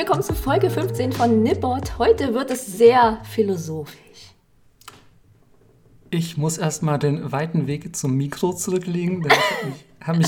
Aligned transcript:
willkommen 0.00 0.22
zu 0.22 0.32
Folge 0.32 0.70
15 0.70 1.12
von 1.12 1.42
Nippot. 1.42 1.98
Heute 1.98 2.32
wird 2.32 2.50
es 2.50 2.64
sehr 2.64 3.20
philosophisch. 3.22 4.32
Ich 6.08 6.38
muss 6.38 6.56
erstmal 6.56 6.98
den 6.98 7.30
weiten 7.32 7.66
Weg 7.66 7.94
zum 7.94 8.16
Mikro 8.16 8.54
zurücklegen, 8.54 9.20
denn 9.20 9.32
ich 9.68 9.84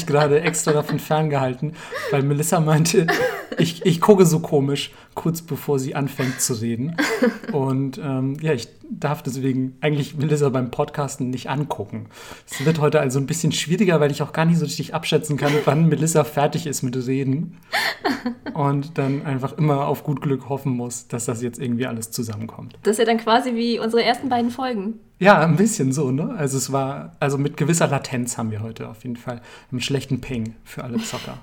gerade 0.07 0.41
extra 0.41 0.73
davon 0.73 0.99
ferngehalten, 0.99 1.73
weil 2.11 2.23
Melissa 2.23 2.61
meinte, 2.61 3.07
ich, 3.59 3.85
ich 3.85 4.01
gucke 4.01 4.27
so 4.27 4.41
komisch, 4.41 4.93
kurz 5.15 5.43
bevor 5.43 5.79
sie 5.79 5.95
anfängt 5.95 6.41
zu 6.41 6.55
reden. 6.55 6.97
Und 7.53 7.99
ähm, 7.99 8.37
ja, 8.41 8.53
ich 8.53 8.69
darf 8.91 9.23
deswegen 9.23 9.77
eigentlich 9.81 10.17
Melissa 10.17 10.49
beim 10.51 10.71
Podcasten 10.71 11.31
nicht 11.31 11.49
angucken. 11.49 12.07
Es 12.51 12.65
wird 12.65 12.81
heute 12.81 13.01
also 13.01 13.19
ein 13.19 13.27
bisschen 13.27 13.53
schwieriger, 13.53 14.01
weil 14.01 14.11
ich 14.11 14.23
auch 14.23 14.33
gar 14.33 14.45
nicht 14.45 14.59
so 14.59 14.65
richtig 14.65 14.95
abschätzen 14.95 15.37
kann, 15.37 15.53
wann 15.65 15.89
Melissa 15.89 16.25
fertig 16.25 16.67
ist 16.67 16.83
mit 16.83 16.97
Reden. 17.07 17.59
Und 18.55 18.99
dann 18.99 19.25
einfach 19.25 19.57
immer 19.57 19.87
auf 19.87 20.05
gut 20.05 20.21
Glück 20.21 20.49
hoffen 20.49 20.77
muss, 20.77 21.09
dass 21.09 21.25
das 21.25 21.43
jetzt 21.43 21.59
irgendwie 21.59 21.87
alles 21.87 22.11
zusammenkommt. 22.11 22.79
Das 22.83 22.93
ist 22.93 22.99
ja 22.99 23.05
dann 23.05 23.19
quasi 23.19 23.55
wie 23.55 23.79
unsere 23.79 24.03
ersten 24.03 24.29
beiden 24.29 24.51
Folgen. 24.51 25.01
Ja, 25.19 25.41
ein 25.41 25.57
bisschen 25.57 25.93
so, 25.93 26.11
ne? 26.11 26.35
Also 26.37 26.59
es 26.59 26.73
war, 26.73 27.13
also 27.21 27.39
mit 27.39 27.57
gewisser 27.57 27.87
Latenz 27.87 28.37
haben 28.37 28.51
wir 28.51 28.61
heute 28.61 28.89
auf 28.89 29.05
jeden 29.05 29.17
Fall 29.17 29.41
einen 29.73 29.81
schlechten 29.81 30.21
Ping 30.21 30.55
für 30.65 30.85
alle 30.85 30.99
Zocker. 30.99 31.39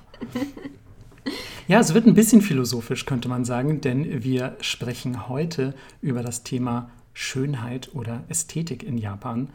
ja, 1.68 1.80
es 1.80 1.92
wird 1.92 2.06
ein 2.06 2.14
bisschen 2.14 2.40
philosophisch, 2.40 3.04
könnte 3.04 3.28
man 3.28 3.44
sagen, 3.44 3.80
denn 3.80 4.22
wir 4.24 4.56
sprechen 4.60 5.28
heute 5.28 5.74
über 6.00 6.22
das 6.22 6.42
Thema 6.42 6.90
Schönheit 7.12 7.94
oder 7.94 8.24
Ästhetik 8.28 8.82
in 8.82 8.96
Japan 8.96 9.50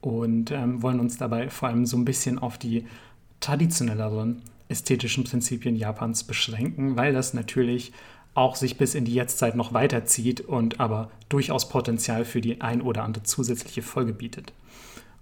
und 0.00 0.50
ähm, 0.50 0.82
wollen 0.82 1.00
uns 1.00 1.18
dabei 1.18 1.50
vor 1.50 1.68
allem 1.68 1.84
so 1.84 1.96
ein 1.96 2.04
bisschen 2.04 2.38
auf 2.38 2.56
die 2.56 2.86
traditionelleren 3.40 4.42
ästhetischen 4.68 5.24
Prinzipien 5.24 5.76
Japans 5.76 6.24
beschränken, 6.24 6.96
weil 6.96 7.12
das 7.12 7.34
natürlich 7.34 7.92
auch 8.34 8.54
sich 8.54 8.78
bis 8.78 8.94
in 8.94 9.04
die 9.04 9.14
Jetztzeit 9.14 9.56
noch 9.56 9.72
weiterzieht 9.72 10.40
und 10.40 10.78
aber 10.78 11.10
durchaus 11.28 11.68
Potenzial 11.68 12.24
für 12.24 12.40
die 12.40 12.60
ein 12.60 12.80
oder 12.80 13.02
andere 13.02 13.24
zusätzliche 13.24 13.82
Folge 13.82 14.12
bietet. 14.12 14.52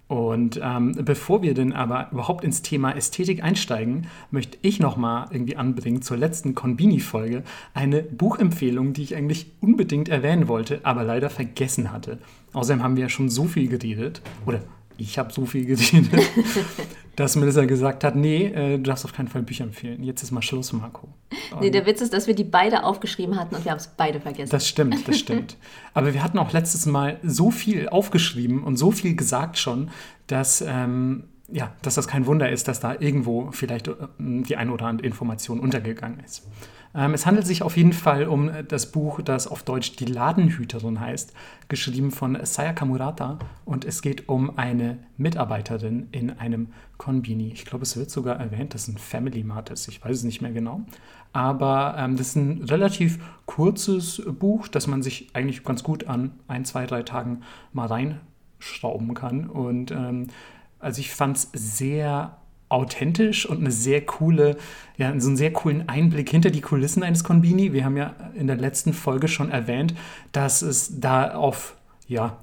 Und 0.09 0.59
ähm, 0.63 0.93
bevor 1.05 1.43
wir 1.43 1.53
denn 1.53 1.71
aber 1.71 2.09
überhaupt 2.11 2.43
ins 2.43 2.63
Thema 2.63 2.95
Ästhetik 2.95 3.43
einsteigen, 3.43 4.07
möchte 4.31 4.57
ich 4.63 4.79
nochmal 4.79 5.27
irgendwie 5.29 5.55
anbringen 5.55 6.01
zur 6.01 6.17
letzten 6.17 6.55
Konbini-Folge 6.55 7.43
eine 7.75 8.01
Buchempfehlung, 8.01 8.93
die 8.93 9.03
ich 9.03 9.15
eigentlich 9.15 9.51
unbedingt 9.61 10.09
erwähnen 10.09 10.47
wollte, 10.47 10.79
aber 10.81 11.03
leider 11.03 11.29
vergessen 11.29 11.91
hatte. 11.91 12.17
Außerdem 12.53 12.81
haben 12.81 12.95
wir 12.95 13.03
ja 13.03 13.09
schon 13.09 13.29
so 13.29 13.43
viel 13.45 13.67
geredet, 13.67 14.23
oder 14.47 14.61
ich 14.99 15.17
habe 15.17 15.31
so 15.31 15.45
viel 15.45 15.65
gesehen, 15.65 16.09
dass 17.15 17.35
Melissa 17.35 17.65
gesagt 17.65 18.03
hat, 18.03 18.15
nee, 18.15 18.45
äh, 18.47 18.77
du 18.77 18.83
darfst 18.83 19.05
auf 19.05 19.13
keinen 19.13 19.27
Fall 19.27 19.41
Bücher 19.41 19.63
empfehlen. 19.63 20.03
Jetzt 20.03 20.23
ist 20.23 20.31
mal 20.31 20.41
Schluss, 20.41 20.71
Marco. 20.73 21.09
Und 21.51 21.61
nee, 21.61 21.69
der 21.69 21.85
Witz 21.85 22.01
ist, 22.01 22.13
dass 22.13 22.27
wir 22.27 22.35
die 22.35 22.43
beide 22.43 22.83
aufgeschrieben 22.83 23.39
hatten 23.39 23.55
und 23.55 23.65
wir 23.65 23.71
haben 23.71 23.79
es 23.79 23.87
beide 23.87 24.19
vergessen. 24.19 24.51
Das 24.51 24.67
stimmt, 24.67 25.07
das 25.07 25.19
stimmt. 25.19 25.57
Aber 25.93 26.13
wir 26.13 26.23
hatten 26.23 26.37
auch 26.39 26.53
letztes 26.53 26.85
Mal 26.85 27.19
so 27.23 27.51
viel 27.51 27.89
aufgeschrieben 27.89 28.63
und 28.63 28.77
so 28.77 28.91
viel 28.91 29.15
gesagt 29.15 29.57
schon, 29.57 29.89
dass, 30.27 30.61
ähm, 30.61 31.25
ja, 31.51 31.73
dass 31.81 31.95
das 31.95 32.07
kein 32.07 32.25
Wunder 32.25 32.49
ist, 32.49 32.67
dass 32.67 32.79
da 32.79 32.95
irgendwo 32.99 33.51
vielleicht 33.51 33.87
äh, 33.87 33.93
die 34.17 34.55
ein 34.55 34.69
oder 34.69 34.85
andere 34.85 35.07
Information 35.07 35.59
untergegangen 35.59 36.19
ist. 36.21 36.47
Ähm, 36.95 37.13
es 37.13 37.25
handelt 37.25 37.45
sich 37.45 37.61
auf 37.61 37.77
jeden 37.77 37.93
Fall 37.93 38.27
um 38.27 38.49
äh, 38.49 38.63
das 38.63 38.91
Buch, 38.91 39.21
das 39.21 39.47
auf 39.47 39.63
Deutsch 39.63 39.95
Die 39.97 40.05
Ladenhüterin 40.05 40.99
heißt, 40.99 41.33
geschrieben 41.67 42.11
von 42.11 42.37
Sayaka 42.41 42.85
Murata. 42.85 43.37
Und 43.65 43.85
es 43.85 44.01
geht 44.01 44.27
um 44.27 44.57
eine 44.57 44.97
Mitarbeiterin 45.17 46.07
in 46.11 46.31
einem 46.31 46.69
Konbini. 46.97 47.51
Ich 47.53 47.65
glaube, 47.65 47.83
es 47.83 47.95
wird 47.95 48.09
sogar 48.09 48.37
erwähnt, 48.37 48.73
dass 48.73 48.83
es 48.83 48.87
ein 48.87 48.97
Family 48.97 49.43
Mart 49.43 49.69
ist. 49.69 49.87
Ich 49.87 50.03
weiß 50.03 50.17
es 50.17 50.23
nicht 50.23 50.41
mehr 50.41 50.51
genau. 50.51 50.81
Aber 51.31 51.95
ähm, 51.97 52.17
das 52.17 52.29
ist 52.29 52.35
ein 52.37 52.63
relativ 52.63 53.19
kurzes 53.45 54.21
Buch, 54.39 54.67
das 54.67 54.87
man 54.87 55.03
sich 55.03 55.29
eigentlich 55.33 55.63
ganz 55.63 55.83
gut 55.83 56.07
an 56.07 56.31
ein, 56.47 56.65
zwei, 56.65 56.87
drei 56.87 57.03
Tagen 57.03 57.41
mal 57.71 57.87
reinschrauben 57.87 59.13
kann. 59.13 59.47
Und 59.47 59.91
ähm, 59.91 60.27
also 60.79 61.01
ich 61.01 61.11
fand 61.11 61.37
es 61.37 61.49
sehr 61.53 62.38
authentisch 62.69 63.45
und 63.45 63.59
eine 63.59 63.71
sehr 63.71 64.05
coole, 64.05 64.57
ja, 64.97 65.13
so 65.19 65.27
einen 65.27 65.37
sehr 65.37 65.51
coolen 65.51 65.89
Einblick 65.89 66.29
hinter 66.29 66.51
die 66.51 66.61
Kulissen 66.61 67.03
eines 67.03 67.23
Konbini. 67.23 67.73
Wir 67.73 67.83
haben 67.83 67.97
ja 67.97 68.13
in 68.35 68.47
der 68.47 68.57
letzten 68.57 68.93
Folge 68.93 69.27
schon 69.27 69.49
erwähnt, 69.49 69.93
dass 70.31 70.61
es 70.61 70.99
da 70.99 71.33
auf, 71.33 71.75
ja, 72.07 72.37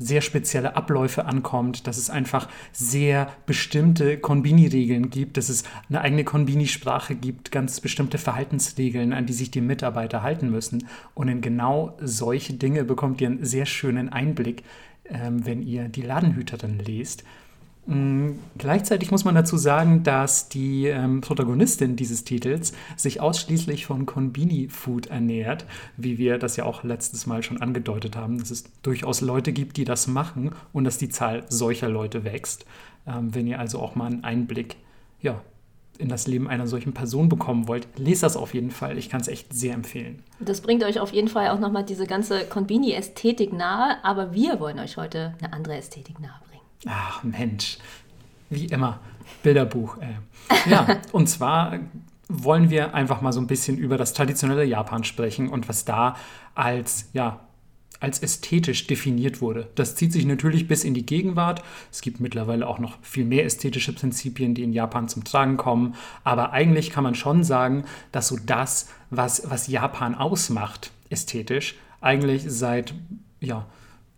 sehr 0.00 0.22
spezielle 0.22 0.76
Abläufe 0.76 1.26
ankommt, 1.26 1.86
dass 1.86 1.98
es 1.98 2.08
einfach 2.08 2.48
sehr 2.72 3.30
bestimmte 3.44 4.16
Konbini-Regeln 4.16 5.10
gibt, 5.10 5.36
dass 5.36 5.50
es 5.50 5.62
eine 5.90 6.00
eigene 6.00 6.24
Konbini-Sprache 6.24 7.14
gibt, 7.14 7.52
ganz 7.52 7.80
bestimmte 7.80 8.16
Verhaltensregeln, 8.16 9.12
an 9.12 9.26
die 9.26 9.34
sich 9.34 9.50
die 9.50 9.60
Mitarbeiter 9.60 10.22
halten 10.22 10.50
müssen. 10.50 10.86
Und 11.14 11.28
in 11.28 11.42
genau 11.42 11.98
solche 12.00 12.54
Dinge 12.54 12.84
bekommt 12.84 13.20
ihr 13.20 13.28
einen 13.28 13.44
sehr 13.44 13.66
schönen 13.66 14.08
Einblick, 14.08 14.64
ähm, 15.04 15.44
wenn 15.44 15.62
ihr 15.62 15.88
die 15.88 16.02
Ladenhüterin 16.02 16.78
lest. 16.78 17.22
Mm, 17.90 18.38
gleichzeitig 18.56 19.10
muss 19.10 19.24
man 19.24 19.34
dazu 19.34 19.56
sagen, 19.56 20.04
dass 20.04 20.48
die 20.48 20.86
ähm, 20.86 21.22
Protagonistin 21.22 21.96
dieses 21.96 22.22
Titels 22.22 22.72
sich 22.96 23.20
ausschließlich 23.20 23.84
von 23.84 24.06
Konbini-Food 24.06 25.08
ernährt, 25.08 25.64
wie 25.96 26.16
wir 26.16 26.38
das 26.38 26.56
ja 26.56 26.64
auch 26.64 26.84
letztes 26.84 27.26
Mal 27.26 27.42
schon 27.42 27.60
angedeutet 27.60 28.14
haben, 28.14 28.38
dass 28.38 28.52
es 28.52 28.64
durchaus 28.82 29.22
Leute 29.22 29.52
gibt, 29.52 29.76
die 29.76 29.84
das 29.84 30.06
machen 30.06 30.52
und 30.72 30.84
dass 30.84 30.98
die 30.98 31.08
Zahl 31.08 31.44
solcher 31.48 31.88
Leute 31.88 32.22
wächst. 32.22 32.64
Ähm, 33.08 33.34
wenn 33.34 33.48
ihr 33.48 33.58
also 33.58 33.80
auch 33.80 33.96
mal 33.96 34.06
einen 34.06 34.22
Einblick 34.22 34.76
ja, 35.20 35.40
in 35.98 36.08
das 36.08 36.28
Leben 36.28 36.46
einer 36.46 36.68
solchen 36.68 36.92
Person 36.92 37.28
bekommen 37.28 37.66
wollt, 37.66 37.88
lest 37.96 38.22
das 38.22 38.36
auf 38.36 38.54
jeden 38.54 38.70
Fall. 38.70 38.98
Ich 38.98 39.10
kann 39.10 39.20
es 39.20 39.26
echt 39.26 39.52
sehr 39.52 39.74
empfehlen. 39.74 40.22
Das 40.38 40.60
bringt 40.60 40.84
euch 40.84 41.00
auf 41.00 41.12
jeden 41.12 41.28
Fall 41.28 41.48
auch 41.48 41.58
nochmal 41.58 41.84
diese 41.84 42.06
ganze 42.06 42.44
Konbini-Ästhetik 42.44 43.52
nahe, 43.52 43.96
aber 44.04 44.32
wir 44.32 44.60
wollen 44.60 44.78
euch 44.78 44.96
heute 44.96 45.34
eine 45.40 45.52
andere 45.52 45.74
Ästhetik 45.76 46.20
nahe 46.20 46.38
bringen. 46.38 46.49
Ach 46.86 47.22
Mensch, 47.22 47.78
wie 48.48 48.66
immer, 48.66 49.00
Bilderbuch. 49.42 49.98
Äh. 49.98 50.70
Ja, 50.70 51.00
und 51.12 51.28
zwar 51.28 51.78
wollen 52.28 52.70
wir 52.70 52.94
einfach 52.94 53.20
mal 53.20 53.32
so 53.32 53.40
ein 53.40 53.46
bisschen 53.46 53.76
über 53.76 53.98
das 53.98 54.12
traditionelle 54.12 54.64
Japan 54.64 55.04
sprechen 55.04 55.48
und 55.48 55.68
was 55.68 55.84
da 55.84 56.16
als, 56.54 57.10
ja, 57.12 57.40
als 57.98 58.20
ästhetisch 58.20 58.86
definiert 58.86 59.42
wurde. 59.42 59.68
Das 59.74 59.94
zieht 59.94 60.12
sich 60.12 60.24
natürlich 60.24 60.66
bis 60.66 60.84
in 60.84 60.94
die 60.94 61.04
Gegenwart. 61.04 61.62
Es 61.92 62.00
gibt 62.00 62.18
mittlerweile 62.18 62.66
auch 62.66 62.78
noch 62.78 62.98
viel 63.02 63.26
mehr 63.26 63.44
ästhetische 63.44 63.92
Prinzipien, 63.92 64.54
die 64.54 64.62
in 64.62 64.72
Japan 64.72 65.08
zum 65.08 65.24
Tragen 65.24 65.58
kommen. 65.58 65.94
Aber 66.24 66.52
eigentlich 66.52 66.90
kann 66.90 67.04
man 67.04 67.14
schon 67.14 67.44
sagen, 67.44 67.84
dass 68.10 68.28
so 68.28 68.38
das, 68.44 68.88
was, 69.10 69.50
was 69.50 69.66
Japan 69.66 70.14
ausmacht, 70.14 70.92
ästhetisch, 71.10 71.74
eigentlich 72.00 72.44
seit 72.46 72.94
ja, 73.40 73.66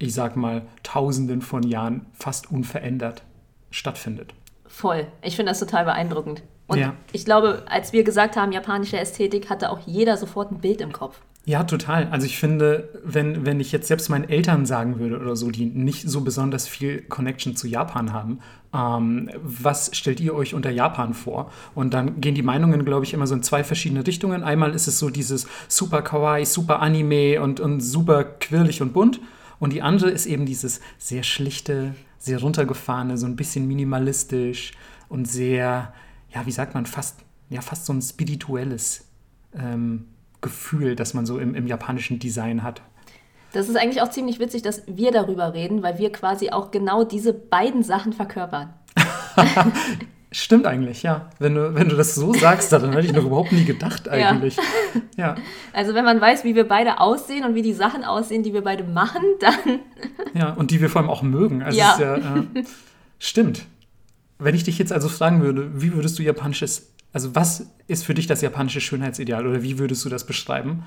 ich 0.02 0.14
sag 0.14 0.36
mal, 0.36 0.62
Tausenden 0.82 1.42
von 1.42 1.62
Jahren 1.62 2.06
fast 2.12 2.50
unverändert 2.50 3.22
stattfindet. 3.70 4.34
Voll. 4.66 5.06
Ich 5.22 5.36
finde 5.36 5.50
das 5.50 5.60
total 5.60 5.84
beeindruckend. 5.84 6.42
Und 6.66 6.78
ja. 6.78 6.94
ich 7.12 7.24
glaube, 7.24 7.62
als 7.66 7.92
wir 7.92 8.02
gesagt 8.02 8.36
haben, 8.36 8.52
japanische 8.52 8.98
Ästhetik, 8.98 9.48
hatte 9.48 9.70
auch 9.70 9.80
jeder 9.86 10.16
sofort 10.16 10.50
ein 10.50 10.58
Bild 10.58 10.80
im 10.80 10.92
Kopf. 10.92 11.20
Ja, 11.44 11.64
total. 11.64 12.08
Also 12.10 12.26
ich 12.26 12.38
finde, 12.38 12.88
wenn, 13.04 13.44
wenn 13.44 13.58
ich 13.58 13.72
jetzt 13.72 13.88
selbst 13.88 14.08
meinen 14.08 14.28
Eltern 14.28 14.64
sagen 14.64 14.98
würde 14.98 15.18
oder 15.18 15.34
so, 15.34 15.50
die 15.50 15.66
nicht 15.66 16.08
so 16.08 16.20
besonders 16.20 16.68
viel 16.68 17.02
Connection 17.02 17.56
zu 17.56 17.66
Japan 17.66 18.12
haben, 18.12 18.38
ähm, 18.72 19.28
was 19.42 19.90
stellt 19.96 20.20
ihr 20.20 20.34
euch 20.34 20.54
unter 20.54 20.70
Japan 20.70 21.14
vor? 21.14 21.50
Und 21.74 21.94
dann 21.94 22.20
gehen 22.20 22.36
die 22.36 22.42
Meinungen, 22.42 22.84
glaube 22.84 23.04
ich, 23.04 23.12
immer 23.12 23.26
so 23.26 23.34
in 23.34 23.42
zwei 23.42 23.64
verschiedene 23.64 24.06
Richtungen. 24.06 24.44
Einmal 24.44 24.74
ist 24.74 24.86
es 24.86 24.98
so 24.98 25.10
dieses 25.10 25.46
super 25.68 26.02
kawaii, 26.02 26.44
super 26.44 26.80
Anime 26.80 27.40
und, 27.42 27.60
und 27.60 27.80
super 27.80 28.24
quirlig 28.24 28.80
und 28.80 28.92
bunt. 28.92 29.20
Und 29.62 29.72
die 29.72 29.80
andere 29.80 30.10
ist 30.10 30.26
eben 30.26 30.44
dieses 30.44 30.80
sehr 30.98 31.22
schlichte, 31.22 31.94
sehr 32.18 32.40
runtergefahrene, 32.40 33.16
so 33.16 33.26
ein 33.26 33.36
bisschen 33.36 33.68
minimalistisch 33.68 34.72
und 35.08 35.28
sehr, 35.28 35.94
ja, 36.34 36.46
wie 36.46 36.50
sagt 36.50 36.74
man, 36.74 36.84
fast, 36.84 37.20
ja, 37.48 37.60
fast 37.60 37.86
so 37.86 37.92
ein 37.92 38.02
spirituelles 38.02 39.04
ähm, 39.54 40.08
Gefühl, 40.40 40.96
das 40.96 41.14
man 41.14 41.26
so 41.26 41.38
im, 41.38 41.54
im 41.54 41.68
japanischen 41.68 42.18
Design 42.18 42.64
hat. 42.64 42.82
Das 43.52 43.68
ist 43.68 43.76
eigentlich 43.76 44.02
auch 44.02 44.10
ziemlich 44.10 44.40
witzig, 44.40 44.62
dass 44.62 44.82
wir 44.88 45.12
darüber 45.12 45.54
reden, 45.54 45.84
weil 45.84 45.96
wir 45.96 46.10
quasi 46.10 46.50
auch 46.50 46.72
genau 46.72 47.04
diese 47.04 47.32
beiden 47.32 47.84
Sachen 47.84 48.12
verkörpern. 48.12 48.74
Stimmt 50.32 50.66
eigentlich, 50.66 51.02
ja. 51.02 51.30
Wenn 51.38 51.54
du, 51.54 51.74
wenn 51.74 51.90
du 51.90 51.96
das 51.96 52.14
so 52.14 52.32
sagst, 52.32 52.72
dann 52.72 52.92
hätte 52.92 53.06
ich 53.06 53.12
noch 53.12 53.24
überhaupt 53.26 53.52
nie 53.52 53.64
gedacht 53.64 54.08
eigentlich. 54.08 54.56
Ja. 54.56 54.62
ja. 55.16 55.34
Also 55.74 55.94
wenn 55.94 56.06
man 56.06 56.20
weiß, 56.20 56.44
wie 56.44 56.54
wir 56.54 56.66
beide 56.66 57.00
aussehen 57.00 57.44
und 57.44 57.54
wie 57.54 57.62
die 57.62 57.74
Sachen 57.74 58.02
aussehen, 58.02 58.42
die 58.42 58.54
wir 58.54 58.62
beide 58.62 58.82
machen, 58.82 59.22
dann... 59.40 59.80
Ja, 60.34 60.50
und 60.54 60.70
die 60.70 60.80
wir 60.80 60.88
vor 60.88 61.02
allem 61.02 61.10
auch 61.10 61.22
mögen. 61.22 61.62
Also 61.62 61.78
ja. 61.78 61.98
ja 61.98 62.16
äh, 62.16 62.64
stimmt. 63.18 63.66
Wenn 64.38 64.54
ich 64.54 64.64
dich 64.64 64.78
jetzt 64.78 64.92
also 64.92 65.08
fragen 65.08 65.42
würde, 65.42 65.70
wie 65.82 65.92
würdest 65.92 66.18
du 66.18 66.22
japanisches, 66.22 66.92
also 67.12 67.34
was 67.34 67.66
ist 67.86 68.04
für 68.04 68.14
dich 68.14 68.26
das 68.26 68.40
japanische 68.40 68.80
Schönheitsideal 68.80 69.46
oder 69.46 69.62
wie 69.62 69.78
würdest 69.78 70.04
du 70.04 70.08
das 70.08 70.24
beschreiben? 70.24 70.84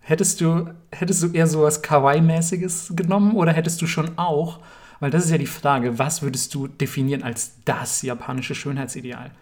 Hättest 0.00 0.40
du, 0.40 0.68
hättest 0.92 1.22
du 1.22 1.32
eher 1.32 1.48
so 1.48 1.62
was 1.62 1.82
Kawaii-mäßiges 1.82 2.94
genommen 2.94 3.34
oder 3.34 3.52
hättest 3.52 3.82
du 3.82 3.86
schon 3.86 4.16
auch 4.18 4.60
weil 5.04 5.10
das 5.10 5.26
ist 5.26 5.30
ja 5.30 5.36
die 5.36 5.44
Frage, 5.44 5.98
was 5.98 6.22
würdest 6.22 6.54
du 6.54 6.66
definieren 6.66 7.22
als 7.22 7.56
das 7.66 8.00
japanische 8.00 8.54
Schönheitsideal? 8.54 9.32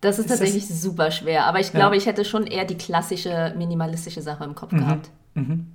Das 0.00 0.20
ist, 0.20 0.26
ist 0.26 0.30
tatsächlich 0.30 0.68
das? 0.68 0.80
super 0.80 1.10
schwer, 1.10 1.46
aber 1.46 1.58
ich 1.58 1.72
glaube, 1.72 1.96
ja. 1.96 2.00
ich 2.00 2.06
hätte 2.06 2.24
schon 2.24 2.46
eher 2.46 2.64
die 2.64 2.76
klassische 2.76 3.52
minimalistische 3.58 4.22
Sache 4.22 4.44
im 4.44 4.54
Kopf 4.54 4.70
mhm. 4.70 4.78
gehabt. 4.78 5.10
Mhm. 5.34 5.66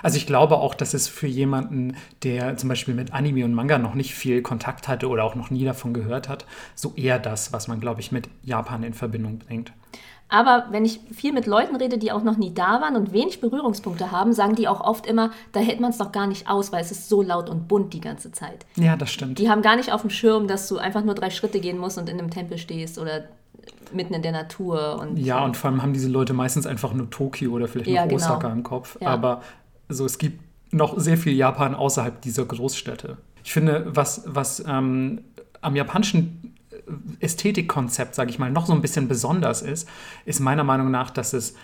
Also 0.00 0.16
ich 0.16 0.28
glaube 0.28 0.58
auch, 0.58 0.74
dass 0.76 0.94
es 0.94 1.08
für 1.08 1.26
jemanden, 1.26 1.96
der 2.22 2.56
zum 2.56 2.68
Beispiel 2.68 2.94
mit 2.94 3.12
Anime 3.12 3.44
und 3.44 3.52
Manga 3.52 3.78
noch 3.78 3.94
nicht 3.94 4.14
viel 4.14 4.42
Kontakt 4.42 4.86
hatte 4.86 5.08
oder 5.08 5.24
auch 5.24 5.34
noch 5.34 5.50
nie 5.50 5.64
davon 5.64 5.92
gehört 5.92 6.28
hat, 6.28 6.46
so 6.76 6.92
eher 6.94 7.18
das, 7.18 7.52
was 7.52 7.66
man, 7.66 7.80
glaube 7.80 8.00
ich, 8.00 8.12
mit 8.12 8.28
Japan 8.44 8.84
in 8.84 8.94
Verbindung 8.94 9.40
bringt. 9.40 9.72
Aber 10.28 10.66
wenn 10.70 10.84
ich 10.84 11.00
viel 11.12 11.32
mit 11.32 11.46
Leuten 11.46 11.76
rede, 11.76 11.98
die 11.98 12.10
auch 12.10 12.24
noch 12.24 12.36
nie 12.36 12.52
da 12.52 12.80
waren 12.80 12.96
und 12.96 13.12
wenig 13.12 13.40
Berührungspunkte 13.40 14.10
haben, 14.10 14.32
sagen 14.32 14.56
die 14.56 14.66
auch 14.66 14.80
oft 14.80 15.06
immer, 15.06 15.30
da 15.52 15.60
hält 15.60 15.78
man 15.80 15.90
es 15.90 15.98
doch 15.98 16.10
gar 16.10 16.26
nicht 16.26 16.48
aus, 16.48 16.72
weil 16.72 16.80
es 16.80 16.90
ist 16.90 17.08
so 17.08 17.22
laut 17.22 17.48
und 17.48 17.68
bunt 17.68 17.94
die 17.94 18.00
ganze 18.00 18.32
Zeit. 18.32 18.66
Ja, 18.74 18.96
das 18.96 19.10
stimmt. 19.10 19.38
Die 19.38 19.48
haben 19.48 19.62
gar 19.62 19.76
nicht 19.76 19.92
auf 19.92 20.00
dem 20.00 20.10
Schirm, 20.10 20.48
dass 20.48 20.68
du 20.68 20.78
einfach 20.78 21.04
nur 21.04 21.14
drei 21.14 21.30
Schritte 21.30 21.60
gehen 21.60 21.78
musst 21.78 21.96
und 21.96 22.08
in 22.08 22.18
einem 22.18 22.30
Tempel 22.30 22.58
stehst 22.58 22.98
oder 22.98 23.24
mitten 23.92 24.14
in 24.14 24.22
der 24.22 24.32
Natur. 24.32 24.98
Und 25.00 25.16
ja, 25.16 25.44
und 25.44 25.56
vor 25.56 25.70
allem 25.70 25.82
haben 25.82 25.92
diese 25.92 26.08
Leute 26.08 26.32
meistens 26.32 26.66
einfach 26.66 26.92
nur 26.92 27.08
Tokio 27.08 27.52
oder 27.52 27.68
vielleicht 27.68 27.90
ja, 27.90 28.02
noch 28.02 28.08
genau. 28.08 28.24
Osaka 28.24 28.50
im 28.50 28.64
Kopf. 28.64 28.98
Ja. 29.00 29.08
Aber 29.08 29.42
also 29.88 30.04
es 30.04 30.18
gibt 30.18 30.40
noch 30.72 30.98
sehr 30.98 31.16
viel 31.16 31.34
Japan 31.34 31.74
außerhalb 31.74 32.20
dieser 32.20 32.44
Großstädte. 32.44 33.16
Ich 33.44 33.52
finde, 33.52 33.86
was, 33.86 34.24
was 34.26 34.64
ähm, 34.66 35.20
am 35.60 35.76
japanischen 35.76 36.55
Ästhetikkonzept, 37.20 38.14
sage 38.14 38.30
ich 38.30 38.38
mal, 38.38 38.50
noch 38.50 38.66
so 38.66 38.72
ein 38.72 38.82
bisschen 38.82 39.08
besonders 39.08 39.62
ist, 39.62 39.88
ist 40.24 40.40
meiner 40.40 40.64
Meinung 40.64 40.90
nach, 40.90 41.10
dass 41.10 41.32
es 41.32 41.54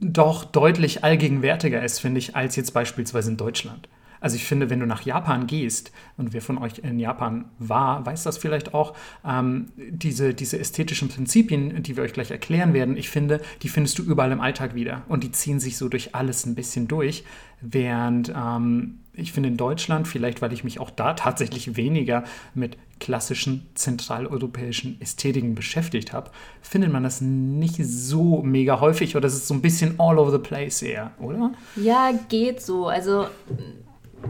doch 0.00 0.44
deutlich 0.44 1.04
allgegenwärtiger 1.04 1.82
ist, 1.82 1.98
finde 1.98 2.18
ich, 2.18 2.36
als 2.36 2.56
jetzt 2.56 2.72
beispielsweise 2.72 3.30
in 3.30 3.36
Deutschland. 3.36 3.88
Also 4.24 4.36
ich 4.36 4.44
finde, 4.46 4.70
wenn 4.70 4.80
du 4.80 4.86
nach 4.86 5.02
Japan 5.02 5.46
gehst, 5.46 5.92
und 6.16 6.32
wer 6.32 6.40
von 6.40 6.56
euch 6.56 6.78
in 6.78 6.98
Japan 6.98 7.44
war, 7.58 8.06
weiß 8.06 8.22
das 8.22 8.38
vielleicht 8.38 8.72
auch, 8.72 8.94
ähm, 9.22 9.66
diese, 9.76 10.32
diese 10.32 10.58
ästhetischen 10.58 11.10
Prinzipien, 11.10 11.82
die 11.82 11.94
wir 11.98 12.04
euch 12.04 12.14
gleich 12.14 12.30
erklären 12.30 12.72
werden, 12.72 12.96
ich 12.96 13.10
finde, 13.10 13.42
die 13.60 13.68
findest 13.68 13.98
du 13.98 14.02
überall 14.02 14.32
im 14.32 14.40
Alltag 14.40 14.74
wieder. 14.74 15.02
Und 15.08 15.24
die 15.24 15.30
ziehen 15.30 15.60
sich 15.60 15.76
so 15.76 15.90
durch 15.90 16.14
alles 16.14 16.46
ein 16.46 16.54
bisschen 16.54 16.88
durch. 16.88 17.22
Während 17.60 18.32
ähm, 18.34 19.00
ich 19.12 19.32
finde 19.32 19.50
in 19.50 19.58
Deutschland, 19.58 20.08
vielleicht 20.08 20.40
weil 20.40 20.54
ich 20.54 20.64
mich 20.64 20.80
auch 20.80 20.88
da 20.88 21.12
tatsächlich 21.12 21.76
weniger 21.76 22.24
mit 22.54 22.78
klassischen 23.00 23.66
zentraleuropäischen 23.74 24.98
Ästhetiken 25.02 25.54
beschäftigt 25.54 26.14
habe, 26.14 26.30
findet 26.62 26.90
man 26.90 27.02
das 27.02 27.20
nicht 27.20 27.76
so 27.84 28.42
mega 28.42 28.80
häufig 28.80 29.16
oder 29.16 29.26
es 29.26 29.34
ist 29.34 29.48
so 29.48 29.54
ein 29.54 29.60
bisschen 29.60 30.00
all 30.00 30.18
over 30.18 30.30
the 30.30 30.38
place 30.38 30.80
eher, 30.80 31.12
oder? 31.18 31.52
Ja, 31.76 32.10
geht 32.30 32.62
so. 32.62 32.88
Also 32.88 33.26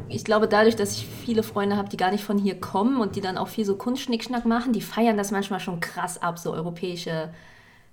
ich 0.08 0.25
glaube, 0.25 0.49
dadurch, 0.49 0.76
dass 0.76 0.96
ich 0.96 1.06
viele 1.06 1.43
Freunde 1.43 1.76
habe, 1.76 1.88
die 1.88 1.96
gar 1.96 2.11
nicht 2.11 2.25
von 2.25 2.38
hier 2.38 2.61
kommen 2.61 3.00
und 3.00 3.17
die 3.17 3.20
dann 3.20 3.38
auch 3.38 3.49
viel 3.49 3.64
so 3.64 3.76
Kunstschnickschnack 3.76 4.44
machen, 4.44 4.73
die 4.73 4.82
feiern 4.82 5.17
das 5.17 5.31
manchmal 5.31 5.61
schon 5.61 5.81
krass 5.81 6.20
ab, 6.20 6.38
so 6.38 6.52
europäische 6.52 7.31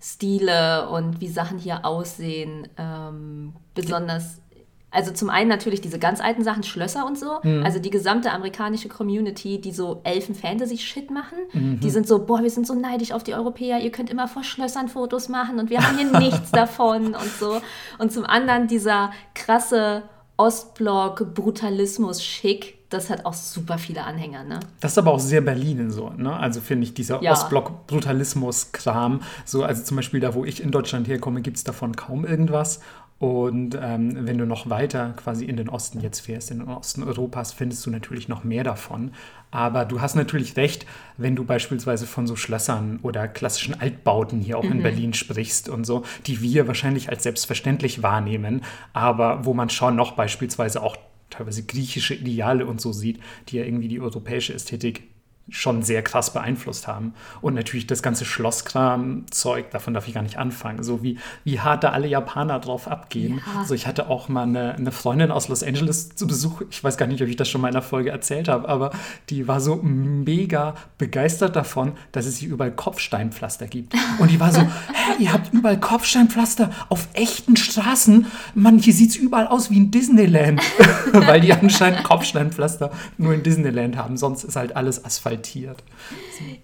Stile 0.02 0.90
und 0.90 1.22
wie 1.22 1.28
Sachen 1.28 1.58
hier 1.58 1.86
aussehen. 1.86 2.68
Ähm, 2.78 3.54
besonders, 3.76 4.42
also 4.90 5.12
zum 5.12 5.30
einen 5.30 5.48
natürlich 5.48 5.80
diese 5.80 6.00
ganz 6.00 6.20
alten 6.20 6.44
Sachen, 6.44 6.64
Schlösser 6.64 7.06
und 7.06 7.18
so. 7.18 7.40
Mhm. 7.44 7.64
Also 7.64 7.80
die 7.80 7.92
gesamte 7.92 8.32
amerikanische 8.32 8.90
Community, 8.90 9.62
die 9.62 9.72
so 9.72 10.02
Elfen-Fantasy-Shit 10.04 11.12
machen, 11.12 11.38
mhm. 11.54 11.80
die 11.80 11.90
sind 11.92 12.08
so, 12.08 12.26
boah, 12.26 12.42
wir 12.42 12.50
sind 12.50 12.66
so 12.66 12.74
neidisch 12.74 13.12
auf 13.12 13.24
die 13.24 13.36
Europäer, 13.36 13.80
ihr 13.80 13.92
könnt 13.92 14.10
immer 14.10 14.28
vor 14.28 14.44
Schlössern 14.44 14.90
Fotos 14.90 15.30
machen 15.30 15.60
und 15.60 15.70
wir 15.70 15.80
haben 15.80 15.98
hier 15.98 16.12
nichts 16.20 16.52
davon 16.52 17.14
und 17.14 17.32
so. 17.40 17.62
Und 18.00 18.12
zum 18.12 18.26
anderen 18.26 18.68
dieser 18.68 19.12
krasse 19.36 20.04
Ostblock-Brutalismus-Schick, 20.42 22.80
das 22.90 23.12
hat 23.12 23.26
auch 23.26 23.34
super 23.34 23.78
viele 23.78 24.04
Anhänger, 24.04 24.44
ne? 24.44 24.60
Das 24.80 24.94
ist 24.94 24.98
aber 24.98 25.14
auch 25.14 25.20
sehr 25.20 25.42
Berlin 25.42 25.92
so, 25.92 26.10
ne? 26.10 26.36
Also 26.36 26.62
finde 26.62 26.86
ich, 26.86 26.96
dieser 26.96 27.22
ja. 27.22 27.34
Ostblock-Brutalismus-Kram, 27.34 29.22
so, 29.46 29.64
also 29.64 29.84
zum 29.84 29.98
Beispiel 29.98 30.20
da, 30.20 30.34
wo 30.34 30.44
ich 30.44 30.64
in 30.64 30.72
Deutschland 30.72 31.08
herkomme, 31.08 31.42
gibt 31.42 31.58
es 31.58 31.64
davon 31.64 31.96
kaum 31.96 32.26
irgendwas. 32.26 32.80
Und 33.22 33.78
ähm, 33.80 34.26
wenn 34.26 34.40
du 34.40 34.48
noch 34.48 34.72
weiter 34.72 35.14
quasi 35.16 35.46
in 35.46 35.56
den 35.56 35.70
Osten 35.70 36.02
jetzt 36.02 36.22
fährst, 36.22 36.50
in 36.50 36.58
den 36.58 36.68
Osten 36.68 37.04
Europas, 37.04 37.54
findest 37.54 37.86
du 37.86 37.92
natürlich 37.92 38.28
noch 38.28 38.44
mehr 38.44 38.64
davon. 38.64 39.12
Aber 39.52 39.86
du 39.86 40.02
hast 40.02 40.16
natürlich 40.16 40.58
recht, 40.58 40.88
wenn 41.18 41.36
du 41.36 41.44
beispielsweise 41.44 42.08
von 42.08 42.26
so 42.26 42.36
Schlössern 42.36 42.98
oder 43.04 43.28
klassischen 43.28 43.80
Altbauten 43.80 44.42
hier 44.42 44.58
auch 44.58 44.64
mhm. 44.64 44.72
in 44.72 44.82
Berlin 44.82 45.14
sprichst 45.14 45.70
und 45.70 45.86
so, 45.86 46.02
die 46.26 46.42
wir 46.42 46.66
wahrscheinlich 46.66 47.10
als 47.10 47.22
selbstverständlich 47.22 48.02
wahrnehmen, 48.02 48.64
aber 48.92 49.46
wo 49.46 49.54
man 49.54 49.70
schon 49.70 49.96
noch 49.96 50.14
beispielsweise 50.14 50.82
auch 50.82 50.98
teilweise 51.30 51.62
griechische 51.62 52.16
Ideale 52.16 52.66
und 52.66 52.82
so 52.82 52.92
sieht, 52.92 53.20
die 53.50 53.58
ja 53.58 53.66
irgendwie 53.66 53.88
die 53.88 54.02
europäische 54.02 54.56
Ästhetik 54.56 55.11
schon 55.52 55.84
sehr 55.84 56.02
krass 56.02 56.34
beeinflusst 56.34 56.88
haben. 56.88 57.14
Und 57.42 57.54
natürlich 57.54 57.86
das 57.86 58.02
ganze 58.02 58.26
Schlosskram-Zeug, 58.26 59.70
davon 59.70 59.94
darf 59.94 60.08
ich 60.08 60.14
gar 60.14 60.24
nicht 60.24 60.40
anfangen. 60.40 60.82
So 60.82 61.04
wie, 61.04 61.20
wie 61.44 61.60
hart 61.60 61.84
da 61.84 61.90
alle 61.90 62.08
Japaner 62.08 62.60
drauf 62.60 62.88
abgehen. 62.88 63.42
Ja. 63.46 63.60
Also 63.60 63.76
ich 63.76 63.86
hatte 63.86 64.10
auch 64.10 64.30
mal 64.30 64.44
eine, 64.44 64.76
eine, 64.76 64.92
Freundin 64.92 65.30
aus 65.30 65.50
Los 65.50 65.62
Angeles 65.62 66.16
zu 66.16 66.26
Besuch. 66.26 66.62
Ich 66.70 66.84
weiß 66.84 66.98
gar 66.98 67.06
nicht, 67.06 67.22
ob 67.22 67.28
ich 67.28 67.36
das 67.36 67.50
schon 67.50 67.62
mal 67.62 67.68
in 67.68 67.76
einer 67.76 67.84
Folge 67.84 68.12
erzählt 68.12 68.48
habe, 68.48 68.68
aber 68.68 68.92
die 69.30 69.48
war 69.48 69.60
so 69.60 69.76
mega 69.76 70.76
begeistert 70.98 71.56
davon, 71.56 71.94
dass 72.14 72.26
es 72.26 72.38
hier 72.38 72.50
überall 72.50 72.72
Kopfsteinpflaster 72.72 73.68
gibt. 73.68 73.94
Und 74.20 74.32
die 74.32 74.40
war 74.40 74.54
so, 74.54 74.62
hä, 74.94 75.16
ihr 75.20 75.34
habt 75.34 75.54
überall 75.54 75.80
Kopfsteinpflaster 75.80 76.72
auf 76.88 77.10
echten 77.14 77.58
Straßen? 77.58 78.26
Mann, 78.56 78.80
hier 78.80 78.94
sieht 78.94 79.12
es 79.12 79.16
überall 79.18 79.48
aus 79.48 79.70
wie 79.70 79.78
in 79.78 79.92
Disneyland. 79.92 80.62
Weil 81.12 81.42
die 81.42 81.52
anscheinend 81.52 82.04
Kopfsteinpflaster 82.04 82.92
nur 83.18 83.34
in 83.34 83.44
Disneyland 83.44 83.98
haben. 83.98 84.16
Sonst 84.16 84.46
ist 84.46 84.56
halt 84.56 84.78
alles 84.78 85.04
Asphalt 85.04 85.41
asphaltiert. 85.42 85.84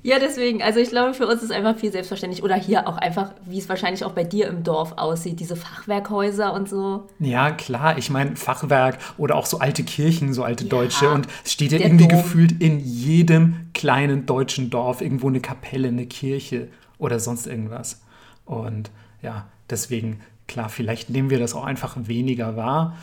Ja, 0.03 0.19
deswegen, 0.19 0.61
also 0.61 0.79
ich 0.79 0.89
glaube, 0.89 1.13
für 1.13 1.27
uns 1.27 1.43
ist 1.43 1.51
einfach 1.51 1.77
viel 1.77 1.91
selbstverständlich. 1.91 2.43
Oder 2.43 2.55
hier 2.55 2.87
auch 2.87 2.97
einfach, 2.97 3.31
wie 3.45 3.57
es 3.57 3.69
wahrscheinlich 3.69 4.03
auch 4.03 4.13
bei 4.13 4.23
dir 4.23 4.47
im 4.47 4.63
Dorf 4.63 4.93
aussieht, 4.97 5.39
diese 5.39 5.55
Fachwerkhäuser 5.55 6.53
und 6.53 6.69
so. 6.69 7.07
Ja, 7.19 7.51
klar, 7.51 7.97
ich 7.97 8.09
meine 8.09 8.35
Fachwerk 8.35 8.97
oder 9.17 9.35
auch 9.35 9.45
so 9.45 9.59
alte 9.59 9.83
Kirchen, 9.83 10.33
so 10.33 10.43
alte 10.43 10.63
ja, 10.65 10.69
deutsche. 10.69 11.09
Und 11.09 11.27
es 11.43 11.53
steht 11.53 11.71
ja 11.71 11.79
irgendwie 11.79 12.07
Dom. 12.07 12.17
gefühlt 12.17 12.61
in 12.61 12.79
jedem 12.79 13.69
kleinen 13.73 14.25
deutschen 14.25 14.69
Dorf 14.69 15.01
irgendwo 15.01 15.27
eine 15.27 15.41
Kapelle, 15.41 15.87
eine 15.87 16.05
Kirche 16.05 16.69
oder 16.97 17.19
sonst 17.19 17.47
irgendwas. 17.47 18.01
Und 18.45 18.91
ja, 19.21 19.47
deswegen, 19.69 20.21
klar, 20.47 20.69
vielleicht 20.69 21.09
nehmen 21.09 21.29
wir 21.29 21.39
das 21.39 21.53
auch 21.53 21.65
einfach 21.65 21.95
weniger 21.99 22.55
wahr. 22.55 22.95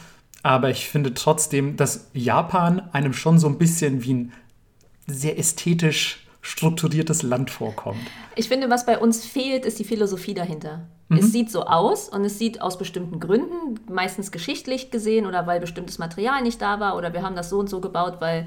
Aber 0.43 0.69
ich 0.69 0.91
finde 0.91 1.15
trotzdem, 1.15 1.77
dass 1.77 2.11
Japan 2.13 2.83
einem 2.93 3.15
schon 3.15 3.39
so 3.39 3.49
ein 3.49 3.57
bisschen 3.57 4.05
wie 4.05 4.13
ein 4.13 4.33
sehr 5.07 5.39
ästhetisch 5.39 6.27
strukturiertes 6.41 7.23
Land 7.23 7.51
vorkommt. 7.51 8.07
Ich 8.37 8.49
finde, 8.49 8.69
was 8.69 8.85
bei 8.85 8.99
uns 8.99 9.25
fehlt, 9.25 9.65
ist 9.65 9.79
die 9.79 9.85
Philosophie 9.85 10.35
dahinter. 10.35 10.87
Mhm. 11.09 11.19
Es 11.19 11.33
sieht 11.33 11.51
so 11.51 11.65
aus 11.65 12.11
und 12.11 12.23
es 12.25 12.39
sieht 12.39 12.61
aus 12.61 12.77
bestimmten 12.77 13.19
Gründen, 13.19 13.81
meistens 13.91 14.31
geschichtlich 14.31 14.91
gesehen 14.91 15.25
oder 15.27 15.47
weil 15.47 15.61
bestimmtes 15.61 15.99
Material 15.99 16.43
nicht 16.43 16.61
da 16.61 16.81
war 16.81 16.97
oder 16.97 17.15
wir 17.15 17.23
haben 17.23 17.35
das 17.35 17.49
so 17.49 17.59
und 17.59 17.71
so 17.71 17.81
gebaut, 17.81 18.17
weil 18.21 18.47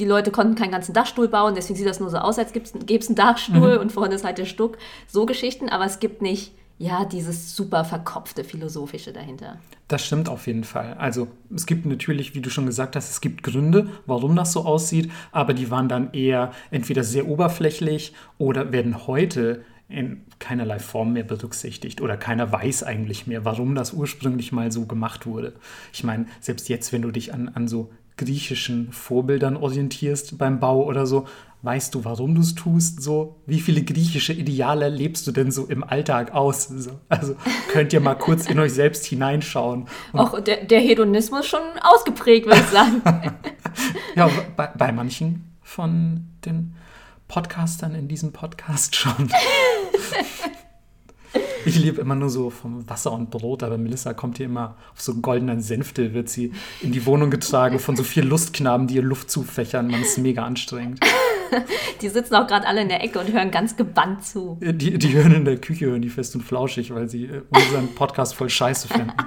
die 0.00 0.04
Leute 0.04 0.32
konnten 0.32 0.56
keinen 0.56 0.72
ganzen 0.72 0.92
Dachstuhl 0.92 1.28
bauen, 1.28 1.54
deswegen 1.54 1.76
sieht 1.76 1.86
das 1.86 2.00
nur 2.00 2.10
so 2.10 2.16
aus, 2.16 2.36
als 2.36 2.52
gäbe 2.52 2.66
es 2.66 3.08
einen 3.08 3.14
Dachstuhl 3.14 3.76
mhm. 3.76 3.80
und 3.80 3.92
vorne 3.92 4.16
ist 4.16 4.24
halt 4.24 4.38
der 4.38 4.44
Stuck. 4.44 4.76
So 5.06 5.24
Geschichten, 5.24 5.68
aber 5.68 5.84
es 5.84 6.00
gibt 6.00 6.20
nicht 6.20 6.52
ja, 6.78 7.04
dieses 7.04 7.54
super 7.54 7.84
verkopfte 7.84 8.44
Philosophische 8.44 9.12
dahinter. 9.12 9.58
Das 9.88 10.04
stimmt 10.04 10.28
auf 10.28 10.46
jeden 10.46 10.64
Fall. 10.64 10.94
Also 10.94 11.28
es 11.54 11.66
gibt 11.66 11.86
natürlich, 11.86 12.34
wie 12.34 12.40
du 12.40 12.50
schon 12.50 12.66
gesagt 12.66 12.96
hast, 12.96 13.10
es 13.10 13.20
gibt 13.20 13.42
Gründe, 13.42 13.88
warum 14.06 14.34
das 14.34 14.52
so 14.52 14.64
aussieht, 14.64 15.10
aber 15.30 15.54
die 15.54 15.70
waren 15.70 15.88
dann 15.88 16.12
eher 16.12 16.52
entweder 16.70 17.04
sehr 17.04 17.28
oberflächlich 17.28 18.14
oder 18.38 18.72
werden 18.72 19.06
heute 19.06 19.62
in 19.88 20.22
keinerlei 20.38 20.78
Form 20.78 21.12
mehr 21.12 21.24
berücksichtigt 21.24 22.00
oder 22.00 22.16
keiner 22.16 22.50
weiß 22.50 22.82
eigentlich 22.82 23.26
mehr, 23.26 23.44
warum 23.44 23.74
das 23.74 23.92
ursprünglich 23.92 24.50
mal 24.50 24.72
so 24.72 24.86
gemacht 24.86 25.26
wurde. 25.26 25.54
Ich 25.92 26.04
meine, 26.04 26.26
selbst 26.40 26.68
jetzt, 26.68 26.92
wenn 26.92 27.02
du 27.02 27.10
dich 27.10 27.34
an, 27.34 27.48
an 27.48 27.68
so 27.68 27.90
griechischen 28.16 28.92
Vorbildern 28.92 29.56
orientierst 29.56 30.38
beim 30.38 30.60
Bau 30.60 30.84
oder 30.84 31.06
so, 31.06 31.26
weißt 31.64 31.94
du, 31.94 32.04
warum 32.04 32.34
du 32.34 32.42
es 32.42 32.54
tust? 32.54 33.02
So, 33.02 33.40
wie 33.46 33.60
viele 33.60 33.82
griechische 33.82 34.32
Ideale 34.32 34.88
lebst 34.88 35.26
du 35.26 35.32
denn 35.32 35.50
so 35.50 35.66
im 35.66 35.82
Alltag 35.82 36.32
aus? 36.32 36.68
So, 36.68 37.00
also 37.08 37.36
könnt 37.72 37.92
ihr 37.92 38.00
mal 38.00 38.14
kurz 38.14 38.46
in 38.46 38.58
euch 38.58 38.72
selbst 38.72 39.06
hineinschauen. 39.06 39.88
Auch 40.12 40.38
der, 40.40 40.64
der 40.64 40.80
Hedonismus 40.80 41.46
schon 41.46 41.62
ausgeprägt, 41.80 42.46
würde 42.46 42.60
ich 42.60 42.66
sagen. 42.66 43.02
ja, 44.14 44.30
bei, 44.56 44.66
bei 44.66 44.92
manchen 44.92 45.56
von 45.62 46.28
den 46.44 46.74
Podcastern 47.28 47.94
in 47.94 48.08
diesem 48.08 48.32
Podcast 48.32 48.94
schon. 48.94 49.30
Ich 51.66 51.78
lebe 51.78 52.00
immer 52.00 52.14
nur 52.14 52.28
so 52.28 52.50
vom 52.50 52.88
Wasser 52.90 53.10
und 53.12 53.30
Brot, 53.30 53.62
aber 53.62 53.78
Melissa 53.78 54.12
kommt 54.12 54.36
hier 54.36 54.46
immer 54.46 54.76
auf 54.92 55.00
so 55.00 55.14
goldenen 55.14 55.62
Sänfte, 55.62 56.12
wird 56.12 56.28
sie 56.28 56.52
in 56.82 56.92
die 56.92 57.06
Wohnung 57.06 57.30
getragen 57.30 57.78
von 57.78 57.96
so 57.96 58.02
vier 58.02 58.22
Lustknaben, 58.22 58.86
die 58.86 58.96
ihr 58.96 59.02
Luft 59.02 59.30
zufächern. 59.30 59.88
Man 59.88 60.02
ist 60.02 60.18
mega 60.18 60.44
anstrengend. 60.44 61.00
Die 62.02 62.08
sitzen 62.08 62.34
auch 62.34 62.46
gerade 62.46 62.66
alle 62.66 62.82
in 62.82 62.88
der 62.88 63.02
Ecke 63.02 63.18
und 63.18 63.32
hören 63.32 63.50
ganz 63.50 63.76
gebannt 63.76 64.24
zu. 64.24 64.58
Die, 64.60 64.98
die 64.98 65.12
hören 65.14 65.32
in 65.32 65.44
der 65.44 65.56
Küche, 65.58 65.86
hören 65.86 66.02
die 66.02 66.08
fest 66.10 66.34
und 66.34 66.42
flauschig, 66.42 66.94
weil 66.94 67.08
sie 67.08 67.28
unseren 67.50 67.94
Podcast 67.94 68.34
voll 68.34 68.50
scheiße 68.50 68.88
finden. 68.88 69.12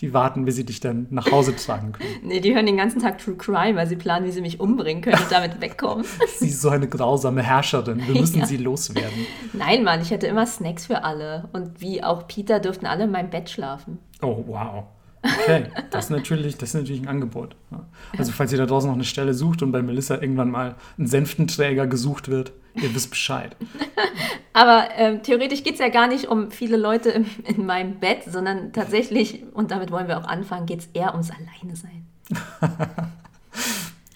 Die 0.00 0.12
warten, 0.12 0.44
bis 0.44 0.56
sie 0.56 0.64
dich 0.64 0.80
dann 0.80 1.06
nach 1.10 1.30
Hause 1.30 1.54
tragen 1.54 1.92
können. 1.92 2.08
Nee, 2.24 2.40
die 2.40 2.52
hören 2.56 2.66
den 2.66 2.76
ganzen 2.76 3.00
Tag 3.00 3.18
True 3.18 3.36
Crime, 3.36 3.76
weil 3.76 3.86
sie 3.86 3.94
planen, 3.94 4.26
wie 4.26 4.32
sie 4.32 4.40
mich 4.40 4.58
umbringen 4.58 5.00
können 5.00 5.16
und 5.22 5.30
damit 5.30 5.60
wegkommen. 5.60 6.04
Sie 6.40 6.48
ist 6.48 6.60
so 6.60 6.70
eine 6.70 6.88
grausame 6.88 7.40
Herrscherin. 7.40 8.02
Wir 8.08 8.20
müssen 8.20 8.40
Ja. 8.40 8.46
sie 8.46 8.56
loswerden. 8.56 9.26
Nein, 9.52 9.84
Mann, 9.84 10.02
ich 10.02 10.10
hätte 10.10 10.26
immer 10.26 10.44
Snacks 10.44 10.86
für 10.86 11.04
alle. 11.04 11.48
Und 11.52 11.80
wie 11.80 12.02
auch 12.02 12.26
Peter 12.26 12.58
dürften 12.58 12.86
alle 12.86 13.04
in 13.04 13.12
meinem 13.12 13.30
Bett 13.30 13.48
schlafen. 13.48 13.98
Oh, 14.22 14.42
wow. 14.48 14.86
Okay, 15.22 15.66
das 15.90 16.06
ist 16.06 16.10
natürlich, 16.10 16.56
das 16.56 16.70
ist 16.70 16.74
natürlich 16.74 17.02
ein 17.02 17.08
Angebot. 17.08 17.54
Also 18.18 18.32
falls 18.32 18.52
ihr 18.52 18.58
da 18.58 18.66
draußen 18.66 18.88
noch 18.88 18.96
eine 18.96 19.04
Stelle 19.04 19.34
sucht 19.34 19.62
und 19.62 19.70
bei 19.70 19.82
Melissa 19.82 20.20
irgendwann 20.20 20.50
mal 20.50 20.74
ein 20.98 21.06
Senftenträger 21.06 21.86
gesucht 21.86 22.28
wird, 22.28 22.52
ihr 22.74 22.94
wisst 22.94 23.10
Bescheid. 23.10 23.56
Aber 24.52 24.88
ähm, 24.96 25.22
theoretisch 25.22 25.62
geht 25.62 25.74
es 25.74 25.80
ja 25.80 25.88
gar 25.88 26.08
nicht 26.08 26.26
um 26.26 26.50
viele 26.50 26.76
Leute 26.76 27.10
im, 27.10 27.26
in 27.44 27.64
meinem 27.64 28.00
Bett, 28.00 28.24
sondern 28.28 28.72
tatsächlich, 28.72 29.44
und 29.54 29.70
damit 29.70 29.90
wollen 29.90 30.08
wir 30.08 30.18
auch 30.18 30.26
anfangen, 30.26 30.66
geht 30.66 30.80
es 30.80 30.88
eher 30.92 31.12
ums 31.12 31.30
Alleinesein. 31.30 32.06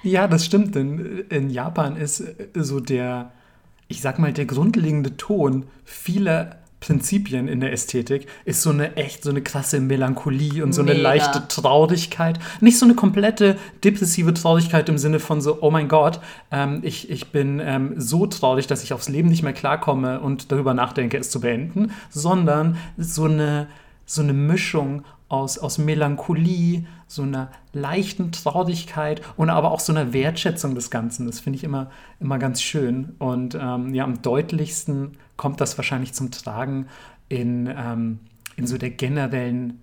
Ja, 0.07 0.29
das 0.29 0.45
stimmt, 0.45 0.77
denn 0.77 1.25
in 1.31 1.51
Japan 1.51 1.97
ist 1.97 2.23
so 2.55 2.79
der, 2.79 3.33
ich 3.89 4.01
sag 4.01 4.21
mal, 4.21 4.33
der 4.33 4.47
grundlegende 4.47 5.17
Ton 5.17 5.67
vieler 5.85 6.59
Prinzipien 6.80 7.49
in 7.49 7.61
der 7.61 7.73
Ästhetik 7.73 8.26
ist 8.45 8.62
so 8.62 8.71
eine 8.71 8.97
echt, 8.97 9.23
so 9.23 9.30
eine 9.30 9.42
krasse 9.42 9.80
Melancholie 9.80 10.62
und 10.62 10.73
so 10.73 10.83
eine 10.83 10.92
Mega. 10.92 11.02
leichte 11.02 11.49
Traurigkeit. 11.49 12.38
Nicht 12.61 12.78
so 12.78 12.85
eine 12.85 12.95
komplette 12.95 13.56
depressive 13.83 14.35
Traurigkeit 14.35 14.88
im 14.88 14.99
Sinne 14.99 15.18
von 15.18 15.40
so, 15.40 15.59
oh 15.62 15.71
mein 15.71 15.88
Gott, 15.88 16.21
ähm, 16.50 16.80
ich, 16.83 17.11
ich 17.11 17.33
bin 17.33 17.61
ähm, 17.64 17.95
so 17.97 18.26
traurig, 18.26 18.66
dass 18.66 18.83
ich 18.85 18.92
aufs 18.92 19.09
Leben 19.09 19.28
nicht 19.28 19.42
mehr 19.42 19.54
klarkomme 19.54 20.21
und 20.21 20.52
darüber 20.52 20.75
nachdenke, 20.75 21.16
es 21.16 21.30
zu 21.30 21.40
beenden, 21.40 21.92
sondern 22.11 22.76
so 22.99 23.25
eine, 23.25 23.68
so 24.04 24.23
eine 24.23 24.35
Mischung 24.35 25.02
aus, 25.28 25.59
aus 25.59 25.78
Melancholie, 25.78 26.85
so 27.09 27.23
einer 27.23 27.50
leichten 27.73 28.33
Traurigkeit 28.33 29.23
und 29.37 29.50
aber 29.50 29.73
auch 29.73 29.80
so 29.80 29.92
einer 29.92 30.12
Wertschätzung 30.12 30.75
des 30.75 30.90
Ganzen. 30.90 31.26
Das 31.26 31.40
finde 31.40 31.56
ich 31.56 31.64
immer, 31.64 31.90
immer 32.21 32.38
ganz 32.38 32.62
schön. 32.62 33.14
Und 33.18 33.56
ähm, 33.61 33.95
ja, 33.95 34.04
am 34.04 34.23
deutlichsten 34.23 35.12
kommt 35.37 35.61
das 35.61 35.78
wahrscheinlich 35.78 36.12
zum 36.12 36.31
Tragen 36.31 36.87
in, 37.28 37.66
ähm, 37.66 38.21
in 38.57 38.66
so 38.66 38.78
der 38.78 38.90
generellen, 38.90 39.81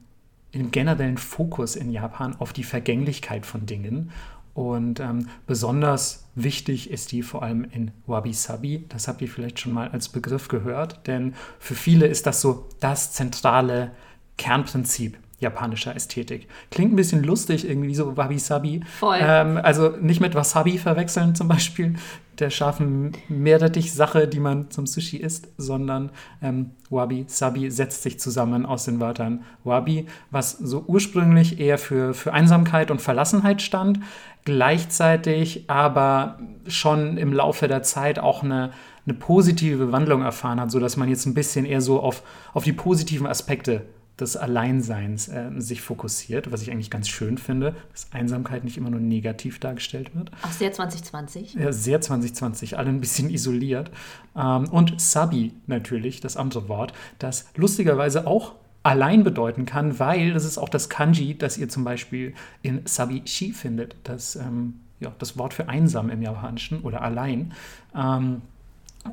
im 0.52 0.72
generellen 0.72 1.18
Fokus 1.18 1.76
in 1.76 1.92
Japan 1.92 2.36
auf 2.38 2.54
die 2.54 2.64
Vergänglichkeit 2.64 3.46
von 3.46 3.66
Dingen. 3.66 4.12
Und 4.54 5.00
ähm, 5.00 5.30
besonders 5.48 6.28
wichtig 6.36 6.92
ist 6.92 7.12
die 7.12 7.24
vor 7.24 7.42
allem 7.42 7.64
in 7.64 7.92
Wabi-Sabi. 8.06 8.86
Das 8.90 9.08
habt 9.08 9.22
ihr 9.22 9.28
vielleicht 9.28 9.60
schon 9.60 9.74
mal 9.74 9.90
als 9.90 10.10
Begriff 10.10 10.48
gehört, 10.48 11.08
denn 11.08 11.34
für 11.60 11.74
viele 11.74 12.06
ist 12.06 12.28
das 12.28 12.42
so 12.42 12.70
das 12.80 13.14
zentrale 13.14 13.92
Kernprinzip 14.38 15.18
japanischer 15.44 15.96
Ästhetik. 15.96 16.48
Klingt 16.72 16.94
ein 16.94 16.96
bisschen 16.96 17.24
lustig, 17.24 17.70
irgendwie 17.70 17.94
so 17.94 18.18
Wabi-Sabi. 18.18 18.82
Voll. 19.00 19.20
Ähm, 19.22 19.60
also 19.62 19.90
nicht 19.90 20.20
mit 20.20 20.34
Wasabi 20.34 20.80
verwechseln 20.80 21.36
zum 21.36 21.48
Beispiel, 21.48 21.96
der 22.40 22.50
scharfen 22.50 23.12
Meerrettich-Sache, 23.30 24.28
die 24.28 24.40
man 24.40 24.72
zum 24.72 24.88
Sushi 24.88 25.18
isst, 25.18 25.50
sondern 25.58 26.10
ähm, 26.42 26.72
Wabi-Sabi 26.90 27.70
setzt 27.70 28.04
sich 28.04 28.20
zusammen 28.20 28.66
aus 28.66 28.86
den 28.86 29.00
Wörtern 29.00 29.44
Wabi, 29.64 30.08
was 30.32 30.52
so 30.52 30.84
ursprünglich 30.88 31.60
eher 31.60 31.78
für, 31.78 32.14
für 32.14 32.34
Einsamkeit 32.34 32.90
und 32.90 33.02
Verlassenheit 33.02 33.62
stand, 33.62 34.00
gleichzeitig 34.46 35.70
aber 35.70 36.40
schon 36.68 37.18
im 37.18 37.34
Laufe 37.34 37.68
der 37.68 37.84
Zeit 37.84 38.20
auch 38.20 38.44
eine, 38.44 38.72
eine 39.06 39.14
positive 39.14 39.92
Wandlung 39.92 40.22
erfahren 40.22 40.60
hat, 40.60 40.72
sodass 40.72 40.98
man 40.98 41.10
jetzt 41.10 41.26
ein 41.26 41.34
bisschen 41.34 41.66
eher 41.66 41.82
so 41.82 42.00
auf, 42.02 42.24
auf 42.54 42.64
die 42.64 42.74
positiven 42.74 43.28
Aspekte 43.28 43.86
des 44.20 44.38
Alleinseins 44.38 45.28
äh, 45.28 45.50
sich 45.58 45.82
fokussiert, 45.82 46.52
was 46.52 46.62
ich 46.62 46.72
eigentlich 46.72 46.92
ganz 46.92 47.10
schön 47.10 47.38
finde, 47.38 47.76
dass 47.92 48.12
Einsamkeit 48.12 48.64
nicht 48.64 48.78
immer 48.78 48.92
nur 48.92 49.00
negativ 49.00 49.60
dargestellt 49.60 50.16
wird. 50.16 50.30
Ach, 50.44 50.52
sehr 50.52 50.72
2020. 50.72 51.56
Ja, 51.56 51.72
sehr 51.72 52.00
2020, 52.00 52.78
alle 52.78 52.90
ein 52.90 53.02
bisschen 53.02 53.30
isoliert. 53.30 53.90
Ähm, 54.36 54.70
und 54.70 55.02
Sabi 55.02 55.54
natürlich, 55.66 56.22
das 56.22 56.38
andere 56.38 56.70
Wort, 56.70 56.94
das 57.18 57.48
lustigerweise 57.56 58.28
auch 58.28 58.54
allein 58.84 59.24
bedeuten 59.24 59.66
kann, 59.66 59.98
weil 59.98 60.34
das 60.34 60.46
ist 60.46 60.58
auch 60.58 60.70
das 60.70 60.90
Kanji, 60.90 61.38
das 61.38 61.58
ihr 61.58 61.70
zum 61.70 61.84
Beispiel 61.84 62.34
in 62.62 62.82
Sabi-shi 62.86 63.54
findet, 63.54 63.96
das, 64.04 64.36
ähm, 64.36 64.76
ja, 65.00 65.12
das 65.18 65.38
Wort 65.38 65.54
für 65.54 65.70
einsam 65.70 66.10
im 66.10 66.22
Japanischen 66.22 66.82
oder 66.82 67.02
allein. 67.02 67.54
Ähm, 67.96 68.42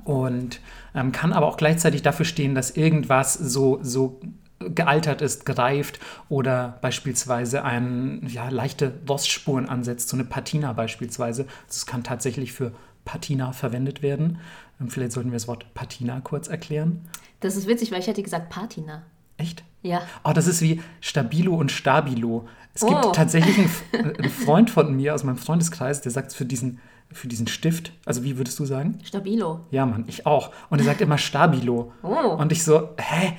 und 0.05 0.61
ähm, 0.95 1.13
kann 1.13 1.33
aber 1.33 1.47
auch 1.47 1.57
gleichzeitig 1.57 2.03
dafür 2.03 2.25
stehen, 2.25 2.55
dass 2.55 2.71
irgendwas 2.71 3.35
so, 3.35 3.81
so 3.83 4.21
gealtert 4.61 5.23
ist, 5.23 5.47
gereift 5.47 5.99
oder 6.29 6.79
beispielsweise 6.83 7.65
ein, 7.65 8.27
ja, 8.29 8.49
leichte 8.51 8.93
Rostspuren 9.09 9.67
ansetzt, 9.69 10.09
so 10.11 10.17
eine 10.17 10.25
Patina 10.25 10.73
beispielsweise. 10.75 11.47
Das 11.67 11.87
kann 11.87 12.05
tatsächlich 12.05 12.53
für 12.53 12.73
Patina 13.07 13.53
verwendet 13.53 14.03
werden. 14.03 14.39
Ähm, 14.81 14.91
Vielleicht 14.91 15.13
sollten 15.13 15.31
wir 15.31 15.37
das 15.37 15.49
Wort 15.49 15.73
Patina 15.75 16.21
kurz 16.21 16.49
erklären. 16.49 17.09
Das 17.41 17.57
ist 17.57 17.67
witzig, 17.67 17.91
weil 17.91 18.01
ich 18.01 18.07
hätte 18.07 18.23
gesagt 18.23 18.51
Patina. 18.51 19.03
Echt? 19.39 19.65
Ja. 19.83 20.03
Oh, 20.25 20.33
das 20.35 20.47
ist 20.47 20.61
wie 20.61 20.83
Stabilo 21.01 21.55
und 21.55 21.73
Stabilo. 21.73 22.47
Es 22.75 22.83
gibt 22.85 23.03
Oh. 23.07 23.13
tatsächlich 23.13 23.57
einen, 23.57 23.67
F- 23.93 24.19
einen 24.19 24.31
Freund 24.31 24.69
von 24.71 24.95
mir 24.95 25.15
aus 25.15 25.25
meinem 25.25 25.39
Freundeskreis, 25.39 26.03
der 26.03 26.13
sagt 26.13 26.35
für 26.35 26.45
diesen, 26.45 26.81
für 27.11 27.27
diesen 27.29 27.47
Stift, 27.47 27.93
also 28.05 28.23
wie 28.25 28.37
würdest 28.37 28.59
du 28.59 28.67
sagen? 28.67 28.99
Stabilo. 29.03 29.61
Ja, 29.71 29.87
Mann, 29.87 30.05
ich 30.07 30.27
auch. 30.27 30.51
Und 30.69 30.81
er 30.81 30.85
sagt 30.85 31.01
immer 31.01 31.17
Stabilo. 31.17 31.95
Oh. 32.03 32.35
Und 32.39 32.53
ich 32.53 32.63
so, 32.63 32.91
hä? 32.99 33.39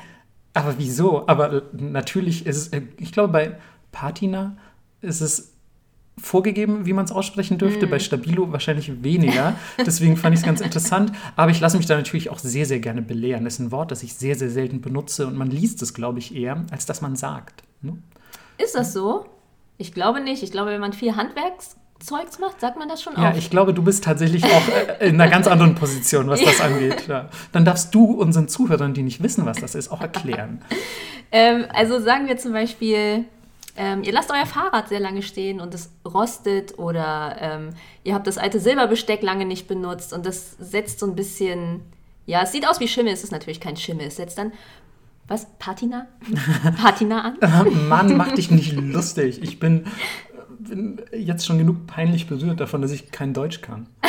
Aber 0.54 0.76
wieso? 0.78 1.28
Aber 1.28 1.64
natürlich 1.74 2.46
ist 2.46 2.58
es, 2.58 2.68
äh, 2.70 2.82
ich 2.98 3.12
glaube, 3.12 3.34
bei 3.34 3.58
Patina 3.92 4.58
ist 5.02 5.22
es 5.22 5.54
vorgegeben, 6.18 6.86
wie 6.86 6.94
man 6.94 7.06
es 7.06 7.12
aussprechen 7.12 7.58
dürfte. 7.58 7.88
Bei 7.88 8.00
Stabilo 8.00 8.52
wahrscheinlich 8.52 9.04
weniger. 9.04 9.56
Deswegen 9.78 10.18
fand 10.18 10.36
ich 10.36 10.42
es 10.42 10.46
ganz 10.46 10.62
interessant. 10.62 11.12
Aber 11.36 11.52
ich 11.52 11.60
lasse 11.60 11.78
mich 11.78 11.86
da 11.86 11.96
natürlich 11.96 12.30
auch 12.30 12.40
sehr, 12.40 12.66
sehr 12.66 12.80
gerne 12.80 13.02
belehren. 13.02 13.44
Das 13.44 13.54
ist 13.54 13.60
ein 13.60 13.72
Wort, 13.72 13.92
das 13.92 14.04
ich 14.04 14.14
sehr, 14.14 14.36
sehr 14.36 14.50
selten 14.50 14.82
benutze. 14.82 15.26
Und 15.26 15.38
man 15.38 15.50
liest 15.50 15.82
es, 15.82 15.94
glaube 15.94 16.20
ich, 16.20 16.36
eher, 16.36 16.66
als 16.72 16.86
dass 16.86 17.02
man 17.02 17.16
sagt. 17.16 17.64
Ne? 17.82 17.98
Ist 18.58 18.76
das 18.76 18.94
so? 18.94 19.26
Ich 19.78 19.94
glaube 19.94 20.22
nicht. 20.22 20.44
Ich 20.44 20.52
glaube, 20.52 20.72
wenn 20.72 20.82
man 20.82 20.94
viel 20.94 21.16
Handwerkszeugs 22.02 22.40
macht, 22.40 22.60
sagt 22.60 22.78
man 22.78 22.90
das 22.90 23.02
schon 23.02 23.14
Ja, 23.16 23.32
auch. 23.32 23.38
ich 23.38 23.50
glaube, 23.50 23.74
du 23.74 23.84
bist 23.84 24.04
tatsächlich 24.04 24.44
auch 24.44 25.00
äh, 25.00 25.08
in 25.08 25.20
einer 25.20 25.30
ganz 25.30 25.48
anderen 25.48 25.76
Position, 25.76 26.28
was 26.28 26.44
das 26.44 26.60
angeht. 26.62 27.08
Ja. 27.08 27.30
Dann 27.52 27.66
darfst 27.66 27.94
du 27.94 28.06
unseren 28.06 28.48
Zuhörern, 28.48 28.94
die 28.94 29.04
nicht 29.04 29.22
wissen, 29.24 29.46
was 29.46 29.58
das 29.60 29.76
ist, 29.76 29.92
auch 29.92 30.02
erklären. 30.02 30.62
Ähm, 31.34 31.64
also 31.74 32.02
sagen 32.02 32.28
wir 32.28 32.36
zum 32.36 32.52
Beispiel, 32.52 33.24
ähm, 33.78 34.04
ihr 34.04 34.12
lasst 34.12 34.30
euer 34.32 34.46
Fahrrad 34.46 34.90
sehr 34.90 35.00
lange 35.00 35.22
stehen 35.22 35.62
und 35.62 35.74
es 35.74 35.90
rostet 36.04 36.78
oder 36.78 37.38
ähm, 37.40 37.70
ihr 38.04 38.16
habt 38.16 38.28
das 38.28 38.38
alte 38.38 38.60
Silberbesteck 38.60 39.22
lange 39.22 39.46
nicht 39.46 39.66
benutzt 39.66 40.12
und 40.12 40.26
das 40.26 40.58
setzt 40.60 41.00
so 41.00 41.06
ein 41.06 41.16
bisschen, 41.16 41.84
ja, 42.26 42.42
es 42.42 42.52
sieht 42.52 42.68
aus 42.68 42.82
wie 42.82 42.90
Schimmel, 42.90 43.14
es 43.14 43.24
ist 43.24 43.32
natürlich 43.32 43.62
kein 43.62 43.78
Schimmel, 43.78 44.08
es 44.08 44.18
setzt 44.18 44.40
dann, 44.40 44.52
was, 45.30 45.48
Patina? 45.58 46.08
Patina 46.82 47.22
an? 47.40 47.88
Mann, 47.88 48.18
mach 48.18 48.34
dich 48.34 48.52
nicht 48.52 48.74
lustig. 48.74 49.42
Ich 49.42 49.58
bin, 49.58 49.86
bin 50.70 51.02
jetzt 51.12 51.46
schon 51.46 51.58
genug 51.58 51.88
peinlich 51.88 52.28
berührt 52.28 52.60
davon, 52.60 52.82
dass 52.82 52.92
ich 52.92 53.12
kein 53.12 53.34
Deutsch 53.34 53.62
kann. 53.62 53.88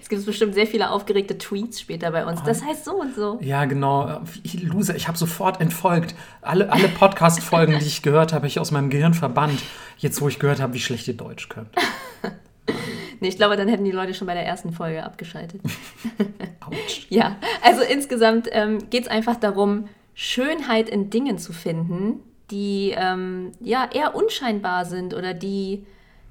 Es 0.00 0.08
gibt 0.08 0.26
bestimmt 0.26 0.54
sehr 0.54 0.66
viele 0.66 0.90
aufgeregte 0.90 1.38
Tweets 1.38 1.80
später 1.80 2.10
bei 2.10 2.26
uns. 2.26 2.42
Das 2.42 2.64
heißt 2.64 2.84
so 2.84 3.00
und 3.00 3.14
so. 3.14 3.38
Ja, 3.40 3.64
genau. 3.64 4.20
Ich, 4.42 4.60
Loser, 4.62 4.96
ich 4.96 5.06
habe 5.08 5.16
sofort 5.16 5.60
entfolgt. 5.60 6.14
Alle, 6.42 6.72
alle 6.72 6.88
Podcast-Folgen, 6.88 7.78
die 7.78 7.86
ich 7.86 8.02
gehört 8.02 8.32
habe, 8.32 8.40
habe 8.40 8.46
ich 8.48 8.58
aus 8.58 8.72
meinem 8.72 8.90
Gehirn 8.90 9.14
verbannt. 9.14 9.62
Jetzt, 9.98 10.20
wo 10.20 10.28
ich 10.28 10.38
gehört 10.38 10.60
habe, 10.60 10.74
wie 10.74 10.80
schlecht 10.80 11.06
ihr 11.08 11.14
Deutsch 11.14 11.48
könnt. 11.48 11.68
Nee, 13.20 13.28
ich 13.28 13.36
glaube, 13.36 13.56
dann 13.58 13.68
hätten 13.68 13.84
die 13.84 13.90
Leute 13.90 14.14
schon 14.14 14.26
bei 14.26 14.32
der 14.32 14.46
ersten 14.46 14.72
Folge 14.72 15.04
abgeschaltet. 15.04 15.60
Autsch. 16.60 17.06
Ja, 17.10 17.36
also 17.62 17.82
insgesamt 17.82 18.48
ähm, 18.50 18.88
geht 18.88 19.02
es 19.02 19.08
einfach 19.10 19.36
darum, 19.36 19.88
Schönheit 20.14 20.88
in 20.88 21.10
Dingen 21.10 21.36
zu 21.36 21.52
finden, 21.52 22.20
die 22.50 22.94
ähm, 22.96 23.52
ja 23.60 23.88
eher 23.92 24.14
unscheinbar 24.14 24.84
sind 24.84 25.14
oder 25.14 25.34
die 25.34 25.84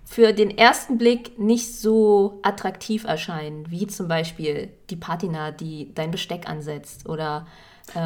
für 0.06 0.34
den 0.34 0.58
ersten 0.58 0.98
Blick 0.98 1.38
nicht 1.38 1.76
so 1.76 2.40
attraktiv 2.42 3.04
erscheinen, 3.04 3.70
wie 3.70 3.86
zum 3.88 4.08
Beispiel 4.08 4.70
die 4.90 4.96
Patina, 4.96 5.52
die 5.52 5.94
dein 5.94 6.10
Besteck 6.10 6.50
ansetzt 6.50 7.08
oder 7.08 7.46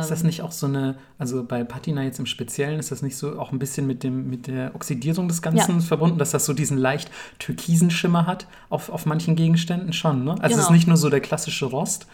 Ist 0.01 0.12
das 0.12 0.24
nicht 0.24 0.41
auch 0.41 0.51
so 0.51 0.65
eine, 0.67 0.96
also 1.17 1.46
bei 1.46 1.63
Patina 1.63 2.03
jetzt 2.03 2.20
im 2.20 2.25
Speziellen, 2.25 2.77
ist 2.77 2.91
das 2.91 3.01
nicht 3.03 3.15
so 3.15 3.39
auch 3.39 3.53
ein 3.53 3.60
bisschen 3.60 3.88
mit, 3.88 4.03
dem, 4.03 4.29
mit 4.29 4.48
der 4.48 4.75
Oxidierung 4.75 5.29
des 5.29 5.41
Ganzen 5.41 5.75
Ja. 5.79 5.82
verbunden, 5.82 6.17
dass 6.17 6.32
das 6.32 6.46
so 6.46 6.53
diesen 6.53 6.77
leicht 6.77 7.10
türkisen 7.39 7.89
Schimmer 7.89 8.25
hat 8.27 8.48
auf, 8.70 8.89
auf 8.89 9.05
manchen 9.05 9.36
Gegenständen 9.38 9.93
schon, 9.93 10.25
ne? 10.25 10.32
Also 10.32 10.43
es 10.43 10.51
Genau. 10.51 10.62
ist 10.63 10.72
nicht 10.72 10.88
nur 10.88 10.98
so 10.98 11.10
der 11.10 11.22
klassische 11.22 11.65
Rost, 11.67 12.08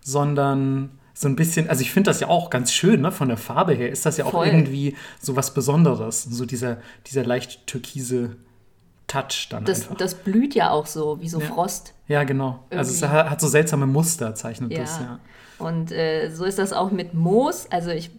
sondern 0.00 0.90
so 1.18 1.28
ein 1.28 1.34
bisschen, 1.36 1.70
also 1.70 1.80
ich 1.80 1.92
finde 1.92 2.10
das 2.10 2.20
ja 2.20 2.28
auch 2.28 2.50
ganz 2.50 2.72
schön, 2.72 3.00
ne? 3.00 3.10
Von 3.10 3.28
der 3.28 3.38
Farbe 3.38 3.72
her 3.72 3.90
ist 3.90 4.04
das 4.04 4.18
ja 4.18 4.26
auch 4.26 4.32
Voll. 4.32 4.48
irgendwie 4.48 4.94
so 5.18 5.34
was 5.34 5.54
Besonderes, 5.54 6.24
so 6.24 6.44
dieser, 6.44 6.76
dieser 7.06 7.24
leicht 7.24 7.66
türkise 7.66 8.36
Touch 9.06 9.48
dann 9.50 9.64
das, 9.64 9.82
einfach. 9.82 9.96
das 9.96 10.14
blüht 10.14 10.54
ja 10.54 10.70
auch 10.70 10.84
so, 10.86 11.20
wie 11.20 11.28
so 11.28 11.40
Ja. 11.40 11.46
Frost. 11.46 11.94
ja, 12.08 12.24
genau. 12.24 12.64
Also 12.70 12.90
es 12.90 13.00
irgendwie. 13.02 13.30
hat 13.30 13.40
so 13.40 13.48
seltsame 13.48 13.86
Muster, 13.86 14.34
zeichnet 14.34 14.72
Ja. 14.72 14.80
das, 14.80 14.98
ja. 15.00 15.18
Und 15.58 15.90
äh, 15.90 16.28
so 16.34 16.44
ist 16.44 16.58
das 16.58 16.72
auch 16.74 16.90
mit 16.90 17.14
Moos. 17.14 17.66
Also 17.70 17.90
ich 17.90 18.10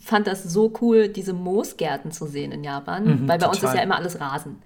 fand 0.00 0.26
das 0.26 0.42
so 0.42 0.72
cool, 0.80 1.06
diese 1.08 1.34
Moosgärten 1.34 2.10
zu 2.10 2.26
sehen 2.26 2.50
in 2.50 2.64
Japan, 2.64 3.04
Mhm, 3.04 3.28
weil 3.28 3.38
bei 3.38 3.46
uns 3.46 3.58
total. 3.58 3.74
ist 3.74 3.78
ja 3.78 3.84
immer 3.84 3.96
alles 3.96 4.18
Rasen. 4.20 4.56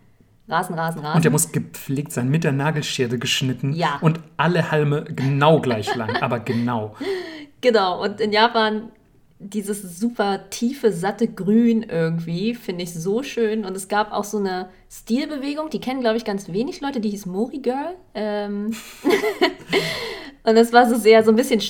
Rasen, 0.48 0.74
Rasen, 0.76 1.00
Rasen. 1.02 1.16
Und 1.16 1.24
der 1.24 1.30
muss 1.30 1.52
gepflegt 1.52 2.12
sein, 2.12 2.30
mit 2.30 2.44
der 2.44 2.52
Nagelschere 2.52 3.18
geschnitten. 3.18 3.74
Ja. 3.74 3.98
Und 4.00 4.20
alle 4.38 4.70
Halme 4.70 5.04
genau 5.04 5.60
gleich 5.60 5.94
lang, 5.94 6.16
aber 6.22 6.40
genau. 6.40 6.94
Genau, 7.60 8.02
und 8.02 8.20
in 8.20 8.32
Japan 8.32 8.92
dieses 9.40 9.98
super 10.00 10.50
tiefe, 10.50 10.92
satte 10.92 11.28
Grün 11.28 11.84
irgendwie, 11.84 12.54
finde 12.54 12.82
ich 12.82 12.92
so 12.92 13.22
schön. 13.22 13.64
Und 13.64 13.76
es 13.76 13.88
gab 13.88 14.12
auch 14.12 14.24
so 14.24 14.38
eine 14.38 14.68
Stilbewegung, 14.90 15.70
die 15.70 15.80
kennen, 15.80 16.00
glaube 16.00 16.16
ich, 16.16 16.24
ganz 16.24 16.48
wenig 16.48 16.80
Leute, 16.80 17.00
die 17.00 17.10
hieß 17.10 17.26
Mori 17.26 17.58
Girl. 17.58 17.94
Ähm 18.14 18.74
und 20.42 20.54
das 20.56 20.72
war 20.72 20.88
so 20.88 20.96
sehr, 20.96 21.22
so 21.22 21.30
ein 21.30 21.36
bisschen 21.36 21.62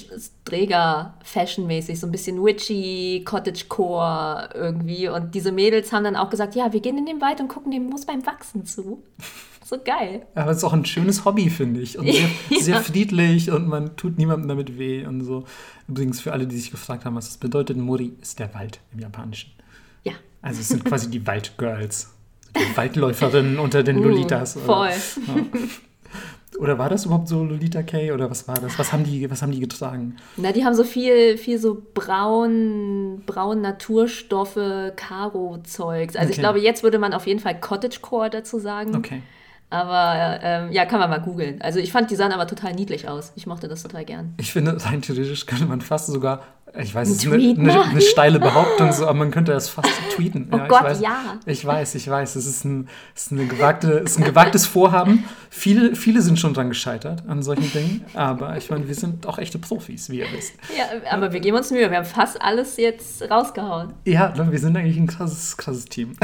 Träger-Fashion-mäßig, 0.47 2.01
so 2.01 2.07
ein 2.07 2.13
bisschen 2.13 2.43
witchy, 2.43 3.23
Cottagecore 3.27 4.49
irgendwie. 4.55 5.09
Und 5.09 5.35
diese 5.35 5.53
Mädels 5.53 5.93
haben 5.93 6.05
dann 6.05 6.17
auch 6.17 6.31
gesagt, 6.31 6.55
ja, 6.55 6.73
wir 6.73 6.81
gehen 6.81 6.97
in 6.97 7.07
den 7.07 7.21
Wald 7.21 7.41
und 7.41 7.49
gucken 7.49 7.71
dem 7.71 7.91
Moos 7.91 8.07
beim 8.07 8.25
Wachsen 8.25 8.65
zu. 8.65 9.03
So 9.69 9.77
geil. 9.85 10.25
Aber 10.35 10.51
es 10.51 10.59
ist 10.59 10.65
auch 10.65 10.73
ein 10.73 10.87
schönes 10.87 11.27
Hobby, 11.27 11.51
finde 11.51 11.81
ich. 11.81 11.99
Und 11.99 12.07
sehr, 12.11 12.29
sehr 12.61 12.81
friedlich 12.81 13.51
und 13.51 13.69
man 13.69 13.97
tut 13.97 14.17
niemandem 14.17 14.49
damit 14.49 14.79
weh 14.79 15.05
und 15.05 15.23
so. 15.25 15.45
Übrigens, 15.89 16.21
für 16.21 16.33
alle, 16.33 16.47
die 16.47 16.57
sich 16.57 16.71
gefragt 16.71 17.05
haben, 17.05 17.17
was 17.17 17.27
das 17.27 17.37
bedeutet, 17.37 17.77
Mori 17.77 18.13
ist 18.23 18.39
der 18.39 18.55
Wald 18.55 18.81
im 18.95 19.01
Japanischen. 19.01 19.51
Ja, 20.05 20.15
Also 20.41 20.61
es 20.61 20.69
sind 20.69 20.85
quasi 20.87 21.11
die 21.11 21.27
Waldgirls. 21.27 22.15
Die 22.57 22.77
Waldläuferinnen 22.79 23.59
unter 23.59 23.83
den 23.83 24.03
Lolitas. 24.03 24.57
Uh, 24.57 24.61
voll. 24.61 24.91
Oder 26.59 26.79
war 26.79 26.89
das 26.89 27.05
überhaupt 27.05 27.29
so 27.29 27.45
Lolita 27.45 27.83
K 27.83 28.11
oder 28.13 28.31
was 28.31 28.49
war 28.49 28.57
das? 28.59 28.79
Was 28.79 28.93
haben 28.93 29.05
die, 29.05 29.31
was 29.31 29.43
haben 29.43 29.53
die 29.53 29.61
getragen? 29.61 30.17
Na, 30.39 30.51
die 30.51 30.65
haben 30.65 30.75
so 30.75 30.83
viel, 30.83 31.37
viel 31.37 31.59
so 31.59 31.81
braun, 31.95 33.23
braun 33.27 33.61
Naturstoffe, 33.61 34.59
Karo-Zeugs. 34.97 36.17
Also 36.17 36.31
ich 36.31 36.37
Okay. 36.37 36.41
glaube, 36.41 36.59
jetzt 36.61 36.83
würde 36.83 36.99
man 36.99 37.13
auf 37.13 37.27
jeden 37.27 37.39
Fall 37.39 37.61
Cottagecore 37.61 38.31
dazu 38.31 38.59
sagen. 38.59 38.97
Okay. 38.97 39.23
Aber 39.71 40.41
ähm, 40.43 40.73
ja, 40.73 40.87
kann 40.87 40.99
man 40.99 41.11
mal 41.11 41.21
googeln. 41.21 41.61
Also 41.61 41.79
ich 41.79 41.93
fand 41.93 42.11
die 42.11 42.17
sahen 42.17 42.33
aber 42.33 42.47
total 42.47 42.73
niedlich 42.75 43.09
aus. 43.09 43.33
Ich 43.37 43.47
mochte 43.47 43.69
das 43.69 43.83
total 43.83 44.05
gern. 44.05 44.35
Ich 44.39 44.53
finde, 44.53 44.83
rein 44.85 45.03
theoretisch 45.03 45.45
könnte 45.47 45.67
man 45.67 45.83
fast 45.83 46.07
sogar, 46.07 46.43
ich 46.77 46.95
weiß, 46.95 47.09
es 47.09 47.25
ist 47.25 47.33
Ein 47.33 47.59
eine, 47.59 47.73
eine, 47.73 47.83
eine 47.85 48.01
steile 48.01 48.39
Behauptung, 48.39 48.93
so, 48.93 49.05
aber 49.05 49.19
man 49.19 49.31
könnte 49.31 49.53
das 49.53 49.69
fast 49.69 49.91
tweeten. 50.15 50.49
Oh 50.53 50.57
ich 50.57 50.69
Gott, 50.69 50.85
weiß, 50.85 51.01
ja. 51.01 51.39
Ich 51.47 51.65
weiß, 51.65 51.95
ich 51.95 52.09
weiß. 52.09 52.37
Es 52.37 52.47
ist 52.47 52.65
ein, 52.65 52.89
es 53.15 53.31
ist 53.31 53.49
gewagte, 53.49 53.99
es 53.99 54.13
ist 54.13 54.19
ein 54.19 54.25
gewagtes 54.25 54.67
Vorhaben. 54.67 55.25
Viele, 55.51 55.97
viele 55.97 56.21
sind 56.21 56.39
schon 56.39 56.55
dran 56.55 56.69
gescheitert 56.69 57.25
an 57.27 57.43
solchen 57.43 57.73
Dingen, 57.73 58.05
aber 58.15 58.57
ich 58.57 58.71
meine, 58.71 58.87
wir 58.87 58.95
sind 58.95 59.27
auch 59.27 59.39
echte 59.39 59.59
Profis, 59.59 60.11
wie 60.11 60.21
ihr 60.21 60.27
wisst. 60.33 60.55
Ja, 60.77 60.85
aber 61.11 61.33
wir 61.33 61.41
geben 61.41 61.57
uns 61.57 61.71
Mühe. 61.71 61.91
Wir 61.91 61.99
haben 61.99 62.05
fast 62.05 62.41
alles 62.41 62.77
jetzt 62.77 63.23
rausgehauen. 63.31 63.95
Ja, 64.05 64.33
wir 64.51 64.59
sind 64.59 64.77
eigentlich 64.77 64.99
ein 64.99 65.07
krasses, 65.07 65.57
krasses 65.57 65.87
Team. 65.87 66.17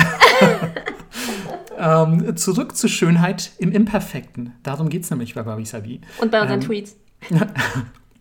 ähm, 1.78 2.36
zurück 2.36 2.76
zur 2.76 2.90
Schönheit 2.90 3.52
im 3.58 3.72
Imperfekten. 3.72 4.52
Darum 4.62 4.88
geht 4.88 5.04
es 5.04 5.10
nämlich 5.10 5.34
bei 5.34 5.46
Wabi 5.46 5.64
Sabi. 5.64 6.00
Und 6.18 6.30
bei 6.30 6.40
unseren 6.40 6.60
Ähm, 6.60 6.66
Tweets. 6.66 6.96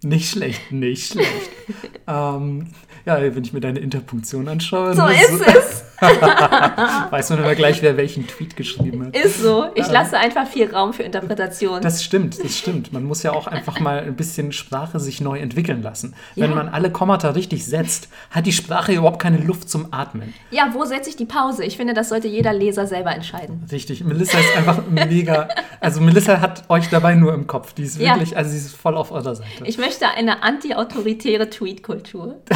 Nicht 0.04 0.30
schlecht, 0.30 0.72
nicht 0.72 1.14
schlecht. 1.14 1.50
ähm, 2.08 2.68
ja, 3.06 3.22
wenn 3.22 3.44
ich 3.44 3.54
mir 3.54 3.60
deine 3.62 3.80
Interpunktion 3.80 4.48
anschaue, 4.48 4.96
So 4.96 5.06
ist 5.08 5.42
es. 5.48 5.84
weiß 7.12 7.30
man 7.30 7.40
immer 7.40 7.56
gleich, 7.56 7.82
wer 7.82 7.96
welchen 7.96 8.28
Tweet 8.28 8.58
geschrieben 8.58 9.06
hat. 9.06 9.16
Ist 9.16 9.42
so. 9.42 9.68
Ich 9.76 9.90
lasse 9.90 10.18
einfach 10.18 10.46
viel 10.48 10.70
Raum 10.74 10.92
für 10.94 11.04
Interpretation. 11.04 11.82
Das 11.82 12.04
stimmt, 12.04 12.44
das 12.44 12.58
stimmt. 12.58 12.92
Man 12.92 13.04
muss 13.06 13.24
ja 13.24 13.32
auch 13.32 13.48
einfach 13.48 13.80
mal 13.80 14.00
ein 14.00 14.16
bisschen 14.16 14.52
Sprache 14.52 15.00
sich 15.00 15.22
neu 15.22 15.40
entwickeln 15.40 15.82
lassen. 15.82 16.14
Wenn 16.36 16.50
Ja. 16.50 16.56
man 16.56 16.68
alle 16.70 16.92
Kommata 16.92 17.30
richtig 17.30 17.66
setzt, 17.66 18.10
hat 18.32 18.46
die 18.46 18.52
Sprache 18.52 18.92
überhaupt 18.94 19.22
keine 19.22 19.38
Luft 19.38 19.70
zum 19.70 19.94
Atmen. 19.94 20.34
ja, 20.52 20.70
wo 20.74 20.84
setze 20.84 21.10
ich 21.10 21.16
die 21.16 21.26
Pause? 21.26 21.64
Ich 21.64 21.78
finde, 21.78 21.94
das 21.94 22.10
sollte 22.10 22.28
jeder 22.28 22.52
Leser 22.54 22.86
selber 22.86 23.14
entscheiden. 23.16 23.64
Richtig. 23.72 24.04
Melissa 24.04 24.38
ist 24.40 24.58
einfach 24.58 24.82
mega. 24.90 25.48
Also 25.80 26.02
Melissa 26.02 26.42
hat 26.42 26.64
euch 26.70 26.90
dabei 26.90 27.16
nur 27.16 27.34
im 27.34 27.48
Kopf. 27.48 27.74
Die 27.74 27.84
ist 27.84 27.98
Ja. 28.00 28.16
wirklich, 28.16 28.36
also 28.36 28.50
sie 28.52 28.58
ist 28.58 28.76
voll 28.76 28.98
auf 28.98 29.12
eurer 29.12 29.36
Seite. 29.36 29.64
Ich 29.66 29.78
möchte 29.78 30.08
eine 30.10 30.44
anti-autoritäre 30.44 31.50
Tweet-Kultur. 31.50 32.42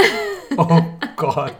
Oh 0.56 0.82
Gott. 1.16 1.54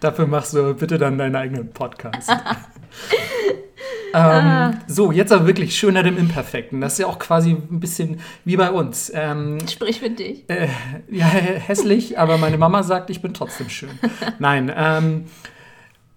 Dafür 0.00 0.26
machst 0.26 0.54
du 0.54 0.74
bitte 0.74 0.98
dann 0.98 1.16
deinen 1.16 1.36
eigenen 1.36 1.70
Podcast. 1.72 2.30
ähm, 4.14 4.74
so, 4.88 5.12
jetzt 5.12 5.32
aber 5.32 5.46
wirklich 5.46 5.76
Schönheit 5.76 6.06
im 6.06 6.18
Imperfekten. 6.18 6.80
Das 6.80 6.94
ist 6.94 6.98
ja 6.98 7.06
auch 7.06 7.18
quasi 7.20 7.50
ein 7.50 7.78
bisschen 7.80 8.20
wie 8.44 8.56
bei 8.56 8.70
uns. 8.70 9.10
Ähm, 9.14 9.58
Sprich 9.68 10.00
für 10.00 10.10
dich. 10.10 10.44
äh, 10.48 10.68
ja, 11.08 11.26
hässlich, 11.26 12.18
aber 12.18 12.36
meine 12.36 12.58
Mama 12.58 12.82
sagt, 12.82 13.08
ich 13.08 13.22
bin 13.22 13.34
trotzdem 13.34 13.68
schön. 13.68 13.90
Nein, 14.40 14.70
ähm, 14.74 15.24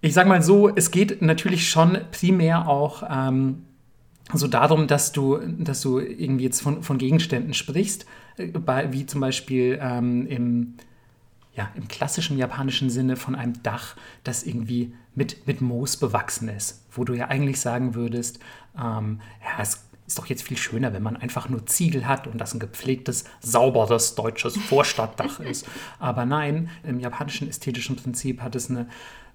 ich 0.01 0.13
sag 0.13 0.27
mal 0.27 0.41
so, 0.41 0.69
es 0.75 0.91
geht 0.91 1.21
natürlich 1.21 1.69
schon 1.69 1.99
primär 2.11 2.67
auch 2.67 3.03
ähm, 3.09 3.63
so 4.33 4.47
darum, 4.47 4.87
dass 4.87 5.11
du, 5.11 5.39
dass 5.59 5.81
du 5.81 5.99
irgendwie 5.99 6.45
jetzt 6.45 6.61
von, 6.61 6.83
von 6.83 6.97
Gegenständen 6.97 7.53
sprichst, 7.53 8.05
äh, 8.37 8.47
bei, 8.47 8.91
wie 8.91 9.05
zum 9.05 9.21
Beispiel 9.21 9.79
ähm, 9.81 10.27
im, 10.27 10.73
ja, 11.57 11.71
im 11.75 11.87
klassischen 11.87 12.37
japanischen 12.37 12.89
Sinne 12.89 13.15
von 13.15 13.35
einem 13.35 13.61
Dach, 13.63 13.95
das 14.23 14.43
irgendwie 14.43 14.93
mit, 15.15 15.47
mit 15.47 15.59
Moos 15.59 15.97
bewachsen 15.97 16.49
ist, 16.49 16.85
wo 16.91 17.03
du 17.03 17.15
ja 17.15 17.27
eigentlich 17.29 17.59
sagen 17.59 17.95
würdest, 17.95 18.39
ähm, 18.77 19.19
ja, 19.43 19.61
es 19.61 19.83
ist 20.05 20.19
doch 20.19 20.27
jetzt 20.27 20.43
viel 20.43 20.55
schöner, 20.55 20.93
wenn 20.93 21.03
man 21.03 21.17
einfach 21.17 21.49
nur 21.49 21.65
Ziegel 21.65 22.07
hat 22.07 22.27
und 22.27 22.37
das 22.37 22.53
ein 22.53 22.59
gepflegtes, 22.59 23.25
sauberes 23.41 24.15
deutsches 24.15 24.55
Vorstadtdach 24.55 25.39
ist. 25.41 25.67
Aber 25.99 26.25
nein, 26.25 26.69
im 26.83 26.99
japanischen 26.99 27.49
ästhetischen 27.49 27.97
Prinzip 27.97 28.41
hat 28.41 28.55
es 28.55 28.69
eine, 28.69 28.87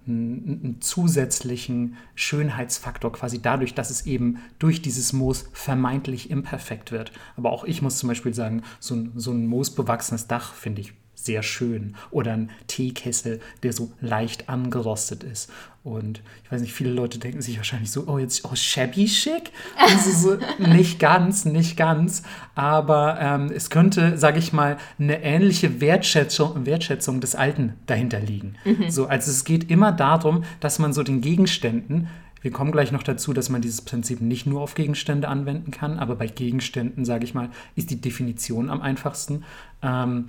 einen, 0.06 0.60
einen 0.62 0.80
zusätzlichen 0.80 1.96
Schönheitsfaktor 2.14 3.12
quasi 3.12 3.42
dadurch, 3.42 3.74
dass 3.74 3.90
es 3.90 4.06
eben 4.06 4.38
durch 4.60 4.80
dieses 4.80 5.12
Moos 5.12 5.50
vermeintlich 5.52 6.30
imperfekt 6.30 6.92
wird. 6.92 7.12
Aber 7.36 7.50
auch 7.50 7.64
ich 7.64 7.82
muss 7.82 7.98
zum 7.98 8.08
Beispiel 8.08 8.32
sagen, 8.32 8.62
so 8.78 8.94
ein, 8.94 9.12
so 9.16 9.32
ein 9.32 9.46
moosbewachsenes 9.46 10.28
Dach 10.28 10.54
finde 10.54 10.80
ich 10.82 10.94
sehr 11.24 11.42
schön. 11.42 11.94
Oder 12.10 12.32
ein 12.32 12.50
Teekessel, 12.66 13.40
der 13.62 13.72
so 13.72 13.92
leicht 14.00 14.48
angerostet 14.48 15.24
ist. 15.24 15.50
Und 15.84 16.22
ich 16.44 16.52
weiß 16.52 16.60
nicht, 16.60 16.72
viele 16.72 16.92
Leute 16.92 17.18
denken 17.18 17.42
sich 17.42 17.56
wahrscheinlich 17.56 17.90
so, 17.90 18.04
oh, 18.06 18.18
jetzt 18.18 18.44
oh, 18.44 18.54
shabby 18.54 19.04
ist 19.04 20.22
so, 20.22 20.38
nicht 20.58 21.00
ganz, 21.00 21.44
nicht 21.44 21.76
ganz. 21.76 22.22
Aber 22.54 23.18
ähm, 23.20 23.50
es 23.52 23.68
könnte, 23.68 24.16
sage 24.16 24.38
ich 24.38 24.52
mal, 24.52 24.76
eine 24.98 25.22
ähnliche 25.22 25.80
Wertschätzung, 25.80 26.66
Wertschätzung 26.66 27.20
des 27.20 27.34
Alten 27.34 27.74
dahinter 27.86 28.20
liegen. 28.20 28.54
So, 28.88 29.06
also 29.06 29.30
es 29.30 29.44
geht 29.44 29.70
immer 29.70 29.90
darum, 29.90 30.44
dass 30.60 30.78
man 30.78 30.92
so 30.92 31.02
den 31.02 31.20
Gegenständen 31.20 32.08
wir 32.42 32.50
kommen 32.50 32.72
gleich 32.72 32.90
noch 32.90 33.04
dazu, 33.04 33.32
dass 33.32 33.48
man 33.48 33.62
dieses 33.62 33.82
Prinzip 33.82 34.20
nicht 34.20 34.46
nur 34.46 34.62
auf 34.62 34.74
Gegenstände 34.74 35.28
anwenden 35.28 35.70
kann, 35.70 35.98
aber 36.00 36.16
bei 36.16 36.26
Gegenständen, 36.26 37.04
sage 37.04 37.24
ich 37.24 37.34
mal, 37.34 37.50
ist 37.76 37.90
die 37.90 38.00
Definition 38.00 38.68
am 38.68 38.82
einfachsten. 38.82 39.44
Ähm, 39.80 40.28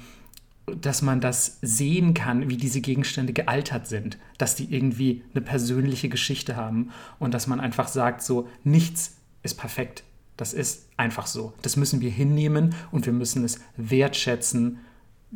dass 0.65 1.01
man 1.01 1.19
das 1.19 1.57
sehen 1.61 2.13
kann, 2.13 2.49
wie 2.49 2.57
diese 2.57 2.81
Gegenstände 2.81 3.33
gealtert 3.33 3.87
sind, 3.87 4.17
dass 4.37 4.55
die 4.55 4.73
irgendwie 4.73 5.23
eine 5.33 5.43
persönliche 5.43 6.09
Geschichte 6.09 6.55
haben 6.55 6.91
und 7.19 7.33
dass 7.33 7.47
man 7.47 7.59
einfach 7.59 7.87
sagt, 7.87 8.23
so 8.23 8.47
nichts 8.63 9.17
ist 9.43 9.55
perfekt. 9.55 10.03
Das 10.37 10.53
ist 10.53 10.87
einfach 10.97 11.27
so. 11.27 11.53
Das 11.61 11.75
müssen 11.75 12.01
wir 12.01 12.09
hinnehmen 12.09 12.73
und 12.91 13.05
wir 13.05 13.13
müssen 13.13 13.43
es 13.43 13.59
wertschätzen, 13.77 14.79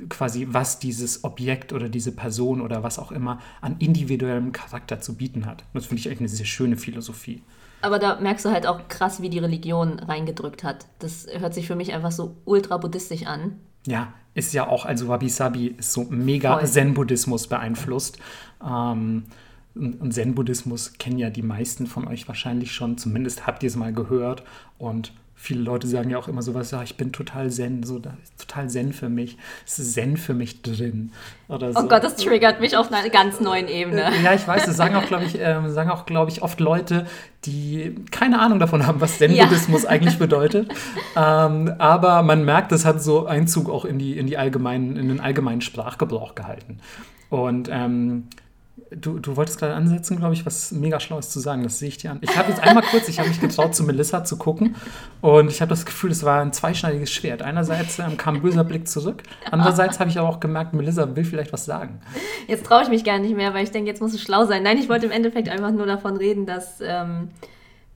quasi 0.09 0.47
was 0.49 0.79
dieses 0.79 1.23
Objekt 1.23 1.73
oder 1.73 1.89
diese 1.89 2.11
Person 2.11 2.61
oder 2.61 2.83
was 2.83 2.99
auch 2.99 3.11
immer 3.11 3.39
an 3.61 3.75
individuellem 3.79 4.51
Charakter 4.51 5.01
zu 5.01 5.15
bieten 5.15 5.45
hat. 5.45 5.63
Das 5.73 5.87
finde 5.87 5.99
ich 5.99 6.07
eigentlich 6.07 6.19
eine 6.19 6.29
sehr 6.29 6.45
schöne 6.45 6.77
Philosophie. 6.77 7.41
Aber 7.81 7.99
da 7.99 8.19
merkst 8.19 8.45
du 8.45 8.49
halt 8.49 8.65
auch 8.65 8.87
krass, 8.87 9.21
wie 9.21 9.29
die 9.29 9.39
Religion 9.39 9.99
reingedrückt 9.99 10.63
hat. 10.63 10.87
Das 10.99 11.27
hört 11.31 11.53
sich 11.53 11.67
für 11.67 11.75
mich 11.75 11.93
einfach 11.93 12.11
so 12.11 12.35
ultra 12.45 12.77
buddhistisch 12.77 13.25
an. 13.25 13.59
Ja, 13.85 14.13
ist 14.37 14.53
ja 14.53 14.67
auch, 14.67 14.85
also 14.85 15.07
Wabi 15.07 15.29
Sabi 15.29 15.67
ist 15.77 15.91
so 15.91 16.05
mega. 16.09 16.63
Zen-Buddhismus 16.63 17.47
beeinflusst. 17.47 18.19
Ähm, 18.63 19.23
und 19.73 19.99
und 19.99 20.13
Zen-Buddhismus 20.13 20.93
kennen 20.99 21.17
ja 21.17 21.31
die 21.31 21.41
meisten 21.41 21.87
von 21.87 22.07
euch 22.07 22.27
wahrscheinlich 22.27 22.71
schon, 22.71 22.97
zumindest 22.97 23.47
habt 23.47 23.63
ihr 23.63 23.67
es 23.67 23.75
mal 23.75 23.93
gehört. 23.93 24.43
Und 24.77 25.11
viele 25.39 25.61
Leute 25.61 25.87
sagen 25.87 26.09
ja 26.09 26.17
auch 26.17 26.27
immer 26.27 26.41
sowas, 26.41 26.71
ja, 26.71 26.81
ich 26.81 26.97
bin 26.97 27.13
total 27.13 27.49
Zen, 27.51 27.83
so, 27.83 28.01
total 28.39 28.69
Zen 28.69 28.91
für 28.91 29.07
mich. 29.07 29.37
Es 29.65 29.77
ist 29.77 29.93
Zen 29.93 30.17
für 30.17 30.33
mich 30.33 30.63
drin. 30.63 31.11
Oder 31.47 31.69
Oh 31.69 31.81
so. 31.81 31.87
Gott, 31.87 32.03
das 32.03 32.15
triggert 32.15 32.59
mich 32.59 32.75
auf 32.75 32.91
einer 32.91 33.07
ganz 33.09 33.39
neuen 33.39 33.67
Ebene. 33.67 34.11
Ja, 34.23 34.33
ich 34.33 34.45
weiß, 34.45 34.65
das 34.65 34.75
sagen 34.75 34.95
auch, 34.95 35.05
glaube 35.05 35.25
ich, 35.25 35.37
ähm, 35.39 35.69
sagen 35.71 35.91
auch, 35.91 36.07
glaube 36.07 36.31
ich, 36.31 36.41
oft 36.41 36.59
Leute, 36.59 37.05
die 37.45 37.95
keine 38.09 38.39
Ahnung 38.39 38.57
davon 38.59 38.85
haben, 38.87 38.99
was 38.99 39.19
Zen-Buddhismus 39.19 39.85
eigentlich 39.85 40.17
bedeutet. 40.17 40.69
Ähm, 41.15 41.71
aber 41.77 42.23
man 42.23 42.43
merkt, 42.43 42.71
das 42.71 42.83
hat 42.83 43.01
so 43.01 43.27
Einzug 43.27 43.69
auch 43.69 43.85
in, 43.85 43.99
die, 43.99 44.17
in, 44.17 44.25
die 44.25 44.37
allgemeinen, 44.37 44.97
in 44.97 45.07
den 45.07 45.19
allgemeinen 45.19 45.61
Sprachgebrauch 45.61 46.33
gehalten. 46.33 46.79
Und 47.29 47.69
ähm, 47.71 48.25
Du, 48.91 49.19
du 49.19 49.35
wolltest 49.35 49.59
gerade 49.59 49.73
ansetzen, 49.73 50.17
glaube 50.17 50.33
ich, 50.33 50.45
was 50.45 50.71
mega 50.71 50.99
Schlaues 50.99 51.29
zu 51.29 51.39
sagen. 51.39 51.63
Das 51.63 51.79
sehe 51.79 51.89
ich 51.89 51.97
dir 51.97 52.11
an. 52.11 52.19
Ich 52.21 52.37
habe 52.37 52.49
jetzt 52.49 52.61
einmal 52.61 52.83
kurz, 52.83 53.07
ich 53.07 53.19
habe 53.19 53.29
mich 53.29 53.41
getraut, 53.41 53.75
zu 53.75 53.83
Melissa 53.83 54.23
zu 54.23 54.37
gucken. 54.37 54.75
Und 55.21 55.49
ich 55.49 55.61
habe 55.61 55.69
das 55.69 55.85
Gefühl, 55.85 56.11
es 56.11 56.23
war 56.23 56.41
ein 56.41 56.53
zweischneidiges 56.53 57.11
Schwert. 57.11 57.41
Einerseits 57.41 57.99
ähm, 57.99 58.17
kam 58.17 58.35
ein 58.35 58.41
böser 58.41 58.63
Blick 58.63 58.87
zurück. 58.87 59.23
Andererseits 59.51 59.99
habe 59.99 60.09
ich 60.09 60.17
aber 60.17 60.29
auch 60.29 60.39
gemerkt, 60.39 60.73
Melissa 60.73 61.15
will 61.15 61.25
vielleicht 61.25 61.51
was 61.53 61.65
sagen. 61.65 61.99
Jetzt 62.47 62.65
traue 62.65 62.83
ich 62.83 62.89
mich 62.89 63.03
gar 63.03 63.19
nicht 63.19 63.35
mehr, 63.35 63.53
weil 63.53 63.63
ich 63.63 63.71
denke, 63.71 63.89
jetzt 63.89 64.01
muss 64.01 64.13
es 64.13 64.21
schlau 64.21 64.45
sein. 64.45 64.63
Nein, 64.63 64.77
ich 64.77 64.89
wollte 64.89 65.05
im 65.05 65.11
Endeffekt 65.11 65.49
einfach 65.49 65.71
nur 65.71 65.85
davon 65.85 66.17
reden, 66.17 66.45
dass. 66.45 66.79
Ähm, 66.81 67.29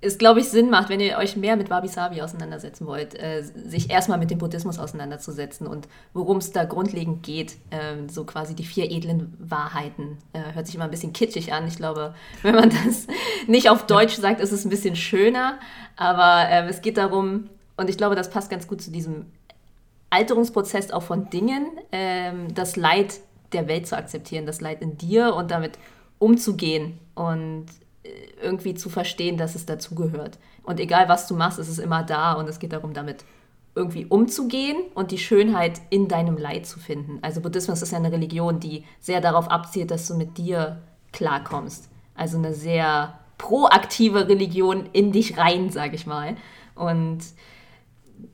es, 0.04 0.18
glaube 0.18 0.40
ich, 0.40 0.50
Sinn 0.50 0.72
macht, 0.72 0.90
wenn 0.90 1.00
ihr 1.00 1.18
euch 1.18 1.36
mehr 1.36 1.56
mit 1.56 1.70
Wabi 1.70 1.88
Sabi 1.88 2.22
auseinandersetzen 2.22 2.88
wollt, 2.88 3.18
äh, 3.20 3.44
sich 3.44 3.92
erstmal 3.92 4.18
mit 4.18 4.32
dem 4.32 4.40
Buddhismus 4.40 4.80
auseinanderzusetzen 4.80 5.68
und 5.68 5.88
worum 6.14 6.38
es 6.38 6.52
da 6.52 6.64
grundlegend 6.64 7.22
geht. 7.22 7.54
Äh, 7.70 8.10
so 8.10 8.24
quasi 8.24 8.56
die 8.56 8.64
vier 8.64 8.90
edlen 8.90 9.38
Wahrheiten. 9.40 10.18
Äh, 10.34 10.54
hört 10.54 10.66
sich 10.66 10.76
immer 10.76 10.86
ein 10.86 10.92
bisschen 10.92 11.14
kitschig 11.14 11.54
an. 11.54 11.68
Ich 11.68 11.76
glaube, 11.76 12.16
wenn 12.42 12.56
man 12.56 12.70
das 12.70 13.06
nicht 13.48 13.70
auf 13.70 13.86
Deutsch 13.86 14.16
sagt, 14.16 14.42
ist 14.42 14.52
es 14.52 14.66
ein 14.66 14.70
bisschen 14.70 14.96
schöner. 14.96 15.60
Aber 15.96 16.50
ähm, 16.50 16.68
es 16.68 16.82
geht 16.82 16.98
darum, 16.98 17.50
und 17.78 17.90
ich 17.90 17.98
glaube, 17.98 18.16
das 18.16 18.32
passt 18.32 18.50
ganz 18.50 18.68
gut 18.68 18.82
zu 18.82 18.92
diesem 18.92 19.28
Alterungsprozess 20.10 20.92
auch 20.92 21.04
von 21.04 21.30
Dingen, 21.30 21.68
ähm, 21.92 22.54
das 22.56 22.76
Leid 22.76 23.20
der 23.54 23.68
Welt 23.68 23.86
zu 23.86 23.96
akzeptieren, 23.96 24.46
das 24.48 24.62
Leid 24.62 24.82
in 24.82 24.98
dir 24.98 25.36
und 25.36 25.52
damit 25.52 25.78
umzugehen. 26.18 26.98
Und 27.14 27.68
irgendwie 28.42 28.74
zu 28.74 28.90
verstehen, 28.90 29.38
dass 29.38 29.56
es 29.56 29.66
dazugehört. 29.66 30.40
Und 30.64 30.80
egal 30.80 31.10
was 31.10 31.28
du 31.28 31.36
machst, 31.36 31.60
ist 31.60 31.70
es 31.70 31.80
immer 31.80 32.04
da 32.04 32.34
und 32.34 32.48
es 32.50 32.60
geht 32.60 32.74
darum, 32.74 32.94
damit 32.94 33.24
irgendwie 33.76 34.06
umzugehen 34.06 34.78
und 34.96 35.12
die 35.12 35.18
Schönheit 35.18 35.80
in 35.90 36.08
deinem 36.08 36.38
Leid 36.38 36.66
zu 36.66 36.80
finden. 36.80 37.20
Also 37.22 37.42
Buddhismus 37.42 37.82
ist 37.82 37.92
ja 37.92 37.98
eine 37.98 38.12
Religion, 38.12 38.60
die 38.60 38.84
sehr 39.00 39.22
darauf 39.22 39.50
abzielt, 39.50 39.92
dass 39.92 40.08
du 40.08 40.16
mit 40.16 40.38
dir 40.38 40.82
klarkommst. 41.14 41.90
Also 42.16 42.38
eine 42.38 42.54
sehr 42.54 43.20
proaktive 43.38 44.28
Religion 44.28 44.90
in 44.94 45.12
dich 45.12 45.38
rein, 45.38 45.70
sage 45.70 45.96
ich 45.96 46.06
mal. 46.06 46.36
Und 46.76 47.20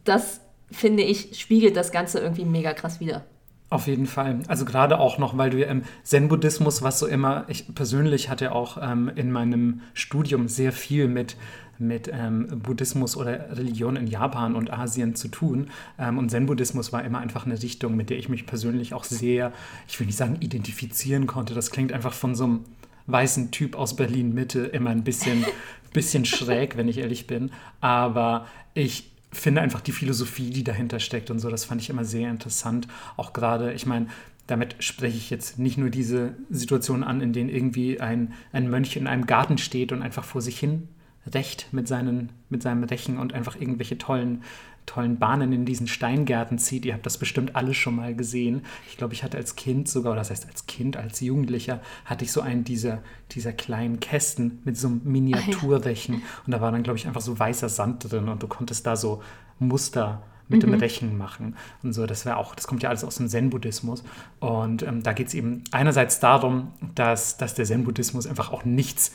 das, 0.04 0.42
finde 0.72 1.04
ich, 1.04 1.40
spiegelt 1.40 1.76
das 1.78 1.92
Ganze 1.92 2.20
irgendwie 2.20 2.46
mega 2.46 2.74
krass 2.74 3.00
wieder. 3.00 3.24
Auf 3.70 3.88
jeden 3.88 4.06
Fall. 4.06 4.40
Also 4.48 4.64
gerade 4.64 4.98
auch 4.98 5.18
noch, 5.18 5.38
weil 5.38 5.50
du 5.50 5.60
ja 5.60 5.68
im 5.68 5.84
Zen-Buddhismus, 6.04 6.84
was 6.84 7.00
so 7.00 7.08
immer, 7.08 7.44
ich 7.50 7.74
persönlich 7.76 8.30
hatte 8.30 8.54
auch 8.54 8.78
ähm, 8.82 9.12
in 9.14 9.30
meinem 9.30 9.82
Studium 9.94 10.48
sehr 10.48 10.72
viel 10.72 11.10
mit, 11.10 11.36
mit 11.78 12.10
ähm, 12.14 12.48
Buddhismus 12.64 13.18
oder 13.18 13.58
Religion 13.58 13.98
in 13.98 14.08
Japan 14.08 14.56
und 14.56 14.72
Asien 14.72 15.16
zu 15.16 15.28
tun. 15.28 15.70
Ähm, 16.00 16.18
und 16.18 16.30
Zen-Buddhismus 16.30 16.94
war 16.94 17.04
immer 17.04 17.20
einfach 17.20 17.46
eine 17.46 17.62
Richtung, 17.62 17.98
mit 17.98 18.10
der 18.10 18.18
ich 18.18 18.30
mich 18.30 18.46
persönlich 18.46 18.94
auch 18.94 19.04
sehr, 19.04 19.52
ich 19.90 20.00
will 20.00 20.08
nicht 20.08 20.18
sagen, 20.18 20.38
identifizieren 20.40 21.28
konnte. 21.28 21.54
Das 21.54 21.70
klingt 21.70 21.92
einfach 21.92 22.14
von 22.14 22.36
so 22.36 22.46
einem 22.46 22.60
weißen 23.08 23.52
Typ 23.52 23.76
aus 23.76 23.98
Berlin 23.98 24.34
Mitte 24.34 24.62
immer 24.62 24.92
ein 24.92 25.04
bisschen, 25.04 25.46
bisschen 25.92 26.24
schräg, 26.24 26.78
wenn 26.78 26.88
ich 26.88 27.00
ehrlich 27.00 27.28
bin. 27.28 27.52
Aber 27.82 28.48
ich 28.74 29.12
finde 29.32 29.62
einfach 29.62 29.82
die 29.82 29.92
Philosophie, 29.92 30.50
die 30.50 30.64
dahinter 30.64 31.00
steckt 31.00 31.30
und 31.30 31.40
so, 31.40 31.50
das 31.50 31.66
fand 31.66 31.82
ich 31.82 31.90
immer 31.90 32.06
sehr 32.06 32.30
interessant. 32.30 32.88
Auch 33.18 33.34
gerade, 33.34 33.74
ich 33.74 33.86
meine, 33.86 34.08
damit 34.48 34.78
spreche 34.80 35.18
ich 35.18 35.30
jetzt 35.30 35.60
nicht 35.60 35.78
nur 35.78 35.90
diese 35.90 36.36
Situation 36.50 37.04
an, 37.04 37.22
in 37.22 37.34
denen 37.34 37.50
irgendwie 37.50 38.00
ein, 38.00 38.34
ein 38.54 38.70
Mönch 38.70 38.96
in 38.96 39.08
einem 39.08 39.26
Garten 39.26 39.58
steht 39.58 39.92
und 39.92 40.02
einfach 40.02 40.24
vor 40.24 40.42
sich 40.42 40.58
hin 40.58 40.88
recht 41.34 41.68
mit, 41.72 41.88
seinen, 41.88 42.30
mit 42.50 42.64
seinem 42.64 42.84
Rechen 42.84 43.18
und 43.18 43.34
einfach 43.34 43.60
irgendwelche 43.60 43.98
tollen 43.98 44.44
tollen 44.88 45.20
Bahnen 45.20 45.54
in 45.54 45.66
diesen 45.66 45.86
Steingärten 45.86 46.58
zieht. 46.58 46.86
Ihr 46.86 46.96
habt 46.96 47.06
das 47.06 47.20
bestimmt 47.20 47.56
alle 47.56 47.76
schon 47.76 47.96
mal 47.96 48.16
gesehen. 48.16 48.64
Ich 48.90 48.98
glaube, 48.98 49.14
ich 49.14 49.24
hatte 49.24 49.38
als 49.38 49.56
Kind 49.56 49.88
sogar, 49.88 50.14
oder 50.14 50.22
das 50.22 50.32
heißt 50.32 50.48
als 50.48 50.66
Kind, 50.66 50.98
als 50.98 51.20
Jugendlicher, 51.20 51.82
hatte 52.06 52.26
ich 52.26 52.32
so 52.32 52.42
einen 52.42 52.64
dieser, 52.64 53.04
dieser 53.32 53.54
kleinen 53.54 54.00
Kästen 54.00 54.60
mit 54.64 54.78
so 54.78 54.88
einem 54.88 55.02
Miniaturrechen. 55.04 56.16
Ah, 56.16 56.18
ja. 56.18 56.44
Und 56.48 56.52
da 56.54 56.62
war 56.62 56.72
dann, 56.72 56.82
glaube 56.82 56.98
ich, 56.98 57.06
einfach 57.06 57.22
so 57.22 57.38
weißer 57.38 57.70
Sand 57.70 58.12
drin 58.12 58.28
und 58.30 58.42
du 58.42 58.48
konntest 58.48 58.88
da 58.88 58.96
so 58.96 59.22
Muster 59.60 60.24
mit 60.48 60.64
mhm. 60.64 60.72
dem 60.72 60.80
Rechen 60.80 61.18
machen 61.18 61.56
und 61.84 61.94
so. 61.94 62.06
Das 62.06 62.26
wäre 62.26 62.38
auch, 62.38 62.56
das 62.56 62.68
kommt 62.68 62.82
ja 62.82 62.90
alles 62.90 63.04
aus 63.04 63.18
dem 63.18 63.28
Zen-Buddhismus. 63.28 64.04
Und 64.40 64.84
ähm, 64.84 65.04
da 65.04 65.14
geht 65.14 65.28
es 65.28 65.34
eben 65.34 65.64
einerseits 65.72 66.20
darum, 66.20 66.72
dass, 66.96 67.38
dass 67.38 67.54
der 67.54 67.66
Zen-Buddhismus 67.66 68.26
einfach 68.26 68.52
auch 68.52 68.66
nichts 68.66 69.12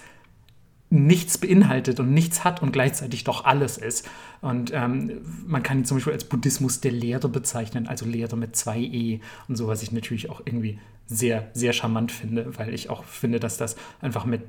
nichts 0.92 1.38
beinhaltet 1.38 2.00
und 2.00 2.12
nichts 2.12 2.44
hat 2.44 2.61
und 2.61 2.70
gleichzeitig 2.70 3.24
doch 3.24 3.46
alles 3.46 3.78
ist. 3.78 4.07
Und 4.42 4.72
ähm, 4.74 5.22
man 5.46 5.62
kann 5.62 5.78
ihn 5.78 5.85
zum 5.87 5.96
Beispiel 5.96 6.12
als 6.12 6.24
Buddhismus 6.24 6.81
der 6.81 6.92
Lehre 6.92 7.31
bezeichnen, 7.31 7.87
also 7.88 8.05
Lehre 8.05 8.37
mit 8.37 8.57
zwei 8.57 8.78
E 8.78 9.20
und 9.48 9.57
so, 9.57 9.68
was 9.68 9.83
ich 9.83 9.90
natürlich 9.90 10.28
auch 10.28 10.42
irgendwie 10.44 10.78
sehr, 11.07 11.50
sehr 11.55 11.72
charmant 11.72 12.12
finde, 12.12 12.59
weil 12.59 12.74
ich 12.74 12.90
auch 12.90 13.05
finde, 13.05 13.40
dass 13.40 13.57
das 13.57 13.76
einfach 14.02 14.26
mit 14.26 14.42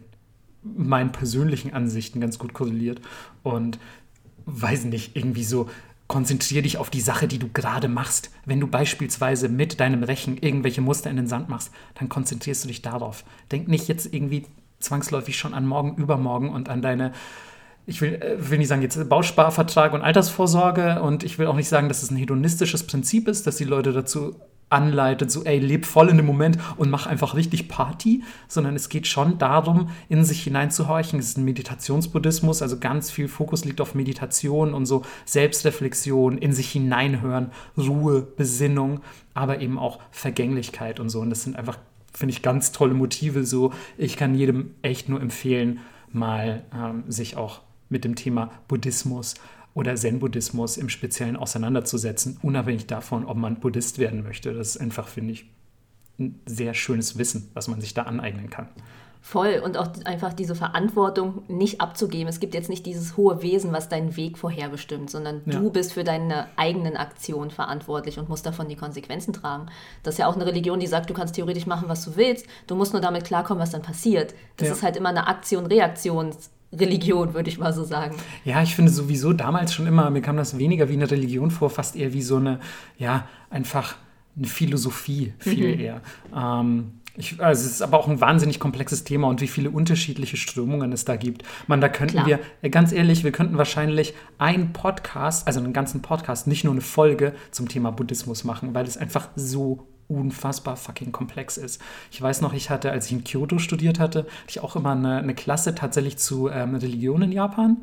meinen 0.64 1.14
persönlichen 1.14 1.74
Ansichten 1.74 2.20
ganz 2.20 2.38
gut 2.38 2.54
korreliert. 2.54 3.00
Und 3.42 3.80
weiß 4.46 4.84
nicht, 4.86 5.16
irgendwie 5.16 5.46
so, 5.46 5.70
konzentriere 6.08 6.64
dich 6.64 6.78
auf 6.78 6.90
die 6.90 7.00
Sache, 7.00 7.30
die 7.30 7.40
du 7.40 7.48
gerade 7.54 7.88
machst. 7.88 8.32
Wenn 8.46 8.60
du 8.60 8.68
beispielsweise 8.68 9.48
mit 9.48 9.80
deinem 9.80 10.04
Rechen 10.04 10.38
irgendwelche 10.38 10.82
Muster 10.82 11.10
in 11.10 11.16
den 11.16 11.28
Sand 11.28 11.48
machst, 11.48 11.72
dann 11.96 12.10
konzentrierst 12.10 12.66
du 12.66 12.68
dich 12.68 12.82
darauf. 12.82 13.24
Denk 13.50 13.70
nicht 13.70 13.88
jetzt 13.88 14.14
irgendwie 14.14 14.46
zwangsläufig 14.84 15.38
schon 15.38 15.54
an 15.54 15.66
morgen, 15.66 15.96
übermorgen 15.96 16.50
und 16.50 16.70
an 16.70 16.82
deine, 16.82 17.12
ich 17.86 18.02
will, 18.02 18.16
äh, 18.16 18.36
will 18.38 18.58
nicht 18.58 18.68
sagen 18.68 18.82
jetzt 18.82 19.10
Bausparvertrag 19.10 19.94
und 19.94 20.02
Altersvorsorge 20.02 21.02
und 21.02 21.24
ich 21.24 21.40
will 21.40 21.48
auch 21.48 21.56
nicht 21.56 21.70
sagen, 21.70 21.88
dass 21.88 22.04
es 22.04 22.12
ein 22.12 22.18
hedonistisches 22.18 22.86
Prinzip 22.86 23.28
ist, 23.28 23.48
dass 23.48 23.58
die 23.58 23.64
Leute 23.64 23.94
dazu 23.94 24.36
anleitet, 24.74 25.32
so 25.32 25.44
ey, 25.44 25.60
leb 25.60 25.86
voll 25.86 26.10
in 26.10 26.18
dem 26.18 26.26
Moment 26.26 26.58
und 26.78 26.90
mach 26.90 27.06
einfach 27.06 27.36
richtig 27.36 27.70
Party, 27.70 28.24
sondern 28.48 28.76
es 28.76 28.90
geht 28.90 29.08
schon 29.08 29.38
darum, 29.38 29.90
in 30.10 30.26
sich 30.26 30.44
hineinzuhorchen. 30.44 31.20
Es 31.20 31.30
ist 31.30 31.38
ein 31.38 31.46
Meditationsbuddhismus, 31.46 32.62
also 32.62 32.80
ganz 32.80 33.12
viel 33.12 33.28
Fokus 33.28 33.66
liegt 33.66 33.80
auf 33.80 33.94
Meditation 33.94 34.74
und 34.74 34.86
so 34.86 35.04
Selbstreflexion, 35.26 36.38
in 36.40 36.54
sich 36.54 36.72
hineinhören, 36.72 37.52
Ruhe, 37.78 38.22
Besinnung, 38.22 39.02
aber 39.34 39.62
eben 39.62 39.78
auch 39.78 40.00
Vergänglichkeit 40.12 41.00
und 41.00 41.10
so. 41.10 41.22
Und 41.22 41.30
das 41.30 41.44
sind 41.44 41.56
einfach 41.56 41.78
finde 42.14 42.34
ich 42.34 42.42
ganz 42.42 42.72
tolle 42.72 42.94
Motive 42.94 43.46
so. 43.46 43.74
Ich 43.98 44.18
kann 44.18 44.36
jedem 44.36 44.76
echt 44.82 45.10
nur 45.10 45.22
empfehlen, 45.22 45.80
mal 46.12 46.64
ähm, 46.74 47.04
sich 47.08 47.38
auch 47.38 47.62
mit 47.90 48.06
dem 48.06 48.16
Thema 48.16 48.52
Buddhismus 48.68 49.36
oder 49.74 49.96
Zen-Buddhismus 49.96 50.78
im 50.78 50.90
Speziellen 50.90 51.36
auseinanderzusetzen, 51.36 52.38
unabhängig 52.42 52.86
davon, 52.86 53.26
ob 53.26 53.38
man 53.38 53.60
Buddhist 53.60 53.98
werden 53.98 54.24
möchte. 54.24 54.54
Das 54.54 54.76
ist 54.76 54.78
einfach, 54.78 55.08
finde 55.08 55.34
ich, 55.34 55.46
ein 56.20 56.40
sehr 56.46 56.74
schönes 56.76 57.18
Wissen, 57.18 57.50
was 57.54 57.68
man 57.68 57.82
sich 57.82 57.94
da 57.94 58.04
aneignen 58.04 58.50
kann. 58.50 58.68
Voll 59.26 59.62
und 59.64 59.78
auch 59.78 59.88
einfach 60.04 60.34
diese 60.34 60.54
Verantwortung 60.54 61.44
nicht 61.48 61.80
abzugeben. 61.80 62.28
Es 62.28 62.42
gibt 62.42 62.54
jetzt 62.54 62.70
nicht 62.70 62.86
dieses 62.86 63.16
hohe 63.16 63.42
Wesen, 63.42 63.72
was 63.72 63.88
deinen 63.88 64.18
Weg 64.18 64.38
vorherbestimmt, 64.38 65.10
sondern 65.10 65.42
ja. 65.46 65.58
du 65.58 65.70
bist 65.70 65.94
für 65.94 66.04
deine 66.04 66.48
eigenen 66.58 66.98
Aktionen 66.98 67.50
verantwortlich 67.50 68.20
und 68.20 68.28
musst 68.28 68.46
davon 68.46 68.68
die 68.68 68.76
Konsequenzen 68.76 69.32
tragen. 69.32 69.68
Das 70.04 70.16
ist 70.16 70.18
ja 70.18 70.28
auch 70.28 70.36
eine 70.36 70.46
Religion, 70.46 70.82
die 70.82 70.88
sagt, 70.88 71.10
du 71.10 71.14
kannst 71.14 71.36
theoretisch 71.36 71.66
machen, 71.66 71.88
was 71.88 72.04
du 72.04 72.18
willst, 72.18 72.48
du 72.68 72.76
musst 72.76 72.92
nur 72.92 73.02
damit 73.02 73.24
klarkommen, 73.24 73.64
was 73.64 73.72
dann 73.72 73.82
passiert. 73.82 74.34
Das 74.58 74.68
ja. 74.68 74.74
ist 74.74 74.84
halt 74.84 74.98
immer 74.98 75.10
eine 75.10 75.26
Aktion-Reaktions- 75.26 76.50
würde 76.74 77.50
ich 77.50 77.60
mal 77.60 77.72
so 77.72 77.84
sagen. 77.86 78.18
Ja, 78.44 78.62
ich 78.62 78.76
finde 78.76 78.92
sowieso 78.92 79.32
damals 79.32 79.74
schon 79.74 79.88
immer, 79.88 80.10
mir 80.10 80.22
kam 80.22 80.36
das 80.36 80.58
weniger 80.58 80.90
wie 80.90 80.94
eine 80.94 81.10
Religion 81.10 81.50
vor, 81.50 81.70
fast 81.70 81.96
eher 81.96 82.12
wie 82.12 82.22
so 82.24 82.38
eine, 82.38 82.60
ja, 82.98 83.28
einfach 83.50 83.96
eine 84.36 84.48
Philosophie 84.48 85.34
viel 85.38 85.76
mhm. 85.76 85.80
eher. 85.80 86.02
Ähm, 86.36 87.00
ich, 87.16 87.40
also 87.42 87.66
es 87.66 87.72
ist 87.74 87.82
aber 87.82 88.00
auch 88.00 88.08
ein 88.08 88.22
wahnsinnig 88.22 88.60
komplexes 88.60 89.04
Thema 89.04 89.28
und 89.28 89.40
wie 89.40 89.48
viele 89.48 89.70
unterschiedliche 89.70 90.36
Strömungen 90.36 90.92
es 90.92 91.06
da 91.06 91.16
gibt. 91.16 91.44
Man, 91.68 91.80
da 91.80 91.88
könnten 91.88 92.16
Klar. 92.16 92.26
wir, 92.26 92.40
äh, 92.64 92.70
ganz 92.70 92.92
ehrlich, 92.92 93.24
wir 93.24 93.32
könnten 93.32 93.58
wahrscheinlich 93.58 94.16
einen 94.40 94.74
Podcast, 94.74 95.46
also 95.46 95.60
einen 95.60 95.74
ganzen 95.74 96.02
Podcast, 96.02 96.48
nicht 96.48 96.64
nur 96.64 96.74
eine 96.74 96.82
Folge 96.82 97.34
zum 97.52 97.70
Thema 97.70 97.92
Buddhismus 97.92 98.44
machen, 98.44 98.74
weil 98.74 98.88
es 98.88 98.98
einfach 98.98 99.30
so 99.36 99.88
unfassbar 100.08 100.76
fucking 100.76 101.12
komplex 101.12 101.58
ist. 101.58 101.80
Ich 102.12 102.22
weiß 102.22 102.42
noch, 102.42 102.54
ich 102.54 102.70
hatte, 102.70 102.92
als 102.92 103.06
ich 103.06 103.12
in 103.12 103.24
Kyoto 103.24 103.60
studiert 103.60 104.00
hatte, 104.00 104.20
hatte 104.20 104.30
ich 104.50 104.60
auch 104.62 104.76
immer 104.76 104.92
eine, 104.92 105.18
eine 105.18 105.36
Klasse 105.36 105.76
tatsächlich 105.76 106.18
zu 106.18 106.50
ähm, 106.50 106.76
Religion 106.76 107.22
in 107.22 107.32
Japan. 107.32 107.78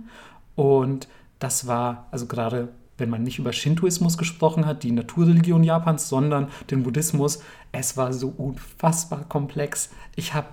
Und 0.57 1.09
das 1.39 1.67
war, 1.69 2.09
also 2.11 2.27
gerade 2.27 2.69
wenn 3.01 3.11
man 3.11 3.23
nicht 3.23 3.39
über 3.39 3.53
Shintoismus 3.53 4.19
gesprochen 4.19 4.67
hat, 4.67 4.83
die 4.83 4.93
Naturreligion 4.93 5.65
Japans, 5.65 6.09
sondern 6.09 6.49
den 6.71 6.83
Buddhismus. 6.83 7.43
Es 7.73 7.97
war 7.97 8.13
so 8.13 8.33
unfassbar 8.37 9.25
komplex. 9.29 9.91
Ich 10.17 10.35
habe 10.35 10.49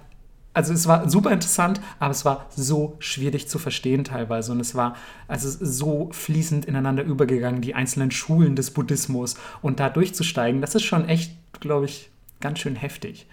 also 0.53 0.73
es 0.73 0.87
war 0.87 1.07
super 1.07 1.29
interessant, 1.29 1.79
aber 1.99 2.09
es 2.09 2.25
war 2.25 2.47
so 2.49 2.95
schwierig 2.97 3.47
zu 3.47 3.59
verstehen 3.59 4.03
teilweise 4.03 4.51
und 4.51 4.59
es 4.59 4.73
war 4.73 4.95
also 5.27 5.55
so 5.63 6.09
fließend 6.11 6.65
ineinander 6.65 7.03
übergegangen, 7.03 7.61
die 7.61 7.75
einzelnen 7.75 8.09
Schulen 8.09 8.55
des 8.55 8.71
Buddhismus 8.71 9.35
und 9.61 9.79
da 9.79 9.91
durchzusteigen, 9.91 10.59
das 10.59 10.73
ist 10.73 10.81
schon 10.81 11.07
echt, 11.07 11.31
glaube 11.59 11.85
ich, 11.85 12.09
ganz 12.39 12.57
schön 12.57 12.75
heftig. 12.75 13.27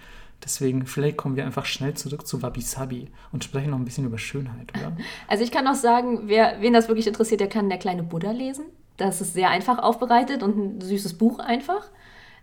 Deswegen, 0.44 0.84
vielleicht 0.86 1.16
kommen 1.16 1.36
wir 1.36 1.46
einfach 1.46 1.64
schnell 1.64 1.94
zurück 1.94 2.26
zu 2.26 2.42
Wabi 2.42 2.60
Sabi 2.60 3.08
und 3.32 3.42
sprechen 3.42 3.70
noch 3.70 3.78
ein 3.78 3.86
bisschen 3.86 4.04
über 4.04 4.18
Schönheit, 4.18 4.70
oder? 4.76 4.94
Also 5.28 5.42
ich 5.42 5.50
kann 5.50 5.66
auch 5.66 5.74
sagen, 5.74 6.24
wer, 6.26 6.60
wen 6.60 6.74
das 6.74 6.88
wirklich 6.88 7.06
interessiert, 7.06 7.40
der 7.40 7.48
kann 7.48 7.70
Der 7.70 7.78
kleine 7.78 8.02
Buddha 8.02 8.32
lesen. 8.32 8.66
Das 8.96 9.20
ist 9.20 9.34
sehr 9.34 9.50
einfach 9.50 9.78
aufbereitet 9.78 10.42
und 10.42 10.56
ein 10.56 10.80
süßes 10.80 11.14
Buch 11.18 11.38
einfach. 11.38 11.90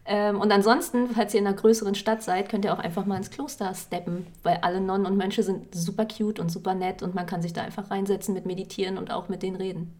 Ähm, 0.05 0.41
und 0.41 0.51
ansonsten, 0.51 1.09
falls 1.09 1.33
ihr 1.33 1.39
in 1.39 1.47
einer 1.47 1.55
größeren 1.55 1.95
Stadt 1.95 2.23
seid, 2.23 2.49
könnt 2.49 2.65
ihr 2.65 2.73
auch 2.73 2.79
einfach 2.79 3.05
mal 3.05 3.17
ins 3.17 3.29
Kloster 3.29 3.73
steppen, 3.75 4.27
weil 4.43 4.57
alle 4.61 4.81
Nonnen 4.81 5.05
und 5.05 5.17
Mönche 5.17 5.43
sind 5.43 5.73
super 5.73 6.05
cute 6.05 6.39
und 6.39 6.51
super 6.51 6.73
nett 6.73 7.03
und 7.03 7.13
man 7.13 7.27
kann 7.27 7.41
sich 7.41 7.53
da 7.53 7.61
einfach 7.61 7.91
reinsetzen 7.91 8.33
mit 8.33 8.45
meditieren 8.45 8.97
und 8.97 9.11
auch 9.11 9.29
mit 9.29 9.43
denen 9.43 9.57
reden. 9.57 9.93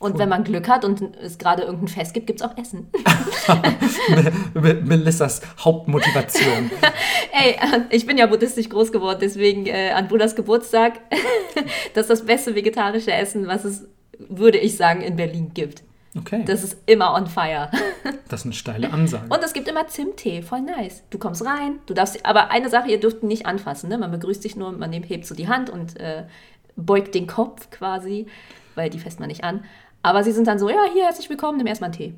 Und 0.00 0.12
cool. 0.12 0.18
wenn 0.20 0.28
man 0.28 0.44
Glück 0.44 0.68
hat 0.68 0.84
und 0.84 1.16
es 1.16 1.38
gerade 1.38 1.62
irgendein 1.62 1.88
Fest 1.88 2.14
gibt, 2.14 2.28
gibt 2.28 2.40
es 2.40 2.46
auch 2.46 2.56
Essen. 2.56 2.88
Melissas 4.54 5.40
Hauptmotivation. 5.58 6.70
Ey, 7.32 7.56
ich 7.90 8.06
bin 8.06 8.16
ja 8.16 8.26
buddhistisch 8.26 8.68
groß 8.68 8.92
geworden, 8.92 9.18
deswegen 9.20 9.66
äh, 9.66 9.90
an 9.90 10.06
Buddhas 10.06 10.36
Geburtstag, 10.36 11.00
das 11.94 12.02
ist 12.04 12.10
das 12.10 12.26
beste 12.26 12.54
vegetarische 12.54 13.12
Essen, 13.12 13.48
was 13.48 13.64
es, 13.64 13.88
würde 14.18 14.58
ich 14.58 14.76
sagen, 14.76 15.00
in 15.00 15.16
Berlin 15.16 15.52
gibt. 15.54 15.82
Okay. 16.16 16.42
Das 16.46 16.64
ist 16.64 16.78
immer 16.86 17.14
on 17.14 17.26
fire. 17.26 17.70
Das 18.28 18.40
ist 18.40 18.46
eine 18.46 18.54
steile 18.54 18.92
Ansage. 18.92 19.24
Und 19.30 19.42
es 19.42 19.54
gibt 19.54 19.68
immer 19.68 19.86
Zimttee, 19.88 20.42
voll 20.42 20.60
nice. 20.60 21.02
Du 21.08 21.16
kommst 21.18 21.46
rein, 21.46 21.78
du 21.86 21.94
darfst, 21.94 22.26
aber 22.26 22.50
eine 22.50 22.68
Sache, 22.68 22.90
ihr 22.90 23.00
dürft 23.00 23.22
ihn 23.22 23.28
nicht 23.28 23.46
anfassen, 23.46 23.88
ne? 23.88 23.96
Man 23.96 24.10
begrüßt 24.10 24.42
sich 24.42 24.54
nur, 24.54 24.70
man 24.72 24.92
hebt 24.92 25.24
so 25.24 25.34
die 25.34 25.48
Hand 25.48 25.70
und 25.70 25.98
äh, 25.98 26.24
beugt 26.76 27.14
den 27.14 27.26
Kopf 27.26 27.70
quasi, 27.70 28.26
weil 28.74 28.90
die 28.90 28.98
fässt 28.98 29.18
man 29.18 29.28
nicht 29.28 29.44
an. 29.44 29.64
Aber 30.02 30.24
sie 30.24 30.32
sind 30.32 30.46
dann 30.46 30.58
so, 30.58 30.68
ja, 30.68 30.84
hier, 30.92 31.04
herzlich 31.04 31.30
willkommen, 31.30 31.56
nimm 31.56 31.66
erstmal 31.66 31.88
einen 31.88 31.96
Tee. 31.96 32.14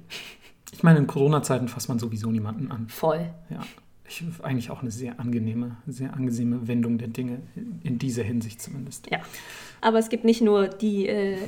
Ich 0.72 0.82
meine, 0.82 0.98
in 0.98 1.06
Corona-Zeiten 1.06 1.68
fasst 1.68 1.88
man 1.88 2.00
sowieso 2.00 2.30
niemanden 2.30 2.70
an. 2.70 2.88
Voll. 2.88 3.30
Ja. 3.48 3.60
Ich, 4.08 4.24
eigentlich 4.42 4.70
auch 4.72 4.82
eine 4.82 4.90
sehr 4.90 5.20
angenehme, 5.20 5.76
sehr 5.86 6.14
angenehme 6.14 6.66
Wendung 6.66 6.98
der 6.98 7.08
Dinge, 7.08 7.42
in 7.84 7.98
dieser 7.98 8.24
Hinsicht 8.24 8.60
zumindest. 8.60 9.08
Ja. 9.10 9.20
Aber 9.80 9.98
es 9.98 10.08
gibt 10.08 10.24
nicht 10.24 10.42
nur 10.42 10.66
die 10.66 11.06
äh, 11.06 11.38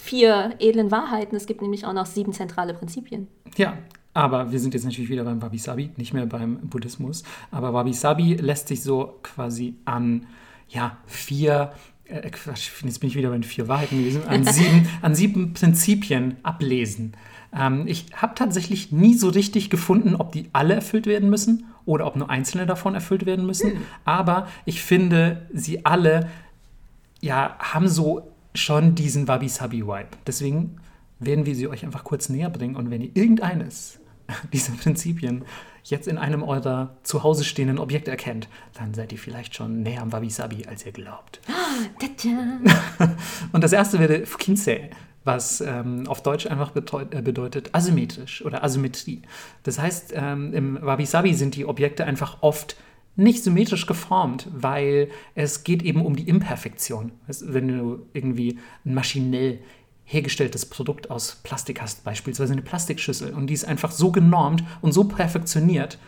vier 0.00 0.54
edlen 0.58 0.90
Wahrheiten, 0.90 1.36
es 1.36 1.46
gibt 1.46 1.62
nämlich 1.62 1.84
auch 1.86 1.92
noch 1.92 2.06
sieben 2.06 2.32
zentrale 2.32 2.74
Prinzipien. 2.74 3.28
Ja, 3.56 3.78
aber 4.12 4.50
wir 4.50 4.58
sind 4.58 4.74
jetzt 4.74 4.84
natürlich 4.84 5.10
wieder 5.10 5.24
beim 5.24 5.40
Wabi-Sabi, 5.40 5.90
nicht 5.96 6.12
mehr 6.12 6.26
beim 6.26 6.58
Buddhismus. 6.68 7.22
Aber 7.50 7.72
Wabi-Sabi 7.72 8.34
lässt 8.34 8.68
sich 8.68 8.82
so 8.82 9.18
quasi 9.22 9.74
an 9.84 10.26
ja, 10.68 10.96
vier 11.06 11.72
äh, 12.04 12.28
Quatsch, 12.30 12.70
jetzt 12.82 13.00
bin 13.00 13.08
ich 13.08 13.16
wieder 13.16 13.28
bei 13.28 13.36
den 13.36 13.44
vier 13.44 13.68
Wahrheiten 13.68 13.98
gewesen, 13.98 14.22
an 14.26 14.44
sieben, 14.52 14.88
an 15.02 15.14
sieben 15.14 15.52
Prinzipien 15.52 16.36
ablesen. 16.42 17.14
Ähm, 17.56 17.84
ich 17.86 18.06
habe 18.14 18.34
tatsächlich 18.34 18.92
nie 18.92 19.14
so 19.14 19.28
richtig 19.28 19.70
gefunden, 19.70 20.16
ob 20.16 20.32
die 20.32 20.48
alle 20.52 20.74
erfüllt 20.74 21.06
werden 21.06 21.30
müssen 21.30 21.66
oder 21.84 22.06
ob 22.06 22.16
nur 22.16 22.30
einzelne 22.30 22.66
davon 22.66 22.94
erfüllt 22.94 23.26
werden 23.26 23.46
müssen. 23.46 23.72
Hm. 23.72 23.82
Aber 24.04 24.48
ich 24.64 24.82
finde, 24.82 25.46
sie 25.52 25.84
alle 25.84 26.28
ja, 27.20 27.56
haben 27.58 27.88
so 27.88 28.32
schon 28.54 28.94
diesen 28.94 29.28
Wabi-Sabi-Vibe. 29.28 30.08
Deswegen 30.26 30.76
werden 31.18 31.46
wir 31.46 31.54
sie 31.54 31.68
euch 31.68 31.84
einfach 31.84 32.04
kurz 32.04 32.28
näher 32.28 32.50
bringen. 32.50 32.76
Und 32.76 32.90
wenn 32.90 33.02
ihr 33.02 33.10
irgendeines 33.14 34.00
dieser 34.52 34.72
Prinzipien 34.72 35.44
jetzt 35.84 36.08
in 36.08 36.18
einem 36.18 36.42
eurer 36.42 36.96
zu 37.02 37.22
Hause 37.22 37.44
stehenden 37.44 37.78
Objekte 37.78 38.10
erkennt, 38.10 38.48
dann 38.74 38.94
seid 38.94 39.12
ihr 39.12 39.18
vielleicht 39.18 39.54
schon 39.54 39.82
näher 39.82 40.02
am 40.02 40.12
Wabi-Sabi, 40.12 40.66
als 40.66 40.84
ihr 40.84 40.92
glaubt. 40.92 41.40
Und 43.52 43.64
das 43.64 43.72
erste 43.72 43.98
wäre 43.98 44.26
Fukinsei, 44.26 44.90
was 45.24 45.60
ähm, 45.60 46.06
auf 46.06 46.22
Deutsch 46.22 46.46
einfach 46.46 46.74
äh, 46.74 47.22
bedeutet 47.22 47.74
asymmetrisch 47.74 48.44
oder 48.44 48.64
Asymmetrie. 48.64 49.22
Das 49.62 49.78
heißt, 49.78 50.12
ähm, 50.14 50.52
im 50.52 50.78
Wabi-Sabi 50.82 51.34
sind 51.34 51.56
die 51.56 51.66
Objekte 51.66 52.04
einfach 52.04 52.38
oft 52.42 52.76
nicht 53.20 53.44
symmetrisch 53.44 53.86
geformt, 53.86 54.48
weil 54.50 55.10
es 55.34 55.62
geht 55.62 55.82
eben 55.82 56.04
um 56.04 56.16
die 56.16 56.28
Imperfektion. 56.28 57.12
Wenn 57.26 57.68
du 57.68 58.06
irgendwie 58.12 58.58
maschinell 58.82 59.60
hergestelltes 60.04 60.66
Produkt 60.66 61.10
aus 61.10 61.36
Plastik 61.42 61.80
hast, 61.80 62.02
beispielsweise 62.02 62.52
eine 62.52 62.62
Plastikschüssel, 62.62 63.32
und 63.32 63.46
die 63.46 63.54
ist 63.54 63.64
einfach 63.64 63.92
so 63.92 64.10
genormt 64.10 64.64
und 64.80 64.92
so 64.92 65.04
perfektioniert, 65.04 65.98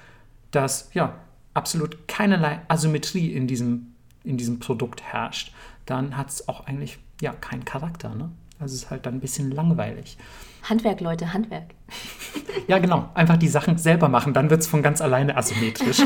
dass 0.51 0.91
ja 0.95 1.21
absolut 1.55 2.09
keinerlei 2.09 2.61
Asymmetrie 2.69 3.33
in 3.33 3.47
diesem, 3.47 3.95
in 4.25 4.39
diesem 4.39 4.59
Produkt 4.59 5.03
herrscht, 5.03 5.53
dann 5.87 6.17
hat 6.17 6.31
es 6.31 6.49
auch 6.49 6.67
eigentlich 6.67 6.99
ja 7.21 7.33
keinen 7.33 7.65
Charakter. 7.65 8.15
Ne? 8.15 8.31
Also 8.59 8.75
es 8.75 8.85
ist 8.85 8.91
halt 8.91 9.07
dann 9.07 9.15
ein 9.15 9.21
bisschen 9.21 9.51
langweilig. 9.51 10.17
Handwerk, 10.63 11.01
Leute, 11.01 11.33
Handwerk. 11.33 11.75
Ja, 12.69 12.79
genau. 12.79 13.09
Einfach 13.15 13.37
die 13.37 13.49
Sachen 13.49 13.77
selber 13.77 14.09
machen, 14.09 14.33
dann 14.33 14.49
wird 14.49 14.61
es 14.61 14.67
von 14.67 14.83
ganz 14.83 15.01
alleine 15.01 15.37
asymmetrisch. 15.37 16.03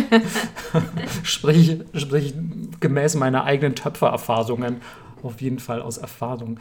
sprich, 1.22 1.80
sprich 1.94 2.34
gemäß 2.80 3.14
meiner 3.14 3.44
eigenen 3.44 3.74
Töpfererfahrungen, 3.74 4.80
auf 5.22 5.40
jeden 5.40 5.58
Fall 5.58 5.82
aus 5.82 5.98
Erfahrung. 5.98 6.58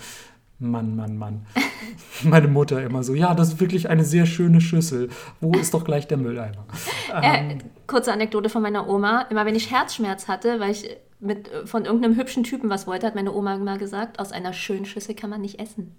Mann, 0.60 0.95
Mann, 0.95 1.17
Mann. 1.17 1.45
Meine 2.23 2.47
Mutter 2.47 2.84
immer 2.84 3.03
so, 3.03 3.13
ja, 3.13 3.34
das 3.34 3.49
ist 3.49 3.60
wirklich 3.60 3.89
eine 3.89 4.03
sehr 4.03 4.25
schöne 4.25 4.62
Schüssel. 4.62 5.10
Wo 5.41 5.51
ist 5.53 5.73
doch 5.73 5.84
gleich 5.84 6.08
der 6.08 6.17
Mülleimer? 6.17 6.65
Äh, 7.13 7.51
ähm, 7.51 7.58
kurze 7.88 8.13
Anekdote 8.13 8.49
von 8.49 8.62
meiner 8.62 8.88
Oma. 8.88 9.23
Immer 9.29 9.45
wenn 9.45 9.55
ich 9.55 9.71
Herzschmerz 9.71 10.27
hatte, 10.27 10.60
weil 10.60 10.71
ich 10.71 10.89
mit, 11.19 11.49
von 11.65 11.86
irgendeinem 11.86 12.15
hübschen 12.15 12.43
Typen 12.43 12.69
was 12.69 12.88
wollte, 12.88 13.08
hat 13.08 13.15
meine 13.15 13.34
Oma 13.34 13.55
immer 13.55 13.77
gesagt, 13.77 14.19
aus 14.19 14.31
einer 14.31 14.53
schönen 14.53 14.86
Schüssel 14.86 15.15
kann 15.15 15.29
man 15.29 15.41
nicht 15.41 15.60
essen. 15.60 15.95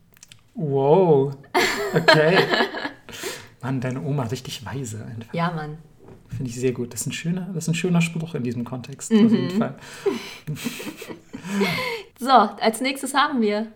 Wow. 0.56 1.36
Okay. 1.94 2.38
Mann, 3.62 3.80
deine 3.80 4.02
Oma 4.02 4.24
richtig 4.24 4.64
weise 4.64 5.04
einfach. 5.04 5.32
Ja, 5.34 5.50
Mann. 5.50 5.78
Finde 6.28 6.50
ich 6.50 6.56
sehr 6.56 6.72
gut. 6.72 6.92
Das 6.92 7.02
ist 7.02 7.06
ein 7.06 7.12
schöner, 7.12 7.48
das 7.54 7.64
ist 7.64 7.68
ein 7.68 7.74
schöner 7.74 8.00
Spruch 8.00 8.34
in 8.34 8.42
diesem 8.42 8.64
Kontext. 8.64 9.12
Mhm. 9.12 9.26
Auf 9.26 9.32
jeden 9.32 9.54
mhm. 9.54 9.58
Fall. 9.58 9.74
so, 12.18 12.30
als 12.30 12.80
nächstes 12.80 13.14
haben 13.14 13.40
wir 13.40 13.68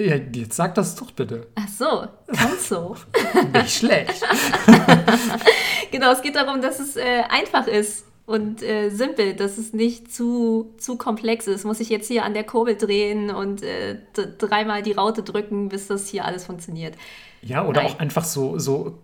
ja, 0.00 0.14
jetzt 0.14 0.54
sag 0.54 0.76
das 0.76 0.94
doch 0.94 1.10
bitte. 1.10 1.48
Ach 1.56 1.66
so, 1.66 2.06
ganz 2.28 2.68
so. 2.68 2.94
Nicht 3.52 3.78
schlecht. 3.78 4.22
genau, 5.90 6.12
es 6.12 6.22
geht 6.22 6.36
darum, 6.36 6.62
dass 6.62 6.78
es 6.78 6.96
äh, 6.96 7.22
einfach 7.28 7.66
ist 7.66 8.04
und 8.28 8.62
äh, 8.62 8.90
simpel, 8.90 9.32
dass 9.32 9.56
es 9.56 9.72
nicht 9.72 10.12
zu, 10.12 10.74
zu 10.76 10.98
komplex 10.98 11.46
ist. 11.46 11.64
Muss 11.64 11.80
ich 11.80 11.88
jetzt 11.88 12.08
hier 12.08 12.26
an 12.26 12.34
der 12.34 12.44
Kurbel 12.44 12.76
drehen 12.76 13.30
und 13.30 13.62
äh, 13.62 13.96
dreimal 14.12 14.82
die 14.82 14.92
Raute 14.92 15.22
drücken, 15.22 15.70
bis 15.70 15.86
das 15.86 16.08
hier 16.08 16.26
alles 16.26 16.44
funktioniert. 16.44 16.94
Ja, 17.40 17.64
oder 17.64 17.82
Nein. 17.82 17.92
auch 17.92 17.98
einfach 18.00 18.24
so, 18.24 18.58
so 18.58 18.98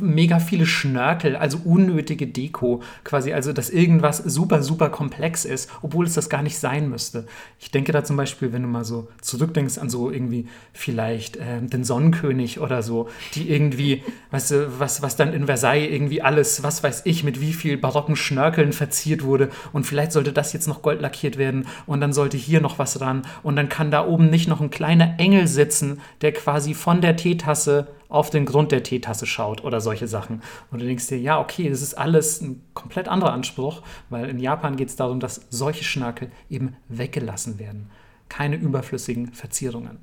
mega 0.00 0.38
viele 0.38 0.66
Schnörkel, 0.66 1.34
also 1.34 1.58
unnötige 1.64 2.26
Deko 2.26 2.82
quasi, 3.04 3.32
also 3.32 3.54
dass 3.54 3.70
irgendwas 3.70 4.18
super, 4.18 4.62
super 4.62 4.90
komplex 4.90 5.46
ist, 5.46 5.70
obwohl 5.80 6.04
es 6.04 6.14
das 6.14 6.28
gar 6.28 6.42
nicht 6.42 6.58
sein 6.58 6.90
müsste. 6.90 7.26
Ich 7.58 7.70
denke 7.70 7.92
da 7.92 8.04
zum 8.04 8.16
Beispiel, 8.18 8.52
wenn 8.52 8.62
du 8.62 8.68
mal 8.68 8.84
so 8.84 9.08
zurückdenkst 9.22 9.78
an 9.78 9.88
so 9.88 10.10
irgendwie 10.10 10.46
vielleicht 10.74 11.36
äh, 11.36 11.62
den 11.62 11.84
Sonnenkönig 11.84 12.60
oder 12.60 12.82
so, 12.82 13.08
die 13.34 13.50
irgendwie, 13.50 14.02
weißt 14.30 14.50
du, 14.50 14.78
was, 14.78 15.00
was 15.00 15.16
dann 15.16 15.32
in 15.32 15.46
Versailles 15.46 15.90
irgendwie 15.90 16.20
alles, 16.20 16.62
was 16.62 16.82
weiß 16.82 17.02
ich, 17.06 17.24
mit 17.24 17.40
wie 17.40 17.54
viel 17.54 17.78
barocken 17.78 18.16
Schnörkeln 18.16 18.72
verziert 18.74 19.24
wurde 19.24 19.48
und 19.72 19.86
vielleicht 19.86 20.12
sollte 20.12 20.34
das 20.34 20.52
jetzt 20.52 20.68
noch 20.68 20.82
gold 20.82 21.00
lackiert 21.00 21.38
werden 21.38 21.66
und 21.86 22.02
dann 22.02 22.12
sollte 22.12 22.36
hier 22.36 22.60
noch 22.60 22.78
was 22.78 23.00
ran 23.00 23.22
und 23.42 23.56
dann 23.56 23.70
kann 23.70 23.90
da 23.90 24.06
oben 24.06 24.28
nicht 24.28 24.48
noch 24.48 24.60
ein 24.60 24.70
kleiner 24.70 25.14
Engel 25.18 25.46
sitzen, 25.46 26.00
der 26.20 26.32
quasi 26.32 26.74
von 26.74 27.00
der 27.00 27.16
Teetasse 27.16 27.69
Teetasse 27.70 28.00
auf 28.08 28.30
den 28.30 28.44
Grund 28.44 28.72
der 28.72 28.82
Teetasse 28.82 29.26
schaut 29.26 29.62
oder 29.62 29.80
solche 29.80 30.08
Sachen. 30.08 30.42
Und 30.70 30.80
du 30.80 30.86
denkst 30.86 31.06
dir, 31.06 31.18
ja, 31.18 31.40
okay, 31.40 31.70
das 31.70 31.80
ist 31.80 31.94
alles 31.94 32.40
ein 32.40 32.62
komplett 32.74 33.06
anderer 33.06 33.32
Anspruch, 33.32 33.82
weil 34.08 34.28
in 34.28 34.40
Japan 34.40 34.76
geht 34.76 34.88
es 34.88 34.96
darum, 34.96 35.20
dass 35.20 35.46
solche 35.50 35.84
Schnörkel 35.84 36.30
eben 36.48 36.76
weggelassen 36.88 37.60
werden. 37.60 37.90
Keine 38.28 38.56
überflüssigen 38.56 39.32
Verzierungen. 39.32 39.98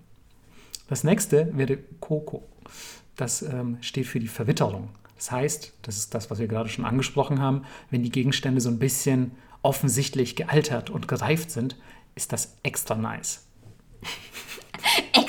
Das 0.87 1.03
nächste 1.03 1.55
wäre 1.57 1.77
Koko. 1.99 2.47
Das 3.17 3.41
ähm, 3.41 3.77
steht 3.81 4.07
für 4.07 4.19
die 4.19 4.27
Verwitterung. 4.29 4.89
Das 5.15 5.31
heißt, 5.31 5.73
das 5.81 5.97
ist 5.97 6.13
das, 6.13 6.29
was 6.29 6.39
wir 6.39 6.47
gerade 6.47 6.69
schon 6.69 6.85
angesprochen 6.85 7.41
haben, 7.41 7.63
wenn 7.89 8.03
die 8.03 8.11
Gegenstände 8.11 8.61
so 8.61 8.69
ein 8.69 8.79
bisschen 8.79 9.31
offensichtlich 9.63 10.35
gealtert 10.35 10.89
und 10.89 11.07
gereift 11.07 11.51
sind, 11.51 11.75
ist 12.15 12.31
das 12.31 12.55
extra 12.63 12.95
nice. 12.95 13.45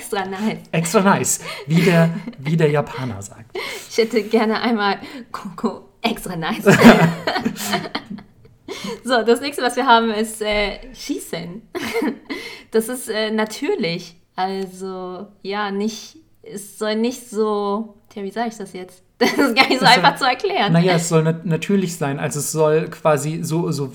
Extra 0.09 0.27
nice. 0.27 0.59
Extra 0.73 1.01
nice, 1.01 1.41
wie 1.67 1.83
der, 1.83 2.11
wie 2.39 2.57
der 2.57 2.71
Japaner 2.71 3.21
sagt. 3.21 3.57
Ich 3.91 3.99
hätte 3.99 4.23
gerne 4.23 4.61
einmal 4.61 4.99
Coco 5.33 5.89
extra 6.01 6.37
nice. 6.37 6.65
so, 9.05 9.23
das 9.23 9.41
nächste, 9.41 9.63
was 9.63 9.77
wir 9.77 9.87
haben, 9.87 10.11
ist 10.11 10.41
äh, 10.41 10.79
Shisen. 10.95 11.63
Das 12.71 12.89
ist 12.89 13.09
äh, 13.09 13.31
natürlich. 13.31 14.17
Also, 14.37 15.27
ja, 15.43 15.71
nicht, 15.71 16.17
es 16.43 16.79
soll 16.79 16.97
nicht 16.97 17.29
so, 17.29 17.97
tja, 18.09 18.23
wie 18.23 18.31
sage 18.31 18.49
ich 18.49 18.57
das 18.57 18.73
jetzt? 18.73 19.03
Das 19.19 19.33
ist 19.33 19.57
gar 19.57 19.69
nicht 19.69 19.81
so 19.81 19.85
es 19.85 19.91
einfach 19.91 20.17
soll, 20.17 20.29
zu 20.29 20.33
erklären. 20.33 20.73
Naja, 20.73 20.95
es 20.95 21.09
soll 21.09 21.25
nat 21.25 21.45
natürlich 21.45 21.97
sein. 21.97 22.21
Also 22.21 22.39
es 22.39 22.53
soll 22.53 22.89
quasi 22.89 23.41
so, 23.43 23.73
so, 23.73 23.93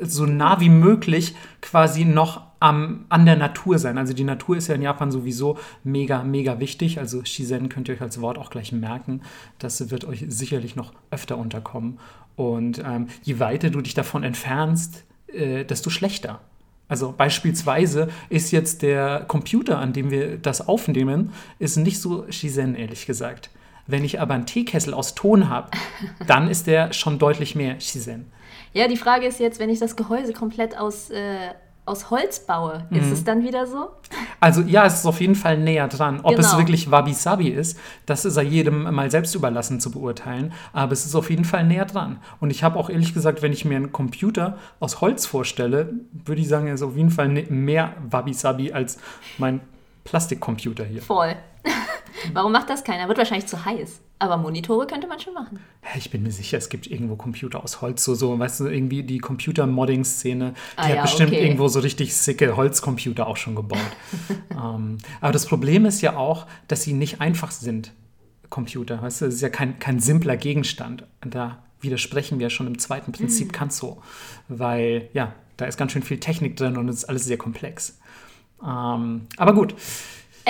so 0.00 0.26
nah 0.26 0.58
wie 0.58 0.68
möglich 0.68 1.36
quasi 1.60 2.04
noch 2.04 2.49
am, 2.60 3.06
an 3.08 3.26
der 3.26 3.36
Natur 3.36 3.78
sein. 3.78 3.98
Also 3.98 4.12
die 4.12 4.24
Natur 4.24 4.56
ist 4.56 4.68
ja 4.68 4.74
in 4.74 4.82
Japan 4.82 5.10
sowieso 5.10 5.58
mega, 5.82 6.22
mega 6.22 6.60
wichtig. 6.60 6.98
Also 6.98 7.24
Shizen 7.24 7.68
könnt 7.68 7.88
ihr 7.88 7.94
euch 7.94 8.02
als 8.02 8.20
Wort 8.20 8.38
auch 8.38 8.50
gleich 8.50 8.70
merken. 8.70 9.22
Das 9.58 9.90
wird 9.90 10.04
euch 10.04 10.24
sicherlich 10.28 10.76
noch 10.76 10.92
öfter 11.10 11.38
unterkommen. 11.38 11.98
Und 12.36 12.78
ähm, 12.84 13.08
je 13.22 13.40
weiter 13.40 13.70
du 13.70 13.80
dich 13.80 13.94
davon 13.94 14.22
entfernst, 14.22 15.04
äh, 15.28 15.64
desto 15.64 15.90
schlechter. 15.90 16.40
Also 16.86 17.14
beispielsweise 17.16 18.08
ist 18.28 18.50
jetzt 18.50 18.82
der 18.82 19.24
Computer, 19.26 19.78
an 19.78 19.92
dem 19.92 20.10
wir 20.10 20.38
das 20.38 20.68
aufnehmen, 20.68 21.32
ist 21.58 21.76
nicht 21.76 22.00
so 22.00 22.30
Shizen, 22.30 22.74
ehrlich 22.74 23.06
gesagt. 23.06 23.50
Wenn 23.86 24.04
ich 24.04 24.20
aber 24.20 24.34
einen 24.34 24.46
Teekessel 24.46 24.92
aus 24.92 25.14
Ton 25.14 25.48
habe, 25.48 25.70
dann 26.26 26.48
ist 26.48 26.66
der 26.66 26.92
schon 26.92 27.18
deutlich 27.18 27.54
mehr 27.54 27.80
Shizen. 27.80 28.26
Ja, 28.72 28.86
die 28.86 28.96
Frage 28.96 29.26
ist 29.26 29.40
jetzt, 29.40 29.58
wenn 29.58 29.70
ich 29.70 29.78
das 29.78 29.96
Gehäuse 29.96 30.32
komplett 30.32 30.76
aus, 30.76 31.10
äh, 31.10 31.54
aus 31.90 32.10
Holz 32.10 32.40
baue, 32.40 32.84
ist 32.90 33.06
Mhm. 33.06 33.12
es 33.12 33.24
dann 33.24 33.42
wieder 33.44 33.66
so? 33.66 33.90
Also 34.40 34.62
ja, 34.62 34.86
es 34.86 34.94
ist 35.00 35.06
auf 35.06 35.20
jeden 35.20 35.34
Fall 35.34 35.58
näher 35.58 35.88
dran. 35.88 36.20
Ob 36.22 36.38
es 36.38 36.46
Genau. 36.46 36.58
wirklich 36.62 36.90
Wabi-Sabi 36.90 37.48
ist, 37.48 37.78
das 38.06 38.24
ist 38.24 38.36
ja 38.36 38.42
jedem 38.42 38.84
mal 38.94 39.10
selbst 39.10 39.34
überlassen 39.34 39.80
zu 39.80 39.90
beurteilen. 39.90 40.52
Aber 40.72 40.92
es 40.92 41.04
ist 41.04 41.14
auf 41.14 41.28
jeden 41.28 41.44
Fall 41.44 41.64
näher 41.66 41.84
dran. 41.84 42.18
Und 42.40 42.50
ich 42.50 42.62
habe 42.64 42.78
auch 42.78 42.88
ehrlich 42.88 43.12
gesagt, 43.12 43.42
wenn 43.42 43.52
ich 43.52 43.64
mir 43.64 43.76
einen 43.76 43.92
Computer 43.92 44.56
aus 44.80 45.00
Holz 45.00 45.26
vorstelle, 45.26 45.92
würde 46.24 46.40
ich 46.40 46.48
sagen, 46.48 46.66
er 46.68 46.74
ist 46.74 46.82
auf 46.82 46.96
jeden 46.96 47.10
Fall 47.10 47.28
ne- 47.28 47.46
mehr 47.50 47.92
Wabi-Sabi 48.08 48.72
als 48.72 48.98
mein 49.38 49.60
Plastikcomputer 50.04 50.84
hier. 50.84 51.02
Voll. 51.02 51.34
Warum 52.32 52.52
macht 52.52 52.68
das 52.70 52.84
keiner? 52.84 53.08
Wird 53.08 53.18
wahrscheinlich 53.18 53.46
zu 53.46 53.64
heiß. 53.64 54.00
Aber 54.18 54.36
Monitore 54.36 54.86
könnte 54.86 55.06
man 55.06 55.18
schon 55.18 55.32
machen. 55.32 55.60
Ich 55.96 56.10
bin 56.10 56.22
mir 56.22 56.30
sicher, 56.30 56.58
es 56.58 56.68
gibt 56.68 56.86
irgendwo 56.86 57.16
Computer 57.16 57.64
aus 57.64 57.80
Holz, 57.80 58.04
so, 58.04 58.14
so 58.14 58.38
weißt 58.38 58.60
du, 58.60 58.66
irgendwie 58.66 59.02
die 59.02 59.18
Computer-Modding-Szene, 59.18 60.52
die 60.52 60.78
Ah 60.78 60.88
hat 60.88 60.94
ja, 60.96 61.02
bestimmt 61.02 61.32
okay. 61.32 61.42
irgendwo 61.42 61.68
so 61.68 61.80
richtig 61.80 62.14
sicke 62.14 62.54
Holzcomputer 62.56 63.26
auch 63.26 63.38
schon 63.38 63.54
gebaut. 63.54 63.78
ähm, 64.50 64.98
aber 65.22 65.32
das 65.32 65.46
Problem 65.46 65.86
ist 65.86 66.02
ja 66.02 66.16
auch, 66.16 66.46
dass 66.68 66.82
sie 66.82 66.92
nicht 66.92 67.22
einfach 67.22 67.50
sind, 67.50 67.92
Computer, 68.50 69.00
weißt 69.00 69.22
du, 69.22 69.26
es 69.26 69.36
ist 69.36 69.40
ja 69.40 69.48
kein, 69.48 69.78
kein 69.78 70.00
simpler 70.00 70.36
Gegenstand. 70.36 71.04
Und 71.24 71.34
da 71.34 71.62
widersprechen 71.80 72.38
wir 72.40 72.50
schon 72.50 72.66
im 72.66 72.78
zweiten 72.78 73.12
Prinzip 73.12 73.48
Mhm. 73.48 73.52
Kanzo, 73.52 74.02
weil, 74.48 75.08
ja, 75.14 75.34
da 75.56 75.64
ist 75.64 75.78
ganz 75.78 75.92
schön 75.92 76.02
viel 76.02 76.20
Technik 76.20 76.56
drin 76.56 76.76
und 76.76 76.88
es 76.88 76.96
ist 76.96 77.04
alles 77.04 77.24
sehr 77.24 77.38
komplex. 77.38 77.98
Ähm, 78.62 79.26
aber 79.36 79.54
gut, 79.54 79.74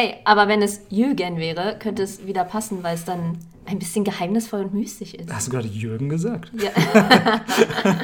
Ey, 0.01 0.15
aber 0.25 0.49
wenn 0.49 0.63
es 0.63 0.81
Jürgen 0.89 1.37
wäre, 1.37 1.77
könnte 1.79 2.03
es 2.03 2.27
wieder 2.27 2.45
passen, 2.45 2.83
weil 2.83 2.95
es 2.95 3.05
dann 3.05 3.37
ein 3.67 3.79
bisschen 3.79 4.03
geheimnisvoll 4.03 4.61
und 4.61 4.73
mystisch 4.73 5.13
ist. 5.13 5.31
hast 5.31 5.49
du 5.49 5.51
gerade 5.51 5.69
Jürgen 5.69 6.09
gesagt? 6.09 6.51
Ja. 6.55 6.71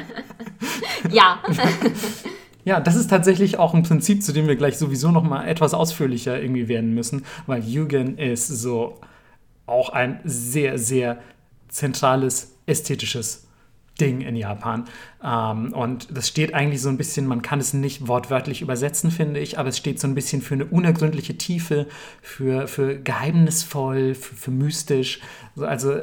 ja. 1.10 1.42
Ja, 2.66 2.80
das 2.80 2.96
ist 2.96 3.08
tatsächlich 3.08 3.58
auch 3.58 3.72
ein 3.72 3.82
Prinzip, 3.82 4.22
zu 4.22 4.32
dem 4.34 4.46
wir 4.46 4.56
gleich 4.56 4.76
sowieso 4.76 5.10
noch 5.10 5.22
mal 5.22 5.46
etwas 5.48 5.72
ausführlicher 5.72 6.38
irgendwie 6.38 6.68
werden 6.68 6.92
müssen, 6.92 7.24
weil 7.46 7.64
Yugen 7.64 8.18
ist 8.18 8.48
so 8.48 9.00
auch 9.64 9.88
ein 9.88 10.20
sehr, 10.24 10.78
sehr 10.78 11.18
zentrales 11.68 12.58
ästhetisches 12.66 13.45
Ding 14.00 14.20
in 14.20 14.36
Japan. 14.36 14.84
Ähm, 15.22 15.72
und 15.72 16.16
das 16.16 16.28
steht 16.28 16.54
eigentlich 16.54 16.82
so 16.82 16.88
ein 16.88 16.96
bisschen, 16.96 17.26
man 17.26 17.42
kann 17.42 17.60
es 17.60 17.72
nicht 17.72 18.08
wortwörtlich 18.08 18.62
übersetzen, 18.62 19.10
finde 19.10 19.40
ich, 19.40 19.58
aber 19.58 19.68
es 19.70 19.78
steht 19.78 20.00
so 20.00 20.06
ein 20.06 20.14
bisschen 20.14 20.42
für 20.42 20.54
eine 20.54 20.66
unergründliche 20.66 21.38
Tiefe, 21.38 21.86
für, 22.22 22.68
für 22.68 22.98
geheimnisvoll, 22.98 24.14
für, 24.14 24.34
für 24.34 24.50
mystisch. 24.50 25.20
Also 25.56 26.02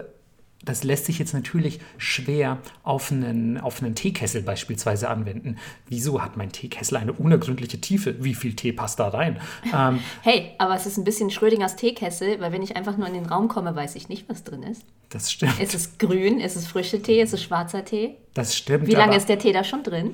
das 0.63 0.84
lässt 0.84 1.06
sich 1.06 1.19
jetzt 1.19 1.34
natürlich 1.34 1.80
schwer 1.97 2.58
auf 2.84 3.12
einen, 3.12 3.60
auf 3.60 3.82
einen 3.82 3.95
Teekessel 3.95 4.41
beispielsweise 4.41 5.10
anwenden. 5.10 5.58
Wieso 5.88 6.21
hat 6.21 6.38
mein 6.38 6.52
Teekessel 6.52 6.97
eine 6.97 7.13
unergründliche 7.13 7.82
Tiefe? 7.82 8.23
Wie 8.23 8.34
viel 8.34 8.56
Tee 8.56 8.71
passt 8.71 8.99
da 8.99 9.10
rein? 9.10 9.39
Ähm, 9.73 9.99
Hey, 10.21 10.52
aber 10.58 10.76
es 10.76 10.86
ist 10.86 10.97
ein 10.97 11.04
bisschen 11.04 11.30
Schrödingers 11.30 11.76
Teekessel, 11.76 12.39
weil 12.39 12.52
wenn 12.52 12.62
ich 12.62 12.76
einfach 12.76 12.97
nur 12.97 13.08
in 13.08 13.13
den 13.13 13.26
Raum 13.26 13.47
komme, 13.47 13.76
weiß 13.76 13.95
ich 13.95 14.10
nicht, 14.10 14.30
was 14.30 14.43
drin 14.43 14.63
ist. 14.63 14.84
das 15.10 15.32
stimmt. 15.32 15.60
Ist 15.60 15.76
es 15.76 15.97
grün? 15.97 16.39
Ist 16.39 16.56
es 16.56 16.67
frische 16.67 17.02
Tee? 17.02 17.21
Ist 17.21 17.34
es 17.34 17.43
schwarzer 17.43 17.84
Tee? 17.84 18.15
Das 18.34 18.56
stimmt. 18.56 18.88
Wie 18.88 18.91
lange 18.93 19.17
ist 19.17 19.30
der 19.30 19.39
Tee 19.39 19.52
da 19.52 19.63
schon 19.63 19.84
drin? 19.84 20.12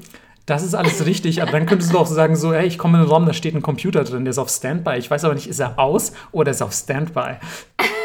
das 0.50 0.64
ist 0.64 0.74
alles 0.74 1.06
richtig, 1.06 1.42
aber 1.42 1.52
dann 1.52 1.66
könntest 1.66 1.94
du 1.94 2.00
auch 2.00 2.08
sagen, 2.08 2.36
so, 2.36 2.54
hey, 2.54 2.66
ich 2.66 2.78
komme 2.78 2.98
in 2.98 3.04
den 3.04 3.12
Raum, 3.12 3.26
da 3.26 3.34
steht 3.34 3.54
ein 3.54 3.62
Computer 3.62 4.04
drin, 4.04 4.26
der 4.26 4.32
ist 4.32 4.40
auf 4.40 4.50
Standby. 4.50 4.98
Ich 4.98 5.10
weiß 5.10 5.24
aber 5.26 5.36
nicht, 5.36 5.48
ist 5.48 5.60
er 5.60 5.78
aus 5.78 6.12
oder 6.32 6.52
ist 6.52 6.62
er 6.62 6.68
auf 6.68 6.74
Standby? 6.74 7.38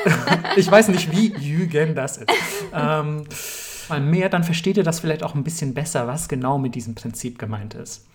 ich 0.56 0.70
weiß 0.70 0.88
nicht, 0.88 1.12
wie 1.12 1.34
Jügen 1.36 1.94
das 1.94 2.18
ist. 2.18 2.28
Ähm, 2.72 3.24
mal 3.88 4.00
mehr, 4.00 4.28
dann 4.28 4.44
versteht 4.44 4.76
ihr 4.76 4.84
das 4.84 5.00
vielleicht 5.00 5.22
auch 5.22 5.34
ein 5.34 5.44
bisschen 5.44 5.74
besser, 5.74 6.06
was 6.06 6.28
genau 6.28 6.58
mit 6.58 6.74
diesem 6.74 6.94
Prinzip 6.94 7.38
gemeint 7.38 7.74
ist. 7.74 8.06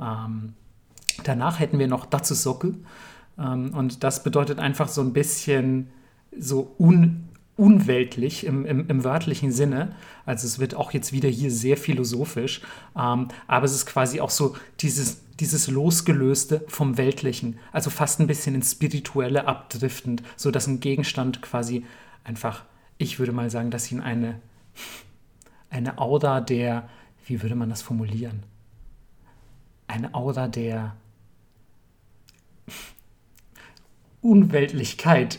Ähm, 0.00 0.54
danach 1.24 1.60
hätten 1.60 1.78
wir 1.78 1.88
noch 1.88 2.06
Datsusoku. 2.06 2.74
Ähm, 3.38 3.74
und 3.74 4.04
das 4.04 4.22
bedeutet 4.22 4.58
einfach 4.58 4.88
so 4.88 5.00
ein 5.00 5.12
bisschen 5.12 5.90
so 6.38 6.74
un, 6.78 7.28
unweltlich 7.56 8.44
im, 8.44 8.66
im, 8.66 8.88
im 8.88 9.04
wörtlichen 9.04 9.50
Sinne. 9.50 9.94
Also 10.26 10.46
es 10.46 10.58
wird 10.58 10.74
auch 10.74 10.92
jetzt 10.92 11.12
wieder 11.12 11.28
hier 11.28 11.50
sehr 11.50 11.76
philosophisch. 11.76 12.60
Ähm, 12.96 13.28
aber 13.46 13.64
es 13.64 13.74
ist 13.74 13.86
quasi 13.86 14.20
auch 14.20 14.30
so 14.30 14.56
dieses, 14.80 15.22
dieses 15.40 15.68
Losgelöste 15.68 16.64
vom 16.68 16.98
Weltlichen. 16.98 17.58
Also 17.72 17.90
fast 17.90 18.20
ein 18.20 18.26
bisschen 18.26 18.54
ins 18.54 18.72
Spirituelle 18.72 19.46
abdriftend, 19.46 20.22
so 20.36 20.50
dass 20.50 20.66
ein 20.66 20.80
Gegenstand 20.80 21.40
quasi 21.40 21.84
einfach, 22.24 22.64
ich 22.98 23.18
würde 23.18 23.32
mal 23.32 23.50
sagen, 23.50 23.70
dass 23.70 23.90
ihn 23.90 24.00
eine, 24.00 24.38
eine 25.70 25.98
Aura 25.98 26.40
der, 26.40 26.88
wie 27.24 27.42
würde 27.42 27.54
man 27.54 27.70
das 27.70 27.80
formulieren? 27.80 28.42
Eine 29.88 30.14
Aura 30.14 30.48
der 30.48 30.94
Unweltlichkeit. 34.20 35.38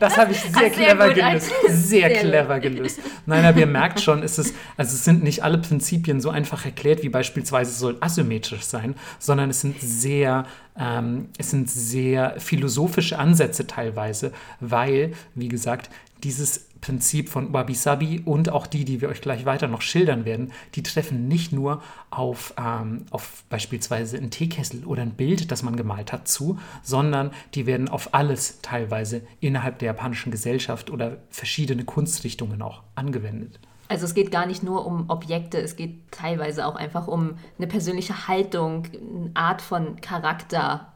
Das 0.00 0.16
habe 0.16 0.32
ich 0.32 0.40
sehr 0.40 0.52
Sehr 0.52 0.70
clever 0.70 1.06
gut, 1.08 1.14
gelöst. 1.16 1.52
Sehr 1.68 1.76
Sehr 1.76 2.08
gut. 2.10 2.18
clever 2.18 2.60
gelöst. 2.60 3.00
Nein, 3.26 3.44
aber 3.44 3.60
ihr 3.60 3.66
merkt 3.66 4.00
schon, 4.00 4.22
es 4.22 4.38
ist, 4.38 4.54
also 4.76 4.94
es 4.94 5.04
sind 5.04 5.22
nicht 5.22 5.42
alle 5.42 5.58
Prinzipien 5.58 6.20
so 6.20 6.30
einfach 6.30 6.64
erklärt, 6.64 7.02
wie 7.02 7.08
beispielsweise 7.08 7.70
es 7.70 7.78
soll 7.78 7.96
asymmetrisch 8.00 8.64
sein, 8.64 8.94
sondern 9.18 9.50
es 9.50 9.60
sind 9.60 9.80
sehr, 9.80 10.46
ähm, 10.78 11.28
es 11.38 11.50
sind 11.50 11.70
sehr 11.70 12.34
philosophische 12.38 13.18
Ansätze 13.18 13.66
teilweise, 13.66 14.32
weil, 14.60 15.12
wie 15.34 15.48
gesagt, 15.48 15.90
dieses 16.22 16.66
Prinzip 16.84 17.30
von 17.30 17.54
Wabi-Sabi 17.54 18.20
und 18.26 18.50
auch 18.50 18.66
die, 18.66 18.84
die 18.84 19.00
wir 19.00 19.08
euch 19.08 19.22
gleich 19.22 19.46
weiter 19.46 19.68
noch 19.68 19.80
schildern 19.80 20.26
werden, 20.26 20.52
die 20.74 20.82
treffen 20.82 21.28
nicht 21.28 21.50
nur 21.50 21.82
auf, 22.10 22.52
ähm, 22.58 23.06
auf 23.10 23.44
beispielsweise 23.48 24.18
einen 24.18 24.30
Teekessel 24.30 24.84
oder 24.84 25.00
ein 25.00 25.14
Bild, 25.14 25.50
das 25.50 25.62
man 25.62 25.76
gemalt 25.76 26.12
hat, 26.12 26.28
zu, 26.28 26.58
sondern 26.82 27.30
die 27.54 27.64
werden 27.64 27.88
auf 27.88 28.12
alles 28.12 28.60
teilweise 28.60 29.22
innerhalb 29.40 29.78
der 29.78 29.86
japanischen 29.86 30.30
Gesellschaft 30.30 30.90
oder 30.90 31.22
verschiedene 31.30 31.86
Kunstrichtungen 31.86 32.60
auch 32.60 32.82
angewendet. 32.96 33.58
Also 33.88 34.04
es 34.04 34.12
geht 34.12 34.30
gar 34.30 34.44
nicht 34.44 34.62
nur 34.62 34.84
um 34.84 35.08
Objekte, 35.08 35.62
es 35.62 35.76
geht 35.76 36.10
teilweise 36.10 36.66
auch 36.66 36.76
einfach 36.76 37.08
um 37.08 37.38
eine 37.56 37.66
persönliche 37.66 38.28
Haltung, 38.28 38.88
eine 38.92 39.30
Art 39.32 39.62
von 39.62 40.02
Charakter, 40.02 40.93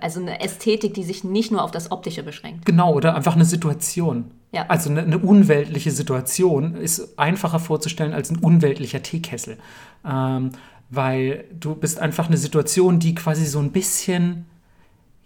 also 0.00 0.20
eine 0.20 0.40
Ästhetik, 0.40 0.94
die 0.94 1.04
sich 1.04 1.24
nicht 1.24 1.50
nur 1.50 1.62
auf 1.62 1.70
das 1.70 1.90
Optische 1.90 2.22
beschränkt. 2.22 2.64
Genau, 2.64 2.94
oder 2.94 3.14
einfach 3.14 3.34
eine 3.34 3.44
Situation. 3.44 4.30
Ja. 4.52 4.66
Also 4.68 4.90
eine, 4.90 5.02
eine 5.02 5.18
unweltliche 5.18 5.90
Situation 5.90 6.74
ist 6.74 7.18
einfacher 7.18 7.60
vorzustellen 7.60 8.12
als 8.12 8.30
ein 8.30 8.38
unweltlicher 8.38 9.02
Teekessel. 9.02 9.58
Ähm, 10.06 10.52
weil 10.90 11.44
du 11.58 11.74
bist 11.74 11.98
einfach 11.98 12.28
eine 12.28 12.38
Situation, 12.38 12.98
die 12.98 13.14
quasi 13.14 13.44
so 13.44 13.58
ein 13.58 13.72
bisschen, 13.72 14.46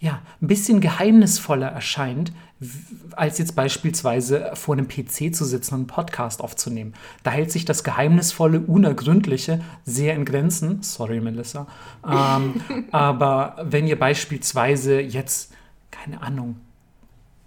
ja, 0.02 0.20
ein 0.40 0.48
bisschen 0.48 0.80
geheimnisvoller 0.80 1.68
erscheint, 1.68 2.32
als 3.12 3.38
jetzt 3.38 3.54
beispielsweise 3.54 4.50
vor 4.54 4.74
einem 4.74 4.88
PC 4.88 5.32
zu 5.32 5.44
sitzen 5.44 5.74
und 5.74 5.80
einen 5.80 5.86
Podcast 5.86 6.40
aufzunehmen. 6.40 6.94
Da 7.22 7.30
hält 7.30 7.52
sich 7.52 7.64
das 7.64 7.84
Geheimnisvolle, 7.84 8.60
Unergründliche 8.60 9.60
sehr 9.84 10.16
in 10.16 10.24
Grenzen. 10.24 10.82
Sorry, 10.82 11.20
Melissa. 11.20 11.68
Ähm, 12.04 12.60
aber 12.90 13.56
wenn 13.62 13.86
ihr 13.86 13.96
beispielsweise 13.96 15.00
jetzt, 15.00 15.52
keine 15.92 16.20
Ahnung, 16.20 16.56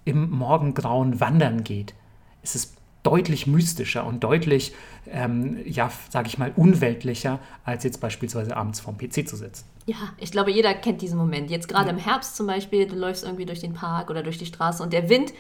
im 0.05 0.29
Morgengrauen 0.29 1.19
wandern 1.19 1.65
geht, 1.65 1.93
ist 2.41 2.55
es 2.55 2.73
deutlich 3.03 3.47
mystischer 3.47 4.05
und 4.05 4.23
deutlich, 4.23 4.73
ähm, 5.11 5.59
ja, 5.65 5.91
sage 6.09 6.27
ich 6.27 6.37
mal, 6.37 6.51
unweltlicher, 6.55 7.39
als 7.63 7.83
jetzt 7.83 7.99
beispielsweise 7.99 8.55
abends 8.55 8.79
vorm 8.79 8.97
PC 8.97 9.27
zu 9.27 9.35
sitzen. 9.35 9.65
Ja, 9.85 9.95
ich 10.17 10.31
glaube, 10.31 10.51
jeder 10.51 10.73
kennt 10.73 11.01
diesen 11.01 11.17
Moment. 11.17 11.49
Jetzt 11.49 11.67
gerade 11.67 11.89
im 11.89 11.97
Herbst 11.97 12.35
zum 12.35 12.47
Beispiel, 12.47 12.87
du 12.87 12.95
läufst 12.95 13.23
irgendwie 13.23 13.45
durch 13.45 13.59
den 13.59 13.73
Park 13.73 14.09
oder 14.09 14.23
durch 14.23 14.37
die 14.37 14.45
Straße 14.45 14.81
und 14.81 14.93
der 14.93 15.09
Wind 15.09 15.33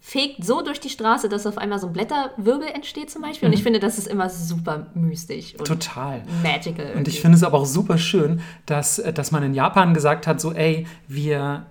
fegt 0.00 0.44
so 0.44 0.62
durch 0.62 0.80
die 0.80 0.88
Straße, 0.88 1.28
dass 1.28 1.46
auf 1.46 1.58
einmal 1.58 1.78
so 1.78 1.86
ein 1.86 1.92
Blätterwirbel 1.92 2.68
entsteht 2.68 3.10
zum 3.10 3.22
Beispiel. 3.22 3.48
Und 3.48 3.52
ich 3.52 3.62
finde, 3.62 3.80
das 3.80 3.98
ist 3.98 4.08
immer 4.08 4.30
super 4.30 4.86
mystisch 4.94 5.54
und 5.56 5.66
Total. 5.66 6.22
magical. 6.42 6.86
Und 6.86 6.90
irgendwie. 6.92 7.10
ich 7.10 7.20
finde 7.20 7.36
es 7.36 7.44
aber 7.44 7.58
auch 7.58 7.66
super 7.66 7.98
schön, 7.98 8.40
dass, 8.64 8.98
äh, 8.98 9.12
dass 9.12 9.30
man 9.30 9.42
in 9.42 9.54
Japan 9.54 9.92
gesagt 9.92 10.26
hat, 10.26 10.40
so, 10.40 10.52
ey, 10.52 10.86
wir, 11.06 11.66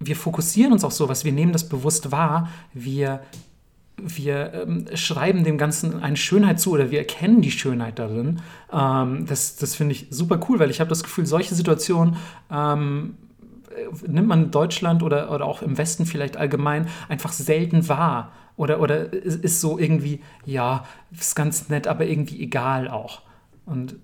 wir 0.00 0.16
fokussieren 0.16 0.72
uns 0.72 0.82
auf 0.82 0.94
sowas, 0.94 1.24
wir 1.26 1.32
nehmen 1.32 1.52
das 1.52 1.68
bewusst 1.68 2.10
wahr, 2.10 2.48
wir, 2.72 3.20
wir 3.96 4.52
ähm, 4.54 4.86
schreiben 4.94 5.44
dem 5.44 5.58
Ganzen 5.58 6.02
eine 6.02 6.16
Schönheit 6.16 6.60
zu 6.60 6.72
oder 6.72 6.90
wir 6.90 6.98
erkennen 6.98 7.42
die 7.42 7.50
Schönheit 7.50 7.98
darin. 7.98 8.40
Ähm, 8.72 9.26
das 9.26 9.56
das 9.56 9.74
finde 9.74 9.92
ich 9.92 10.08
super 10.10 10.40
cool, 10.48 10.58
weil 10.58 10.70
ich 10.70 10.80
habe 10.80 10.88
das 10.88 11.02
Gefühl, 11.02 11.26
solche 11.26 11.54
Situationen 11.54 12.16
ähm, 12.50 13.16
äh, 13.70 14.08
nimmt 14.08 14.28
man 14.28 14.44
in 14.44 14.50
Deutschland 14.50 15.02
oder, 15.02 15.30
oder 15.30 15.44
auch 15.44 15.62
im 15.62 15.78
Westen 15.78 16.06
vielleicht 16.06 16.36
allgemein 16.36 16.88
einfach 17.08 17.32
selten 17.32 17.88
wahr. 17.88 18.32
Oder, 18.56 18.80
oder 18.80 19.12
ist 19.12 19.42
ist 19.42 19.60
so 19.60 19.78
irgendwie, 19.78 20.20
ja, 20.44 20.84
ist 21.10 21.34
ganz 21.34 21.68
nett, 21.68 21.88
aber 21.88 22.06
irgendwie 22.06 22.40
egal 22.40 22.88
auch. 22.88 23.22
Und 23.66 23.96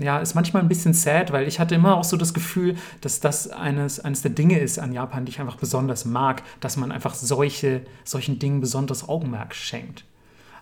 ja, 0.00 0.18
ist 0.18 0.34
manchmal 0.34 0.62
ein 0.62 0.68
bisschen 0.68 0.94
sad, 0.94 1.32
weil 1.32 1.46
ich 1.46 1.60
hatte 1.60 1.74
immer 1.74 1.96
auch 1.96 2.04
so 2.04 2.16
das 2.16 2.34
Gefühl, 2.34 2.76
dass 3.00 3.20
das 3.20 3.48
eines, 3.48 4.00
eines 4.00 4.22
der 4.22 4.30
Dinge 4.30 4.58
ist 4.58 4.78
an 4.78 4.92
Japan, 4.92 5.24
die 5.24 5.30
ich 5.30 5.40
einfach 5.40 5.56
besonders 5.56 6.04
mag, 6.04 6.42
dass 6.60 6.76
man 6.76 6.92
einfach 6.92 7.14
solche, 7.14 7.82
solchen 8.04 8.38
Dingen 8.38 8.60
besonderes 8.60 9.08
Augenmerk 9.08 9.54
schenkt. 9.54 10.04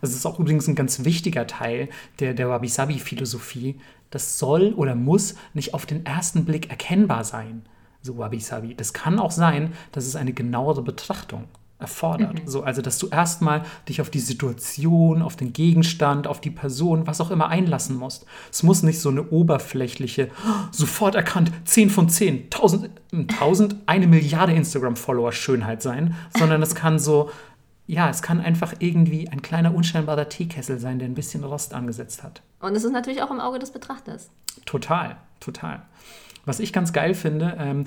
Also 0.00 0.12
es 0.12 0.20
ist 0.20 0.26
auch 0.26 0.38
übrigens 0.38 0.66
ein 0.66 0.74
ganz 0.74 1.04
wichtiger 1.04 1.46
Teil 1.46 1.88
der, 2.18 2.34
der 2.34 2.48
Wabi-Sabi-Philosophie. 2.48 3.78
Das 4.10 4.38
soll 4.38 4.72
oder 4.74 4.94
muss 4.94 5.36
nicht 5.54 5.74
auf 5.74 5.86
den 5.86 6.04
ersten 6.04 6.44
Blick 6.44 6.70
erkennbar 6.70 7.24
sein, 7.24 7.62
so 8.02 8.18
Wabi-Sabi. 8.18 8.74
Das 8.74 8.92
kann 8.92 9.18
auch 9.18 9.30
sein, 9.30 9.72
dass 9.92 10.06
es 10.06 10.16
eine 10.16 10.32
genauere 10.32 10.82
Betrachtung 10.82 11.44
erfordert. 11.80 12.44
Mhm. 12.44 12.48
So, 12.48 12.62
also, 12.62 12.82
dass 12.82 12.98
du 12.98 13.08
erstmal 13.08 13.62
dich 13.88 14.00
auf 14.00 14.10
die 14.10 14.20
Situation, 14.20 15.22
auf 15.22 15.36
den 15.36 15.52
Gegenstand, 15.52 16.26
auf 16.26 16.40
die 16.40 16.50
Person, 16.50 17.06
was 17.06 17.20
auch 17.20 17.30
immer 17.30 17.48
einlassen 17.48 17.96
musst. 17.96 18.26
Es 18.50 18.62
muss 18.62 18.82
nicht 18.82 19.00
so 19.00 19.08
eine 19.08 19.24
oberflächliche, 19.24 20.30
sofort 20.70 21.14
erkannt, 21.14 21.52
10 21.64 21.90
von 21.90 22.08
10, 22.08 22.44
1000, 22.44 22.90
1000 23.12 23.76
eine 23.86 24.06
Milliarde 24.06 24.52
Instagram-Follower 24.52 25.32
Schönheit 25.32 25.82
sein, 25.82 26.14
sondern 26.36 26.62
es 26.62 26.74
kann 26.74 26.98
so, 26.98 27.30
ja, 27.86 28.08
es 28.08 28.22
kann 28.22 28.40
einfach 28.40 28.74
irgendwie 28.78 29.28
ein 29.28 29.42
kleiner, 29.42 29.74
unscheinbarer 29.74 30.28
Teekessel 30.28 30.78
sein, 30.78 30.98
der 30.98 31.08
ein 31.08 31.14
bisschen 31.14 31.42
Rost 31.42 31.74
angesetzt 31.74 32.22
hat. 32.22 32.42
Und 32.60 32.76
es 32.76 32.84
ist 32.84 32.92
natürlich 32.92 33.22
auch 33.22 33.30
im 33.30 33.40
Auge 33.40 33.58
des 33.58 33.72
Betrachters. 33.72 34.30
Total, 34.64 35.16
total. 35.40 35.82
Was 36.44 36.60
ich 36.60 36.72
ganz 36.72 36.92
geil 36.92 37.14
finde, 37.14 37.56
ähm, 37.58 37.84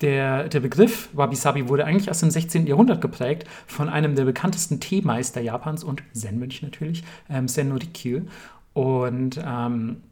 der, 0.00 0.48
der 0.48 0.60
Begriff 0.60 1.08
Wabi-Sabi 1.12 1.68
wurde 1.68 1.84
eigentlich 1.84 2.10
aus 2.10 2.20
dem 2.20 2.30
16. 2.30 2.66
Jahrhundert 2.66 3.00
geprägt 3.00 3.46
von 3.66 3.88
einem 3.88 4.14
der 4.14 4.24
bekanntesten 4.24 4.80
Teemeister 4.80 5.40
Japans 5.40 5.82
und 5.82 6.02
Zen-Mönch 6.12 6.62
natürlich, 6.62 7.02
ähm, 7.28 7.48
Sen 7.48 7.68
no 7.70 7.76
Rikyu. 7.76 8.22
Und 8.74 9.40
ähm, 9.44 10.02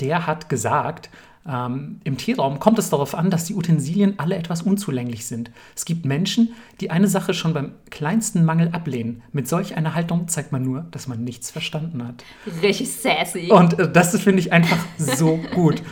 der 0.00 0.26
hat 0.26 0.48
gesagt, 0.48 1.08
ähm, 1.48 2.00
im 2.04 2.18
Teeraum 2.18 2.60
kommt 2.60 2.78
es 2.78 2.90
darauf 2.90 3.14
an, 3.14 3.30
dass 3.30 3.44
die 3.44 3.54
Utensilien 3.54 4.18
alle 4.18 4.36
etwas 4.36 4.62
unzulänglich 4.62 5.26
sind. 5.26 5.50
Es 5.74 5.84
gibt 5.84 6.04
Menschen, 6.04 6.54
die 6.80 6.90
eine 6.90 7.08
Sache 7.08 7.34
schon 7.34 7.52
beim 7.52 7.72
kleinsten 7.90 8.44
Mangel 8.44 8.68
ablehnen. 8.72 9.22
Mit 9.32 9.48
solch 9.48 9.76
einer 9.76 9.94
Haltung 9.94 10.28
zeigt 10.28 10.52
man 10.52 10.62
nur, 10.62 10.86
dass 10.90 11.08
man 11.08 11.24
nichts 11.24 11.50
verstanden 11.50 12.06
hat. 12.06 12.24
Richtig 12.62 12.92
sassy. 12.92 13.50
Und 13.50 13.78
äh, 13.78 13.90
das 13.90 14.18
finde 14.20 14.40
ich 14.40 14.52
einfach 14.52 14.78
so 14.98 15.36
gut. 15.54 15.82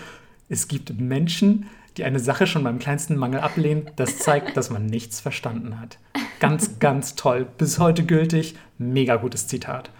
Es 0.48 0.66
gibt 0.66 0.98
Menschen, 1.00 1.66
die 1.66 1.70
eine 2.00 2.20
Sache 2.20 2.46
schon 2.46 2.64
beim 2.64 2.78
kleinsten 2.78 3.16
Mangel 3.16 3.40
ablehnen, 3.40 3.90
das 3.96 4.18
zeigt, 4.18 4.56
dass 4.56 4.70
man 4.70 4.86
nichts 4.86 5.20
verstanden 5.20 5.80
hat. 5.80 5.98
Ganz, 6.38 6.78
ganz 6.78 7.14
toll. 7.14 7.46
Bis 7.58 7.78
heute 7.78 8.04
gültig. 8.04 8.56
Mega 8.78 9.16
gutes 9.16 9.46
Zitat. 9.46 9.90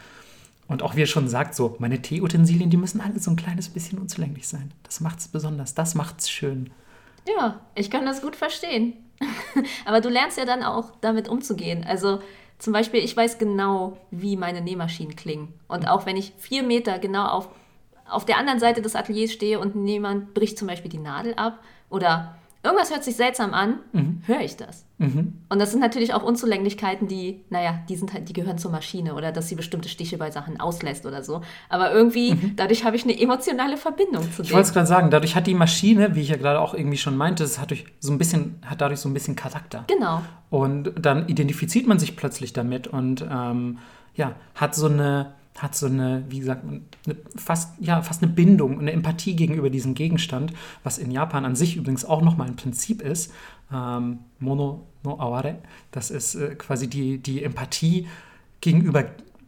Und 0.69 0.83
auch 0.83 0.95
wie 0.95 1.03
er 1.03 1.07
schon 1.07 1.29
sagt, 1.29 1.55
so, 1.55 1.77
meine 1.81 2.01
Teeutensilien, 2.01 2.71
die 2.71 2.77
müssen 2.77 3.01
alle 3.01 3.19
so 3.19 3.31
ein 3.31 3.37
kleines 3.37 3.69
bisschen 3.69 3.99
unzulänglich 3.99 4.47
sein. 4.47 4.71
Das 4.85 5.01
macht 5.01 5.19
es 5.19 5.29
besonders, 5.29 5.75
das 5.75 5.95
macht 5.97 6.21
es 6.21 6.31
schön. 6.31 6.71
Ja, 7.29 7.61
ich 7.75 7.91
kann 7.91 8.07
das 8.07 8.23
gut 8.23 8.37
verstehen. 8.37 8.95
Aber 9.85 10.01
du 10.01 10.09
lernst 10.09 10.39
ja 10.39 10.45
dann 10.45 10.63
auch 10.63 10.93
damit 11.01 11.29
umzugehen. 11.29 11.85
Also 11.85 12.21
zum 12.59 12.73
Beispiel, 12.73 13.01
ich 13.01 13.17
weiß 13.17 13.39
genau, 13.39 13.99
wie 14.11 14.37
meine 14.37 14.61
Nähmaschinen 14.61 15.17
klingen. 15.17 15.53
Und 15.67 15.89
auch 15.89 16.07
wenn 16.07 16.17
ich 16.17 16.33
vier 16.39 16.63
Meter 16.63 16.99
genau 16.99 17.27
auf, 17.27 17.49
auf 18.09 18.25
der 18.25 18.39
anderen 18.39 18.61
Seite 18.61 18.81
des 18.81 18.95
Ateliers 18.95 19.33
stehe 19.33 19.59
und 19.59 19.87
jemand 19.87 20.35
bricht 20.35 20.57
zum 20.57 20.69
Beispiel 20.69 20.91
die 20.91 20.99
Nadel 20.99 21.35
ab, 21.35 21.59
oder 21.91 22.35
irgendwas 22.63 22.91
hört 22.91 23.05
sich 23.05 23.17
seltsam 23.17 23.55
an, 23.55 23.79
mhm. 23.93 24.23
höre 24.27 24.41
ich 24.41 24.57
das. 24.57 24.85
Mhm. 24.99 25.33
Und 25.49 25.59
das 25.59 25.71
sind 25.71 25.81
natürlich 25.81 26.13
auch 26.13 26.23
Unzulänglichkeiten, 26.23 27.09
die, 27.09 27.41
naja, 27.49 27.81
die, 27.89 27.97
sind 27.97 28.13
halt, 28.13 28.29
die 28.29 28.33
gehören 28.35 28.59
zur 28.59 28.71
Maschine 28.71 29.15
oder 29.15 29.33
dass 29.33 29.49
sie 29.49 29.55
bestimmte 29.55 29.89
Stiche 29.89 30.19
bei 30.19 30.31
Sachen 30.31 30.61
auslässt 30.61 31.07
oder 31.07 31.23
so. 31.23 31.41
Aber 31.71 31.91
irgendwie, 31.93 32.35
mhm. 32.35 32.57
dadurch 32.57 32.85
habe 32.85 32.97
ich 32.97 33.05
eine 33.05 33.19
emotionale 33.19 33.77
Verbindung 33.77 34.23
zu 34.31 34.43
dem. 34.43 34.45
Ich 34.45 34.53
wollte 34.53 34.69
es 34.69 34.73
gerade 34.75 34.87
sagen, 34.87 35.11
dadurch 35.11 35.35
hat 35.35 35.47
die 35.47 35.55
Maschine, 35.55 36.15
wie 36.15 36.21
ich 36.21 36.29
ja 36.29 36.37
gerade 36.37 36.61
auch 36.61 36.75
irgendwie 36.75 36.99
schon 36.99 37.17
meinte, 37.17 37.45
es 37.45 37.59
hat, 37.59 37.71
durch 37.71 37.87
so 37.99 38.13
ein 38.13 38.19
bisschen, 38.19 38.61
hat 38.67 38.81
dadurch 38.81 39.01
so 39.01 39.09
ein 39.09 39.15
bisschen 39.15 39.37
Charakter. 39.37 39.85
Genau. 39.87 40.23
Und 40.51 40.93
dann 41.01 41.29
identifiziert 41.29 41.87
man 41.87 41.99
sich 41.99 42.17
plötzlich 42.17 42.53
damit 42.53 42.89
und 42.89 43.23
ähm, 43.31 43.79
ja, 44.15 44.35
hat 44.55 44.75
so 44.75 44.87
eine 44.87 45.33
hat 45.59 45.75
so 45.75 45.87
eine, 45.87 46.25
wie 46.29 46.41
gesagt, 46.41 46.65
eine, 46.65 47.17
fast, 47.37 47.75
ja, 47.81 48.03
fast 48.03 48.23
eine 48.23 48.33
Bindung, 48.33 48.79
eine 48.79 48.93
Empathie 48.93 49.37
gegenüber 49.37 49.71
diesem 49.71 49.95
Gegenstand, 49.95 50.53
was 50.85 50.99
in 50.99 51.11
Japan 51.11 51.45
an 51.45 51.57
sich 51.57 51.77
übrigens 51.77 52.05
auch 52.05 52.23
nochmal 52.23 52.49
ein 52.49 52.57
Prinzip 52.57 53.03
ist. 53.03 53.33
Ähm, 53.73 54.21
Mono 54.39 54.87
no 55.03 55.19
aware, 55.19 55.59
das 55.91 56.11
ist 56.11 56.35
äh, 56.35 56.55
quasi 56.55 56.89
die, 56.89 57.19
die 57.19 57.43
Empathie 57.43 58.07
gegenüber 58.61 59.05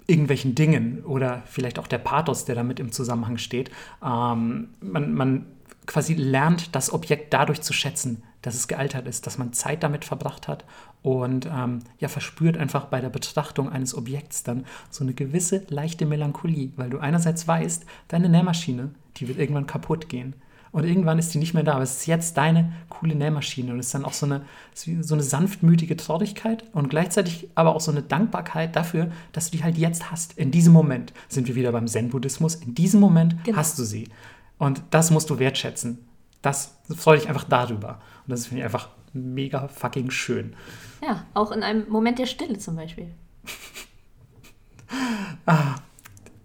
irgendwelchen 0.07 0.55
Dingen 0.55 1.05
oder 1.05 1.42
vielleicht 1.46 1.78
auch 1.78 1.86
der 1.86 1.98
Pathos, 1.98 2.44
der 2.44 2.55
damit 2.55 2.80
im 2.80 2.92
Zusammenhang 2.92 3.38
steht. 3.38 3.70
Ähm, 4.05 4.68
man, 4.80 5.14
man 5.14 5.46
quasi 5.86 6.14
lernt 6.14 6.74
das 6.74 6.92
Objekt 6.92 7.32
dadurch 7.32 7.62
zu 7.62 7.72
schätzen, 7.72 8.22
dass 8.43 8.55
es 8.55 8.68
gealtert 8.68 9.07
ist, 9.07 9.26
dass 9.26 9.38
man 9.38 9.53
Zeit 9.53 9.82
damit 9.82 10.05
verbracht 10.05 10.49
hat 10.49 10.64
und 11.03 11.47
ähm, 11.47 11.80
ja, 11.99 12.09
verspürt 12.09 12.57
einfach 12.57 12.86
bei 12.86 13.01
der 13.01 13.09
Betrachtung 13.09 13.70
eines 13.70 13.97
Objekts 13.97 14.43
dann 14.43 14.66
so 14.90 15.05
eine 15.05 15.14
gewisse 15.14 15.64
leichte 15.68 16.07
Melancholie, 16.07 16.70
weil 16.76 16.90
du 16.90 16.99
einerseits 16.99 17.49
weißt, 17.49 17.84
deine 18.09 18.28
Nähmaschine, 18.28 18.90
die 19.16 19.28
wird 19.28 19.38
irgendwann 19.38 19.66
kaputt 19.66 20.09
gehen. 20.09 20.34
Und 20.72 20.84
irgendwann 20.84 21.18
ist 21.18 21.34
die 21.34 21.38
nicht 21.38 21.53
mehr 21.53 21.64
da, 21.64 21.74
aber 21.74 21.82
es 21.82 21.99
ist 21.99 22.07
jetzt 22.07 22.38
deine 22.38 22.72
coole 22.88 23.14
Nähmaschine 23.14 23.72
und 23.72 23.78
es 23.78 23.86
ist 23.86 23.95
dann 23.95 24.07
auch 24.07 24.14
so 24.14 24.24
eine, 24.24 24.47
so 24.74 25.14
eine 25.14 25.22
sanftmütige 25.22 25.99
Traurigkeit 25.99 26.64
und 26.72 26.88
gleichzeitig 26.88 27.51
aber 27.55 27.76
auch 27.76 27.80
so 27.80 27.90
eine 27.90 28.03
Dankbarkeit 28.03 28.74
dafür, 28.74 29.11
dass 29.32 29.51
du 29.51 29.59
die 29.59 29.64
halt 29.64 29.76
jetzt 29.76 30.11
hast. 30.11 30.38
In 30.38 30.51
diesem 30.51 30.72
Moment 30.72 31.12
sind 31.28 31.47
wir 31.47 31.57
wieder 31.57 31.72
beim 31.72 31.86
Zen-Buddhismus. 31.86 32.55
In 32.55 32.74
diesem 32.74 33.01
Moment 33.01 33.45
genau. 33.45 33.59
hast 33.59 33.78
du 33.78 33.84
sie. 33.84 34.09
Und 34.57 34.82
das 34.90 35.11
musst 35.11 35.28
du 35.28 35.38
wertschätzen. 35.38 35.99
Das 36.40 36.78
freue 36.97 37.18
dich 37.18 37.28
einfach 37.28 37.45
darüber. 37.45 38.01
Und 38.27 38.31
das 38.31 38.47
finde 38.47 38.61
ich 38.61 38.64
einfach 38.64 38.89
mega 39.12 39.68
fucking 39.68 40.11
schön. 40.11 40.55
Ja, 41.03 41.25
auch 41.35 41.53
in 41.53 41.62
einem 41.62 41.89
Moment 41.89 42.18
der 42.18 42.27
Stille 42.27 42.59
zum 42.59 42.77
Beispiel. 42.77 43.09
ah, 45.47 45.77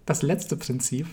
das 0.07 0.21
letzte 0.21 0.55
Prinzip, 0.55 1.05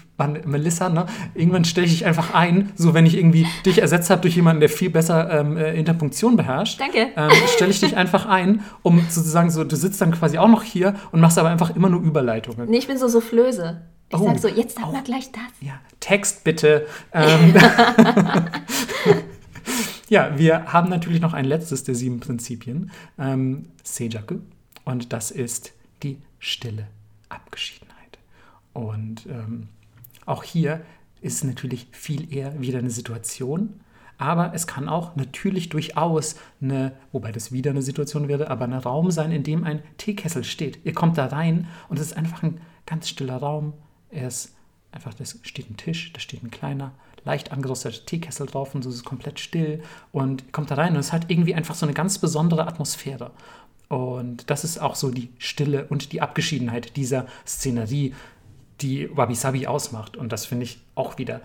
Melissa, 0.44 0.88
ne? 0.88 1.06
irgendwann 1.34 1.64
stelle 1.64 1.86
ich 1.86 1.92
dich 1.92 2.06
einfach 2.06 2.32
ein, 2.32 2.72
so 2.76 2.94
wenn 2.94 3.06
ich 3.06 3.16
irgendwie 3.16 3.46
dich 3.66 3.78
ersetzt 3.78 4.08
habe 4.08 4.22
durch 4.22 4.36
jemanden, 4.36 4.60
der 4.60 4.68
viel 4.68 4.88
besser 4.88 5.40
ähm, 5.40 5.56
äh, 5.56 5.74
Interpunktion 5.74 6.36
beherrscht. 6.36 6.80
Danke. 6.80 7.08
Ähm, 7.16 7.30
stelle 7.48 7.72
ich 7.72 7.80
dich 7.80 7.96
einfach 7.96 8.26
ein, 8.26 8.62
um 8.82 9.00
sozusagen 9.10 9.50
so, 9.50 9.64
du 9.64 9.74
sitzt 9.74 10.00
dann 10.00 10.12
quasi 10.12 10.38
auch 10.38 10.48
noch 10.48 10.62
hier 10.62 10.94
und 11.10 11.20
machst 11.20 11.38
aber 11.38 11.50
einfach 11.50 11.74
immer 11.74 11.88
nur 11.88 12.02
Überleitungen. 12.02 12.70
Nee, 12.70 12.78
ich 12.78 12.86
bin 12.86 12.96
so 12.96 13.08
Soufflöse. 13.08 13.82
Ich 14.10 14.18
oh, 14.18 14.26
sag 14.26 14.38
so, 14.38 14.48
jetzt 14.48 14.76
sag 14.76 14.88
oh, 14.88 14.92
mal 14.92 15.02
gleich 15.02 15.32
das. 15.32 15.42
Ja, 15.60 15.74
Text 15.98 16.44
bitte. 16.44 16.86
Ähm, 17.12 17.54
ja, 20.14 20.38
wir 20.38 20.72
haben 20.72 20.90
natürlich 20.90 21.20
noch 21.20 21.32
ein 21.32 21.44
letztes 21.44 21.82
der 21.82 21.96
sieben 21.96 22.20
Prinzipien, 22.20 22.92
ähm, 23.18 23.66
Seijaku, 23.82 24.38
und 24.84 25.12
das 25.12 25.32
ist 25.32 25.72
die 26.04 26.18
stille 26.38 26.86
Abgeschiedenheit. 27.28 28.18
Und 28.72 29.26
ähm, 29.26 29.66
auch 30.24 30.44
hier 30.44 30.82
ist 31.20 31.42
natürlich 31.42 31.88
viel 31.90 32.32
eher 32.32 32.60
wieder 32.60 32.78
eine 32.78 32.90
Situation, 32.90 33.80
aber 34.16 34.54
es 34.54 34.68
kann 34.68 34.88
auch 34.88 35.16
natürlich 35.16 35.68
durchaus 35.70 36.36
eine, 36.62 36.92
wobei 37.10 37.32
das 37.32 37.50
wieder 37.50 37.72
eine 37.72 37.82
Situation 37.82 38.28
wäre, 38.28 38.50
aber 38.50 38.66
ein 38.66 38.72
Raum 38.72 39.10
sein, 39.10 39.32
in 39.32 39.42
dem 39.42 39.64
ein 39.64 39.82
Teekessel 39.98 40.44
steht. 40.44 40.78
Ihr 40.84 40.94
kommt 40.94 41.18
da 41.18 41.26
rein 41.26 41.66
und 41.88 41.98
es 41.98 42.06
ist 42.06 42.16
einfach 42.16 42.44
ein 42.44 42.60
ganz 42.86 43.08
stiller 43.08 43.38
Raum. 43.38 43.72
Er 44.10 44.28
ist 44.28 44.54
einfach, 44.92 45.12
da 45.12 45.24
steht 45.24 45.68
ein 45.68 45.76
Tisch, 45.76 46.12
da 46.12 46.20
steht 46.20 46.44
ein 46.44 46.52
kleiner 46.52 46.92
leicht 47.24 47.52
angerösteter 47.52 48.04
Teekessel 48.06 48.46
drauf 48.46 48.74
und 48.74 48.82
so 48.82 48.90
ist 48.90 48.96
es 48.96 49.04
komplett 49.04 49.40
still 49.40 49.82
und 50.12 50.52
kommt 50.52 50.70
da 50.70 50.76
rein 50.76 50.94
und 50.94 51.00
es 51.00 51.12
hat 51.12 51.30
irgendwie 51.30 51.54
einfach 51.54 51.74
so 51.74 51.86
eine 51.86 51.94
ganz 51.94 52.18
besondere 52.18 52.66
Atmosphäre. 52.66 53.30
Und 53.88 54.50
das 54.50 54.64
ist 54.64 54.78
auch 54.78 54.94
so 54.94 55.10
die 55.10 55.30
Stille 55.38 55.86
und 55.88 56.12
die 56.12 56.20
Abgeschiedenheit 56.20 56.96
dieser 56.96 57.26
Szenerie, 57.46 58.14
die 58.80 59.08
Wabi 59.16 59.34
Sabi 59.34 59.66
ausmacht. 59.66 60.16
Und 60.16 60.32
das 60.32 60.46
finde 60.46 60.64
ich 60.64 60.80
auch 60.94 61.18
wieder 61.18 61.40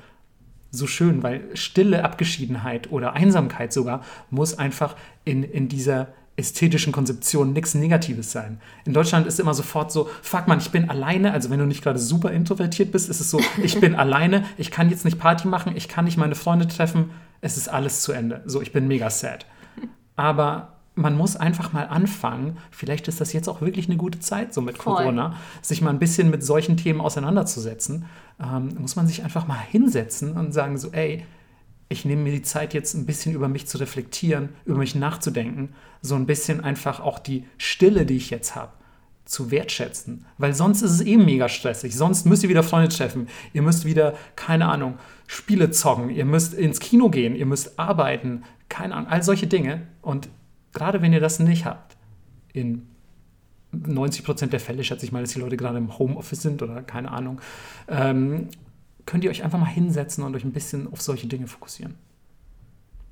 so 0.71 0.87
schön, 0.87 1.23
weil 1.23 1.55
stille 1.55 2.03
Abgeschiedenheit 2.03 2.91
oder 2.91 3.13
Einsamkeit 3.13 3.73
sogar 3.73 4.03
muss 4.29 4.57
einfach 4.57 4.95
in, 5.25 5.43
in 5.43 5.67
dieser 5.67 6.07
ästhetischen 6.39 6.91
Konzeption 6.91 7.53
nichts 7.53 7.75
Negatives 7.75 8.31
sein. 8.31 8.59
In 8.85 8.93
Deutschland 8.93 9.27
ist 9.27 9.39
immer 9.39 9.53
sofort 9.53 9.91
so, 9.91 10.09
fuck 10.21 10.47
man, 10.47 10.59
ich 10.59 10.71
bin 10.71 10.89
alleine. 10.89 11.33
Also 11.33 11.49
wenn 11.49 11.59
du 11.59 11.65
nicht 11.65 11.83
gerade 11.83 11.99
super 11.99 12.31
introvertiert 12.31 12.91
bist, 12.91 13.09
ist 13.09 13.19
es 13.19 13.29
so, 13.29 13.39
ich 13.63 13.79
bin 13.79 13.95
alleine, 13.95 14.45
ich 14.57 14.71
kann 14.71 14.89
jetzt 14.89 15.05
nicht 15.05 15.19
Party 15.19 15.47
machen, 15.47 15.75
ich 15.75 15.87
kann 15.87 16.05
nicht 16.05 16.17
meine 16.17 16.35
Freunde 16.35 16.67
treffen, 16.67 17.11
es 17.41 17.57
ist 17.57 17.67
alles 17.67 18.01
zu 18.01 18.11
Ende. 18.11 18.41
So, 18.45 18.61
ich 18.61 18.71
bin 18.71 18.87
mega 18.87 19.09
sad. 19.09 19.45
Aber 20.15 20.79
man 20.95 21.15
muss 21.15 21.37
einfach 21.37 21.71
mal 21.71 21.87
anfangen, 21.87 22.57
vielleicht 22.71 23.07
ist 23.07 23.21
das 23.21 23.31
jetzt 23.31 23.47
auch 23.47 23.61
wirklich 23.61 23.87
eine 23.87 23.97
gute 23.97 24.19
Zeit, 24.19 24.53
so 24.53 24.61
mit 24.61 24.77
Voll. 24.77 24.95
Corona, 24.95 25.35
sich 25.61 25.81
mal 25.81 25.91
ein 25.91 25.99
bisschen 25.99 26.29
mit 26.29 26.43
solchen 26.43 26.75
Themen 26.75 26.99
auseinanderzusetzen. 26.99 28.05
Ähm, 28.41 28.75
muss 28.79 28.95
man 28.95 29.07
sich 29.07 29.23
einfach 29.23 29.47
mal 29.47 29.59
hinsetzen 29.59 30.33
und 30.33 30.53
sagen 30.53 30.77
so, 30.77 30.91
ey, 30.91 31.25
ich 31.89 32.05
nehme 32.05 32.21
mir 32.21 32.31
die 32.31 32.43
Zeit 32.43 32.73
jetzt 32.75 32.93
ein 32.93 33.05
bisschen 33.05 33.33
über 33.33 33.47
mich 33.47 33.67
zu 33.67 33.79
reflektieren, 33.79 34.49
über 34.65 34.77
mich 34.77 34.93
nachzudenken, 34.93 35.73
so 36.01 36.15
ein 36.15 36.27
bisschen 36.27 36.61
einfach 36.61 36.99
auch 36.99 37.17
die 37.17 37.45
Stille, 37.57 38.05
die 38.05 38.15
ich 38.15 38.29
jetzt 38.29 38.55
habe, 38.55 38.71
zu 39.25 39.51
wertschätzen. 39.51 40.25
Weil 40.37 40.53
sonst 40.53 40.83
ist 40.83 40.91
es 40.91 41.01
eben 41.01 41.25
mega 41.25 41.49
stressig. 41.49 41.95
Sonst 41.95 42.25
müsst 42.25 42.43
ihr 42.43 42.49
wieder 42.49 42.63
Freunde 42.63 42.89
treffen. 42.89 43.27
Ihr 43.53 43.63
müsst 43.63 43.85
wieder, 43.85 44.15
keine 44.35 44.67
Ahnung, 44.67 44.97
Spiele 45.27 45.71
zocken. 45.71 46.09
Ihr 46.09 46.25
müsst 46.25 46.53
ins 46.53 46.79
Kino 46.79 47.09
gehen. 47.09 47.35
Ihr 47.35 47.45
müsst 47.45 47.77
arbeiten. 47.79 48.43
Keine 48.69 48.95
Ahnung, 48.95 49.09
all 49.09 49.23
solche 49.23 49.47
Dinge. 49.47 49.87
Und 50.01 50.29
gerade 50.73 51.01
wenn 51.01 51.13
ihr 51.13 51.19
das 51.19 51.39
nicht 51.39 51.65
habt, 51.65 51.97
in 52.53 52.87
90 53.71 54.23
Prozent 54.23 54.53
der 54.53 54.59
Fälle 54.59 54.83
schätze 54.83 55.05
ich 55.05 55.11
mal, 55.11 55.21
dass 55.21 55.33
die 55.33 55.39
Leute 55.39 55.57
gerade 55.57 55.77
im 55.77 55.97
Homeoffice 55.97 56.41
sind 56.41 56.61
oder 56.61 56.81
keine 56.81 57.11
Ahnung, 57.11 57.39
ähm, 57.87 58.47
könnt 59.09 59.23
ihr 59.23 59.31
euch 59.31 59.43
einfach 59.43 59.57
mal 59.57 59.65
hinsetzen 59.65 60.23
und 60.23 60.35
euch 60.35 60.43
ein 60.43 60.51
bisschen 60.51 60.87
auf 60.93 61.01
solche 61.01 61.25
Dinge 61.25 61.47
fokussieren. 61.47 61.95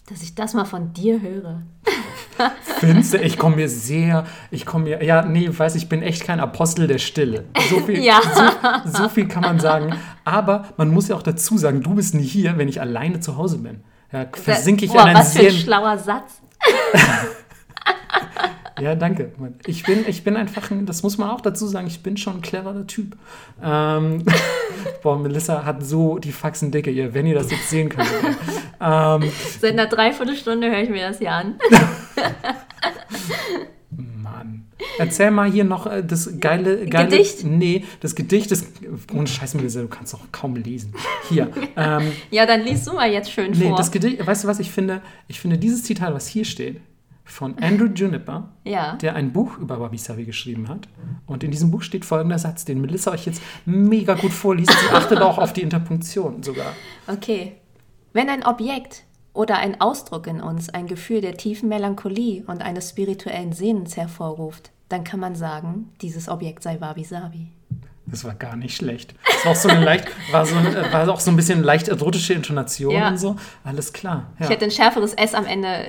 Dass 0.07 0.21
ich 0.21 0.35
das 0.35 0.53
mal 0.53 0.65
von 0.65 0.93
dir 0.93 1.19
höre. 1.19 1.63
Findest 2.79 3.15
du, 3.15 3.17
ich 3.17 3.39
komme 3.39 3.55
mir 3.55 3.67
sehr, 3.67 4.23
ich 4.51 4.67
komme 4.67 4.83
mir, 4.83 5.03
ja, 5.03 5.25
nee, 5.25 5.49
weiß 5.51 5.73
ich 5.73 5.89
bin 5.89 6.03
echt 6.03 6.23
kein 6.23 6.39
Apostel 6.39 6.85
der 6.85 6.99
Stille. 6.99 7.45
So 7.71 7.79
viel, 7.87 8.03
Ja. 8.03 8.21
so, 8.85 8.91
so 8.91 9.09
viel 9.09 9.27
kann 9.27 9.41
man 9.41 9.59
sagen. 9.59 9.95
Aber 10.23 10.65
man 10.77 10.91
muss 10.91 11.07
ja 11.07 11.15
auch 11.15 11.23
dazu 11.23 11.57
sagen, 11.57 11.81
du 11.81 11.95
bist 11.95 12.13
nie 12.13 12.23
hier, 12.23 12.59
wenn 12.59 12.67
ich 12.67 12.79
alleine 12.79 13.19
zu 13.19 13.35
Hause 13.35 13.57
bin. 13.57 13.81
Ja, 14.11 14.27
versinke 14.31 14.85
ich 14.85 14.91
Boah, 14.91 15.01
in 15.01 15.07
einen 15.07 15.17
was 15.17 15.33
für 15.33 15.39
ein 15.39 15.49
sehr 15.49 15.59
schlauer 15.59 15.97
Satz. 15.97 16.43
Ja, 18.79 18.95
danke. 18.95 19.31
Ich 19.65 19.83
bin, 19.83 20.05
ich 20.07 20.23
bin 20.23 20.35
einfach, 20.35 20.71
ein, 20.71 20.85
das 20.85 21.03
muss 21.03 21.17
man 21.17 21.29
auch 21.29 21.41
dazu 21.41 21.67
sagen, 21.67 21.87
ich 21.87 22.01
bin 22.03 22.17
schon 22.17 22.35
ein 22.37 22.41
cleverer 22.41 22.85
Typ. 22.87 23.15
Ähm, 23.63 24.23
boah, 25.03 25.17
Melissa 25.17 25.65
hat 25.65 25.83
so 25.85 26.17
die 26.19 26.31
Faxen 26.31 26.71
dicke, 26.71 26.91
ihr, 26.91 27.13
wenn 27.13 27.25
ihr 27.25 27.35
das 27.35 27.51
jetzt 27.51 27.69
sehen 27.69 27.89
könnt. 27.89 28.07
ähm, 28.81 29.23
Seit 29.59 29.73
einer 29.73 29.87
Dreiviertelstunde 29.87 30.69
höre 30.69 30.81
ich 30.83 30.89
mir 30.89 31.07
das 31.07 31.19
hier 31.19 31.31
an. 31.31 31.55
Mann. 33.89 34.65
Erzähl 34.99 35.31
mal 35.31 35.49
hier 35.49 35.63
noch 35.63 35.87
äh, 35.87 36.03
das 36.03 36.39
geile, 36.39 36.85
geile 36.87 37.09
Gedicht? 37.09 37.43
Nee, 37.43 37.85
das 37.99 38.15
Gedicht 38.15 38.51
ist. 38.51 38.67
Ohne 39.13 39.27
Scheiß, 39.27 39.55
Melissa, 39.55 39.81
du 39.81 39.87
kannst 39.87 40.13
doch 40.13 40.21
kaum 40.31 40.55
lesen. 40.55 40.93
Hier. 41.29 41.49
Ähm, 41.79 42.11
Ja, 42.31 42.45
dann 42.47 42.61
liest 42.61 42.87
du 42.87 42.93
mal 42.93 43.11
jetzt 43.11 43.31
schön 43.31 43.51
nee, 43.51 43.67
vor. 43.67 43.77
das 43.77 43.91
Gedicht, 43.91 44.25
weißt 44.25 44.43
du 44.43 44.47
was, 44.47 44.59
ich 44.59 44.71
finde, 44.71 45.01
ich 45.27 45.39
finde 45.39 45.59
dieses 45.59 45.83
Zitat, 45.83 46.11
was 46.13 46.27
hier 46.27 46.43
steht, 46.43 46.81
von 47.27 47.57
Andrew 47.59 47.87
Juniper, 47.87 48.49
ja. 48.63 48.95
der 48.95 49.15
ein 49.15 49.33
Buch 49.33 49.57
über 49.57 49.79
Wabi 49.79 49.97
Sabi 49.97 50.23
geschrieben 50.25 50.69
hat. 50.69 50.87
Und 51.25 51.43
in 51.43 51.51
diesem 51.51 51.71
Buch 51.71 51.81
steht 51.81 52.05
folgender 52.05 52.39
Satz, 52.39 52.63
den 52.65 52.79
Melissa 52.81 53.11
euch 53.11 53.25
jetzt 53.25 53.41
mega 53.65 54.13
gut 54.15 54.31
vorliest. 54.31 54.71
Sie 54.71 54.95
achtet 54.95 55.21
auch 55.21 55.37
auf 55.37 55.53
die 55.53 55.61
Interpunktion 55.61 56.41
sogar. 56.41 56.73
Okay. 57.07 57.57
Wenn 58.13 58.29
ein 58.29 58.45
Objekt 58.45 59.03
oder 59.33 59.57
ein 59.59 59.79
Ausdruck 59.81 60.25
in 60.27 60.41
uns 60.41 60.69
ein 60.69 60.87
Gefühl 60.87 61.21
der 61.21 61.37
tiefen 61.37 61.69
Melancholie 61.69 62.43
und 62.47 62.61
eines 62.63 62.89
spirituellen 62.89 63.51
Sehnens 63.53 63.97
hervorruft, 63.97 64.71
dann 64.89 65.03
kann 65.03 65.19
man 65.19 65.35
sagen, 65.35 65.89
dieses 66.01 66.29
Objekt 66.29 66.63
sei 66.63 66.79
Wabi 66.79 67.03
Sabi. 67.03 67.47
Das 68.09 68.23
war 68.23 68.33
gar 68.35 68.55
nicht 68.55 68.73
schlecht. 68.77 69.13
Das 69.25 69.43
war 69.45 69.51
auch 69.51 69.55
so 69.57 69.67
eine 69.67 69.83
leicht, 69.83 70.07
war, 70.31 70.45
so, 70.45 70.55
eine- 70.55 70.93
war 70.93 71.09
auch 71.09 71.19
so 71.19 71.29
ein 71.29 71.35
bisschen 71.35 71.61
leicht 71.61 71.89
erotische 71.89 72.33
Intonation 72.33 72.93
Ja. 72.93 73.09
und 73.09 73.17
so. 73.19 73.35
Alles 73.65 73.91
klar. 73.91 74.31
Ja. 74.39 74.45
Ich 74.45 74.49
hätte 74.49 74.63
ein 74.63 74.71
schärferes 74.71 75.13
S 75.13 75.33
am 75.33 75.45
Ende 75.45 75.85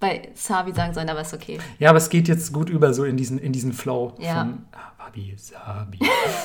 bei 0.00 0.30
Sabi 0.34 0.72
sagen 0.72 0.94
sollen, 0.94 1.08
aber 1.10 1.20
ist 1.20 1.34
okay. 1.34 1.58
ja, 1.78 1.90
aber 1.90 1.98
es 1.98 2.08
geht 2.08 2.26
jetzt 2.26 2.52
gut 2.52 2.70
über 2.70 2.92
so 2.94 3.04
in 3.04 3.16
diesen, 3.16 3.38
in 3.38 3.52
diesen 3.52 3.72
Flow 3.72 4.14
Ja. 4.18 4.40
von 4.40 4.62
ah, 4.72 4.92
Wabi 5.04 5.34
Sabi. 5.36 5.98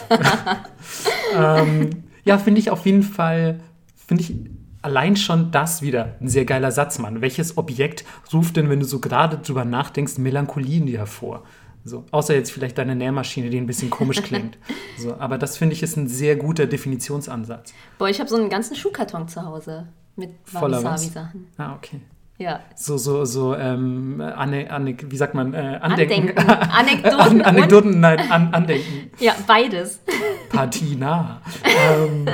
ähm, 1.35 2.03
ja, 2.25 2.37
finde 2.37 2.59
ich 2.59 2.69
auf 2.69 2.85
jeden 2.85 3.03
Fall, 3.03 3.61
finde 3.95 4.23
ich 4.23 4.35
allein 4.81 5.15
schon 5.15 5.51
das 5.51 5.81
wieder 5.81 6.15
ein 6.19 6.27
sehr 6.27 6.45
geiler 6.45 6.71
Satz, 6.71 6.99
Mann. 6.99 7.21
Welches 7.21 7.57
Objekt 7.57 8.03
ruft 8.33 8.57
denn, 8.57 8.69
wenn 8.69 8.79
du 8.81 8.85
so 8.85 8.99
gerade 8.99 9.37
drüber 9.37 9.65
nachdenkst, 9.65 10.17
Melancholie 10.17 10.77
in 10.77 10.85
dir 10.85 10.99
hervor? 10.99 11.43
So, 11.87 12.03
außer 12.11 12.33
jetzt 12.33 12.51
vielleicht 12.51 12.77
deine 12.79 12.95
Nährmaschine, 12.95 13.49
die 13.51 13.57
ein 13.57 13.67
bisschen 13.67 13.89
komisch 13.89 14.21
klingt. 14.21 14.57
So, 14.97 15.13
aber 15.19 15.37
das 15.37 15.57
finde 15.57 15.73
ich 15.75 15.83
ist 15.83 15.97
ein 15.97 16.07
sehr 16.07 16.37
guter 16.37 16.67
Definitionsansatz. 16.67 17.73
Boah, 17.97 18.07
ich 18.07 18.21
habe 18.21 18.29
so 18.29 18.37
einen 18.37 18.47
ganzen 18.47 18.77
Schuhkarton 18.77 19.27
zu 19.27 19.43
Hause 19.45 19.89
mit 20.15 20.29
Wabi 20.53 20.57
Voller 20.57 20.79
Sabi 20.79 20.93
was? 20.93 21.13
Sachen. 21.13 21.47
Ah, 21.57 21.75
okay. 21.75 21.99
Ja. 22.38 22.59
So, 22.75 22.97
so, 22.97 23.23
so, 23.23 23.55
ähm, 23.55 24.19
Anne, 24.21 24.69
Anne, 24.69 24.95
wie 25.09 25.17
sagt 25.17 25.36
man, 25.36 25.53
äh, 25.53 25.79
Andenken. 25.81 26.38
Andenken. 26.38 26.38
Anekdoten. 26.39 27.19
An, 27.19 27.41
Anekdoten, 27.41 27.99
nein, 28.01 28.19
an, 28.29 28.53
Andenken. 28.53 29.11
ja, 29.19 29.33
beides. 29.47 30.01
Patina. 30.49 31.41
ähm, 31.63 32.27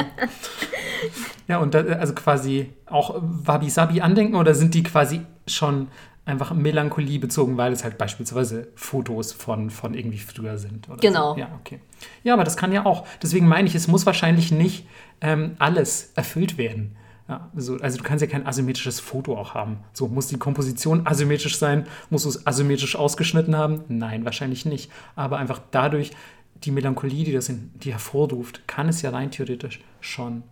ja, 1.47 1.59
und 1.59 1.73
da, 1.75 1.81
also 1.81 2.13
quasi 2.15 2.73
auch 2.87 3.15
Wabi-Sabi 3.21 4.01
andenken 4.01 4.35
oder 4.35 4.55
sind 4.55 4.73
die 4.73 4.83
quasi 4.83 5.21
schon 5.45 5.89
einfach 6.25 6.53
Melancholie 6.53 7.19
bezogen, 7.19 7.57
weil 7.57 7.71
es 7.73 7.83
halt 7.83 7.97
beispielsweise 7.97 8.69
Fotos 8.75 9.33
von, 9.33 9.69
von 9.69 9.93
irgendwie 9.93 10.19
früher 10.19 10.57
sind? 10.57 10.87
Oder 10.89 10.97
Genau. 10.97 11.33
So. 11.33 11.39
Ja, 11.39 11.49
okay. 11.59 11.79
Ja, 12.23 12.33
aber 12.33 12.43
das 12.43 12.57
kann 12.57 12.71
ja 12.71 12.85
auch. 12.85 13.05
Deswegen 13.21 13.47
meine 13.47 13.67
ich, 13.67 13.75
es 13.75 13.87
muss 13.87 14.05
wahrscheinlich 14.05 14.51
nicht 14.51 14.87
ähm, 15.21 15.55
alles 15.59 16.11
erfüllt 16.15 16.57
werden. 16.57 16.95
Ja, 17.31 17.49
so, 17.55 17.77
also 17.77 17.97
du 17.97 18.03
kannst 18.03 18.21
ja 18.21 18.27
kein 18.27 18.45
asymmetrisches 18.45 18.99
Foto 18.99 19.37
auch 19.37 19.53
haben. 19.53 19.79
So, 19.93 20.09
muss 20.09 20.27
die 20.27 20.37
Komposition 20.37 21.07
asymmetrisch 21.07 21.57
sein? 21.57 21.87
Musst 22.09 22.25
du 22.25 22.29
es 22.29 22.45
asymmetrisch 22.45 22.97
ausgeschnitten 22.97 23.55
haben? 23.55 23.85
Nein, 23.87 24.25
wahrscheinlich 24.25 24.65
nicht. 24.65 24.91
Aber 25.15 25.37
einfach 25.37 25.61
dadurch, 25.71 26.11
die 26.55 26.71
Melancholie, 26.71 27.23
die 27.23 27.31
das 27.31 27.47
in, 27.47 27.71
die 27.75 27.93
hervorruft, 27.93 28.67
kann 28.67 28.89
es 28.89 29.01
ja 29.01 29.11
rein 29.11 29.31
theoretisch 29.31 29.79
schon 30.01 30.43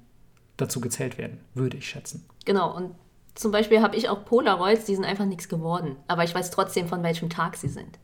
dazu 0.55 0.79
gezählt 0.79 1.17
werden, 1.17 1.41
würde 1.53 1.75
ich 1.75 1.89
schätzen. 1.89 2.25
Genau. 2.45 2.73
Und 2.73 2.95
zum 3.35 3.51
Beispiel 3.51 3.81
habe 3.81 3.97
ich 3.97 4.07
auch 4.07 4.23
Polaroids, 4.23 4.85
die 4.85 4.95
sind 4.95 5.03
einfach 5.03 5.25
nichts 5.25 5.49
geworden. 5.49 5.97
Aber 6.07 6.23
ich 6.23 6.33
weiß 6.33 6.49
trotzdem, 6.49 6.87
von 6.87 7.03
welchem 7.03 7.29
Tag 7.29 7.57
sie 7.57 7.67
sind. 7.67 7.99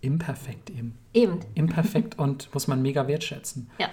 Imperfekt 0.00 0.70
eben. 0.70 0.96
Eben. 1.12 1.40
Imperfekt 1.56 2.20
und 2.20 2.54
muss 2.54 2.68
man 2.68 2.82
mega 2.82 3.08
wertschätzen. 3.08 3.68
Ja. 3.78 3.88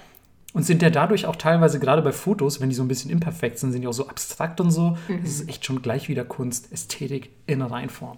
Und 0.54 0.64
sind 0.64 0.82
ja 0.82 0.89
dadurch 0.89 1.28
auch 1.28 1.36
teilweise, 1.36 1.80
gerade 1.80 2.02
bei 2.02 2.12
Fotos, 2.12 2.60
wenn 2.60 2.70
die 2.70 2.76
so 2.76 2.82
ein 2.82 2.88
bisschen 2.88 3.12
imperfekt 3.12 3.60
sind, 3.60 3.72
sind 3.72 3.82
die 3.82 3.88
auch 3.88 3.93
so 3.93 4.08
abstrakt 4.08 4.60
und 4.60 4.72
so. 4.72 4.97
Das 5.22 5.30
ist 5.30 5.47
echt 5.47 5.64
schon 5.64 5.82
gleich 5.82 6.10
wieder 6.10 6.26
Kunst, 6.26 6.72
Ästhetik 6.72 7.30
in 7.45 7.62
Reinform. 7.62 8.18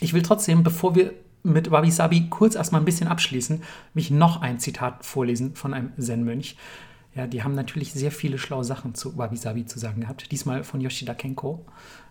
Ich 0.00 0.14
will 0.14 0.22
trotzdem, 0.22 0.62
bevor 0.62 0.94
wir 0.94 1.12
mit 1.42 1.70
Wabi 1.70 1.90
Sabi 1.90 2.28
kurz 2.30 2.54
erstmal 2.54 2.80
ein 2.80 2.86
bisschen 2.86 3.08
abschließen, 3.08 3.62
mich 3.92 4.10
noch 4.10 4.40
ein 4.40 4.60
Zitat 4.60 5.04
vorlesen 5.04 5.54
von 5.54 5.74
einem 5.74 5.92
Zen-Mönch. 5.98 6.56
Ja, 7.14 7.26
die 7.26 7.42
haben 7.42 7.54
natürlich 7.54 7.92
sehr 7.92 8.12
viele 8.12 8.38
schlaue 8.38 8.64
Sachen 8.64 8.94
zu 8.94 9.16
Wabi 9.18 9.36
Sabi 9.36 9.66
zu 9.66 9.78
sagen 9.78 10.02
gehabt. 10.02 10.30
Diesmal 10.30 10.64
von 10.64 10.80
Yoshida 10.80 11.12
Kenko. 11.12 11.64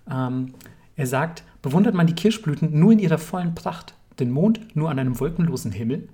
Ähm, 0.09 0.53
er 0.95 1.07
sagt, 1.07 1.43
bewundert 1.61 1.95
man 1.95 2.07
die 2.07 2.15
Kirschblüten 2.15 2.77
nur 2.77 2.91
in 2.91 2.99
ihrer 2.99 3.17
vollen 3.17 3.55
Pracht, 3.55 3.93
den 4.19 4.31
Mond 4.31 4.75
nur 4.75 4.89
an 4.89 4.99
einem 4.99 5.19
wolkenlosen 5.19 5.71
Himmel, 5.71 6.09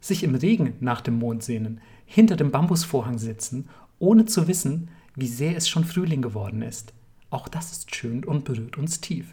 sich 0.00 0.24
im 0.24 0.34
Regen 0.34 0.74
nach 0.80 1.00
dem 1.00 1.18
Mond 1.18 1.44
sehnen, 1.44 1.80
hinter 2.06 2.36
dem 2.36 2.50
Bambusvorhang 2.50 3.18
sitzen, 3.18 3.68
ohne 3.98 4.24
zu 4.24 4.48
wissen, 4.48 4.88
wie 5.14 5.28
sehr 5.28 5.56
es 5.56 5.68
schon 5.68 5.84
Frühling 5.84 6.22
geworden 6.22 6.62
ist. 6.62 6.92
Auch 7.30 7.48
das 7.48 7.72
ist 7.72 7.94
schön 7.94 8.24
und 8.24 8.44
berührt 8.44 8.78
uns 8.78 9.00
tief. 9.00 9.26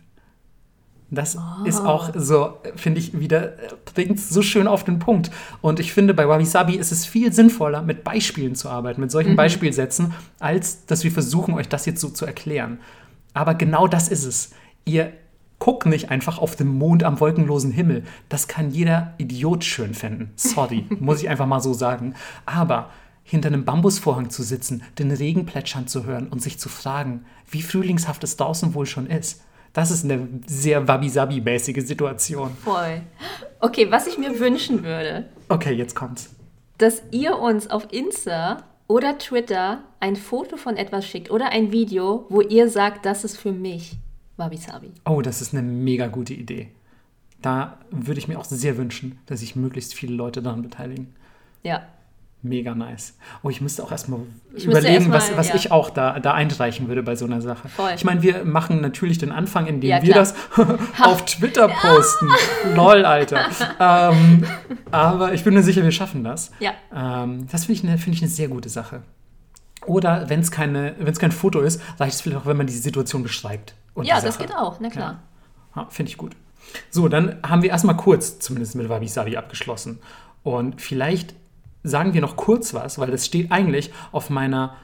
Das 1.12 1.38
ist 1.66 1.80
auch 1.80 2.10
so, 2.16 2.58
finde 2.76 3.00
ich, 3.00 3.20
wieder, 3.20 3.54
bringt 3.94 4.20
so 4.20 4.42
schön 4.42 4.68
auf 4.68 4.84
den 4.84 4.98
Punkt. 4.98 5.30
Und 5.62 5.80
ich 5.80 5.94
finde, 5.94 6.16
bei 6.16 6.28
Wabi 6.28 6.46
Sabi 6.46 6.76
ist 6.76 6.92
es 6.92 7.06
viel 7.06 7.32
sinnvoller, 7.32 7.84
mit 7.84 8.04
Beispielen 8.04 8.56
zu 8.56 8.68
arbeiten, 8.68 9.00
mit 9.00 9.12
solchen 9.12 9.36
Beispielsätzen, 9.36 10.14
als 10.40 10.88
dass 10.88 11.04
wir 11.04 11.12
versuchen, 11.12 11.54
euch 11.54 11.70
das 11.70 11.86
jetzt 11.86 12.02
so 12.02 12.10
zu 12.10 12.26
erklären. 12.26 12.80
Aber 13.36 13.54
genau 13.54 13.88
das 13.88 14.08
ist 14.08 14.26
es. 14.26 14.52
Ihr 14.86 15.14
guckt 15.64 15.86
nicht 15.86 16.12
einfach 16.12 16.40
auf 16.40 16.58
den 16.58 16.68
Mond 16.68 17.06
am 17.06 17.22
wolkenlosen 17.22 17.72
Himmel. 17.72 18.04
Das 18.28 18.50
kann 18.50 18.70
jeder 18.72 19.14
Idiot 19.18 19.64
schön 19.64 19.94
finden. 19.94 20.34
Sorry, 20.36 20.86
muss 21.00 21.22
ich 21.24 21.30
einfach 21.30 21.46
mal 21.46 21.62
so 21.62 21.72
sagen. 21.72 22.16
Aber 22.46 22.90
hinter 23.24 23.48
einem 23.48 23.64
Bambusvorhang 23.64 24.30
zu 24.30 24.44
sitzen, 24.44 24.84
den 25.00 25.10
Regen 25.10 25.46
plätschern 25.46 25.88
zu 25.88 26.04
hören 26.04 26.28
und 26.28 26.42
sich 26.42 26.60
zu 26.60 26.68
fragen, 26.68 27.24
wie 27.50 27.62
frühlingshaft 27.62 28.26
es 28.26 28.36
draußen 28.36 28.74
wohl 28.74 28.86
schon 28.86 29.08
ist, 29.08 29.42
das 29.72 29.90
ist 29.90 30.04
eine 30.04 30.28
sehr 30.48 30.86
Wabi-Sabi-mäßige 30.86 31.88
Situation. 31.88 32.52
Voll. 32.62 33.02
Okay, 33.62 33.90
was 33.90 34.06
ich 34.08 34.18
mir 34.18 34.38
wünschen 34.42 34.84
würde, 34.84 35.30
Okay, 35.48 35.72
jetzt 35.72 35.96
kommt's. 35.96 36.36
dass 36.78 37.04
ihr 37.12 37.40
uns 37.40 37.70
auf 37.70 37.88
Insta 37.94 38.64
oder 38.88 39.18
Twitter 39.18 39.86
ein 40.02 40.18
Foto 40.18 40.58
von 40.58 40.76
etwas 40.76 41.08
schickt 41.08 41.32
oder 41.32 41.52
ein 41.54 41.72
Video, 41.72 42.26
wo 42.28 42.42
ihr 42.42 42.70
sagt, 42.70 43.06
das 43.06 43.24
ist 43.24 43.38
für 43.38 43.54
mich 43.54 43.96
Wabi 44.38 44.58
Sabi. 44.58 44.92
Oh, 45.06 45.22
das 45.22 45.42
ist 45.42 45.54
eine 45.54 45.62
mega 45.62 46.08
gute 46.08 46.34
Idee. 46.34 46.70
Da 47.42 47.78
würde 47.92 48.20
ich 48.20 48.28
mir 48.28 48.40
auch 48.40 48.46
sehr 48.46 48.78
wünschen, 48.78 49.20
dass 49.26 49.42
sich 49.42 49.56
möglichst 49.56 49.94
viele 49.94 50.16
Leute 50.16 50.42
daran 50.42 50.62
beteiligen. 50.62 51.14
Ja. 51.62 51.84
Mega 52.42 52.76
nice. 52.76 53.18
Oh, 53.42 53.50
ich 53.50 53.62
müsste 53.62 53.84
auch 53.84 53.92
erstmal 53.92 54.20
Ich 54.54 54.66
überlegen, 54.66 54.96
erst 54.96 55.08
mal, 55.08 55.16
was, 55.16 55.38
was 55.38 55.48
ja. 55.50 55.56
ich 55.56 55.72
auch 55.72 55.90
da, 55.90 56.20
da 56.20 56.34
einreichen 56.34 56.90
würde 56.90 57.02
bei 57.02 57.16
so 57.16 57.24
einer 57.24 57.42
Sache. 57.42 57.70
Voll. 57.70 57.92
Ich 57.96 58.04
meine, 58.04 58.22
wir 58.22 58.44
machen 58.44 58.82
natürlich 58.82 59.18
den 59.18 59.32
Anfang, 59.32 59.66
indem 59.66 59.90
Ja, 59.90 60.02
wir 60.04 60.14
das 60.14 60.36
auf 61.02 61.24
Twitter 61.26 61.70
posten. 61.70 62.28
Lol, 62.76 63.06
Alter. 63.06 63.46
ähm, 63.80 64.46
aber 64.92 65.34
ich 65.34 65.46
bin 65.46 65.54
mir 65.54 65.64
sicher, 65.64 65.84
wir 65.84 65.92
schaffen 65.92 66.26
das. 66.26 66.52
Ja. 66.60 66.74
Ähm, 66.94 67.48
das 67.50 67.66
finde 67.66 67.94
ich, 67.94 68.02
finde 68.02 68.18
ich 68.18 68.22
eine 68.22 68.32
sehr 68.32 68.50
gute 68.50 68.68
Sache. 68.68 69.04
Oder 69.86 70.30
wenn 70.30 70.40
es 70.40 70.52
keine, 70.52 70.96
wenn 70.98 71.12
es 71.12 71.20
kein 71.20 71.32
Foto 71.32 71.60
ist, 71.62 71.82
reicht 72.00 72.16
es 72.16 72.22
vielleicht 72.22 72.42
auch, 72.42 72.46
wenn 72.46 72.58
man 72.58 72.68
die 72.68 72.74
Situation 72.74 73.24
beschreibt. 73.24 73.74
und 73.94 74.06
Ja, 74.06 74.22
das 74.22 74.38
geht 74.38 74.56
auch, 74.56 74.80
na 74.80 74.90
klar. 74.90 75.20
Ja, 75.76 75.88
finde 75.90 76.12
ich 76.12 76.18
gut. 76.18 76.36
So, 76.90 77.08
dann 77.08 77.38
haben 77.44 77.62
wir 77.62 77.70
erstmal 77.70 77.98
kurz 77.98 78.40
zumindest 78.40 78.76
mit 78.76 78.90
Wabi 78.90 79.08
Sabi 79.08 79.38
abgeschlossen. 79.38 80.00
Und 80.44 80.82
vielleicht 80.82 81.36
sagen 81.84 82.14
wir 82.14 82.22
noch 82.22 82.36
kurz 82.36 82.74
was, 82.74 82.98
weil 83.00 83.12
das 83.12 83.26
steht 83.26 83.52
eigentlich 83.52 83.92
auf 84.12 84.30
meiner 84.30 84.76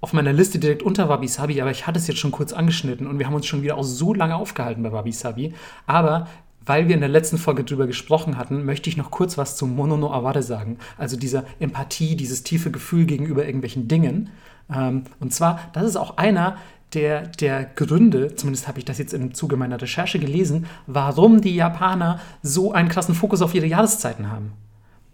auf 0.00 0.12
meiner 0.12 0.32
Liste 0.32 0.58
direkt 0.58 0.82
unter 0.82 1.08
Wabi 1.08 1.28
Sabi, 1.28 1.60
aber 1.60 1.70
ich 1.70 1.86
hatte 1.86 1.96
es 1.96 2.08
jetzt 2.08 2.18
schon 2.18 2.32
kurz 2.32 2.52
angeschnitten 2.52 3.06
und 3.06 3.20
wir 3.20 3.26
haben 3.26 3.34
uns 3.34 3.46
schon 3.46 3.62
wieder 3.62 3.76
auch 3.76 3.84
so 3.84 4.12
lange 4.12 4.34
aufgehalten 4.34 4.82
bei 4.82 4.90
Wabi 4.90 5.12
Sabi. 5.12 5.54
Aber 5.86 6.26
weil 6.66 6.88
wir 6.88 6.94
in 6.94 7.00
der 7.00 7.08
letzten 7.08 7.38
Folge 7.38 7.64
drüber 7.64 7.86
gesprochen 7.86 8.36
hatten, 8.36 8.64
möchte 8.64 8.88
ich 8.88 8.96
noch 8.96 9.10
kurz 9.10 9.38
was 9.38 9.56
zu 9.56 9.66
Mono 9.66 9.96
no 9.96 10.10
Aware 10.12 10.42
sagen. 10.42 10.78
Also 10.98 11.16
dieser 11.16 11.44
Empathie, 11.60 12.16
dieses 12.16 12.42
tiefe 12.42 12.70
Gefühl 12.70 13.06
gegenüber 13.06 13.44
irgendwelchen 13.46 13.88
Dingen. 13.88 14.30
Ähm, 14.72 15.04
und 15.20 15.32
zwar, 15.32 15.60
das 15.72 15.84
ist 15.84 15.96
auch 15.96 16.16
einer 16.16 16.56
der, 16.94 17.26
der 17.26 17.64
Gründe, 17.64 18.34
zumindest 18.34 18.68
habe 18.68 18.78
ich 18.78 18.84
das 18.84 18.98
jetzt 18.98 19.14
im 19.14 19.34
Zuge 19.34 19.56
meiner 19.56 19.80
Recherche 19.80 20.18
gelesen, 20.18 20.66
warum 20.86 21.40
die 21.40 21.54
Japaner 21.54 22.20
so 22.42 22.72
einen 22.72 22.88
krassen 22.88 23.14
Fokus 23.14 23.42
auf 23.42 23.54
ihre 23.54 23.66
Jahreszeiten 23.66 24.30
haben. 24.30 24.52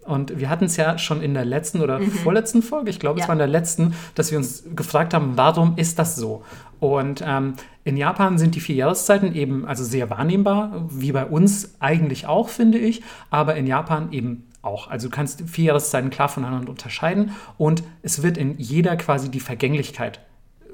Und 0.09 0.39
wir 0.39 0.49
hatten 0.49 0.65
es 0.65 0.75
ja 0.75 0.97
schon 0.97 1.21
in 1.21 1.35
der 1.35 1.45
letzten 1.45 1.81
oder 1.81 1.99
mhm. 1.99 2.09
vorletzten 2.11 2.63
Folge, 2.63 2.89
ich 2.89 2.99
glaube, 2.99 3.19
ja. 3.19 3.23
es 3.23 3.29
war 3.29 3.35
in 3.35 3.39
der 3.39 3.47
letzten, 3.47 3.93
dass 4.15 4.31
wir 4.31 4.39
uns 4.39 4.63
gefragt 4.75 5.13
haben, 5.13 5.33
warum 5.35 5.77
ist 5.77 5.99
das 5.99 6.15
so? 6.15 6.43
Und 6.79 7.23
ähm, 7.25 7.53
in 7.83 7.95
Japan 7.95 8.37
sind 8.37 8.55
die 8.55 8.59
vier 8.59 8.75
Jahreszeiten 8.75 9.35
eben 9.35 9.65
also 9.65 9.83
sehr 9.83 10.09
wahrnehmbar, 10.09 10.87
wie 10.89 11.11
bei 11.11 11.25
uns 11.25 11.75
eigentlich 11.79 12.25
auch, 12.25 12.49
finde 12.49 12.79
ich, 12.79 13.03
aber 13.29 13.55
in 13.55 13.67
Japan 13.67 14.11
eben 14.11 14.47
auch. 14.61 14.89
Also 14.89 15.09
du 15.09 15.15
kannst 15.15 15.47
vier 15.47 15.65
Jahreszeiten 15.65 16.09
klar 16.09 16.29
voneinander 16.29 16.69
unterscheiden 16.69 17.31
und 17.57 17.83
es 18.01 18.23
wird 18.23 18.37
in 18.37 18.57
jeder 18.57 18.95
quasi 18.97 19.29
die 19.29 19.39
Vergänglichkeit 19.39 20.19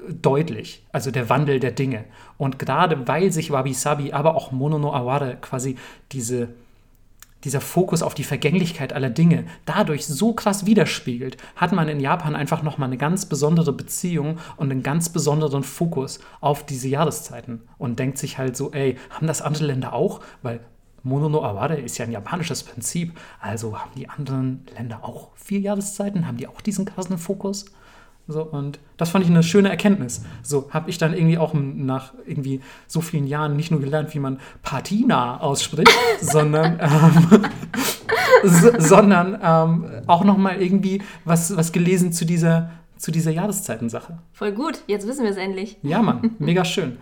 äh, 0.08 0.14
deutlich, 0.14 0.86
also 0.92 1.10
der 1.10 1.28
Wandel 1.28 1.60
der 1.60 1.72
Dinge. 1.72 2.04
Und 2.38 2.58
gerade 2.58 3.06
weil 3.06 3.32
sich 3.32 3.50
Wabi 3.50 3.74
Sabi, 3.74 4.12
aber 4.12 4.34
auch 4.34 4.50
Mono 4.50 4.78
no 4.78 4.92
Aware 4.92 5.36
quasi 5.40 5.76
diese 6.12 6.48
dieser 7.44 7.60
Fokus 7.60 8.02
auf 8.02 8.14
die 8.14 8.24
Vergänglichkeit 8.24 8.92
aller 8.92 9.10
Dinge 9.10 9.44
dadurch 9.66 10.06
so 10.06 10.32
krass 10.32 10.66
widerspiegelt, 10.66 11.36
hat 11.54 11.72
man 11.72 11.88
in 11.88 12.00
Japan 12.00 12.34
einfach 12.34 12.62
nochmal 12.62 12.88
eine 12.88 12.96
ganz 12.96 13.26
besondere 13.26 13.72
Beziehung 13.72 14.38
und 14.56 14.70
einen 14.70 14.82
ganz 14.82 15.10
besonderen 15.10 15.62
Fokus 15.62 16.20
auf 16.40 16.66
diese 16.66 16.88
Jahreszeiten 16.88 17.62
und 17.78 17.98
denkt 17.98 18.18
sich 18.18 18.38
halt 18.38 18.56
so, 18.56 18.72
ey, 18.72 18.96
haben 19.10 19.26
das 19.26 19.42
andere 19.42 19.66
Länder 19.66 19.92
auch? 19.92 20.20
Weil 20.42 20.60
Mono 21.02 21.28
no 21.28 21.44
Aware 21.44 21.76
ist 21.76 21.98
ja 21.98 22.04
ein 22.04 22.10
japanisches 22.10 22.64
Prinzip, 22.64 23.16
also 23.40 23.78
haben 23.78 23.92
die 23.96 24.08
anderen 24.08 24.66
Länder 24.74 25.04
auch 25.04 25.30
vier 25.36 25.60
Jahreszeiten? 25.60 26.26
Haben 26.26 26.38
die 26.38 26.48
auch 26.48 26.60
diesen 26.60 26.84
krassen 26.84 27.16
Fokus? 27.16 27.66
So, 28.28 28.42
und 28.42 28.80
das 28.96 29.10
fand 29.10 29.24
ich 29.24 29.30
eine 29.30 29.44
schöne 29.44 29.68
Erkenntnis. 29.68 30.22
So 30.42 30.68
habe 30.70 30.90
ich 30.90 30.98
dann 30.98 31.14
irgendwie 31.14 31.38
auch 31.38 31.54
nach 31.54 32.12
irgendwie 32.26 32.60
so 32.88 33.00
vielen 33.00 33.26
Jahren 33.26 33.54
nicht 33.54 33.70
nur 33.70 33.80
gelernt, 33.80 34.14
wie 34.14 34.18
man 34.18 34.40
Patina 34.62 35.40
ausspricht, 35.40 35.92
sondern, 36.20 36.80
ähm, 36.80 37.44
so, 38.42 38.70
sondern 38.78 39.38
ähm, 39.40 40.02
auch 40.08 40.24
nochmal 40.24 40.60
irgendwie 40.60 41.02
was, 41.24 41.56
was 41.56 41.70
gelesen 41.70 42.12
zu 42.12 42.24
dieser, 42.24 42.70
zu 42.96 43.12
dieser 43.12 43.30
Jahreszeitensache. 43.30 44.18
Voll 44.32 44.52
gut, 44.52 44.80
jetzt 44.88 45.06
wissen 45.06 45.22
wir 45.22 45.30
es 45.30 45.36
endlich. 45.36 45.76
Ja, 45.82 46.02
Mann, 46.02 46.34
mega 46.38 46.64
schön. 46.64 46.98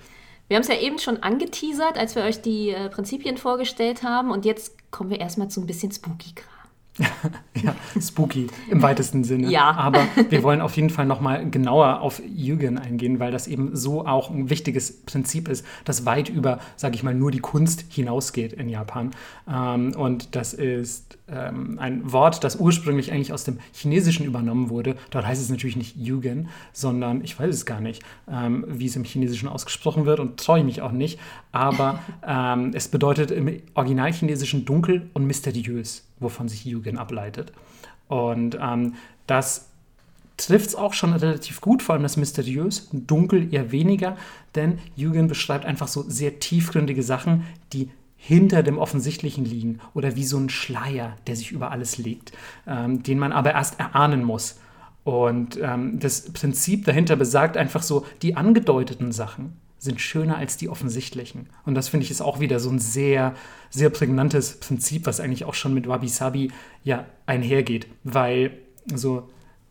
Wir 0.48 0.56
haben 0.56 0.62
es 0.62 0.68
ja 0.68 0.78
eben 0.78 0.98
schon 0.98 1.22
angeteasert, 1.22 1.96
als 1.96 2.16
wir 2.16 2.22
euch 2.22 2.42
die 2.42 2.68
äh, 2.68 2.90
Prinzipien 2.90 3.38
vorgestellt 3.38 4.02
haben. 4.02 4.30
Und 4.30 4.44
jetzt 4.44 4.76
kommen 4.90 5.08
wir 5.08 5.18
erstmal 5.18 5.48
zu 5.48 5.62
ein 5.62 5.66
bisschen 5.66 5.90
Spooky-Kram. 5.90 6.53
ja, 7.62 7.74
spooky 8.00 8.46
im 8.70 8.80
weitesten 8.80 9.24
Sinne. 9.24 9.50
Ja. 9.50 9.72
Aber 9.72 10.06
wir 10.30 10.44
wollen 10.44 10.60
auf 10.60 10.76
jeden 10.76 10.90
Fall 10.90 11.06
nochmal 11.06 11.50
genauer 11.50 12.00
auf 12.00 12.22
Jürgen 12.24 12.78
eingehen, 12.78 13.18
weil 13.18 13.32
das 13.32 13.48
eben 13.48 13.74
so 13.74 14.06
auch 14.06 14.30
ein 14.30 14.48
wichtiges 14.48 15.02
Prinzip 15.04 15.48
ist, 15.48 15.66
das 15.84 16.06
weit 16.06 16.28
über, 16.28 16.60
sage 16.76 16.94
ich 16.94 17.02
mal, 17.02 17.14
nur 17.14 17.32
die 17.32 17.40
Kunst 17.40 17.86
hinausgeht 17.88 18.52
in 18.52 18.68
Japan. 18.68 19.10
Ähm, 19.52 19.92
und 19.96 20.36
das 20.36 20.54
ist 20.54 21.18
ähm, 21.28 21.78
ein 21.80 22.12
Wort, 22.12 22.44
das 22.44 22.56
ursprünglich 22.56 23.10
eigentlich 23.10 23.32
aus 23.32 23.42
dem 23.42 23.58
Chinesischen 23.72 24.24
übernommen 24.24 24.70
wurde. 24.70 24.94
Dort 25.10 25.26
heißt 25.26 25.42
es 25.42 25.50
natürlich 25.50 25.76
nicht 25.76 25.96
Jürgen, 25.96 26.48
sondern 26.72 27.24
ich 27.24 27.36
weiß 27.36 27.52
es 27.52 27.66
gar 27.66 27.80
nicht, 27.80 28.04
ähm, 28.30 28.64
wie 28.68 28.86
es 28.86 28.94
im 28.94 29.02
Chinesischen 29.02 29.48
ausgesprochen 29.48 30.06
wird 30.06 30.20
und 30.20 30.38
traue 30.38 30.60
ich 30.60 30.64
mich 30.64 30.82
auch 30.82 30.92
nicht. 30.92 31.18
Aber 31.50 32.00
es 32.72 32.88
bedeutet 32.88 33.30
im 33.30 33.60
Originalchinesischen 33.74 34.64
dunkel 34.64 35.08
und 35.14 35.24
mysteriös 35.24 36.04
wovon 36.24 36.48
sich 36.48 36.64
Yugen 36.64 36.98
ableitet. 36.98 37.52
Und 38.08 38.58
ähm, 38.60 38.94
das 39.26 39.68
trifft 40.36 40.70
es 40.70 40.74
auch 40.74 40.92
schon 40.92 41.12
relativ 41.12 41.60
gut, 41.60 41.82
vor 41.82 41.94
allem 41.94 42.02
das 42.02 42.16
Mysteriös, 42.16 42.88
dunkel 42.92 43.52
eher 43.54 43.70
weniger, 43.70 44.16
denn 44.54 44.78
Yugen 44.96 45.28
beschreibt 45.28 45.64
einfach 45.64 45.88
so 45.88 46.02
sehr 46.08 46.40
tiefgründige 46.40 47.02
Sachen, 47.02 47.44
die 47.72 47.90
hinter 48.16 48.62
dem 48.62 48.78
Offensichtlichen 48.78 49.44
liegen 49.44 49.80
oder 49.92 50.16
wie 50.16 50.24
so 50.24 50.38
ein 50.38 50.48
Schleier, 50.48 51.16
der 51.26 51.36
sich 51.36 51.52
über 51.52 51.70
alles 51.70 51.98
legt, 51.98 52.32
ähm, 52.66 53.02
den 53.02 53.18
man 53.18 53.32
aber 53.32 53.52
erst 53.52 53.78
erahnen 53.78 54.24
muss. 54.24 54.58
Und 55.04 55.58
ähm, 55.60 56.00
das 56.00 56.32
Prinzip 56.32 56.86
dahinter 56.86 57.16
besagt 57.16 57.58
einfach 57.58 57.82
so, 57.82 58.06
die 58.22 58.36
angedeuteten 58.36 59.12
Sachen, 59.12 59.52
sind 59.84 60.00
schöner 60.00 60.36
als 60.38 60.56
die 60.56 60.68
offensichtlichen. 60.68 61.48
Und 61.64 61.74
das 61.74 61.88
finde 61.88 62.04
ich 62.04 62.10
ist 62.10 62.22
auch 62.22 62.40
wieder 62.40 62.58
so 62.58 62.70
ein 62.70 62.78
sehr, 62.78 63.34
sehr 63.70 63.90
prägnantes 63.90 64.58
Prinzip, 64.58 65.06
was 65.06 65.20
eigentlich 65.20 65.44
auch 65.44 65.54
schon 65.54 65.74
mit 65.74 65.86
Wabi 65.86 66.08
Sabi 66.08 66.50
ja 66.82 67.04
einhergeht, 67.26 67.86
weil 68.02 68.58
so 68.92 69.28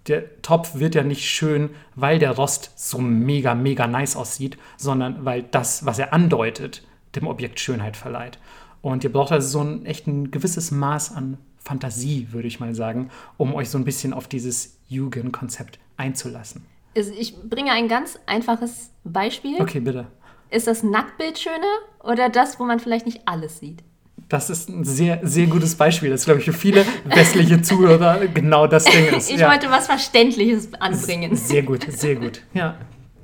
der 0.07 0.41
Topf 0.41 0.75
wird 0.75 0.95
ja 0.95 1.03
nicht 1.03 1.27
schön, 1.27 1.71
weil 1.95 2.19
der 2.19 2.31
Rost 2.31 2.71
so 2.75 2.99
mega, 2.99 3.55
mega 3.55 3.87
nice 3.87 4.15
aussieht, 4.15 4.57
sondern 4.77 5.25
weil 5.25 5.43
das, 5.43 5.85
was 5.85 5.97
er 5.97 6.13
andeutet, 6.13 6.85
dem 7.15 7.27
Objekt 7.27 7.59
Schönheit 7.59 7.97
verleiht. 7.97 8.37
Und 8.81 9.03
ihr 9.03 9.11
braucht 9.11 9.31
also 9.31 9.47
so 9.47 9.61
ein 9.61 9.85
echt 9.85 10.07
ein 10.07 10.29
gewisses 10.29 10.71
Maß 10.71 11.13
an 11.15 11.37
Fantasie, 11.57 12.27
würde 12.31 12.47
ich 12.47 12.59
mal 12.59 12.75
sagen, 12.75 13.09
um 13.37 13.53
euch 13.55 13.69
so 13.69 13.77
ein 13.77 13.85
bisschen 13.85 14.13
auf 14.13 14.27
dieses 14.27 14.77
Jugend-Konzept 14.89 15.79
einzulassen. 15.97 16.65
Ich 16.95 17.35
bringe 17.41 17.71
ein 17.71 17.87
ganz 17.87 18.19
einfaches 18.25 18.91
Beispiel. 19.03 19.61
Okay, 19.61 19.79
bitte. 19.79 20.07
Ist 20.49 20.67
das 20.67 20.83
Nacktbild 20.83 21.39
schöner 21.39 21.79
oder 22.03 22.29
das, 22.29 22.59
wo 22.59 22.63
man 22.63 22.79
vielleicht 22.79 23.05
nicht 23.05 23.21
alles 23.25 23.59
sieht? 23.59 23.83
Das 24.29 24.49
ist 24.49 24.69
ein 24.69 24.83
sehr, 24.83 25.19
sehr 25.23 25.47
gutes 25.47 25.75
Beispiel, 25.75 26.09
das, 26.09 26.25
glaube 26.25 26.39
ich, 26.39 26.45
für 26.45 26.53
viele 26.53 26.85
westliche 27.05 27.61
Zuhörer 27.61 28.27
genau 28.27 28.67
das 28.67 28.85
Ding 28.85 29.05
ist. 29.17 29.29
ich 29.29 29.39
ja. 29.39 29.49
wollte 29.49 29.69
was 29.69 29.87
Verständliches 29.87 30.73
anbringen. 30.79 31.35
Sehr 31.35 31.63
gut, 31.63 31.85
sehr 31.91 32.15
gut. 32.15 32.41
Ja, 32.53 32.77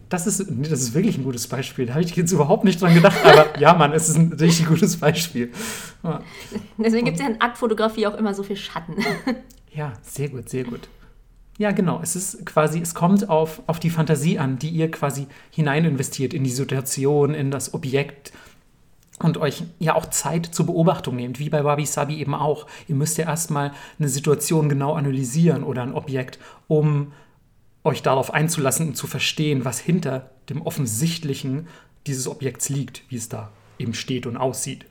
das 0.09 0.25
ist, 0.25 0.39
das 0.49 0.81
ist 0.81 0.93
wirklich 0.95 1.17
ein 1.17 1.23
gutes 1.23 1.47
Beispiel. 1.47 1.85
Da 1.85 1.93
habe 1.93 2.03
ich 2.03 2.15
jetzt 2.15 2.31
überhaupt 2.31 2.63
nicht 2.63 2.81
dran 2.81 2.95
gedacht, 2.95 3.23
aber 3.23 3.59
ja, 3.59 3.75
Mann, 3.75 3.93
es 3.93 4.09
ist 4.09 4.17
ein 4.17 4.33
richtig 4.33 4.67
gutes 4.67 4.97
Beispiel. 4.97 5.51
Ja. 6.03 6.21
Deswegen 6.77 7.05
gibt 7.05 7.17
es 7.17 7.23
ja 7.23 7.29
in 7.29 7.39
Aktfotografie 7.39 8.07
auch 8.07 8.15
immer 8.15 8.33
so 8.33 8.41
viel 8.41 8.57
Schatten. 8.57 8.95
Ja, 9.71 9.93
sehr 10.01 10.29
gut, 10.29 10.49
sehr 10.49 10.63
gut. 10.63 10.89
Ja, 11.59 11.71
genau. 11.71 11.99
Es 12.01 12.15
ist 12.15 12.45
quasi, 12.45 12.79
es 12.79 12.95
kommt 12.95 13.27
auf, 13.27 13.61
auf 13.67 13.81
die 13.81 13.89
Fantasie 13.89 14.39
an, 14.39 14.57
die 14.59 14.69
ihr 14.69 14.89
quasi 14.89 15.27
hinein 15.51 15.83
investiert 15.83 16.33
in 16.33 16.45
die 16.45 16.49
Situation, 16.49 17.33
in 17.33 17.51
das 17.51 17.73
Objekt 17.73 18.31
und 19.21 19.37
euch 19.37 19.63
ja 19.77 19.93
auch 19.93 20.05
Zeit 20.05 20.45
zur 20.45 20.67
Beobachtung 20.67 21.17
nehmt, 21.17 21.37
wie 21.37 21.49
bei 21.49 21.65
Wabi 21.65 21.85
Sabi 21.85 22.19
eben 22.19 22.33
auch. 22.33 22.65
Ihr 22.87 22.95
müsst 22.95 23.17
ja 23.17 23.25
erstmal 23.25 23.73
eine 23.99 24.07
Situation 24.07 24.69
genau 24.69 24.93
analysieren 24.93 25.65
oder 25.65 25.83
ein 25.83 25.93
Objekt, 25.93 26.39
um 26.69 27.11
euch 27.83 28.01
darauf 28.03 28.33
einzulassen 28.33 28.87
und 28.87 28.95
zu 28.95 29.07
verstehen, 29.07 29.65
was 29.65 29.79
hinter 29.79 30.29
dem 30.49 30.61
Offensichtlichen 30.61 31.67
dieses 32.07 32.29
Objekts 32.29 32.69
liegt, 32.69 33.03
wie 33.09 33.17
es 33.17 33.27
da 33.27 33.51
eben 33.77 33.93
steht 33.93 34.25
und 34.27 34.37
aussieht. 34.37 34.85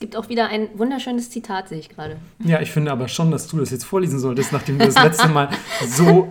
Es 0.00 0.04
gibt 0.04 0.16
auch 0.16 0.30
wieder 0.30 0.46
ein 0.46 0.70
wunderschönes 0.78 1.28
Zitat, 1.28 1.68
sehe 1.68 1.78
ich 1.78 1.90
gerade. 1.90 2.16
Ja, 2.42 2.62
ich 2.62 2.70
finde 2.70 2.90
aber 2.90 3.06
schon, 3.06 3.30
dass 3.30 3.48
du 3.48 3.58
das 3.58 3.70
jetzt 3.70 3.84
vorlesen 3.84 4.18
solltest, 4.18 4.50
nachdem 4.50 4.78
du 4.78 4.86
das 4.86 4.94
letzte 4.94 5.28
Mal 5.28 5.50
so 5.86 6.26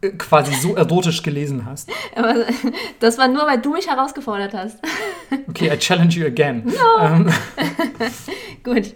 äh, 0.00 0.12
quasi 0.12 0.54
so 0.54 0.76
erotisch 0.76 1.22
gelesen 1.22 1.66
hast. 1.66 1.90
Aber 2.16 2.46
das 3.00 3.18
war 3.18 3.28
nur, 3.28 3.46
weil 3.46 3.60
du 3.60 3.74
mich 3.74 3.86
herausgefordert 3.86 4.54
hast. 4.54 4.78
Okay, 5.46 5.70
I 5.70 5.76
challenge 5.76 6.14
you 6.14 6.24
again. 6.24 6.64
No. 6.64 7.04
Ähm. 7.04 7.30
Gut. 8.64 8.94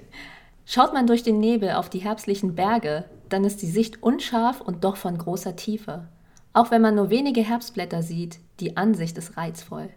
Schaut 0.64 0.94
man 0.94 1.06
durch 1.06 1.22
den 1.22 1.38
Nebel 1.38 1.72
auf 1.72 1.90
die 1.90 1.98
herbstlichen 1.98 2.54
Berge, 2.54 3.04
dann 3.28 3.44
ist 3.44 3.60
die 3.60 3.70
Sicht 3.70 4.02
unscharf 4.02 4.62
und 4.62 4.82
doch 4.82 4.96
von 4.96 5.18
großer 5.18 5.56
Tiefe. 5.56 6.08
Auch 6.54 6.70
wenn 6.70 6.80
man 6.80 6.94
nur 6.94 7.10
wenige 7.10 7.42
Herbstblätter 7.42 8.02
sieht, 8.02 8.38
die 8.60 8.78
Ansicht 8.78 9.18
ist 9.18 9.36
reizvoll. 9.36 9.90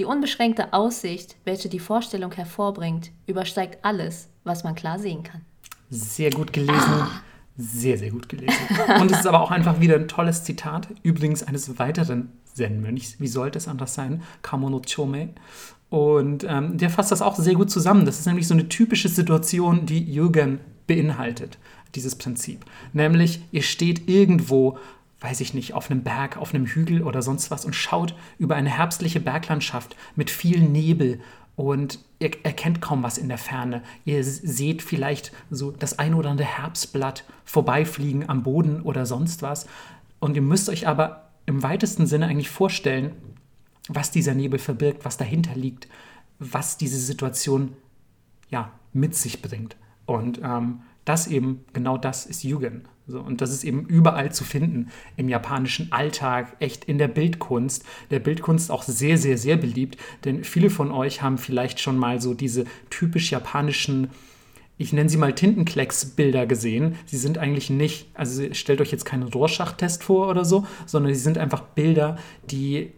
Die 0.00 0.06
unbeschränkte 0.06 0.72
Aussicht, 0.72 1.36
welche 1.44 1.68
die 1.68 1.78
Vorstellung 1.78 2.32
hervorbringt, 2.32 3.10
übersteigt 3.26 3.84
alles, 3.84 4.30
was 4.44 4.64
man 4.64 4.74
klar 4.74 4.98
sehen 4.98 5.24
kann. 5.24 5.42
Sehr 5.90 6.30
gut 6.30 6.54
gelesen. 6.54 6.72
Ah. 6.78 7.20
Sehr, 7.58 7.98
sehr 7.98 8.08
gut 8.08 8.26
gelesen. 8.26 8.56
Und 8.98 9.10
es 9.10 9.20
ist 9.20 9.26
aber 9.26 9.42
auch 9.42 9.50
einfach 9.50 9.78
wieder 9.78 9.96
ein 9.96 10.08
tolles 10.08 10.42
Zitat, 10.42 10.88
übrigens 11.02 11.42
eines 11.42 11.78
weiteren 11.78 12.32
Zen-Mönchs. 12.54 13.20
Wie 13.20 13.28
sollte 13.28 13.58
es 13.58 13.68
anders 13.68 13.92
sein? 13.92 14.22
Kamono 14.40 14.80
Chome. 14.80 15.34
Und 15.90 16.46
ähm, 16.48 16.78
der 16.78 16.88
fasst 16.88 17.12
das 17.12 17.20
auch 17.20 17.36
sehr 17.36 17.52
gut 17.52 17.70
zusammen. 17.70 18.06
Das 18.06 18.18
ist 18.18 18.26
nämlich 18.26 18.48
so 18.48 18.54
eine 18.54 18.70
typische 18.70 19.10
Situation, 19.10 19.84
die 19.84 20.02
Jürgen 20.02 20.60
beinhaltet, 20.86 21.58
dieses 21.94 22.16
Prinzip. 22.16 22.64
Nämlich, 22.94 23.42
ihr 23.52 23.62
steht 23.62 24.08
irgendwo 24.08 24.78
weiß 25.20 25.40
ich 25.40 25.54
nicht, 25.54 25.74
auf 25.74 25.90
einem 25.90 26.02
Berg, 26.02 26.36
auf 26.36 26.54
einem 26.54 26.66
Hügel 26.66 27.02
oder 27.02 27.22
sonst 27.22 27.50
was 27.50 27.64
und 27.64 27.74
schaut 27.74 28.14
über 28.38 28.56
eine 28.56 28.70
herbstliche 28.70 29.20
Berglandschaft 29.20 29.96
mit 30.16 30.30
viel 30.30 30.60
Nebel 30.60 31.20
und 31.56 31.98
ihr 32.20 32.30
erkennt 32.42 32.80
kaum 32.80 33.02
was 33.02 33.18
in 33.18 33.28
der 33.28 33.36
Ferne. 33.36 33.82
Ihr 34.06 34.24
seht 34.24 34.80
vielleicht 34.82 35.32
so 35.50 35.70
das 35.70 35.98
ein 35.98 36.14
oder 36.14 36.30
andere 36.30 36.48
Herbstblatt 36.48 37.24
vorbeifliegen 37.44 38.28
am 38.28 38.42
Boden 38.42 38.80
oder 38.80 39.04
sonst 39.04 39.42
was. 39.42 39.66
Und 40.20 40.36
ihr 40.36 40.42
müsst 40.42 40.70
euch 40.70 40.88
aber 40.88 41.30
im 41.44 41.62
weitesten 41.62 42.06
Sinne 42.06 42.28
eigentlich 42.28 42.48
vorstellen, 42.48 43.12
was 43.88 44.10
dieser 44.10 44.34
Nebel 44.34 44.58
verbirgt, 44.58 45.04
was 45.04 45.18
dahinter 45.18 45.54
liegt, 45.54 45.88
was 46.38 46.78
diese 46.78 46.98
Situation 46.98 47.76
ja, 48.48 48.72
mit 48.92 49.14
sich 49.14 49.42
bringt. 49.42 49.76
Und 50.06 50.40
ähm, 50.42 50.80
das 51.10 51.26
eben, 51.26 51.64
genau 51.72 51.98
das 51.98 52.24
ist 52.24 52.44
Yugen. 52.44 52.82
So, 53.08 53.18
und 53.18 53.40
das 53.40 53.50
ist 53.50 53.64
eben 53.64 53.86
überall 53.86 54.30
zu 54.30 54.44
finden 54.44 54.90
im 55.16 55.28
japanischen 55.28 55.90
Alltag, 55.90 56.54
echt 56.60 56.84
in 56.84 56.98
der 56.98 57.08
Bildkunst. 57.08 57.84
Der 58.12 58.20
Bildkunst 58.20 58.70
auch 58.70 58.84
sehr, 58.84 59.18
sehr, 59.18 59.36
sehr 59.36 59.56
beliebt, 59.56 59.98
denn 60.24 60.44
viele 60.44 60.70
von 60.70 60.92
euch 60.92 61.20
haben 61.20 61.36
vielleicht 61.36 61.80
schon 61.80 61.98
mal 61.98 62.20
so 62.20 62.32
diese 62.32 62.64
typisch 62.88 63.32
japanischen, 63.32 64.10
ich 64.78 64.92
nenne 64.92 65.10
sie 65.10 65.16
mal 65.16 65.34
Tintenklecks-Bilder 65.34 66.46
gesehen. 66.46 66.94
Sie 67.06 67.18
sind 67.18 67.36
eigentlich 67.38 67.68
nicht, 67.68 68.08
also 68.14 68.44
stellt 68.54 68.80
euch 68.80 68.92
jetzt 68.92 69.04
keinen 69.04 69.24
Rorschach-Test 69.24 70.04
vor 70.04 70.28
oder 70.28 70.44
so, 70.44 70.64
sondern 70.86 71.12
sie 71.12 71.20
sind 71.20 71.38
einfach 71.38 71.62
Bilder, 71.62 72.16
die 72.48 72.92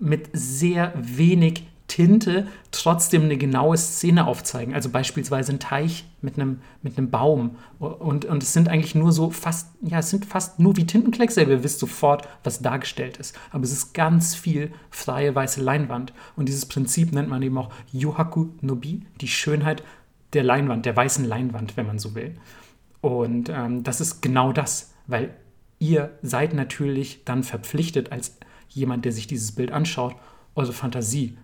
mit 0.00 0.28
sehr 0.32 0.92
wenig 0.96 1.62
Tinte 1.86 2.46
trotzdem 2.70 3.24
eine 3.24 3.36
genaue 3.36 3.76
Szene 3.76 4.26
aufzeigen. 4.26 4.74
Also 4.74 4.88
beispielsweise 4.88 5.52
ein 5.52 5.60
Teich 5.60 6.06
mit 6.22 6.38
einem, 6.38 6.60
mit 6.82 6.96
einem 6.96 7.10
Baum. 7.10 7.56
Und, 7.78 8.24
und 8.24 8.42
es 8.42 8.54
sind 8.54 8.68
eigentlich 8.68 8.94
nur 8.94 9.12
so 9.12 9.30
fast, 9.30 9.68
ja, 9.82 9.98
es 9.98 10.08
sind 10.08 10.24
fast 10.24 10.58
nur 10.58 10.76
wie 10.76 10.86
Tintenklecks. 10.86 11.36
Ihr 11.36 11.62
wisst 11.62 11.80
sofort, 11.80 12.26
was 12.42 12.60
dargestellt 12.60 13.18
ist. 13.18 13.38
Aber 13.50 13.64
es 13.64 13.72
ist 13.72 13.92
ganz 13.92 14.34
viel 14.34 14.72
freie 14.90 15.34
weiße 15.34 15.62
Leinwand. 15.62 16.14
Und 16.36 16.48
dieses 16.48 16.66
Prinzip 16.66 17.12
nennt 17.12 17.28
man 17.28 17.42
eben 17.42 17.58
auch 17.58 17.70
Yuhaku 17.92 18.48
Nobi, 18.62 19.02
die 19.20 19.28
Schönheit 19.28 19.82
der 20.32 20.42
Leinwand, 20.42 20.86
der 20.86 20.96
weißen 20.96 21.24
Leinwand, 21.24 21.76
wenn 21.76 21.86
man 21.86 21.98
so 21.98 22.14
will. 22.14 22.34
Und 23.02 23.50
ähm, 23.50 23.82
das 23.84 24.00
ist 24.00 24.22
genau 24.22 24.52
das, 24.52 24.94
weil 25.06 25.34
ihr 25.78 26.18
seid 26.22 26.54
natürlich 26.54 27.24
dann 27.26 27.42
verpflichtet 27.42 28.10
als 28.10 28.38
jemand, 28.70 29.04
der 29.04 29.12
sich 29.12 29.26
dieses 29.26 29.52
Bild 29.52 29.70
anschaut, 29.70 30.16
eure 30.54 30.72
Fantasie 30.72 31.36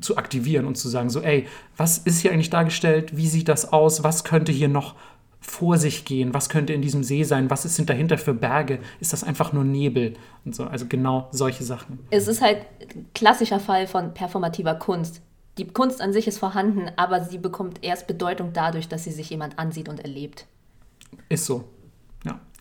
zu 0.00 0.16
aktivieren 0.16 0.66
und 0.66 0.76
zu 0.76 0.88
sagen, 0.88 1.10
so, 1.10 1.20
ey, 1.20 1.46
was 1.76 1.98
ist 1.98 2.20
hier 2.20 2.32
eigentlich 2.32 2.50
dargestellt? 2.50 3.16
Wie 3.16 3.28
sieht 3.28 3.48
das 3.48 3.72
aus? 3.72 4.02
Was 4.02 4.24
könnte 4.24 4.52
hier 4.52 4.68
noch 4.68 4.94
vor 5.40 5.76
sich 5.76 6.04
gehen? 6.04 6.34
Was 6.34 6.48
könnte 6.48 6.72
in 6.72 6.82
diesem 6.82 7.04
See 7.04 7.22
sein? 7.22 7.50
Was 7.50 7.62
sind 7.62 7.90
dahinter 7.90 8.18
für 8.18 8.34
Berge? 8.34 8.78
Ist 9.00 9.12
das 9.12 9.24
einfach 9.24 9.52
nur 9.52 9.64
Nebel? 9.64 10.14
Und 10.44 10.54
so, 10.54 10.64
also 10.64 10.86
genau 10.86 11.28
solche 11.32 11.64
Sachen. 11.64 12.00
Es 12.10 12.28
ist 12.28 12.40
halt 12.40 12.58
ein 12.80 13.06
klassischer 13.14 13.60
Fall 13.60 13.86
von 13.86 14.14
performativer 14.14 14.74
Kunst. 14.74 15.20
Die 15.58 15.68
Kunst 15.68 16.00
an 16.00 16.12
sich 16.12 16.26
ist 16.26 16.38
vorhanden, 16.38 16.90
aber 16.96 17.22
sie 17.22 17.38
bekommt 17.38 17.84
erst 17.84 18.06
Bedeutung 18.06 18.52
dadurch, 18.52 18.88
dass 18.88 19.04
sie 19.04 19.12
sich 19.12 19.30
jemand 19.30 19.58
ansieht 19.58 19.88
und 19.88 20.00
erlebt. 20.00 20.46
Ist 21.28 21.44
so. 21.44 21.64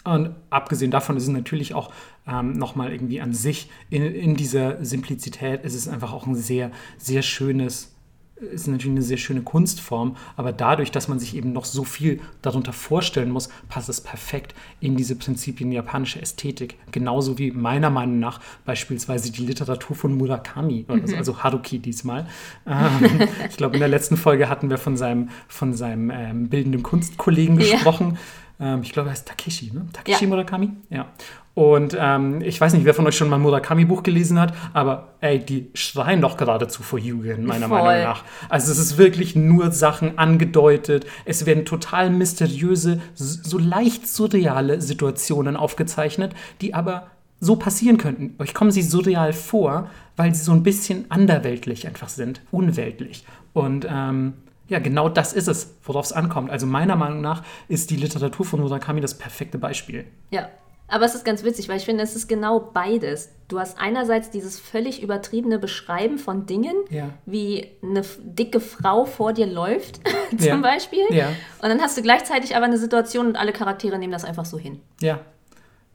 Und 0.03 0.31
abgesehen 0.49 0.91
davon 0.91 1.15
ist 1.15 1.23
es 1.23 1.29
natürlich 1.29 1.73
auch 1.73 1.91
ähm, 2.27 2.53
nochmal 2.53 2.91
irgendwie 2.91 3.21
an 3.21 3.33
sich 3.33 3.69
in, 3.89 4.03
in 4.03 4.35
dieser 4.35 4.83
Simplizität 4.83 5.63
ist 5.63 5.75
es 5.75 5.87
einfach 5.87 6.13
auch 6.13 6.27
ein 6.27 6.35
sehr, 6.35 6.71
sehr 6.97 7.21
schönes, 7.21 7.95
ist 8.35 8.67
natürlich 8.67 8.91
eine 8.91 9.01
sehr 9.01 9.17
schöne 9.17 9.41
Kunstform, 9.43 10.17
aber 10.35 10.51
dadurch, 10.51 10.91
dass 10.91 11.07
man 11.07 11.19
sich 11.19 11.35
eben 11.37 11.53
noch 11.53 11.63
so 11.63 11.85
viel 11.85 12.19
darunter 12.41 12.73
vorstellen 12.73 13.29
muss, 13.29 13.47
passt 13.69 13.87
es 13.87 14.01
perfekt 14.01 14.53
in 14.81 14.97
diese 14.97 15.15
Prinzipien 15.15 15.71
japanische 15.71 16.21
Ästhetik. 16.21 16.77
Genauso 16.91 17.37
wie 17.37 17.51
meiner 17.51 17.89
Meinung 17.89 18.19
nach 18.19 18.41
beispielsweise 18.65 19.31
die 19.31 19.45
Literatur 19.45 19.95
von 19.95 20.17
Murakami, 20.17 20.85
mhm. 20.85 21.15
also 21.15 21.43
Haruki 21.43 21.79
diesmal. 21.79 22.27
Ähm, 22.67 23.27
ich 23.49 23.55
glaube, 23.55 23.75
in 23.75 23.79
der 23.79 23.89
letzten 23.89 24.17
Folge 24.17 24.49
hatten 24.49 24.69
wir 24.69 24.77
von 24.77 24.97
seinem, 24.97 25.29
von 25.47 25.73
seinem 25.73 26.09
ähm, 26.09 26.49
bildenden 26.49 26.83
Kunstkollegen 26.83 27.55
gesprochen. 27.55 28.15
Ja 28.15 28.19
ähm, 28.63 28.81
ich 28.83 28.93
glaube, 28.93 29.09
er 29.09 29.11
heißt 29.11 29.27
Takeshi, 29.27 29.71
ne? 29.73 29.85
Takeshi 29.91 30.23
ja. 30.23 30.29
Murakami? 30.29 30.69
Ja. 30.89 31.07
Und 31.55 31.95
ähm, 31.99 32.41
ich 32.41 32.59
weiß 32.59 32.73
nicht, 32.73 32.83
wer 32.85 32.95
von 32.95 33.05
euch 33.05 33.15
schon 33.15 33.29
mal 33.29 33.37
Murakami-Buch 33.37 34.01
gelesen 34.01 34.39
hat, 34.39 34.55
aber 34.73 35.09
ey, 35.21 35.37
die 35.37 35.69
schreien 35.75 36.19
doch 36.19 36.35
geradezu 36.35 36.81
vor 36.81 36.97
Jugend, 36.97 37.45
meiner 37.45 37.67
Voll. 37.67 37.81
Meinung 37.81 38.03
nach. 38.05 38.23
Also 38.49 38.71
es 38.71 38.79
ist 38.79 38.97
wirklich 38.97 39.35
nur 39.35 39.71
Sachen 39.71 40.17
angedeutet. 40.17 41.05
Es 41.25 41.45
werden 41.45 41.65
total 41.65 42.09
mysteriöse, 42.09 43.01
so 43.13 43.59
leicht 43.59 44.07
surreale 44.07 44.81
Situationen 44.81 45.55
aufgezeichnet, 45.55 46.33
die 46.61 46.73
aber 46.73 47.07
so 47.39 47.55
passieren 47.57 47.97
könnten. 47.97 48.35
Euch 48.39 48.55
kommen 48.55 48.71
sie 48.71 48.81
surreal 48.81 49.33
vor, 49.33 49.89
weil 50.15 50.33
sie 50.33 50.43
so 50.43 50.53
ein 50.53 50.63
bisschen 50.63 51.05
anderweltlich 51.09 51.85
einfach 51.85 52.09
sind, 52.09 52.41
unweltlich. 52.49 53.25
Und 53.51 53.85
ähm, 53.87 54.33
ja, 54.67 54.79
genau 54.79 55.09
das 55.09 55.33
ist 55.33 55.47
es, 55.47 55.75
worauf 55.83 56.05
es 56.05 56.13
ankommt. 56.13 56.49
Also 56.49 56.65
meiner 56.65 56.95
Meinung 56.95 57.21
nach 57.21 57.43
ist 57.67 57.89
die 57.89 57.97
Literatur 57.97 58.45
von 58.45 58.61
Murakami 58.61 59.01
das 59.01 59.17
perfekte 59.17 59.57
Beispiel. 59.57 60.05
Ja, 60.31 60.49
aber 60.87 61.05
es 61.05 61.15
ist 61.15 61.25
ganz 61.25 61.43
witzig, 61.43 61.69
weil 61.69 61.77
ich 61.77 61.85
finde, 61.85 62.03
es 62.03 62.15
ist 62.15 62.27
genau 62.27 62.59
beides. 62.59 63.29
Du 63.47 63.59
hast 63.59 63.79
einerseits 63.79 64.29
dieses 64.29 64.59
völlig 64.59 65.01
übertriebene 65.01 65.57
Beschreiben 65.57 66.17
von 66.17 66.45
Dingen, 66.45 66.75
ja. 66.89 67.09
wie 67.25 67.67
eine 67.81 68.03
dicke 68.19 68.59
Frau 68.59 69.05
vor 69.05 69.33
dir 69.33 69.47
läuft, 69.47 70.01
zum 70.29 70.39
ja. 70.39 70.55
Beispiel. 70.57 71.03
Ja. 71.09 71.29
Und 71.61 71.69
dann 71.69 71.81
hast 71.81 71.97
du 71.97 72.01
gleichzeitig 72.01 72.55
aber 72.55 72.65
eine 72.65 72.77
Situation 72.77 73.27
und 73.27 73.35
alle 73.35 73.53
Charaktere 73.53 73.97
nehmen 73.97 74.13
das 74.13 74.23
einfach 74.23 74.45
so 74.45 74.57
hin. 74.57 74.81
Ja. 75.01 75.19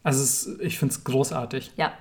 Also 0.03 0.23
es, 0.23 0.59
ich 0.61 0.79
finde 0.79 0.95
es 0.95 1.05
großartig. 1.05 1.73
Ja. 1.77 1.93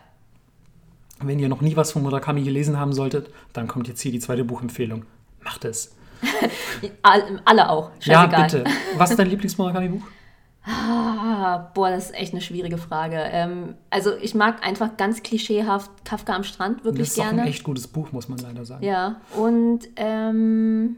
Wenn 1.19 1.39
ihr 1.39 1.49
noch 1.49 1.61
nie 1.61 1.75
was 1.75 1.91
von 1.91 2.03
Murakami 2.03 2.43
gelesen 2.43 2.79
haben 2.79 2.93
solltet, 2.93 3.29
dann 3.53 3.67
kommt 3.67 3.87
jetzt 3.87 4.01
hier 4.01 4.11
die 4.11 4.19
zweite 4.19 4.43
Buchempfehlung. 4.43 5.05
Macht 5.43 5.65
es. 5.65 5.96
Alle 7.45 7.69
auch. 7.69 7.91
Scheißegal. 7.99 8.31
Ja, 8.31 8.43
bitte. 8.43 8.63
Was 8.97 9.11
ist 9.11 9.19
dein 9.19 9.29
Lieblings-Murakami-Buch? 9.29 10.01
Ah, 10.69 11.69
boah, 11.73 11.89
das 11.89 12.07
ist 12.07 12.15
echt 12.15 12.33
eine 12.33 12.41
schwierige 12.41 12.77
Frage. 12.77 13.15
Ähm, 13.31 13.75
also 13.89 14.13
ich 14.21 14.35
mag 14.35 14.65
einfach 14.65 14.97
ganz 14.97 15.23
klischeehaft 15.23 15.89
Kafka 16.03 16.35
am 16.35 16.43
Strand 16.43 16.83
wirklich 16.83 16.95
gerne. 16.95 16.97
Das 16.97 17.09
ist 17.09 17.15
gerne. 17.15 17.41
ein 17.43 17.47
echt 17.47 17.63
gutes 17.63 17.87
Buch, 17.87 18.11
muss 18.11 18.27
man 18.27 18.37
leider 18.39 18.65
sagen. 18.65 18.83
Ja, 18.83 19.21
und 19.37 19.79
ähm, 19.95 20.97